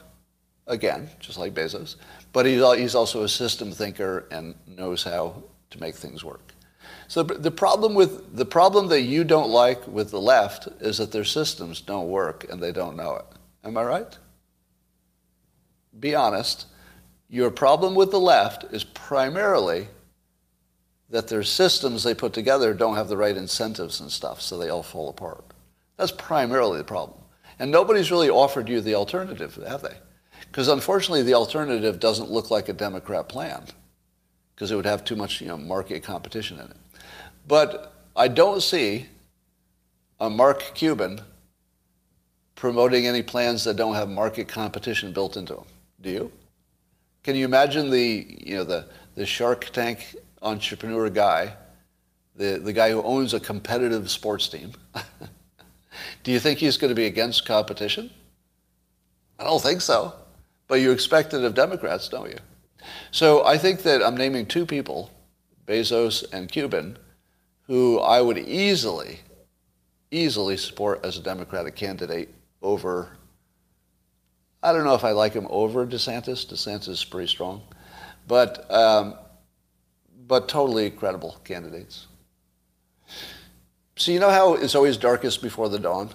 again, 0.67 1.09
just 1.19 1.37
like 1.37 1.53
Bezos, 1.53 1.95
but 2.33 2.45
he's 2.45 2.95
also 2.95 3.23
a 3.23 3.29
system 3.29 3.71
thinker 3.71 4.27
and 4.31 4.55
knows 4.67 5.03
how 5.03 5.43
to 5.69 5.79
make 5.79 5.95
things 5.95 6.23
work. 6.23 6.53
So 7.07 7.23
the 7.23 7.51
problem 7.51 7.95
with 7.95 8.35
the 8.35 8.45
problem 8.45 8.87
that 8.89 9.01
you 9.01 9.23
don't 9.23 9.49
like 9.49 9.87
with 9.87 10.11
the 10.11 10.21
left 10.21 10.67
is 10.81 10.97
that 10.97 11.11
their 11.11 11.23
systems 11.23 11.81
don't 11.81 12.09
work 12.09 12.45
and 12.49 12.61
they 12.61 12.71
don't 12.71 12.97
know 12.97 13.15
it. 13.15 13.25
Am 13.63 13.77
I 13.77 13.83
right? 13.83 14.17
Be 15.99 16.15
honest. 16.15 16.67
Your 17.29 17.51
problem 17.51 17.95
with 17.95 18.11
the 18.11 18.19
left 18.19 18.65
is 18.71 18.83
primarily 18.83 19.87
that 21.09 21.27
their 21.27 21.43
systems 21.43 22.03
they 22.03 22.13
put 22.13 22.33
together 22.33 22.73
don't 22.73 22.95
have 22.95 23.07
the 23.07 23.17
right 23.17 23.37
incentives 23.37 23.99
and 24.01 24.11
stuff, 24.11 24.41
so 24.41 24.57
they 24.57 24.69
all 24.69 24.83
fall 24.83 25.09
apart. 25.09 25.43
That's 25.95 26.11
primarily 26.11 26.77
the 26.77 26.83
problem. 26.83 27.19
And 27.59 27.71
nobody's 27.71 28.11
really 28.11 28.29
offered 28.29 28.69
you 28.69 28.81
the 28.81 28.95
alternative, 28.95 29.55
have 29.67 29.81
they? 29.81 29.97
Because 30.41 30.67
unfortunately, 30.67 31.23
the 31.23 31.33
alternative 31.33 31.99
doesn't 31.99 32.29
look 32.29 32.51
like 32.51 32.69
a 32.69 32.73
Democrat 32.73 33.29
plan, 33.29 33.63
because 34.53 34.71
it 34.71 34.75
would 34.75 34.85
have 34.85 35.03
too 35.03 35.15
much 35.15 35.41
you 35.41 35.47
know, 35.47 35.57
market 35.57 36.03
competition 36.03 36.59
in 36.59 36.65
it. 36.65 36.77
But 37.47 37.93
I 38.15 38.27
don't 38.27 38.61
see 38.61 39.07
a 40.19 40.29
Mark 40.29 40.73
Cuban 40.75 41.21
promoting 42.55 43.05
any 43.05 43.21
plans 43.21 43.63
that 43.63 43.75
don't 43.75 43.95
have 43.95 44.09
market 44.09 44.47
competition 44.47 45.13
built 45.13 45.37
into 45.37 45.53
them. 45.53 45.65
Do 46.01 46.09
you? 46.09 46.31
Can 47.23 47.35
you 47.35 47.45
imagine 47.45 47.89
the, 47.89 48.25
you 48.39 48.55
know, 48.55 48.63
the, 48.63 48.87
the 49.15 49.25
Shark 49.25 49.65
Tank 49.65 50.15
entrepreneur 50.41 51.09
guy 51.09 51.53
the, 52.37 52.59
the 52.63 52.73
guy 52.73 52.91
who 52.91 53.01
owns 53.01 53.33
a 53.33 53.39
competitive 53.39 54.09
sports 54.09 54.47
team, 54.47 54.71
do 56.23 56.31
you 56.31 56.39
think 56.39 56.59
he's 56.59 56.77
going 56.77 56.89
to 56.89 56.95
be 56.95 57.05
against 57.05 57.45
competition? 57.45 58.11
I 59.39 59.43
don't 59.43 59.61
think 59.61 59.81
so. 59.81 60.13
But 60.67 60.75
you 60.75 60.91
expect 60.91 61.33
it 61.33 61.43
of 61.43 61.55
Democrats, 61.55 62.09
don't 62.09 62.29
you? 62.29 62.37
So 63.11 63.45
I 63.45 63.57
think 63.57 63.83
that 63.83 64.03
I'm 64.03 64.15
naming 64.15 64.45
two 64.45 64.65
people, 64.65 65.11
Bezos 65.65 66.25
and 66.31 66.49
Cuban, 66.49 66.97
who 67.63 67.99
I 67.99 68.21
would 68.21 68.37
easily, 68.37 69.19
easily 70.11 70.57
support 70.57 71.03
as 71.03 71.17
a 71.17 71.21
Democratic 71.21 71.75
candidate 71.75 72.33
over, 72.61 73.09
I 74.61 74.73
don't 74.73 74.83
know 74.83 74.95
if 74.95 75.03
I 75.03 75.11
like 75.11 75.33
him 75.33 75.47
over 75.49 75.85
DeSantis. 75.85 76.45
DeSantis 76.45 76.89
is 76.89 77.05
pretty 77.05 77.27
strong. 77.27 77.61
But, 78.27 78.69
um, 78.71 79.15
but 80.27 80.47
totally 80.47 80.89
credible 80.89 81.37
candidates. 81.43 82.07
So 83.95 84.11
you 84.11 84.19
know 84.19 84.29
how 84.29 84.55
it's 84.55 84.75
always 84.75 84.97
darkest 84.97 85.41
before 85.41 85.69
the 85.69 85.79
dawn? 85.79 86.09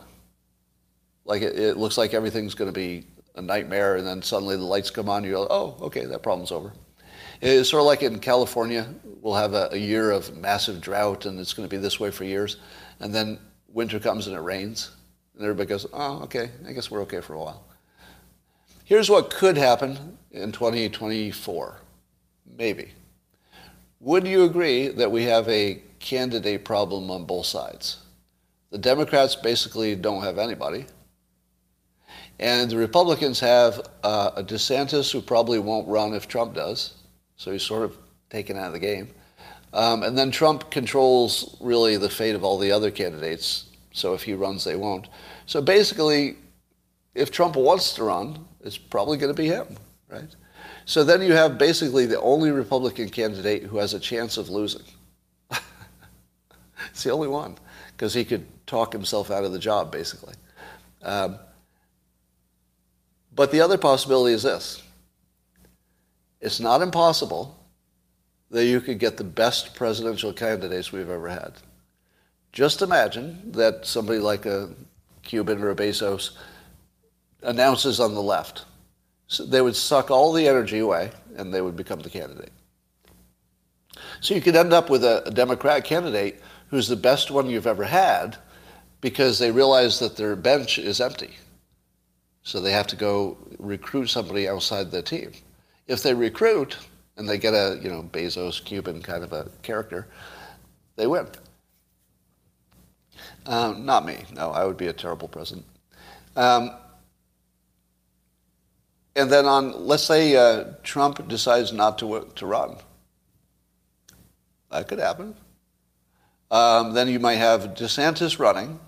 Like 1.25 1.43
it, 1.43 1.59
it 1.59 1.77
looks 1.77 1.99
like 1.99 2.15
everything's 2.15 2.55
going 2.55 2.73
to 2.73 2.79
be 2.79 3.07
a 3.35 3.43
nightmare, 3.43 3.97
and 3.97 4.07
then 4.07 4.23
suddenly 4.23 4.57
the 4.57 4.63
lights 4.63 4.91
come 4.91 5.09
on. 5.09 5.25
You 5.25 5.33
go, 5.33 5.47
oh, 5.51 5.77
okay, 5.81 6.05
that 6.05 6.23
problem's 6.23 6.53
over. 6.53 6.73
It's 7.41 7.71
sort 7.71 7.81
of 7.81 7.87
like 7.87 8.03
in 8.03 8.21
California, 8.21 8.87
we'll 9.21 9.35
have 9.35 9.55
a, 9.55 9.71
a 9.73 9.77
year 9.77 10.11
of 10.13 10.37
massive 10.37 10.81
drought, 10.81 11.27
and 11.27 11.41
it's 11.41 11.55
going 11.55 11.69
to 11.69 11.75
be 11.75 11.81
this 11.81 11.99
way 11.99 12.11
for 12.11 12.25
years, 12.25 12.59
and 13.01 13.13
then 13.13 13.39
winter 13.69 13.99
comes 13.99 14.29
and 14.29 14.37
it 14.37 14.41
rains, 14.41 14.93
and 15.35 15.43
everybody 15.43 15.69
goes, 15.69 15.87
oh, 15.93 16.23
okay, 16.23 16.51
I 16.67 16.73
guess 16.73 16.91
we're 16.91 17.03
okay 17.03 17.21
for 17.21 17.35
a 17.35 17.39
while. 17.39 17.65
Here's 18.85 19.11
what 19.11 19.31
could 19.31 19.57
happen 19.57 20.19
in 20.31 20.53
2024, 20.53 21.81
maybe. 22.57 22.93
Would 24.03 24.27
you 24.27 24.43
agree 24.43 24.89
that 24.89 25.13
we 25.13 25.23
have 25.27 25.49
a 25.49 25.81
candidate 26.01 26.65
problem 26.65 27.09
on 27.09 27.25
both 27.25 27.47
sides? 27.47 27.99
The 28.73 28.79
Democrats 28.79 29.37
basically 29.37 29.95
don't 29.95 30.25
have 30.25 30.39
anybody. 30.39 30.87
And 32.41 32.69
the 32.69 32.79
Republicans 32.79 33.39
have 33.39 33.81
uh, 34.03 34.33
a 34.35 34.43
DeSantis 34.43 35.13
who 35.13 35.21
probably 35.21 35.61
won't 35.61 35.87
run 35.87 36.15
if 36.15 36.27
Trump 36.27 36.53
does. 36.53 36.95
So 37.37 37.53
he's 37.53 37.63
sort 37.63 37.85
of 37.85 37.97
taken 38.29 38.57
out 38.59 38.67
of 38.67 38.73
the 38.73 38.81
game. 38.81 39.09
Um, 39.73 40.03
and 40.03 40.19
then 40.19 40.33
Trump 40.33 40.69
controls 40.73 41.57
really 41.61 41.97
the 41.97 42.11
fate 42.11 42.35
of 42.35 42.43
all 42.43 42.59
the 42.59 42.73
other 42.73 42.91
candidates. 42.91 43.67
So 43.93 44.15
if 44.15 44.25
he 44.25 44.35
runs, 44.35 44.65
they 44.65 44.75
won't. 44.75 45.07
So 45.47 45.63
basically, 45.63 46.39
if 47.15 47.31
Trump 47.31 47.55
wants 47.55 47.95
to 47.95 48.03
run, 48.03 48.49
it's 48.63 48.79
probably 48.79 49.17
going 49.17 49.33
to 49.33 49.41
be 49.41 49.47
him, 49.47 49.77
right? 50.09 50.35
So 50.85 51.05
then 51.05 51.23
you 51.23 51.33
have 51.33 51.59
basically 51.59 52.07
the 52.07 52.21
only 52.21 52.51
Republican 52.51 53.09
candidate 53.09 53.65
who 53.65 53.79
has 53.79 53.95
a 53.95 54.01
chance 54.01 54.37
of 54.37 54.49
losing. 54.49 54.83
it's 56.91 57.05
the 57.05 57.11
only 57.11 57.29
one, 57.29 57.57
because 57.93 58.15
he 58.15 58.25
could 58.25 58.47
talk 58.67 58.93
himself 58.93 59.31
out 59.31 59.45
of 59.45 59.53
the 59.53 59.59
job, 59.59 59.93
basically. 59.93 60.35
Um, 61.03 61.39
but 63.35 63.51
the 63.51 63.61
other 63.61 63.79
possibility 63.79 64.35
is 64.35 64.43
this 64.43 64.83
it's 66.41 66.61
not 66.61 66.83
impossible 66.83 67.59
that 68.51 68.67
you 68.67 68.81
could 68.81 68.99
get 68.99 69.17
the 69.17 69.25
best 69.25 69.75
presidential 69.75 70.33
candidates 70.33 70.93
we've 70.93 71.09
ever 71.09 71.29
had. 71.29 71.55
Just 72.53 72.83
imagine 72.83 73.53
that 73.53 73.87
somebody 73.87 74.19
like 74.19 74.45
a 74.45 74.71
Cuban 75.23 75.63
or 75.63 75.71
a 75.71 75.75
Bezos 75.75 76.33
announces 77.43 77.99
on 77.99 78.15
the 78.15 78.23
left. 78.23 78.67
So 79.33 79.47
they 79.47 79.63
would 79.63 79.77
suck 79.77 80.11
all 80.11 80.31
the 80.31 80.47
energy 80.47 80.81
away 80.81 81.11
and 81.39 81.55
they 81.55 81.63
would 81.63 81.75
become 81.75 82.01
the 82.01 82.11
candidate. 82.11 82.53
So 84.21 84.35
you 84.35 84.43
could 84.43 84.57
end 84.57 84.75
up 84.75 84.91
with 84.91 85.05
a, 85.05 85.27
a 85.27 85.31
Democrat 85.31 85.85
candidate 85.85 86.43
who's 86.69 86.87
the 86.87 86.97
best 86.97 87.31
one 87.31 87.49
you've 87.49 87.67
ever 87.67 87.85
had 87.85 88.37
because 89.01 89.39
they 89.39 89.51
realize 89.51 89.99
that 90.01 90.19
their 90.19 90.37
bench 90.37 90.79
is 90.79 91.01
empty. 91.01 91.31
So 92.43 92.61
they 92.61 92.73
have 92.73 92.87
to 92.89 92.97
go 92.97 93.39
recruit 93.59 94.09
somebody 94.09 94.47
outside 94.51 94.91
the 94.91 95.01
team. 95.01 95.33
If 95.87 96.03
they 96.03 96.13
recruit 96.13 96.77
and 97.17 97.27
they 97.27 97.39
get 97.39 97.55
a, 97.55 97.81
you 97.83 97.89
know, 97.89 98.03
Bezos, 98.03 98.63
Cuban 98.63 99.01
kind 99.01 99.25
of 99.25 99.33
a 99.33 99.49
character, 99.63 100.09
they 100.97 101.07
win. 101.07 101.27
Um, 103.47 103.87
not 103.87 104.05
me. 104.05 104.25
No, 104.35 104.51
I 104.51 104.67
would 104.67 104.77
be 104.77 104.89
a 104.89 104.93
terrible 104.93 105.29
president. 105.29 105.65
Um, 106.37 106.73
and 109.15 109.31
then 109.31 109.47
on, 109.47 109.87
let's 109.87 110.05
say 110.05 110.37
uh, 110.37 110.73
Trump 110.83 111.29
decides 111.29 111.73
not 111.73 111.99
to, 111.99 112.29
to 112.37 112.47
run. 112.47 112.77
That 114.71 114.89
could 114.89 114.99
happen. 114.99 115.35
Um, 116.51 116.95
then 116.95 117.09
you 117.09 117.19
might 117.19 117.37
have 117.37 117.75
DeSantis 117.75 118.39
running 118.39 118.81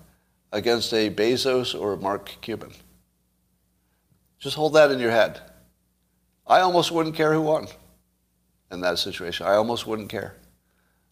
against 0.51 0.93
a 0.93 1.09
Bezos 1.09 1.79
or 1.79 1.97
Mark 1.97 2.37
Cuban. 2.41 2.71
Just 4.39 4.55
hold 4.55 4.73
that 4.73 4.91
in 4.91 4.99
your 4.99 5.11
head. 5.11 5.41
I 6.47 6.59
almost 6.59 6.91
wouldn't 6.91 7.15
care 7.15 7.33
who 7.33 7.41
won 7.41 7.67
in 8.71 8.81
that 8.81 8.99
situation. 8.99 9.47
I 9.47 9.55
almost 9.55 9.87
wouldn't 9.87 10.09
care. 10.09 10.35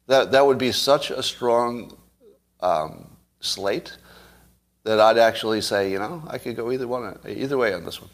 That, 0.08 0.32
that 0.32 0.46
would 0.46 0.58
be 0.58 0.72
such 0.72 1.12
a 1.12 1.24
strong 1.24 1.98
um, 2.60 3.10
slate 3.40 3.98
that 4.84 5.00
I'd 5.00 5.18
actually 5.18 5.62
say, 5.62 5.92
you 5.92 6.00
know, 6.00 6.24
I 6.28 6.38
could 6.38 6.56
go 6.56 6.72
either 6.72 6.88
one, 6.88 7.18
either 7.28 7.58
way 7.58 7.74
on 7.74 7.86
this 7.86 8.02
one. 8.02 8.10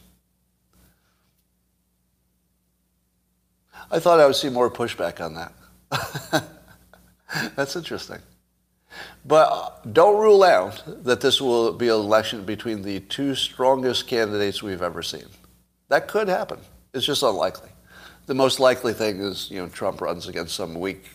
I 3.91 3.99
thought 3.99 4.19
I 4.19 4.25
would 4.25 4.35
see 4.35 4.49
more 4.49 4.69
pushback 4.69 5.23
on 5.23 5.33
that. 5.35 6.43
That's 7.55 7.75
interesting. 7.75 8.19
But 9.25 9.93
don't 9.93 10.19
rule 10.19 10.43
out 10.43 10.83
that 11.03 11.21
this 11.21 11.41
will 11.41 11.73
be 11.73 11.87
an 11.87 11.95
election 11.95 12.43
between 12.43 12.81
the 12.81 12.99
two 13.01 13.35
strongest 13.35 14.07
candidates 14.07 14.63
we've 14.63 14.81
ever 14.81 15.03
seen. 15.03 15.25
That 15.89 16.07
could 16.07 16.27
happen. 16.27 16.59
It's 16.93 17.05
just 17.05 17.23
unlikely. 17.23 17.69
The 18.25 18.33
most 18.35 18.59
likely 18.59 18.93
thing 18.93 19.19
is, 19.19 19.49
you 19.49 19.59
know, 19.59 19.67
Trump 19.69 20.01
runs 20.01 20.27
against 20.27 20.55
some 20.55 20.79
weak 20.79 21.05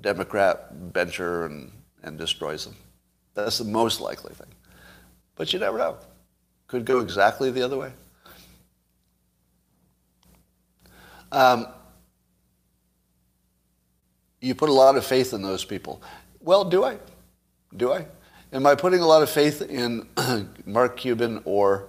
Democrat 0.00 0.92
bencher 0.92 1.46
and, 1.46 1.70
and 2.02 2.18
destroys 2.18 2.64
them. 2.64 2.76
That's 3.34 3.58
the 3.58 3.64
most 3.64 4.00
likely 4.00 4.34
thing. 4.34 4.48
But 5.36 5.52
you 5.52 5.58
never 5.58 5.78
know. 5.78 5.96
Could 6.66 6.84
go 6.84 7.00
exactly 7.00 7.50
the 7.50 7.62
other 7.62 7.78
way. 7.78 7.92
Um, 11.30 11.66
you 14.42 14.54
put 14.54 14.68
a 14.68 14.72
lot 14.72 14.96
of 14.96 15.06
faith 15.06 15.32
in 15.32 15.40
those 15.40 15.64
people. 15.64 16.02
Well, 16.40 16.64
do 16.64 16.84
I? 16.84 16.98
Do 17.74 17.92
I? 17.92 18.06
Am 18.52 18.66
I 18.66 18.74
putting 18.74 19.00
a 19.00 19.06
lot 19.06 19.22
of 19.22 19.30
faith 19.30 19.62
in 19.62 20.06
Mark 20.66 20.98
Cuban 20.98 21.40
or 21.46 21.88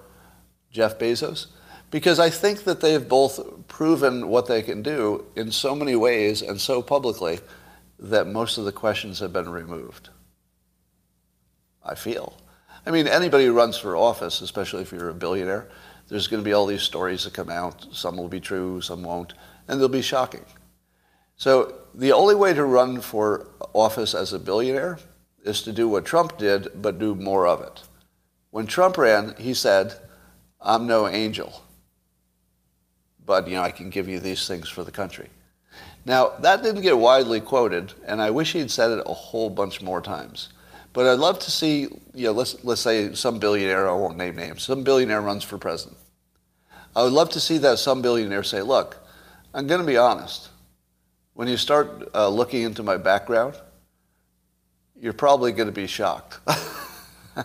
Jeff 0.72 0.98
Bezos? 0.98 1.48
Because 1.92 2.20
I 2.20 2.30
think 2.30 2.64
that 2.64 2.80
they've 2.80 3.06
both 3.06 3.68
proven 3.68 4.30
what 4.30 4.48
they 4.48 4.62
can 4.62 4.82
do 4.82 5.26
in 5.36 5.52
so 5.52 5.76
many 5.76 5.96
ways 5.96 6.42
and 6.42 6.62
so 6.62 6.82
publicly 6.82 7.40
that 8.00 8.28
most 8.28 8.58
of 8.58 8.66
the 8.66 8.72
questions 8.72 9.20
have 9.20 9.34
been 9.34 9.50
removed. 9.50 10.10
I 11.84 11.96
feel. 11.96 12.38
I 12.86 12.92
mean, 12.92 13.08
anybody 13.08 13.46
who 13.46 13.54
runs 13.54 13.78
for 13.78 13.96
office, 13.96 14.42
especially 14.42 14.84
if 14.84 14.92
you're 14.92 15.10
a 15.10 15.14
billionaire, 15.14 15.70
there's 16.08 16.28
going 16.28 16.42
to 16.42 16.46
be 16.46 16.54
all 16.54 16.66
these 16.66 16.82
stories 16.82 17.24
that 17.24 17.34
come 17.34 17.50
out. 17.50 17.88
Some 17.92 18.18
will 18.18 18.28
be 18.28 18.40
true, 18.40 18.82
some 18.82 19.04
won't, 19.04 19.34
and 19.68 19.80
they'll 19.80 19.90
be 19.90 20.02
shocking. 20.02 20.46
So 21.38 21.74
the 21.94 22.12
only 22.12 22.36
way 22.36 22.54
to 22.54 22.64
run 22.64 23.02
for 23.02 23.48
office 23.74 24.14
as 24.14 24.34
a 24.34 24.40
billionaire 24.40 25.00
is 25.44 25.62
to 25.64 25.72
do 25.72 25.88
what 25.88 26.06
Trump 26.06 26.38
did, 26.38 26.70
but 26.82 27.00
do 27.00 27.16
more 27.16 27.48
of 27.48 27.62
it. 27.62 27.82
When 28.52 28.68
Trump 28.68 28.98
ran, 28.98 29.36
he 29.38 29.54
said, 29.54 29.96
I'm 30.62 30.88
no 30.88 31.08
angel, 31.08 31.62
but 33.26 33.48
you 33.48 33.56
know, 33.56 33.64
I 33.64 33.72
can 33.72 33.90
give 33.90 34.08
you 34.08 34.20
these 34.20 34.48
things 34.48 34.70
for 34.70 34.84
the 34.84 34.92
country. 34.92 35.30
Now, 36.06 36.34
that 36.40 36.64
didn't 36.64 36.82
get 36.82 36.98
widely 36.98 37.40
quoted, 37.42 37.94
and 38.06 38.22
I 38.22 38.30
wish 38.30 38.54
he'd 38.54 38.72
said 38.72 38.92
it 38.92 39.04
a 39.06 39.14
whole 39.14 39.50
bunch 39.50 39.82
more 39.82 40.02
times. 40.02 40.50
But 40.92 41.08
I'd 41.08 41.20
love 41.20 41.40
to 41.40 41.52
see, 41.52 41.88
you 42.14 42.28
know, 42.28 42.32
let's, 42.34 42.64
let's 42.64 42.82
say 42.82 43.14
some 43.14 43.40
billionaire, 43.40 43.90
I 43.90 43.94
won't 43.94 44.18
name 44.18 44.36
names, 44.36 44.64
some 44.64 44.84
billionaire 44.84 45.22
runs 45.22 45.44
for 45.44 45.58
president. 45.58 45.98
I 46.96 47.04
would 47.04 47.14
love 47.14 47.32
to 47.32 47.40
see 47.40 47.58
that 47.60 47.80
some 47.80 48.02
billionaire 48.02 48.44
say, 48.44 48.62
look, 48.62 48.98
I'm 49.54 49.66
going 49.66 49.82
to 49.82 49.88
be 49.88 49.98
honest. 49.98 50.50
When 51.34 51.48
you 51.48 51.58
start 51.58 52.10
uh, 52.14 52.30
looking 52.30 52.62
into 52.62 52.84
my 52.84 52.98
background, 52.98 53.56
you're 55.00 55.14
probably 55.14 55.52
going 55.52 55.68
to 55.68 55.74
be 55.74 55.88
shocked. 55.88 56.40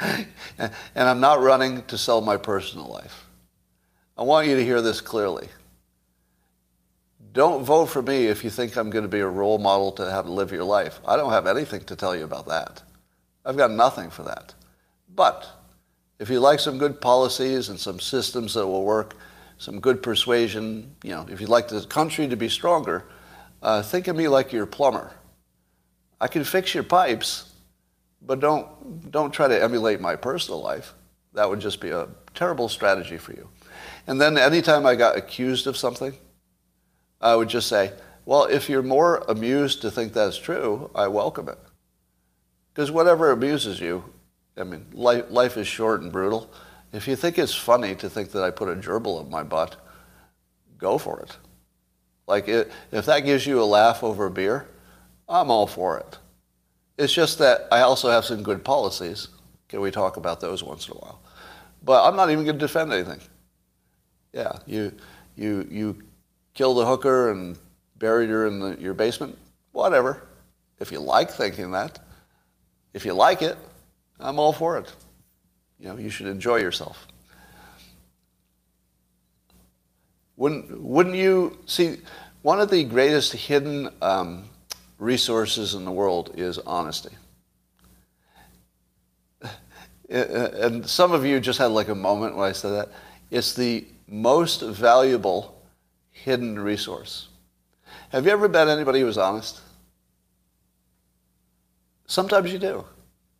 and 0.00 0.28
I'm 0.94 1.20
not 1.20 1.40
running 1.40 1.82
to 1.84 1.96
sell 1.96 2.20
my 2.20 2.36
personal 2.36 2.86
life. 2.86 3.26
I 4.18 4.22
want 4.22 4.46
you 4.46 4.56
to 4.56 4.64
hear 4.64 4.82
this 4.82 5.00
clearly. 5.00 5.48
Don't 7.32 7.64
vote 7.64 7.86
for 7.86 8.02
me 8.02 8.26
if 8.26 8.44
you 8.44 8.50
think 8.50 8.76
I'm 8.76 8.88
going 8.88 9.04
to 9.04 9.08
be 9.08 9.20
a 9.20 9.28
role 9.28 9.58
model 9.58 9.92
to 9.92 10.04
to 10.04 10.22
live 10.22 10.52
your 10.52 10.64
life. 10.64 11.00
I 11.06 11.16
don't 11.16 11.32
have 11.32 11.46
anything 11.46 11.84
to 11.84 11.96
tell 11.96 12.16
you 12.16 12.24
about 12.24 12.46
that. 12.48 12.82
I've 13.44 13.56
got 13.56 13.70
nothing 13.70 14.10
for 14.10 14.22
that. 14.22 14.54
But 15.14 15.46
if 16.18 16.30
you 16.30 16.40
like 16.40 16.60
some 16.60 16.78
good 16.78 17.00
policies 17.00 17.68
and 17.68 17.78
some 17.78 18.00
systems 18.00 18.54
that 18.54 18.66
will 18.66 18.84
work, 18.84 19.16
some 19.58 19.80
good 19.80 20.02
persuasion, 20.02 20.94
you 21.02 21.10
know, 21.10 21.26
if 21.30 21.40
you'd 21.40 21.48
like 21.48 21.68
the 21.68 21.82
country 21.82 22.28
to 22.28 22.36
be 22.36 22.48
stronger, 22.48 23.04
uh, 23.62 23.82
think 23.82 24.08
of 24.08 24.16
me 24.16 24.28
like 24.28 24.52
your 24.52 24.66
plumber. 24.66 25.12
I 26.20 26.28
can 26.28 26.44
fix 26.44 26.74
your 26.74 26.84
pipes, 26.84 27.52
but 28.22 28.40
don't, 28.40 29.10
don't 29.10 29.32
try 29.32 29.48
to 29.48 29.62
emulate 29.62 30.00
my 30.00 30.16
personal 30.16 30.60
life. 30.60 30.94
That 31.34 31.48
would 31.48 31.60
just 31.60 31.80
be 31.80 31.90
a 31.90 32.08
terrible 32.34 32.68
strategy 32.68 33.18
for 33.18 33.32
you. 33.32 33.48
And 34.06 34.20
then 34.20 34.38
anytime 34.38 34.86
I 34.86 34.94
got 34.94 35.16
accused 35.16 35.66
of 35.66 35.76
something, 35.76 36.14
I 37.20 37.34
would 37.34 37.48
just 37.48 37.68
say, 37.68 37.92
well, 38.24 38.44
if 38.44 38.68
you're 38.68 38.82
more 38.82 39.18
amused 39.28 39.82
to 39.82 39.90
think 39.90 40.12
that's 40.12 40.38
true, 40.38 40.90
I 40.94 41.08
welcome 41.08 41.48
it. 41.48 41.58
Because 42.72 42.90
whatever 42.90 43.30
amuses 43.30 43.80
you, 43.80 44.04
I 44.56 44.64
mean, 44.64 44.86
life, 44.92 45.26
life 45.30 45.56
is 45.56 45.66
short 45.66 46.02
and 46.02 46.12
brutal. 46.12 46.50
If 46.96 47.06
you 47.06 47.14
think 47.14 47.38
it's 47.38 47.54
funny 47.54 47.94
to 47.96 48.08
think 48.08 48.30
that 48.32 48.42
I 48.42 48.50
put 48.50 48.70
a 48.70 48.74
gerbil 48.74 49.20
up 49.20 49.28
my 49.28 49.42
butt, 49.42 49.76
go 50.78 50.96
for 50.96 51.20
it. 51.20 51.36
Like, 52.26 52.48
it, 52.48 52.72
if 52.90 53.04
that 53.04 53.20
gives 53.20 53.46
you 53.46 53.60
a 53.60 53.64
laugh 53.64 54.02
over 54.02 54.26
a 54.26 54.30
beer, 54.30 54.66
I'm 55.28 55.50
all 55.50 55.66
for 55.66 55.98
it. 55.98 56.18
It's 56.96 57.12
just 57.12 57.38
that 57.38 57.68
I 57.70 57.80
also 57.80 58.08
have 58.08 58.24
some 58.24 58.42
good 58.42 58.64
policies. 58.64 59.28
Can 59.68 59.80
we 59.82 59.90
talk 59.90 60.16
about 60.16 60.40
those 60.40 60.64
once 60.64 60.88
in 60.88 60.94
a 60.94 60.96
while? 60.96 61.20
But 61.82 62.08
I'm 62.08 62.16
not 62.16 62.30
even 62.30 62.44
going 62.44 62.58
to 62.58 62.64
defend 62.66 62.90
anything. 62.92 63.20
Yeah, 64.32 64.58
you, 64.64 64.92
you, 65.36 65.68
you 65.70 66.02
killed 66.54 66.78
a 66.78 66.86
hooker 66.86 67.30
and 67.30 67.58
buried 67.98 68.30
her 68.30 68.46
in 68.46 68.58
the, 68.58 68.76
your 68.80 68.94
basement, 68.94 69.36
whatever. 69.72 70.26
If 70.80 70.90
you 70.90 71.00
like 71.00 71.30
thinking 71.30 71.72
that, 71.72 71.98
if 72.94 73.04
you 73.04 73.12
like 73.12 73.42
it, 73.42 73.58
I'm 74.18 74.38
all 74.38 74.54
for 74.54 74.78
it. 74.78 74.90
You 75.78 75.88
know, 75.88 75.96
you 75.96 76.10
should 76.10 76.26
enjoy 76.26 76.56
yourself. 76.56 77.06
Wouldn't, 80.36 80.80
wouldn't 80.80 81.16
you 81.16 81.58
see? 81.66 81.98
One 82.42 82.60
of 82.60 82.70
the 82.70 82.84
greatest 82.84 83.32
hidden 83.32 83.88
um, 84.02 84.44
resources 84.98 85.74
in 85.74 85.84
the 85.84 85.92
world 85.92 86.32
is 86.36 86.58
honesty. 86.58 87.14
And 90.08 90.88
some 90.88 91.12
of 91.12 91.24
you 91.24 91.40
just 91.40 91.58
had 91.58 91.72
like 91.72 91.88
a 91.88 91.94
moment 91.94 92.36
when 92.36 92.48
I 92.48 92.52
said 92.52 92.70
that. 92.70 92.88
It's 93.30 93.54
the 93.54 93.84
most 94.06 94.62
valuable 94.62 95.60
hidden 96.12 96.58
resource. 96.58 97.28
Have 98.10 98.24
you 98.24 98.30
ever 98.30 98.48
met 98.48 98.68
anybody 98.68 99.00
who 99.00 99.06
was 99.06 99.18
honest? 99.18 99.60
Sometimes 102.06 102.52
you 102.52 102.58
do. 102.60 102.84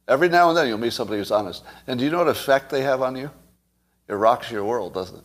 Every 0.08 0.28
now 0.28 0.48
and 0.48 0.56
then 0.56 0.68
you'll 0.68 0.78
meet 0.78 0.92
somebody 0.92 1.18
who's 1.18 1.30
honest. 1.30 1.64
And 1.86 1.98
do 1.98 2.04
you 2.04 2.10
know 2.10 2.18
what 2.18 2.28
effect 2.28 2.70
they 2.70 2.82
have 2.82 3.02
on 3.02 3.16
you? 3.16 3.30
It 4.08 4.14
rocks 4.14 4.50
your 4.50 4.64
world, 4.64 4.94
doesn't 4.94 5.18
it? 5.18 5.24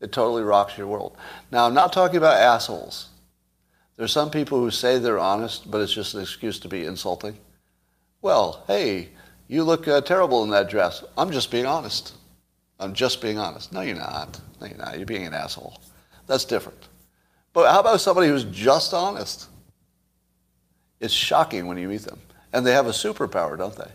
It 0.00 0.12
totally 0.12 0.42
rocks 0.42 0.76
your 0.76 0.88
world. 0.88 1.16
Now, 1.50 1.66
I'm 1.66 1.74
not 1.74 1.92
talking 1.92 2.16
about 2.16 2.40
assholes. 2.40 3.08
There's 3.96 4.12
some 4.12 4.30
people 4.30 4.58
who 4.58 4.70
say 4.70 4.98
they're 4.98 5.18
honest, 5.18 5.70
but 5.70 5.80
it's 5.80 5.94
just 5.94 6.14
an 6.14 6.20
excuse 6.20 6.58
to 6.60 6.68
be 6.68 6.84
insulting. 6.84 7.38
Well, 8.20 8.64
hey, 8.66 9.08
you 9.48 9.62
look 9.62 9.88
uh, 9.88 10.00
terrible 10.00 10.42
in 10.44 10.50
that 10.50 10.68
dress. 10.68 11.04
I'm 11.16 11.30
just 11.30 11.50
being 11.50 11.66
honest. 11.66 12.14
I'm 12.78 12.92
just 12.92 13.22
being 13.22 13.38
honest. 13.38 13.72
No, 13.72 13.80
you're 13.80 13.96
not. 13.96 14.38
No, 14.60 14.66
you're 14.66 14.76
not. 14.76 14.96
You're 14.98 15.06
being 15.06 15.26
an 15.26 15.32
asshole. 15.32 15.80
That's 16.26 16.44
different. 16.44 16.88
But 17.52 17.70
how 17.72 17.80
about 17.80 18.00
somebody 18.00 18.28
who's 18.28 18.44
just 18.44 18.92
honest? 18.92 19.46
It's 21.00 21.14
shocking 21.14 21.66
when 21.66 21.78
you 21.78 21.88
meet 21.88 22.02
them. 22.02 22.20
And 22.52 22.66
they 22.66 22.72
have 22.72 22.86
a 22.86 22.90
superpower, 22.90 23.56
don't 23.56 23.76
they? 23.76 23.90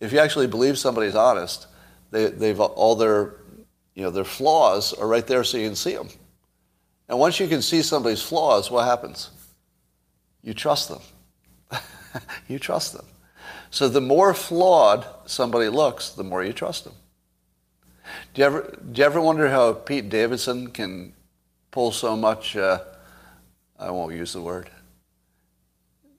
If 0.00 0.12
you 0.12 0.18
actually 0.18 0.46
believe 0.46 0.78
somebody's 0.78 1.14
honest, 1.14 1.66
they, 2.10 2.26
they've 2.26 2.60
all 2.60 2.94
their, 2.94 3.34
you 3.94 4.02
know, 4.02 4.10
their 4.10 4.24
flaws 4.24 4.92
are 4.92 5.06
right 5.06 5.26
there 5.26 5.44
so 5.44 5.58
you 5.58 5.66
can 5.66 5.76
see 5.76 5.94
them. 5.94 6.08
And 7.08 7.18
once 7.18 7.40
you 7.40 7.48
can 7.48 7.62
see 7.62 7.82
somebody's 7.82 8.22
flaws, 8.22 8.70
what 8.70 8.84
happens? 8.84 9.30
You 10.42 10.54
trust 10.54 10.88
them. 10.88 11.00
you 12.48 12.58
trust 12.58 12.92
them. 12.92 13.06
So 13.70 13.88
the 13.88 14.00
more 14.00 14.34
flawed 14.34 15.06
somebody 15.26 15.68
looks, 15.68 16.10
the 16.10 16.24
more 16.24 16.44
you 16.44 16.52
trust 16.52 16.84
them. 16.84 16.94
Do 18.34 18.40
you 18.40 18.46
ever, 18.46 18.78
do 18.92 19.00
you 19.00 19.04
ever 19.04 19.20
wonder 19.20 19.48
how 19.48 19.72
Pete 19.72 20.08
Davidson 20.08 20.68
can 20.68 21.12
pull 21.70 21.92
so 21.92 22.16
much, 22.16 22.56
uh, 22.56 22.80
I 23.78 23.90
won't 23.90 24.14
use 24.14 24.32
the 24.32 24.40
word. 24.40 24.70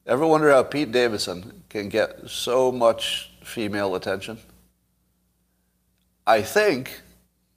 Ever 0.05 0.25
wonder 0.25 0.49
how 0.49 0.63
Pete 0.63 0.91
Davidson 0.91 1.63
can 1.69 1.89
get 1.89 2.29
so 2.29 2.71
much 2.71 3.28
female 3.49 3.95
attention? 3.95 4.37
I 6.25 6.41
think, 6.41 7.01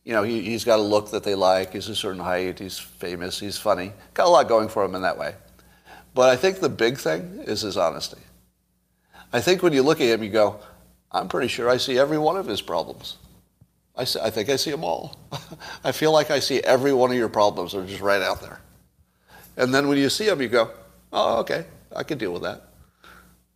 you 0.04 0.12
know, 0.12 0.22
he, 0.22 0.40
he's 0.42 0.64
got 0.64 0.78
a 0.78 0.82
look 0.82 1.10
that 1.10 1.24
they 1.24 1.34
like. 1.34 1.72
He's 1.74 1.88
a 1.88 1.94
certain 1.94 2.20
height. 2.20 2.58
He's 2.58 2.78
famous. 2.78 3.38
He's 3.38 3.58
funny. 3.58 3.92
Got 4.14 4.26
a 4.26 4.30
lot 4.30 4.48
going 4.48 4.68
for 4.68 4.84
him 4.84 4.94
in 4.94 5.02
that 5.02 5.18
way. 5.18 5.34
But 6.14 6.30
I 6.30 6.36
think 6.36 6.60
the 6.60 6.68
big 6.68 6.98
thing 6.98 7.42
is 7.46 7.60
his 7.60 7.76
honesty. 7.76 8.20
I 9.32 9.40
think 9.40 9.62
when 9.62 9.72
you 9.72 9.82
look 9.82 10.00
at 10.00 10.06
him, 10.06 10.22
you 10.22 10.30
go, 10.30 10.60
I'm 11.10 11.28
pretty 11.28 11.48
sure 11.48 11.68
I 11.68 11.76
see 11.76 11.98
every 11.98 12.18
one 12.18 12.36
of 12.36 12.46
his 12.46 12.62
problems. 12.62 13.18
I, 13.94 14.04
see, 14.04 14.20
I 14.20 14.30
think 14.30 14.48
I 14.48 14.56
see 14.56 14.70
them 14.70 14.84
all. 14.84 15.18
I 15.84 15.92
feel 15.92 16.12
like 16.12 16.30
I 16.30 16.38
see 16.38 16.60
every 16.60 16.92
one 16.92 17.10
of 17.10 17.16
your 17.16 17.28
problems 17.28 17.74
are 17.74 17.84
just 17.84 18.00
right 18.00 18.22
out 18.22 18.40
there. 18.40 18.60
And 19.56 19.74
then 19.74 19.88
when 19.88 19.98
you 19.98 20.08
see 20.08 20.26
them, 20.26 20.40
you 20.40 20.48
go, 20.48 20.70
oh, 21.12 21.40
okay, 21.40 21.66
I 21.94 22.02
can 22.02 22.16
deal 22.16 22.32
with 22.32 22.42
that. 22.42 22.71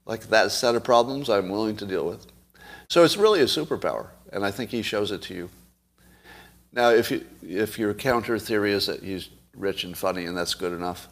Like 0.06 0.28
that 0.28 0.52
set 0.52 0.74
of 0.74 0.84
problems 0.84 1.28
I'm 1.28 1.50
willing 1.50 1.76
to 1.76 1.86
deal 1.86 2.06
with. 2.06 2.26
So 2.88 3.04
it's 3.04 3.16
really 3.16 3.40
a 3.40 3.46
superpower, 3.46 4.08
and 4.32 4.46
I 4.46 4.50
think 4.52 4.70
he 4.70 4.82
shows 4.82 5.10
it 5.10 5.22
to 5.22 5.34
you. 5.34 5.50
Now, 6.72 6.90
if, 6.90 7.10
you, 7.10 7.24
if 7.42 7.78
your 7.78 7.94
counter 7.94 8.38
theory 8.38 8.72
is 8.72 8.86
that 8.86 9.02
he's 9.02 9.30
rich 9.56 9.84
and 9.84 9.96
funny 9.96 10.26
and 10.26 10.36
that's 10.36 10.54
good 10.54 10.72
enough, 10.72 11.08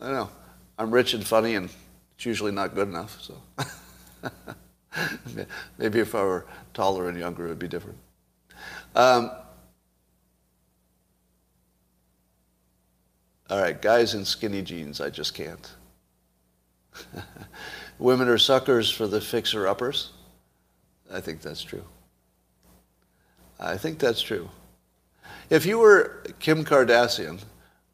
I 0.00 0.06
don't 0.06 0.14
know. 0.14 0.30
I'm 0.78 0.90
rich 0.90 1.14
and 1.14 1.26
funny 1.26 1.54
and 1.54 1.70
it's 2.16 2.26
usually 2.26 2.52
not 2.52 2.74
good 2.74 2.88
enough, 2.88 3.18
so. 3.22 3.40
Maybe 5.78 6.00
if 6.00 6.14
I 6.14 6.22
were 6.22 6.46
taller 6.74 7.08
and 7.08 7.18
younger, 7.18 7.46
it 7.46 7.50
would 7.50 7.58
be 7.60 7.68
different. 7.68 7.98
Um, 8.96 9.30
all 13.48 13.60
right, 13.60 13.80
guys 13.80 14.14
in 14.14 14.24
skinny 14.24 14.62
jeans, 14.62 15.00
I 15.00 15.10
just 15.10 15.32
can't. 15.34 15.70
Women 17.98 18.28
are 18.28 18.38
suckers 18.38 18.90
for 18.90 19.06
the 19.06 19.20
fixer-uppers. 19.20 20.12
I 21.12 21.20
think 21.20 21.40
that's 21.40 21.62
true. 21.62 21.84
I 23.58 23.76
think 23.76 23.98
that's 23.98 24.22
true. 24.22 24.48
If 25.50 25.66
you 25.66 25.78
were 25.78 26.22
Kim 26.38 26.64
Kardashian, 26.64 27.40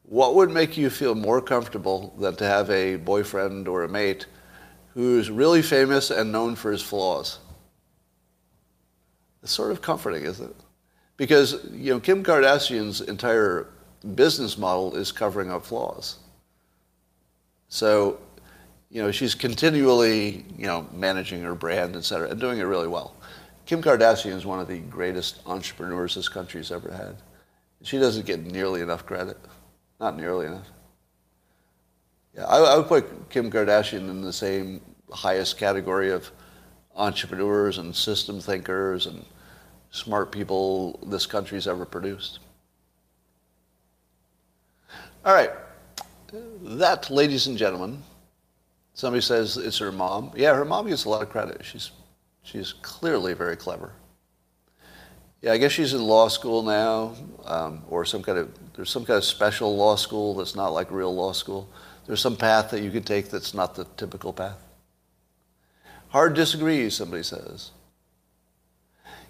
what 0.03 0.35
would 0.35 0.51
make 0.51 0.77
you 0.77 0.89
feel 0.89 1.15
more 1.15 1.41
comfortable 1.41 2.13
than 2.19 2.35
to 2.35 2.45
have 2.45 2.69
a 2.69 2.97
boyfriend 2.97 3.67
or 3.67 3.83
a 3.83 3.89
mate 3.89 4.27
who's 4.95 5.29
really 5.29 5.61
famous 5.61 6.09
and 6.09 6.31
known 6.31 6.55
for 6.55 6.71
his 6.71 6.81
flaws. 6.81 7.39
It's 9.43 9.51
sort 9.51 9.71
of 9.71 9.81
comforting, 9.81 10.23
isn't 10.23 10.49
it? 10.49 10.55
Because 11.17 11.65
you 11.71 11.93
know 11.93 11.99
Kim 11.99 12.23
Kardashian's 12.23 13.01
entire 13.01 13.67
business 14.15 14.57
model 14.57 14.95
is 14.95 15.11
covering 15.11 15.51
up 15.51 15.65
flaws. 15.65 16.17
So, 17.67 18.19
you 18.95 19.01
know, 19.01 19.11
she's 19.11 19.35
continually, 19.35 20.45
you 20.57 20.67
know, 20.67 20.87
managing 20.93 21.41
her 21.41 21.53
brand, 21.53 21.97
et 21.97 22.05
cetera, 22.05 22.29
and 22.29 22.39
doing 22.39 22.59
it 22.59 22.63
really 22.63 22.87
well. 22.87 23.13
Kim 23.65 23.83
Kardashian 23.83 24.31
is 24.31 24.45
one 24.45 24.61
of 24.61 24.69
the 24.69 24.79
greatest 24.79 25.41
entrepreneurs 25.45 26.15
this 26.15 26.29
country's 26.29 26.71
ever 26.71 26.89
had. 26.89 27.17
She 27.83 27.99
doesn't 27.99 28.25
get 28.25 28.45
nearly 28.45 28.79
enough 28.79 29.05
credit. 29.05 29.37
Not 29.99 30.15
nearly 30.15 30.45
enough. 30.45 30.69
Yeah, 32.37 32.45
I, 32.45 32.57
I 32.59 32.77
would 32.77 32.87
put 32.87 33.29
Kim 33.29 33.51
Kardashian 33.51 34.09
in 34.09 34.21
the 34.21 34.31
same 34.31 34.79
highest 35.11 35.57
category 35.57 36.09
of 36.09 36.31
entrepreneurs 36.95 37.79
and 37.79 37.93
system 37.93 38.39
thinkers 38.39 39.07
and 39.07 39.25
smart 39.91 40.31
people 40.31 41.01
this 41.05 41.25
country's 41.25 41.67
ever 41.67 41.83
produced. 41.83 42.39
All 45.25 45.33
right. 45.33 45.51
That, 46.61 47.09
ladies 47.09 47.47
and 47.47 47.57
gentlemen, 47.57 48.01
somebody 48.95 49.21
says 49.21 49.57
it's 49.57 49.77
her 49.77 49.91
mom. 49.91 50.31
Yeah, 50.35 50.55
her 50.55 50.65
mom 50.65 50.87
gets 50.87 51.05
a 51.05 51.09
lot 51.09 51.21
of 51.21 51.29
credit. 51.29 51.63
She's, 51.63 51.91
she's 52.41 52.73
clearly 52.81 53.33
very 53.33 53.55
clever. 53.55 53.91
Yeah, 55.41 55.51
I 55.51 55.57
guess 55.57 55.73
she's 55.73 55.93
in 55.93 56.01
law 56.01 56.27
school 56.27 56.63
now, 56.63 57.13
um, 57.45 57.83
or 57.87 58.03
some 58.03 58.23
kind 58.23 58.39
of, 58.39 58.49
there's 58.73 58.89
some 58.89 59.05
kind 59.05 59.17
of 59.17 59.23
special 59.23 59.75
law 59.77 59.95
school 59.95 60.33
that's 60.33 60.55
not 60.55 60.69
like 60.69 60.89
real 60.89 61.13
law 61.13 61.33
school. 61.33 61.69
There's 62.07 62.21
some 62.21 62.35
path 62.35 62.71
that 62.71 62.81
you 62.81 62.89
could 62.89 63.05
take 63.05 63.29
that's 63.29 63.53
not 63.53 63.75
the 63.75 63.85
typical 63.97 64.33
path. 64.33 64.57
Hard 66.07 66.33
disagree, 66.33 66.89
somebody 66.89 67.23
says. 67.23 67.71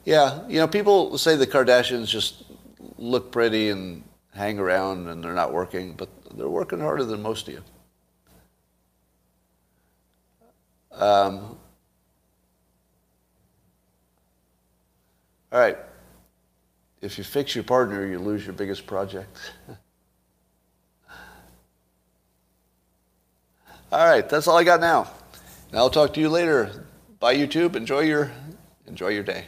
Yeah, 0.05 0.47
you 0.47 0.59
know, 0.59 0.67
people 0.67 1.17
say 1.17 1.35
the 1.35 1.47
Kardashians 1.47 2.07
just 2.07 2.43
look 2.97 3.31
pretty 3.31 3.69
and 3.69 4.03
hang 4.33 4.59
around 4.59 5.07
and 5.07 5.23
they're 5.23 5.33
not 5.33 5.51
working, 5.51 5.93
but 5.93 6.09
they're 6.37 6.47
working 6.47 6.79
harder 6.79 7.03
than 7.03 7.21
most 7.21 7.47
of 7.47 7.55
you. 7.55 7.63
Um, 10.95 11.57
all 15.51 15.59
right. 15.59 15.77
If 17.01 17.17
you 17.17 17.23
fix 17.23 17.53
your 17.53 17.63
partner, 17.63 18.05
you 18.05 18.19
lose 18.19 18.45
your 18.45 18.53
biggest 18.53 18.87
project. 18.87 19.37
All 23.91 24.05
right, 24.05 24.27
that's 24.27 24.47
all 24.47 24.57
I 24.57 24.63
got 24.65 24.81
now. 24.81 25.09
And 25.69 25.79
I'll 25.79 25.91
talk 25.91 26.15
to 26.15 26.19
you 26.19 26.27
later. 26.27 26.85
Bye, 27.19 27.37
YouTube. 27.37 27.75
Enjoy 27.77 28.01
your 28.01 28.31
enjoy 28.87 29.09
your 29.09 29.23
day. 29.23 29.45